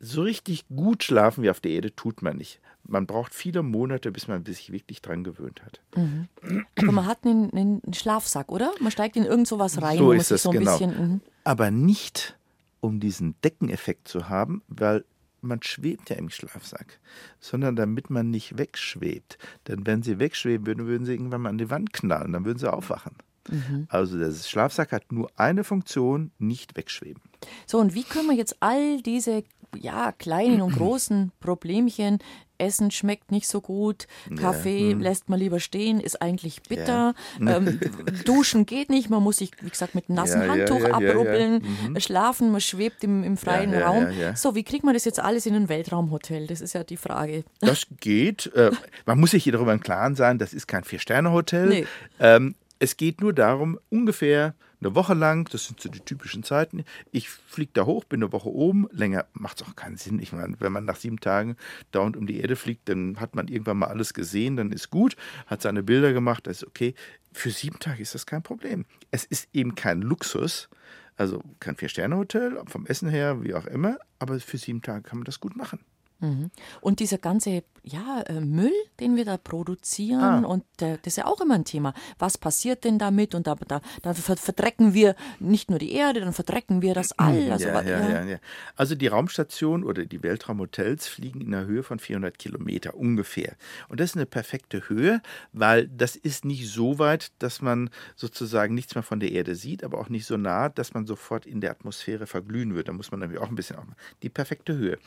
So 0.00 0.22
richtig 0.22 0.66
gut 0.68 1.04
schlafen 1.04 1.42
wie 1.42 1.50
auf 1.50 1.60
der 1.60 1.72
Erde 1.72 1.94
tut 1.94 2.22
man 2.22 2.36
nicht. 2.36 2.60
Man 2.86 3.06
braucht 3.06 3.34
viele 3.34 3.62
Monate, 3.62 4.12
bis 4.12 4.28
man 4.28 4.44
sich 4.44 4.70
wirklich 4.70 5.00
dran 5.00 5.24
gewöhnt 5.24 5.62
hat. 5.64 5.80
Mhm. 5.96 6.28
Aber 6.76 6.92
man 6.92 7.06
hat 7.06 7.24
einen, 7.24 7.50
einen, 7.52 7.94
Schlafsack, 7.94 8.52
oder? 8.52 8.72
Man 8.80 8.90
steigt 8.90 9.16
in 9.16 9.24
irgend 9.24 9.48
sowas 9.48 9.80
rein. 9.80 9.96
So 9.96 10.12
ist 10.12 10.30
es, 10.30 10.42
so 10.42 10.50
genau. 10.50 10.72
Bisschen, 10.72 10.90
mhm 10.90 11.20
aber 11.44 11.70
nicht 11.70 12.36
um 12.80 13.00
diesen 13.00 13.34
Deckeneffekt 13.42 14.08
zu 14.08 14.28
haben, 14.28 14.62
weil 14.66 15.04
man 15.40 15.62
schwebt 15.62 16.08
ja 16.08 16.16
im 16.16 16.30
Schlafsack, 16.30 16.98
sondern 17.38 17.76
damit 17.76 18.08
man 18.08 18.30
nicht 18.30 18.58
wegschwebt. 18.58 19.38
Denn 19.68 19.86
wenn 19.86 20.02
sie 20.02 20.18
wegschweben 20.18 20.66
würden, 20.66 20.86
würden 20.86 21.04
sie 21.04 21.12
irgendwann 21.12 21.42
mal 21.42 21.50
an 21.50 21.58
die 21.58 21.70
Wand 21.70 21.92
knallen, 21.92 22.32
dann 22.32 22.46
würden 22.46 22.58
sie 22.58 22.72
aufwachen. 22.72 23.14
Mhm. 23.50 23.86
Also 23.88 24.18
der 24.18 24.32
Schlafsack 24.32 24.92
hat 24.92 25.12
nur 25.12 25.30
eine 25.36 25.64
Funktion, 25.64 26.30
nicht 26.38 26.76
wegschweben. 26.76 27.22
So, 27.66 27.78
und 27.78 27.94
wie 27.94 28.04
können 28.04 28.28
wir 28.28 28.36
jetzt 28.36 28.56
all 28.60 29.02
diese 29.02 29.44
ja, 29.76 30.12
kleinen 30.12 30.62
und 30.62 30.72
großen 30.76 31.32
Problemchen 31.40 32.18
Essen 32.56 32.90
schmeckt 32.90 33.32
nicht 33.32 33.48
so 33.48 33.60
gut, 33.60 34.06
Kaffee 34.36 34.90
ja, 34.90 34.92
hm. 34.92 35.00
lässt 35.00 35.28
man 35.28 35.38
lieber 35.40 35.58
stehen, 35.58 35.98
ist 36.00 36.22
eigentlich 36.22 36.62
bitter, 36.62 37.14
ja. 37.40 37.56
ähm, 37.56 37.80
Duschen 38.24 38.64
geht 38.64 38.90
nicht, 38.90 39.10
man 39.10 39.22
muss 39.22 39.38
sich, 39.38 39.50
wie 39.60 39.70
gesagt, 39.70 39.94
mit 39.94 40.08
einem 40.08 40.16
nassen 40.16 40.40
ja, 40.40 40.48
Handtuch 40.48 40.84
abrubbeln, 40.84 41.64
mhm. 41.88 42.00
schlafen, 42.00 42.52
man 42.52 42.60
schwebt 42.60 43.02
im, 43.02 43.24
im 43.24 43.36
freien 43.36 43.74
Raum. 43.74 44.06
So, 44.36 44.54
wie 44.54 44.62
kriegt 44.62 44.84
man 44.84 44.94
das 44.94 45.04
jetzt 45.04 45.18
alles 45.18 45.46
in 45.46 45.54
ein 45.54 45.68
Weltraumhotel? 45.68 46.46
Das 46.46 46.60
ist 46.60 46.74
ja 46.74 46.84
die 46.84 46.96
Frage. 46.96 47.44
Das 47.60 47.86
geht. 48.00 48.52
Äh, 48.54 48.70
man 49.04 49.18
muss 49.18 49.32
sich 49.32 49.42
hier 49.42 49.52
darüber 49.52 49.72
im 49.72 49.80
Klaren 49.80 50.14
sein, 50.14 50.38
das 50.38 50.54
ist 50.54 50.68
kein 50.68 50.84
Vier-Sterne-Hotel. 50.84 51.68
Nee. 51.68 51.86
Ähm, 52.20 52.54
es 52.78 52.96
geht 52.96 53.20
nur 53.20 53.32
darum, 53.32 53.78
ungefähr 53.90 54.54
eine 54.80 54.94
Woche 54.94 55.14
lang, 55.14 55.48
das 55.50 55.66
sind 55.66 55.80
so 55.80 55.88
die 55.88 56.00
typischen 56.00 56.42
Zeiten, 56.42 56.84
ich 57.10 57.30
fliege 57.30 57.70
da 57.72 57.86
hoch, 57.86 58.04
bin 58.04 58.22
eine 58.22 58.32
Woche 58.32 58.50
oben, 58.50 58.86
länger 58.90 59.26
macht 59.32 59.60
es 59.60 59.66
auch 59.66 59.76
keinen 59.76 59.96
Sinn. 59.96 60.18
Ich 60.18 60.32
meine, 60.32 60.56
wenn 60.60 60.72
man 60.72 60.84
nach 60.84 60.96
sieben 60.96 61.20
Tagen 61.20 61.56
dauernd 61.90 62.16
um 62.16 62.26
die 62.26 62.40
Erde 62.40 62.56
fliegt, 62.56 62.88
dann 62.88 63.18
hat 63.18 63.34
man 63.34 63.48
irgendwann 63.48 63.78
mal 63.78 63.86
alles 63.86 64.12
gesehen, 64.12 64.56
dann 64.56 64.72
ist 64.72 64.90
gut, 64.90 65.16
hat 65.46 65.62
seine 65.62 65.82
Bilder 65.82 66.12
gemacht, 66.12 66.46
das 66.46 66.58
ist 66.58 66.66
okay. 66.66 66.94
Für 67.32 67.50
sieben 67.50 67.78
Tage 67.78 68.02
ist 68.02 68.14
das 68.14 68.26
kein 68.26 68.42
Problem. 68.42 68.84
Es 69.10 69.24
ist 69.24 69.48
eben 69.52 69.74
kein 69.74 70.02
Luxus, 70.02 70.68
also 71.16 71.42
kein 71.60 71.76
Vier-Sterne-Hotel, 71.76 72.60
vom 72.66 72.86
Essen 72.86 73.08
her, 73.08 73.42
wie 73.42 73.54
auch 73.54 73.66
immer, 73.66 73.98
aber 74.18 74.38
für 74.40 74.58
sieben 74.58 74.82
Tage 74.82 75.02
kann 75.02 75.18
man 75.18 75.24
das 75.24 75.40
gut 75.40 75.56
machen. 75.56 75.80
Mhm. 76.20 76.50
Und 76.80 77.00
dieser 77.00 77.18
ganze 77.18 77.64
ja, 77.84 78.22
äh, 78.22 78.40
Müll, 78.40 78.72
den 78.98 79.14
wir 79.14 79.26
da 79.26 79.36
produzieren, 79.36 80.44
ah. 80.44 80.46
und 80.46 80.64
äh, 80.80 80.96
das 81.02 81.12
ist 81.12 81.16
ja 81.16 81.26
auch 81.26 81.40
immer 81.40 81.54
ein 81.54 81.66
Thema. 81.66 81.92
Was 82.18 82.38
passiert 82.38 82.84
denn 82.84 82.98
damit? 82.98 83.34
Und 83.34 83.46
da, 83.46 83.54
da, 83.54 83.82
da 84.02 84.14
verdrecken 84.14 84.94
wir 84.94 85.14
nicht 85.38 85.68
nur 85.68 85.78
die 85.78 85.92
Erde, 85.92 86.20
dann 86.20 86.32
verdrecken 86.32 86.80
wir 86.80 86.94
das 86.94 87.12
all. 87.18 87.44
Mhm. 87.44 87.52
Also, 87.52 87.68
ja, 87.68 87.82
ja, 87.82 88.24
ja, 88.24 88.38
also 88.74 88.94
die 88.94 89.06
Raumstation 89.06 89.84
oder 89.84 90.06
die 90.06 90.22
Weltraumhotels 90.22 91.06
fliegen 91.06 91.42
in 91.42 91.54
einer 91.54 91.66
Höhe 91.66 91.82
von 91.82 91.98
400 91.98 92.38
Kilometer 92.38 92.94
ungefähr. 92.94 93.54
Und 93.88 94.00
das 94.00 94.10
ist 94.10 94.16
eine 94.16 94.26
perfekte 94.26 94.88
Höhe, 94.88 95.20
weil 95.52 95.86
das 95.88 96.16
ist 96.16 96.46
nicht 96.46 96.68
so 96.68 96.98
weit, 96.98 97.32
dass 97.38 97.60
man 97.60 97.90
sozusagen 98.16 98.74
nichts 98.74 98.94
mehr 98.94 99.02
von 99.02 99.20
der 99.20 99.32
Erde 99.32 99.54
sieht, 99.54 99.84
aber 99.84 99.98
auch 99.98 100.08
nicht 100.08 100.24
so 100.24 100.38
nah, 100.38 100.70
dass 100.70 100.94
man 100.94 101.04
sofort 101.04 101.44
in 101.44 101.60
der 101.60 101.70
Atmosphäre 101.70 102.26
verglühen 102.26 102.70
würde. 102.70 102.84
Da 102.84 102.92
muss 102.92 103.10
man 103.10 103.20
nämlich 103.20 103.38
auch 103.40 103.48
ein 103.48 103.54
bisschen 103.54 103.76
aufmachen. 103.76 103.96
Die 104.22 104.30
perfekte 104.30 104.74
Höhe. 104.74 104.98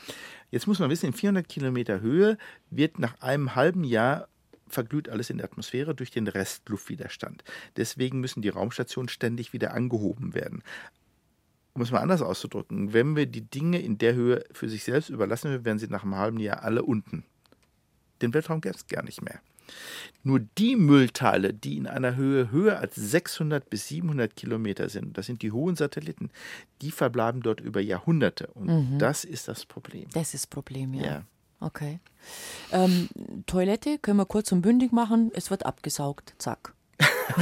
Jetzt 0.49 0.67
muss 0.67 0.79
man 0.79 0.89
wissen, 0.89 1.07
in 1.07 1.13
400 1.13 1.49
Kilometer 1.49 1.99
Höhe 1.99 2.37
wird 2.69 2.99
nach 2.99 3.21
einem 3.21 3.55
halben 3.55 3.83
Jahr 3.83 4.27
verglüht 4.67 5.09
alles 5.09 5.29
in 5.29 5.37
der 5.37 5.45
Atmosphäre 5.45 5.95
durch 5.95 6.11
den 6.11 6.27
Restluftwiderstand. 6.27 7.43
Deswegen 7.77 8.19
müssen 8.19 8.41
die 8.41 8.49
Raumstationen 8.49 9.09
ständig 9.09 9.53
wieder 9.53 9.73
angehoben 9.73 10.33
werden. 10.33 10.63
Um 11.73 11.81
es 11.81 11.91
mal 11.91 11.99
anders 11.99 12.21
auszudrücken, 12.21 12.93
wenn 12.93 13.15
wir 13.15 13.27
die 13.27 13.41
Dinge 13.41 13.79
in 13.79 13.97
der 13.97 14.15
Höhe 14.15 14.43
für 14.51 14.67
sich 14.67 14.83
selbst 14.83 15.09
überlassen, 15.09 15.63
werden 15.63 15.79
sie 15.79 15.87
nach 15.87 16.03
einem 16.03 16.15
halben 16.15 16.39
Jahr 16.39 16.63
alle 16.63 16.83
unten. 16.83 17.23
Den 18.21 18.33
Weltraum 18.33 18.61
gäbe 18.61 18.75
es 18.75 18.87
gar 18.87 19.03
nicht 19.03 19.21
mehr. 19.21 19.39
Nur 20.23 20.39
die 20.39 20.75
Müllteile, 20.75 21.53
die 21.53 21.77
in 21.77 21.87
einer 21.87 22.15
Höhe 22.15 22.51
höher 22.51 22.79
als 22.79 22.95
600 22.95 23.69
bis 23.69 23.87
700 23.89 24.35
Kilometer 24.35 24.89
sind, 24.89 25.17
das 25.17 25.25
sind 25.25 25.41
die 25.41 25.51
hohen 25.51 25.75
Satelliten, 25.75 26.31
die 26.81 26.91
verbleiben 26.91 27.41
dort 27.41 27.59
über 27.59 27.81
Jahrhunderte. 27.81 28.47
Und 28.47 28.67
mhm. 28.67 28.99
das 28.99 29.23
ist 29.23 29.47
das 29.47 29.65
Problem. 29.65 30.07
Das 30.13 30.33
ist 30.33 30.45
das 30.45 30.47
Problem, 30.47 30.93
ja. 30.93 31.05
ja. 31.05 31.25
Okay. 31.59 31.99
Ähm, 32.71 33.09
Toilette 33.45 33.97
können 33.99 34.17
wir 34.17 34.25
kurz 34.25 34.51
und 34.51 34.61
bündig 34.61 34.91
machen. 34.91 35.31
Es 35.33 35.49
wird 35.49 35.65
abgesaugt. 35.65 36.35
Zack. 36.37 36.73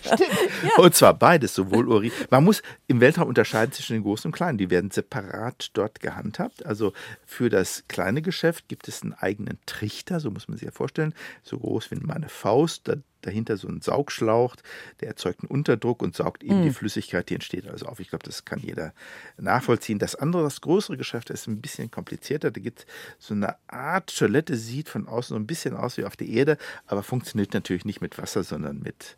Stimmt. 0.00 0.30
Ja. 0.62 0.82
Und 0.82 0.94
zwar 0.94 1.14
beides, 1.14 1.54
sowohl 1.54 1.88
Urin. 1.88 2.12
Man 2.30 2.44
muss 2.44 2.62
im 2.86 3.00
Weltraum 3.00 3.28
unterscheiden 3.28 3.72
zwischen 3.72 3.94
den 3.94 4.02
großen 4.04 4.28
und 4.28 4.32
kleinen. 4.32 4.58
Die 4.58 4.70
werden 4.70 4.92
separat 4.92 5.70
dort 5.72 5.98
gehandhabt. 5.98 6.64
Also 6.64 6.92
für 7.26 7.48
das 7.48 7.84
kleine 7.88 8.22
Geschäft 8.22 8.68
gibt 8.68 8.86
es 8.86 9.02
einen 9.02 9.12
eigenen 9.12 9.58
Trichter, 9.66 10.20
so 10.20 10.30
muss 10.30 10.46
man 10.46 10.56
sich 10.56 10.66
ja 10.66 10.70
vorstellen, 10.70 11.14
so 11.42 11.58
groß 11.58 11.90
wie 11.90 11.96
meine 11.96 12.28
Faust. 12.28 12.86
Da 12.86 12.94
dahinter 13.22 13.56
so 13.56 13.68
ein 13.68 13.80
Saugschlauch, 13.80 14.56
der 15.00 15.08
erzeugt 15.08 15.40
einen 15.40 15.50
Unterdruck 15.50 16.02
und 16.02 16.14
saugt 16.14 16.42
eben 16.42 16.60
mhm. 16.60 16.64
die 16.64 16.72
Flüssigkeit, 16.72 17.30
die 17.30 17.34
entsteht, 17.34 17.66
also 17.66 17.86
auf. 17.86 18.00
Ich 18.00 18.10
glaube, 18.10 18.24
das 18.24 18.44
kann 18.44 18.58
jeder 18.58 18.92
nachvollziehen. 19.38 19.98
Das 19.98 20.14
andere, 20.14 20.42
das 20.42 20.60
größere 20.60 20.96
Geschäft, 20.96 21.30
ist 21.30 21.46
ein 21.46 21.60
bisschen 21.60 21.90
komplizierter. 21.90 22.50
Da 22.50 22.60
gibt 22.60 22.80
es 22.80 22.86
so 23.18 23.34
eine 23.34 23.56
Art 23.68 24.16
Toilette, 24.16 24.56
sieht 24.56 24.88
von 24.88 25.08
außen 25.08 25.34
so 25.34 25.40
ein 25.40 25.46
bisschen 25.46 25.74
aus 25.74 25.96
wie 25.96 26.04
auf 26.04 26.16
der 26.16 26.28
Erde, 26.28 26.58
aber 26.86 27.02
funktioniert 27.02 27.54
natürlich 27.54 27.84
nicht 27.84 28.00
mit 28.00 28.18
Wasser, 28.18 28.42
sondern 28.42 28.80
mit, 28.80 29.16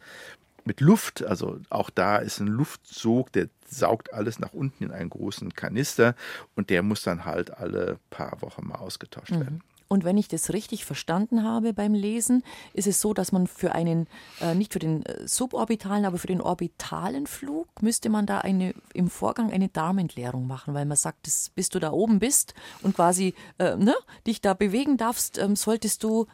mit 0.65 0.81
Luft. 0.81 1.25
Also 1.25 1.61
auch 1.71 1.91
da 1.91 2.19
ist 2.19 2.41
ein 2.41 2.47
Luftsog, 2.47 3.33
der 3.33 3.49
saugt 3.67 4.13
alles 4.13 4.39
nach 4.39 4.53
unten 4.53 4.85
in 4.85 4.91
einen 4.91 5.11
großen 5.11 5.55
Kanister 5.55 6.15
und 6.55 6.71
der 6.71 6.83
muss 6.83 7.03
dann 7.03 7.25
halt 7.25 7.51
alle 7.57 7.99
paar 8.11 8.41
Wochen 8.43 8.69
mal 8.69 8.77
ausgetauscht 8.77 9.33
mhm. 9.33 9.41
werden. 9.41 9.63
Und 9.95 10.05
wenn 10.05 10.19
ich 10.19 10.27
das 10.27 10.53
richtig 10.53 10.85
verstanden 10.85 11.45
habe 11.45 11.73
beim 11.73 11.95
Lesen, 11.95 12.43
ist 12.73 12.89
es 12.89 13.01
so, 13.01 13.15
dass 13.15 13.31
man 13.31 13.47
für 13.47 13.77
einen, 13.77 14.09
äh, 14.41 14.57
nicht 14.57 14.73
für 14.73 14.81
den 14.81 15.07
äh, 15.07 15.29
suborbitalen, 15.29 16.05
aber 16.05 16.19
für 16.19 16.27
den 16.27 16.41
orbitalen 16.41 17.29
Flug, 17.29 17.69
müsste 17.81 18.09
man 18.09 18.27
da 18.27 18.39
eine, 18.39 18.75
im 18.93 19.09
Vorgang 19.09 19.53
eine 19.53 19.69
Darmentleerung 19.69 20.49
machen, 20.49 20.75
weil 20.75 20.85
man 20.85 20.97
sagt, 20.97 21.29
dass, 21.29 21.51
bis 21.51 21.69
du 21.69 21.79
da 21.79 21.93
oben 21.93 22.19
bist 22.19 22.55
und 22.83 22.97
quasi 22.97 23.35
äh, 23.59 23.77
ne, 23.77 23.95
dich 24.27 24.41
da 24.41 24.53
bewegen 24.55 24.97
darfst, 24.97 25.39
ähm, 25.39 25.55
solltest 25.55 26.03
du 26.03 26.27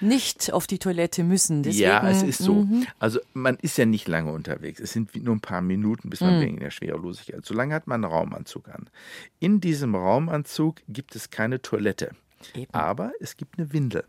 nicht 0.00 0.52
auf 0.52 0.66
die 0.66 0.78
Toilette 0.78 1.24
müssen. 1.24 1.62
Deswegen, 1.62 1.84
ja, 1.84 2.06
es 2.06 2.22
ist 2.22 2.42
so. 2.42 2.52
Mhm. 2.64 2.86
Also 2.98 3.18
man 3.32 3.56
ist 3.62 3.78
ja 3.78 3.86
nicht 3.86 4.08
lange 4.08 4.30
unterwegs. 4.30 4.78
Es 4.78 4.92
sind 4.92 5.16
nur 5.16 5.34
ein 5.34 5.40
paar 5.40 5.62
Minuten, 5.62 6.10
bis 6.10 6.20
man 6.20 6.36
mhm. 6.36 6.42
wegen 6.42 6.60
der 6.60 6.70
Schwerelosigkeit. 6.70 7.46
Solange 7.46 7.72
hat 7.72 7.86
man 7.86 8.04
einen 8.04 8.12
Raumanzug 8.12 8.68
an. 8.68 8.90
In 9.40 9.62
diesem 9.62 9.94
Raumanzug 9.94 10.82
gibt 10.86 11.16
es 11.16 11.30
keine 11.30 11.62
Toilette. 11.62 12.14
Eben. 12.54 12.72
Aber 12.72 13.12
es 13.20 13.36
gibt 13.36 13.58
eine 13.58 13.72
Windel. 13.72 14.04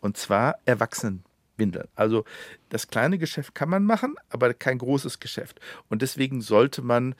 Und 0.00 0.16
zwar 0.16 0.56
Erwachsenenwindel. 0.64 1.88
Also 1.94 2.24
das 2.68 2.88
kleine 2.88 3.18
Geschäft 3.18 3.54
kann 3.54 3.68
man 3.68 3.84
machen, 3.84 4.16
aber 4.28 4.52
kein 4.54 4.78
großes 4.78 5.20
Geschäft. 5.20 5.60
Und 5.88 6.02
deswegen 6.02 6.40
sollte 6.40 6.82
man 6.82 7.14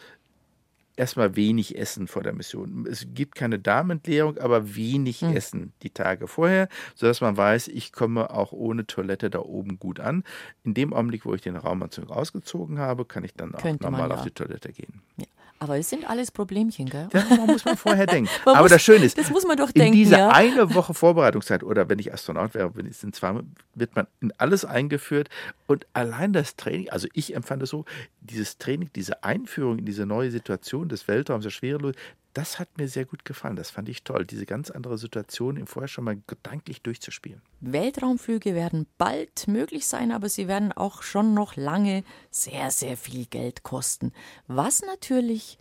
erstmal 0.97 1.37
wenig 1.37 1.79
essen 1.79 2.07
vor 2.07 2.23
der 2.23 2.33
Mission. 2.33 2.87
Es 2.87 3.07
gibt 3.15 3.35
keine 3.35 3.59
Darmentleerung, 3.59 4.39
aber 4.39 4.75
wenig 4.75 5.23
mhm. 5.23 5.37
essen 5.37 5.73
die 5.83 5.91
Tage 5.91 6.29
vorher, 6.29 6.69
sodass 6.95 7.21
man 7.21 7.37
weiß, 7.37 7.69
ich 7.69 7.93
komme 7.93 8.31
auch 8.31 8.53
ohne 8.53 8.87
Toilette 8.87 9.31
da 9.31 9.41
oben 9.41 9.79
gut 9.79 10.01
an. 10.01 10.25
In 10.65 10.75
dem 10.75 10.93
Augenblick, 10.93 11.25
wo 11.25 11.35
ich 11.35 11.41
den 11.41 11.57
Raumanzug 11.57 12.11
ausgezogen 12.11 12.79
habe, 12.79 13.05
kann 13.05 13.25
ich 13.25 13.35
dann 13.35 13.55
auch 13.55 13.63
Könnte 13.63 13.85
normal 13.85 14.11
ja. 14.11 14.17
auf 14.17 14.23
die 14.23 14.31
Toilette 14.31 14.73
gehen. 14.73 15.03
Ja. 15.17 15.27
Aber 15.63 15.79
es 15.79 15.89
sind 15.89 16.11
alles 16.11 16.33
Problemchen, 16.33 16.87
gell? 16.87 17.09
Ja, 17.13 17.47
muss 17.47 17.65
man 17.65 17.77
vorher 17.77 18.07
denken. 18.07 18.29
man 18.45 18.57
Aber 18.57 18.65
muss, 18.65 18.73
das 18.73 18.83
Schöne 18.83 19.05
ist, 19.05 19.17
das 19.17 19.31
muss 19.31 19.47
man 19.47 19.57
doch 19.57 19.69
in 19.69 19.75
denken, 19.75 19.93
dieser 19.93 20.19
ja? 20.19 20.29
eine 20.31 20.75
Woche 20.75 20.93
Vorbereitungszeit 20.93 21.63
oder 21.63 21.89
wenn 21.89 22.01
ich 22.01 22.13
Astronaut 22.13 22.55
wäre, 22.55 22.75
wenn 22.75 22.87
ich 22.87 23.01
in 23.05 23.13
zwei, 23.13 23.33
wird 23.77 23.95
man 23.95 24.09
in 24.21 24.33
alles 24.39 24.65
eingeführt 24.65 25.29
und 25.69 25.87
allein 25.93 26.33
das 26.33 26.57
Training, 26.57 26.91
also 26.91 27.07
ich 27.13 27.37
empfand 27.37 27.63
es 27.63 27.71
so, 27.71 27.85
dieses 28.21 28.59
Training, 28.59 28.91
diese 28.97 29.23
Einführung 29.23 29.79
in 29.79 29.85
diese 29.85 30.05
neue 30.05 30.33
Situation 30.33 30.89
des 30.89 31.07
Weltraums, 31.07 31.45
der 31.45 31.51
Schwerelos, 31.51 31.95
das 32.35 32.59
hat 32.59 32.79
mir 32.79 32.89
sehr 32.89 33.05
gut 33.05 33.25
gefallen. 33.25 33.57
Das 33.57 33.71
fand 33.71 33.89
ich 33.89 34.05
toll, 34.05 34.25
diese 34.25 34.47
ganz 34.47 34.71
andere 34.71 34.99
Situation 34.99 35.57
im 35.57 35.67
Vorher 35.67 35.89
schon 35.89 36.05
mal 36.05 36.21
gedanklich 36.27 36.83
durchzuspielen. 36.83 37.43
Weltraumflüge 37.61 38.55
werden 38.55 38.87
bald 38.99 39.49
möglich 39.49 39.87
sein, 39.87 40.13
aber 40.13 40.29
sie 40.29 40.49
werden 40.49 40.73
auch 40.73 41.03
schon 41.03 41.35
noch 41.35 41.57
lange 41.57 42.05
sehr, 42.31 42.71
sehr 42.71 42.97
viel 42.97 43.27
Geld 43.27 43.63
kosten. 43.63 44.13
Was 44.47 44.83
natürlich 44.83 45.59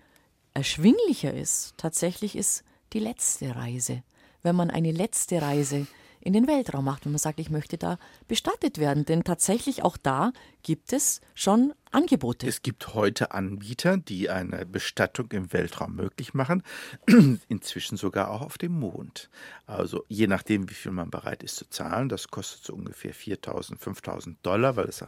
erschwinglicher 0.53 1.34
ist, 1.34 1.74
tatsächlich 1.78 2.36
ist 2.36 2.63
die 2.93 2.99
letzte 2.99 3.55
Reise. 3.55 4.03
Wenn 4.43 4.55
man 4.55 4.69
eine 4.69 4.91
letzte 4.91 5.41
Reise 5.41 5.88
in 6.22 6.34
den 6.34 6.47
Weltraum 6.47 6.86
macht, 6.86 7.05
wenn 7.05 7.11
man 7.11 7.19
sagt, 7.19 7.39
ich 7.39 7.49
möchte 7.49 7.78
da 7.78 7.97
bestattet 8.28 8.78
werden. 8.78 9.05
Denn 9.05 9.24
tatsächlich 9.24 9.84
auch 9.84 9.97
da 9.97 10.32
gibt 10.64 10.93
es 10.93 11.22
schon 11.34 11.74
Angebote. 11.91 12.47
Es 12.47 12.62
gibt 12.62 12.93
heute 12.93 13.32
Anbieter, 13.32 13.97
die 13.97 14.30
eine 14.30 14.66
Bestattung 14.66 15.30
im 15.32 15.51
Weltraum 15.51 15.95
möglich 15.95 16.34
machen, 16.34 16.64
inzwischen 17.49 17.97
sogar 17.97 18.32
auch 18.32 18.41
auf 18.41 18.57
dem 18.57 18.80
Mond. 18.80 19.30
Also 19.66 20.05
je 20.07 20.28
nachdem, 20.28 20.70
wie 20.70 20.74
viel 20.74 20.93
man 20.93 21.09
bereit 21.09 21.43
ist 21.43 21.57
zu 21.57 21.70
zahlen, 21.70 22.07
das 22.07 22.30
kostet 22.30 22.64
so 22.64 22.74
ungefähr 22.74 23.14
4.000, 23.14 23.78
5.000 23.78 24.36
Dollar, 24.41 24.78
weil 24.78 24.86
es 24.86 25.03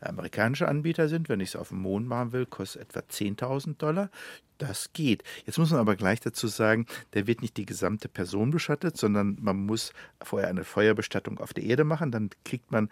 amerikanische 0.00 0.68
Anbieter 0.68 1.08
sind. 1.08 1.28
Wenn 1.28 1.40
ich 1.40 1.50
es 1.50 1.56
auf 1.56 1.70
dem 1.70 1.78
Mond 1.78 2.06
machen 2.06 2.32
will, 2.32 2.46
kostet 2.46 2.82
es 2.82 2.96
etwa 2.96 3.00
10.000 3.00 3.76
Dollar. 3.76 4.10
Das 4.58 4.92
geht. 4.92 5.22
Jetzt 5.46 5.58
muss 5.58 5.70
man 5.70 5.80
aber 5.80 5.94
gleich 5.94 6.20
dazu 6.20 6.48
sagen, 6.48 6.86
da 7.12 7.26
wird 7.28 7.42
nicht 7.42 7.56
die 7.56 7.66
gesamte 7.66 8.08
Person 8.08 8.50
bestattet, 8.50 8.96
sondern 8.96 9.38
man 9.40 9.56
muss 9.56 9.92
vorher 10.20 10.48
eine 10.48 10.64
Feuerbestattung 10.64 11.38
auf 11.38 11.54
der 11.54 11.64
Erde 11.64 11.84
machen. 11.84 12.10
Dann 12.10 12.30
kriegt 12.44 12.72
man 12.72 12.88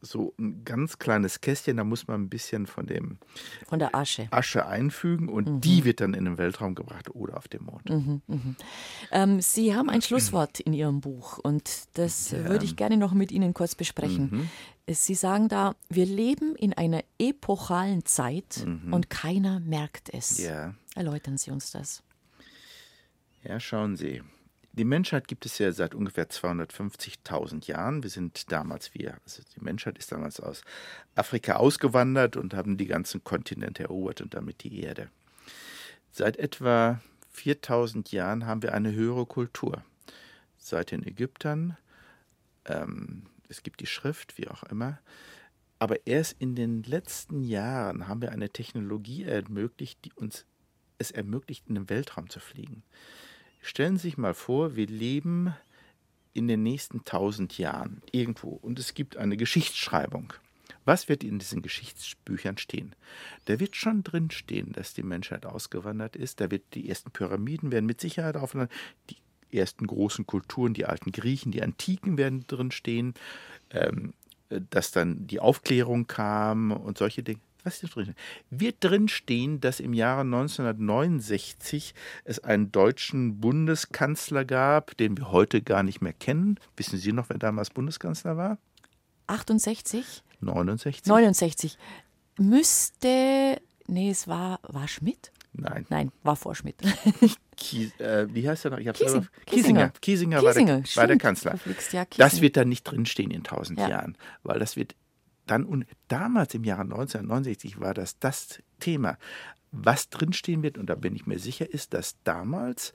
so 0.00 0.34
ein 0.38 0.64
ganz 0.64 0.98
kleines 0.98 1.40
Kästchen, 1.40 1.76
da 1.76 1.84
muss 1.84 2.06
man 2.06 2.22
ein 2.22 2.28
bisschen 2.28 2.66
von 2.66 2.86
dem 2.86 3.18
von 3.66 3.78
der 3.78 3.94
Asche, 3.94 4.28
Asche 4.30 4.66
einfügen 4.66 5.28
und 5.28 5.48
mhm. 5.48 5.60
die 5.60 5.84
wird 5.84 6.00
dann 6.00 6.14
in 6.14 6.24
den 6.24 6.38
Weltraum 6.38 6.74
gebracht 6.74 7.14
oder 7.14 7.36
auf 7.36 7.48
dem 7.48 7.64
Mond. 7.64 7.88
Mhm, 7.88 8.22
mh. 8.26 8.54
ähm, 9.10 9.40
Sie 9.40 9.74
haben 9.74 9.90
ein 9.90 10.02
Schlusswort 10.02 10.60
in 10.60 10.72
Ihrem 10.72 11.00
Buch 11.00 11.38
und 11.38 11.84
das 11.94 12.30
ja. 12.30 12.44
würde 12.44 12.64
ich 12.64 12.76
gerne 12.76 12.96
noch 12.96 13.12
mit 13.12 13.32
Ihnen 13.32 13.54
kurz 13.54 13.74
besprechen. 13.74 14.30
Mhm. 14.30 14.50
Sie 14.94 15.14
sagen 15.14 15.48
da, 15.48 15.76
wir 15.88 16.06
leben 16.06 16.56
in 16.56 16.72
einer 16.72 17.04
epochalen 17.18 18.04
Zeit 18.04 18.64
mhm. 18.66 18.92
und 18.92 19.10
keiner 19.10 19.60
merkt 19.60 20.12
es. 20.12 20.38
Ja. 20.38 20.74
Erläutern 20.94 21.36
Sie 21.38 21.50
uns 21.50 21.70
das. 21.70 22.02
Ja, 23.44 23.60
schauen 23.60 23.96
Sie. 23.96 24.22
Die 24.72 24.84
Menschheit 24.84 25.26
gibt 25.26 25.46
es 25.46 25.58
ja 25.58 25.72
seit 25.72 25.94
ungefähr 25.94 26.28
250.000 26.28 27.66
Jahren. 27.66 28.02
Wir 28.04 28.10
sind 28.10 28.52
damals, 28.52 28.94
wir, 28.94 29.16
also 29.24 29.42
die 29.56 29.64
Menschheit 29.64 29.98
ist 29.98 30.12
damals 30.12 30.38
aus 30.38 30.62
Afrika 31.16 31.56
ausgewandert 31.56 32.36
und 32.36 32.54
haben 32.54 32.76
die 32.76 32.86
ganzen 32.86 33.24
Kontinente 33.24 33.82
erobert 33.84 34.20
und 34.20 34.34
damit 34.34 34.62
die 34.62 34.80
Erde. 34.80 35.10
Seit 36.12 36.36
etwa 36.36 37.00
4000 37.30 38.12
Jahren 38.12 38.46
haben 38.46 38.62
wir 38.62 38.72
eine 38.72 38.92
höhere 38.92 39.26
Kultur. 39.26 39.84
Seit 40.56 40.92
den 40.92 41.04
Ägyptern, 41.04 41.76
ähm, 42.66 43.26
es 43.48 43.62
gibt 43.64 43.80
die 43.80 43.86
Schrift, 43.86 44.38
wie 44.38 44.48
auch 44.48 44.62
immer. 44.64 45.00
Aber 45.80 46.06
erst 46.06 46.36
in 46.38 46.54
den 46.54 46.82
letzten 46.84 47.42
Jahren 47.42 48.06
haben 48.06 48.22
wir 48.22 48.30
eine 48.30 48.50
Technologie 48.50 49.24
ermöglicht, 49.24 50.04
die 50.04 50.12
uns 50.12 50.44
es 50.98 51.10
ermöglicht, 51.10 51.66
in 51.68 51.74
den 51.74 51.88
Weltraum 51.88 52.28
zu 52.28 52.38
fliegen. 52.38 52.82
Stellen 53.60 53.96
Sie 53.96 54.08
sich 54.08 54.18
mal 54.18 54.34
vor, 54.34 54.76
wir 54.76 54.86
leben 54.86 55.54
in 56.32 56.48
den 56.48 56.62
nächsten 56.62 57.04
tausend 57.04 57.58
Jahren 57.58 58.02
irgendwo 58.12 58.50
und 58.50 58.78
es 58.78 58.94
gibt 58.94 59.16
eine 59.16 59.36
Geschichtsschreibung. 59.36 60.32
Was 60.84 61.08
wird 61.08 61.22
in 61.22 61.38
diesen 61.38 61.62
Geschichtsbüchern 61.62 62.56
stehen? 62.56 62.94
Da 63.44 63.60
wird 63.60 63.76
schon 63.76 64.02
drin 64.02 64.30
stehen, 64.30 64.72
dass 64.72 64.94
die 64.94 65.02
Menschheit 65.02 65.44
ausgewandert 65.44 66.16
ist. 66.16 66.40
Da 66.40 66.50
wird 66.50 66.62
die 66.74 66.88
ersten 66.88 67.10
Pyramiden 67.10 67.70
werden 67.70 67.86
mit 67.86 68.00
Sicherheit 68.00 68.36
aufeinander. 68.36 68.72
Die 69.10 69.16
ersten 69.56 69.86
großen 69.86 70.26
Kulturen, 70.26 70.74
die 70.74 70.86
alten 70.86 71.12
Griechen, 71.12 71.52
die 71.52 71.62
Antiken 71.62 72.16
werden 72.16 72.46
drin 72.46 72.70
stehen. 72.70 73.14
Ähm, 73.70 74.14
dass 74.70 74.90
dann 74.90 75.26
die 75.26 75.38
Aufklärung 75.38 76.06
kam 76.08 76.72
und 76.72 76.98
solche 76.98 77.22
Dinge 77.22 77.40
was 77.64 77.82
ist 77.82 77.94
drin? 77.94 78.14
Wird 78.50 78.76
drin 78.80 79.08
stehen, 79.08 79.60
dass 79.60 79.80
im 79.80 79.92
Jahre 79.94 80.22
1969 80.22 81.94
es 82.24 82.38
einen 82.40 82.72
deutschen 82.72 83.40
Bundeskanzler 83.40 84.44
gab, 84.44 84.96
den 84.96 85.16
wir 85.16 85.30
heute 85.32 85.62
gar 85.62 85.82
nicht 85.82 86.00
mehr 86.00 86.12
kennen. 86.12 86.58
Wissen 86.76 86.98
Sie 86.98 87.12
noch, 87.12 87.28
wer 87.28 87.38
damals 87.38 87.70
Bundeskanzler 87.70 88.36
war? 88.36 88.58
68? 89.26 90.22
69. 90.40 91.06
69. 91.06 91.78
Müsste, 92.38 93.60
nee, 93.86 94.10
es 94.10 94.26
war, 94.26 94.60
war 94.62 94.88
Schmidt? 94.88 95.32
Nein. 95.52 95.86
Nein, 95.88 96.12
war 96.22 96.36
vor 96.36 96.54
Schmidt. 96.54 96.76
Kies, 97.56 97.98
äh, 98.00 98.26
wie 98.32 98.48
heißt 98.48 98.64
er 98.64 98.70
noch? 98.70 98.78
Ich 98.78 98.90
Kiesing, 98.92 99.28
Kiesinger. 99.46 99.92
Kiesinger, 100.00 100.40
Kiesinger, 100.40 100.42
war, 100.42 100.54
der, 100.54 100.96
war 100.96 101.06
der 101.06 101.18
Kanzler. 101.18 101.58
Ja, 101.92 102.06
das 102.16 102.40
wird 102.40 102.56
dann 102.56 102.68
nicht 102.68 102.84
drinstehen 102.84 103.30
in 103.30 103.42
tausend 103.42 103.78
ja. 103.78 103.88
Jahren, 103.88 104.16
weil 104.42 104.58
das 104.58 104.76
wird 104.76 104.94
dann 105.50 105.64
und 105.64 105.84
damals 106.08 106.54
im 106.54 106.64
Jahre 106.64 106.82
1969 106.82 107.80
war 107.80 107.94
das 107.94 108.18
das 108.18 108.62
Thema. 108.78 109.18
Was 109.72 110.08
drinstehen 110.08 110.62
wird, 110.62 110.78
und 110.78 110.90
da 110.90 110.94
bin 110.94 111.14
ich 111.14 111.26
mir 111.26 111.38
sicher, 111.38 111.68
ist, 111.68 111.94
dass 111.94 112.16
damals 112.24 112.92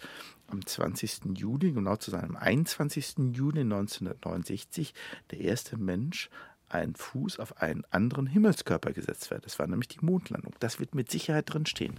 am 0.48 0.66
20. 0.66 1.38
Juli, 1.38 1.72
genau 1.72 1.96
zu 1.96 2.12
seinem 2.12 2.36
21. 2.36 3.34
Juli 3.34 3.62
1969, 3.62 4.94
der 5.32 5.40
erste 5.40 5.78
Mensch 5.78 6.30
ein 6.76 6.96
Fuß 6.96 7.40
auf 7.40 7.62
einen 7.62 7.84
anderen 7.92 8.28
Himmelskörper 8.28 8.92
gesetzt 8.92 9.32
wird. 9.32 9.46
Das 9.46 9.60
war 9.60 9.68
nämlich 9.68 9.88
die 9.88 10.04
Mondlandung. 10.04 10.54
Das 10.60 10.80
wird 10.80 10.94
mit 10.94 11.10
Sicherheit 11.10 11.54
drinstehen. 11.54 11.96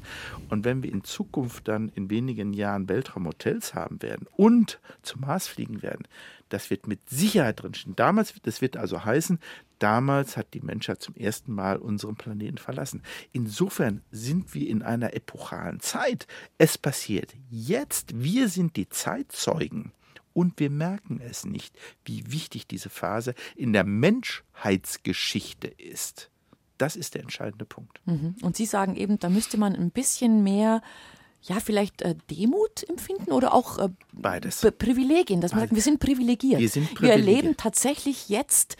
Und 0.48 0.64
wenn 0.64 0.82
wir 0.82 0.92
in 0.92 1.04
Zukunft 1.04 1.68
dann 1.68 1.88
in 1.90 2.10
wenigen 2.10 2.52
Jahren 2.52 2.88
Weltraumhotels 2.88 3.74
haben 3.74 4.02
werden 4.02 4.26
und 4.36 4.80
zum 5.02 5.22
Mars 5.22 5.48
fliegen 5.48 5.82
werden, 5.82 6.06
das 6.48 6.70
wird 6.70 6.86
mit 6.86 7.08
Sicherheit 7.08 7.62
drinstehen. 7.62 7.96
Damals, 7.96 8.34
das 8.42 8.60
wird 8.60 8.76
also 8.76 9.04
heißen, 9.04 9.40
damals 9.78 10.36
hat 10.36 10.54
die 10.54 10.60
Menschheit 10.60 11.02
zum 11.02 11.16
ersten 11.16 11.52
Mal 11.52 11.78
unseren 11.78 12.16
Planeten 12.16 12.58
verlassen. 12.58 13.02
Insofern 13.32 14.02
sind 14.10 14.54
wir 14.54 14.68
in 14.68 14.82
einer 14.82 15.14
epochalen 15.14 15.80
Zeit. 15.80 16.26
Es 16.58 16.78
passiert 16.78 17.34
jetzt. 17.50 18.22
Wir 18.22 18.48
sind 18.48 18.76
die 18.76 18.88
Zeitzeugen 18.88 19.92
und 20.36 20.60
wir 20.60 20.68
merken 20.68 21.18
es 21.24 21.46
nicht, 21.46 21.74
wie 22.04 22.30
wichtig 22.30 22.66
diese 22.66 22.90
Phase 22.90 23.34
in 23.56 23.72
der 23.72 23.84
Menschheitsgeschichte 23.84 25.66
ist. 25.66 26.30
Das 26.76 26.94
ist 26.94 27.14
der 27.14 27.22
entscheidende 27.22 27.64
Punkt. 27.64 28.02
Mhm. 28.04 28.36
Und 28.42 28.54
Sie 28.54 28.66
sagen 28.66 28.96
eben, 28.96 29.18
da 29.18 29.30
müsste 29.30 29.56
man 29.56 29.74
ein 29.74 29.90
bisschen 29.90 30.42
mehr 30.42 30.82
ja, 31.40 31.58
vielleicht 31.58 32.02
äh, 32.02 32.16
Demut 32.30 32.86
empfinden 32.86 33.32
oder 33.32 33.54
auch 33.54 33.78
äh, 33.78 33.88
Beides. 34.12 34.60
Privilegien, 34.78 35.40
dass 35.40 35.52
man 35.52 35.60
Beides. 35.60 35.70
sagt, 35.70 35.74
wir 35.74 35.82
sind 35.82 36.00
privilegiert. 36.00 36.60
Wir, 36.60 36.68
sind 36.68 36.92
privilegiert. 36.92 37.26
wir 37.26 37.34
erleben 37.34 37.56
tatsächlich 37.56 38.28
jetzt 38.28 38.76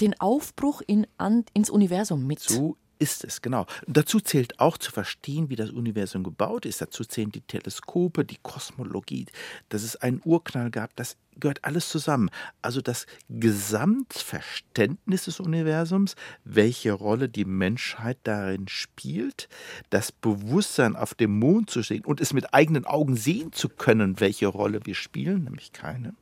den 0.00 0.20
Aufbruch 0.20 0.82
in, 0.86 1.06
an, 1.16 1.46
ins 1.54 1.70
Universum 1.70 2.26
mit. 2.26 2.40
So 2.40 2.76
ist 2.98 3.24
es, 3.24 3.42
genau. 3.42 3.66
Dazu 3.86 4.20
zählt 4.20 4.60
auch 4.60 4.78
zu 4.78 4.90
verstehen, 4.90 5.50
wie 5.50 5.56
das 5.56 5.70
Universum 5.70 6.24
gebaut 6.24 6.66
ist. 6.66 6.80
Dazu 6.80 7.04
zählen 7.04 7.30
die 7.30 7.40
Teleskope, 7.40 8.24
die 8.24 8.38
Kosmologie, 8.42 9.26
dass 9.68 9.82
es 9.82 9.96
einen 9.96 10.20
Urknall 10.24 10.70
gab, 10.70 10.94
das 10.96 11.16
gehört 11.38 11.64
alles 11.64 11.88
zusammen. 11.88 12.30
Also 12.62 12.80
das 12.80 13.06
Gesamtverständnis 13.28 15.24
des 15.24 15.40
Universums, 15.40 16.16
welche 16.44 16.92
Rolle 16.92 17.28
die 17.28 17.44
Menschheit 17.44 18.18
darin 18.24 18.68
spielt, 18.68 19.48
das 19.90 20.10
Bewusstsein 20.12 20.96
auf 20.96 21.14
dem 21.14 21.38
Mond 21.38 21.70
zu 21.70 21.82
sehen 21.82 22.04
und 22.04 22.20
es 22.20 22.32
mit 22.32 22.54
eigenen 22.54 22.84
Augen 22.84 23.16
sehen 23.16 23.52
zu 23.52 23.68
können, 23.68 24.20
welche 24.20 24.48
Rolle 24.48 24.80
wir 24.84 24.94
spielen, 24.94 25.44
nämlich 25.44 25.72
keine. 25.72 26.14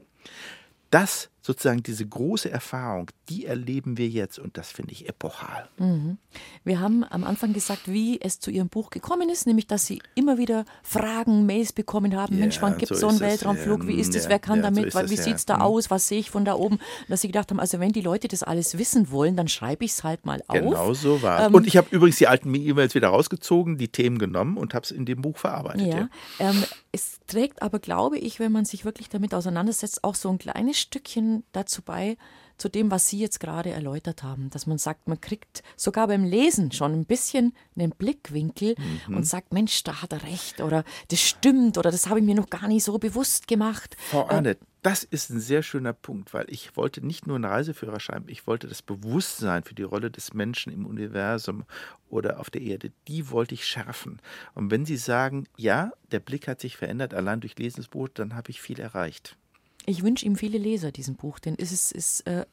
Das 0.90 1.30
sozusagen 1.46 1.82
diese 1.82 2.04
große 2.04 2.50
Erfahrung, 2.50 3.08
die 3.28 3.46
erleben 3.46 3.96
wir 3.98 4.08
jetzt 4.08 4.38
und 4.38 4.58
das 4.58 4.72
finde 4.72 4.92
ich 4.92 5.08
epochal. 5.08 5.68
Mhm. 5.78 6.18
Wir 6.64 6.80
haben 6.80 7.04
am 7.04 7.22
Anfang 7.22 7.52
gesagt, 7.52 7.82
wie 7.86 8.20
es 8.20 8.40
zu 8.40 8.50
Ihrem 8.50 8.68
Buch 8.68 8.90
gekommen 8.90 9.30
ist, 9.30 9.46
nämlich 9.46 9.68
dass 9.68 9.86
Sie 9.86 10.02
immer 10.16 10.38
wieder 10.38 10.64
Fragen, 10.82 11.46
Mails 11.46 11.72
bekommen 11.72 12.16
haben. 12.16 12.34
Ja, 12.34 12.40
Mensch, 12.40 12.60
wann 12.60 12.76
gibt 12.78 12.90
es 12.90 12.98
so 12.98 13.06
einen 13.06 13.20
Weltraumflug? 13.20 13.82
Ja, 13.82 13.88
wie 13.88 13.94
ist 13.94 14.16
es? 14.16 14.28
Wer 14.28 14.40
kann 14.40 14.56
ja, 14.56 14.64
damit? 14.64 14.92
So 14.92 15.08
wie 15.08 15.16
sieht 15.16 15.36
es 15.36 15.46
da 15.46 15.56
mhm. 15.56 15.62
aus? 15.62 15.90
Was 15.90 16.08
sehe 16.08 16.18
ich 16.18 16.30
von 16.30 16.44
da 16.44 16.54
oben? 16.54 16.78
Dass 17.08 17.20
Sie 17.20 17.28
gedacht 17.28 17.50
haben, 17.50 17.60
also 17.60 17.78
wenn 17.78 17.92
die 17.92 18.00
Leute 18.00 18.26
das 18.26 18.42
alles 18.42 18.76
wissen 18.76 19.12
wollen, 19.12 19.36
dann 19.36 19.46
schreibe 19.46 19.84
ich 19.84 19.92
es 19.92 20.02
halt 20.02 20.26
mal 20.26 20.42
auf. 20.48 20.56
Genau 20.56 20.94
so 20.94 21.22
war 21.22 21.40
es. 21.40 21.46
Ähm, 21.46 21.54
und 21.54 21.68
ich 21.68 21.76
habe 21.76 21.86
übrigens 21.92 22.16
die 22.16 22.26
alten 22.26 22.52
E-Mails 22.52 22.96
wieder 22.96 23.08
rausgezogen, 23.08 23.78
die 23.78 23.88
Themen 23.88 24.18
genommen 24.18 24.56
und 24.56 24.74
habe 24.74 24.82
es 24.82 24.90
in 24.90 25.06
dem 25.06 25.22
Buch 25.22 25.38
verarbeitet. 25.38 25.86
Ja. 25.86 26.08
Ähm, 26.40 26.64
es 26.90 27.20
trägt 27.26 27.62
aber, 27.62 27.78
glaube 27.78 28.18
ich, 28.18 28.40
wenn 28.40 28.50
man 28.50 28.64
sich 28.64 28.84
wirklich 28.84 29.08
damit 29.08 29.32
auseinandersetzt, 29.32 30.02
auch 30.02 30.16
so 30.16 30.28
ein 30.30 30.38
kleines 30.38 30.78
Stückchen 30.78 31.35
dazu 31.52 31.82
bei, 31.82 32.16
zu 32.58 32.68
dem, 32.68 32.90
was 32.90 33.08
Sie 33.08 33.18
jetzt 33.18 33.40
gerade 33.40 33.70
erläutert 33.70 34.22
haben, 34.22 34.50
dass 34.50 34.66
man 34.66 34.78
sagt, 34.78 35.08
man 35.08 35.20
kriegt 35.20 35.62
sogar 35.76 36.06
beim 36.06 36.24
Lesen 36.24 36.72
schon 36.72 36.92
ein 36.92 37.04
bisschen 37.04 37.54
einen 37.76 37.90
Blickwinkel 37.90 38.74
mhm. 39.08 39.16
und 39.16 39.26
sagt, 39.26 39.52
Mensch, 39.52 39.84
da 39.84 40.02
hat 40.02 40.12
er 40.12 40.22
recht 40.22 40.60
oder 40.60 40.84
das 41.08 41.20
stimmt 41.20 41.78
oder 41.78 41.90
das 41.90 42.08
habe 42.08 42.20
ich 42.20 42.24
mir 42.24 42.34
noch 42.34 42.50
gar 42.50 42.68
nicht 42.68 42.84
so 42.84 42.98
bewusst 42.98 43.46
gemacht. 43.46 43.96
Frau 44.10 44.28
Arne, 44.28 44.50
äh, 44.50 44.56
das 44.82 45.02
ist 45.02 45.30
ein 45.30 45.40
sehr 45.40 45.64
schöner 45.64 45.92
Punkt, 45.92 46.32
weil 46.32 46.46
ich 46.48 46.76
wollte 46.76 47.04
nicht 47.04 47.26
nur 47.26 47.34
einen 47.34 47.44
Reiseführer 47.44 47.98
schreiben, 47.98 48.26
ich 48.28 48.46
wollte 48.46 48.68
das 48.68 48.82
Bewusstsein 48.82 49.64
für 49.64 49.74
die 49.74 49.82
Rolle 49.82 50.12
des 50.12 50.32
Menschen 50.32 50.72
im 50.72 50.86
Universum 50.86 51.64
oder 52.08 52.38
auf 52.38 52.50
der 52.50 52.62
Erde, 52.62 52.92
die 53.08 53.30
wollte 53.30 53.54
ich 53.54 53.66
schärfen. 53.66 54.20
Und 54.54 54.70
wenn 54.70 54.86
Sie 54.86 54.96
sagen, 54.96 55.48
ja, 55.56 55.92
der 56.12 56.20
Blick 56.20 56.46
hat 56.46 56.60
sich 56.60 56.76
verändert 56.76 57.14
allein 57.14 57.40
durch 57.40 57.58
Lesensbuch, 57.58 58.08
dann 58.08 58.36
habe 58.36 58.50
ich 58.50 58.62
viel 58.62 58.78
erreicht. 58.78 59.36
Ich 59.86 60.02
wünsche 60.02 60.26
ihm 60.26 60.36
viele 60.36 60.58
Leser, 60.58 60.92
diesen 60.92 61.16
Buch, 61.16 61.38
denn 61.38 61.54
es 61.58 61.72
ist, 61.72 61.92
ist 61.92 62.20
äh, 62.26 62.44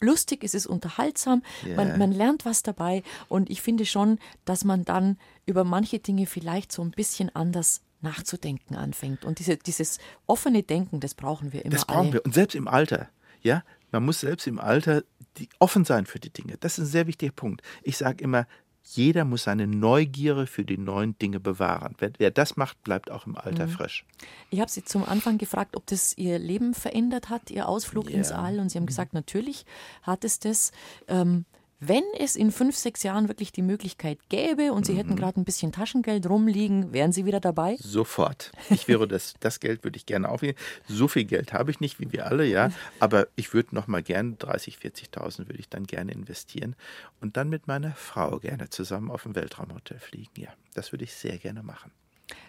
lustig, 0.00 0.44
es 0.44 0.54
ist 0.54 0.66
unterhaltsam, 0.66 1.42
yeah. 1.64 1.76
man, 1.76 1.98
man 1.98 2.12
lernt 2.12 2.44
was 2.44 2.62
dabei 2.62 3.02
und 3.28 3.50
ich 3.50 3.62
finde 3.62 3.86
schon, 3.86 4.18
dass 4.44 4.64
man 4.64 4.84
dann 4.84 5.18
über 5.46 5.64
manche 5.64 5.98
Dinge 5.98 6.26
vielleicht 6.26 6.72
so 6.72 6.82
ein 6.82 6.90
bisschen 6.90 7.34
anders 7.34 7.82
nachzudenken 8.00 8.76
anfängt. 8.76 9.24
Und 9.24 9.38
diese, 9.38 9.56
dieses 9.56 9.98
offene 10.26 10.62
Denken, 10.62 11.00
das 11.00 11.14
brauchen 11.14 11.52
wir 11.52 11.64
immer. 11.64 11.74
Das 11.74 11.86
brauchen 11.86 12.08
alle. 12.08 12.12
wir. 12.14 12.24
Und 12.24 12.34
selbst 12.34 12.54
im 12.54 12.68
Alter, 12.68 13.08
ja, 13.42 13.64
man 13.90 14.04
muss 14.04 14.20
selbst 14.20 14.46
im 14.46 14.60
Alter 14.60 15.02
die, 15.38 15.48
offen 15.58 15.84
sein 15.84 16.06
für 16.06 16.18
die 16.18 16.30
Dinge. 16.30 16.56
Das 16.60 16.78
ist 16.78 16.84
ein 16.84 16.90
sehr 16.90 17.06
wichtiger 17.06 17.32
Punkt. 17.32 17.62
Ich 17.82 17.96
sage 17.96 18.22
immer, 18.22 18.46
jeder 18.94 19.24
muss 19.24 19.44
seine 19.44 19.66
Neugierde 19.66 20.46
für 20.46 20.64
die 20.64 20.78
neuen 20.78 21.18
Dinge 21.18 21.40
bewahren. 21.40 21.94
Wer, 21.98 22.12
wer 22.18 22.30
das 22.30 22.56
macht, 22.56 22.82
bleibt 22.84 23.10
auch 23.10 23.26
im 23.26 23.36
Alter 23.36 23.66
mhm. 23.66 23.70
frisch. 23.70 24.04
Ich 24.50 24.60
habe 24.60 24.70
Sie 24.70 24.84
zum 24.84 25.04
Anfang 25.04 25.38
gefragt, 25.38 25.76
ob 25.76 25.86
das 25.86 26.16
Ihr 26.16 26.38
Leben 26.38 26.72
verändert 26.72 27.28
hat, 27.28 27.50
Ihr 27.50 27.68
Ausflug 27.68 28.08
yeah. 28.08 28.18
ins 28.18 28.30
All. 28.30 28.60
Und 28.60 28.70
Sie 28.70 28.78
haben 28.78 28.84
mhm. 28.84 28.88
gesagt, 28.88 29.12
natürlich 29.12 29.66
hat 30.02 30.24
es 30.24 30.38
das. 30.38 30.70
Ähm, 31.08 31.44
Wenn 31.78 32.04
es 32.18 32.36
in 32.36 32.52
fünf, 32.52 32.74
sechs 32.74 33.02
Jahren 33.02 33.28
wirklich 33.28 33.52
die 33.52 33.60
Möglichkeit 33.60 34.18
gäbe 34.30 34.72
und 34.72 34.86
Sie 34.86 34.94
mhm. 34.94 34.96
hätten 34.96 35.16
gerade 35.16 35.38
ein 35.38 35.44
bisschen 35.44 35.72
Taschengeld 35.72 36.26
rumliegen, 36.26 36.94
wären 36.94 37.12
Sie 37.12 37.26
wieder 37.26 37.38
dabei? 37.38 37.76
Sofort. 37.78 38.50
Ich 38.70 38.88
wäre 38.88 39.06
das, 39.06 39.34
das 39.40 39.60
Geld 39.60 39.84
würde 39.84 39.98
ich 39.98 40.06
gerne 40.06 40.30
aufnehmen. 40.30 40.56
So 40.88 41.06
viel 41.06 41.24
Geld 41.24 41.52
habe 41.52 41.70
ich 41.70 41.80
nicht, 41.80 42.00
wie 42.00 42.10
wir 42.12 42.26
alle, 42.26 42.46
ja. 42.46 42.70
Aber 42.98 43.28
ich 43.36 43.52
würde 43.52 43.74
noch 43.74 43.88
mal 43.88 44.02
gerne 44.02 44.36
30, 44.38 44.78
40.000 44.78 45.48
würde 45.48 45.58
ich 45.58 45.68
dann 45.68 45.84
gerne 45.84 46.12
investieren 46.12 46.76
und 47.20 47.36
dann 47.36 47.50
mit 47.50 47.66
meiner 47.66 47.92
Frau 47.92 48.38
gerne 48.38 48.70
zusammen 48.70 49.10
auf 49.10 49.24
dem 49.24 49.34
Weltraumhotel 49.34 49.98
fliegen. 49.98 50.40
Ja, 50.40 50.48
das 50.72 50.92
würde 50.92 51.04
ich 51.04 51.12
sehr 51.12 51.36
gerne 51.36 51.62
machen. 51.62 51.90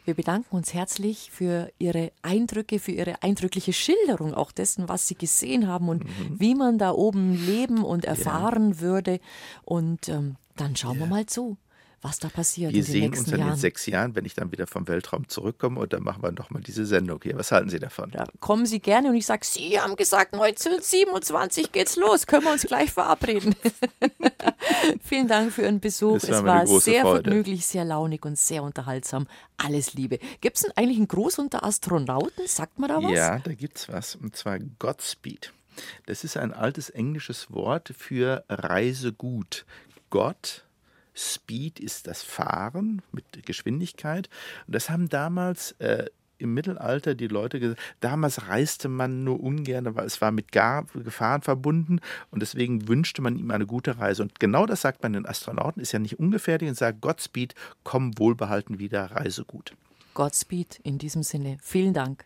Wir 0.06 0.14
bedanken 0.14 0.56
uns 0.56 0.74
herzlich 0.74 1.30
für 1.32 1.72
Ihre 1.80 2.12
Eindrücke, 2.22 2.80
für 2.80 2.92
Ihre 2.92 3.22
eindrückliche 3.22 3.74
Schilderung 3.74 4.34
auch 4.34 4.52
dessen, 4.52 4.90
was 4.90 5.08
Sie 5.08 5.16
gesehen 5.16 5.68
haben 5.68 5.90
und 5.90 6.06
mhm. 6.06 6.40
wie 6.40 6.56
man 6.56 6.78
da 6.78 6.92
oben 6.92 7.34
leben 7.46 7.84
und 7.84 8.06
erfahren 8.06 8.72
ja. 8.72 8.80
würde. 8.80 9.20
Und 9.66 10.10
ähm, 10.10 10.36
dann 10.56 10.76
schauen 10.76 10.96
ja. 10.96 11.02
wir 11.02 11.08
mal 11.08 11.26
zu 11.26 11.58
was 12.02 12.20
da 12.20 12.30
passiert. 12.30 12.74
Wir 12.74 12.84
sehen 12.84 13.12
uns 13.12 13.26
dann 13.26 13.40
Jahren. 13.40 13.54
in 13.54 13.58
sechs 13.58 13.86
Jahren, 13.86 14.16
wenn 14.16 14.26
ich 14.26 14.36
dann 14.36 14.52
wieder 14.52 14.68
vom 14.68 14.88
Weltraum 14.88 15.28
zurückkomme 15.28 15.80
und 15.80 15.94
dann 15.94 16.04
machen 16.04 16.22
wir 16.22 16.32
nochmal 16.32 16.62
diese 16.62 16.86
Sendung 16.86 17.20
hier. 17.24 17.36
Was 17.38 17.52
halten 17.52 17.70
Sie 17.70 17.80
davon? 17.80 18.12
Da 18.12 18.28
kommen 18.40 18.66
Sie 18.66 18.80
gerne 18.80 19.10
und 19.10 19.16
ich 19.16 19.26
sage, 19.26 19.46
Sie 19.46 19.80
haben 19.80 19.96
gesagt, 19.96 20.34
1927 20.34 21.72
geht's 21.72 21.96
los. 21.96 22.28
Können 22.28 22.44
wir 22.44 22.52
uns 22.52 22.64
gleich 22.64 22.92
verabreden. 22.92 23.56
Vielen 25.04 25.28
Dank 25.28 25.52
für 25.52 25.64
Ihren 25.64 25.80
Besuch. 25.80 26.18
Es 26.18 26.30
war 26.44 26.68
sehr 26.68 27.02
Freude. 27.02 27.24
vergnüglich, 27.24 27.66
sehr 27.66 27.86
launig 27.86 28.26
und 28.26 28.38
sehr 28.38 28.64
unterhaltsam. 28.64 29.28
Alles 29.58 29.94
Liebe. 29.94 30.20
Gibt 30.42 30.58
es 30.58 30.78
eigentlich 30.78 30.98
einen 30.98 31.08
Gruß 31.08 31.40
unter 31.40 31.64
Astronauten? 31.64 32.48
Sagt 32.48 32.78
man 32.78 32.90
da 32.90 33.02
was? 33.02 33.12
Ja, 33.12 33.40
da 33.40 33.54
gibt 33.54 33.78
es 33.78 33.90
was. 33.90 34.16
Und 34.16 34.36
zwar 34.36 34.60
Godspeed. 34.60 35.52
Das 36.06 36.24
ist 36.24 36.38
ein 36.38 36.54
altes 36.54 36.90
englisches 36.90 37.52
Wort 37.52 37.94
für 37.98 38.44
Reisegut. 38.50 39.66
Gott 40.10 40.67
Speed 41.18 41.80
ist 41.80 42.08
das 42.08 42.22
Fahren 42.22 43.02
mit 43.12 43.46
Geschwindigkeit. 43.46 44.30
Und 44.68 44.76
das 44.76 44.90
haben 44.90 45.10
damals 45.10 45.72
äh, 45.80 46.06
im 46.38 46.54
Mittelalter 46.54 47.16
die 47.16 47.28
Leute 47.28 47.60
gesagt, 47.60 47.82
damals 48.00 48.48
reiste 48.48 48.90
man 48.90 49.24
nur 49.24 49.40
ungern, 49.40 49.96
weil 49.96 50.06
es 50.06 50.22
war 50.22 50.32
mit 50.32 50.52
Gefahren 50.52 51.42
verbunden 51.42 52.00
und 52.32 52.42
deswegen 52.42 52.88
wünschte 52.88 53.22
man 53.22 53.38
ihm 53.38 53.52
eine 53.52 53.66
gute 53.66 53.98
Reise. 53.98 54.24
Und 54.24 54.40
genau 54.40 54.66
das 54.66 54.82
sagt 54.82 55.04
man 55.04 55.14
den 55.14 55.26
Astronauten, 55.26 55.82
ist 55.82 55.92
ja 55.92 56.00
nicht 56.00 56.20
ungefährlich 56.20 56.70
und 56.70 56.76
sagt, 56.76 57.02
Godspeed, 57.02 57.56
komm 57.84 58.18
wohlbehalten 58.18 58.80
wieder, 58.80 59.12
reise 59.12 59.44
gut. 59.46 59.74
Godspeed 60.14 60.80
in 60.84 60.98
diesem 60.98 61.24
Sinne. 61.24 61.58
Vielen 61.62 61.94
Dank. 61.94 62.26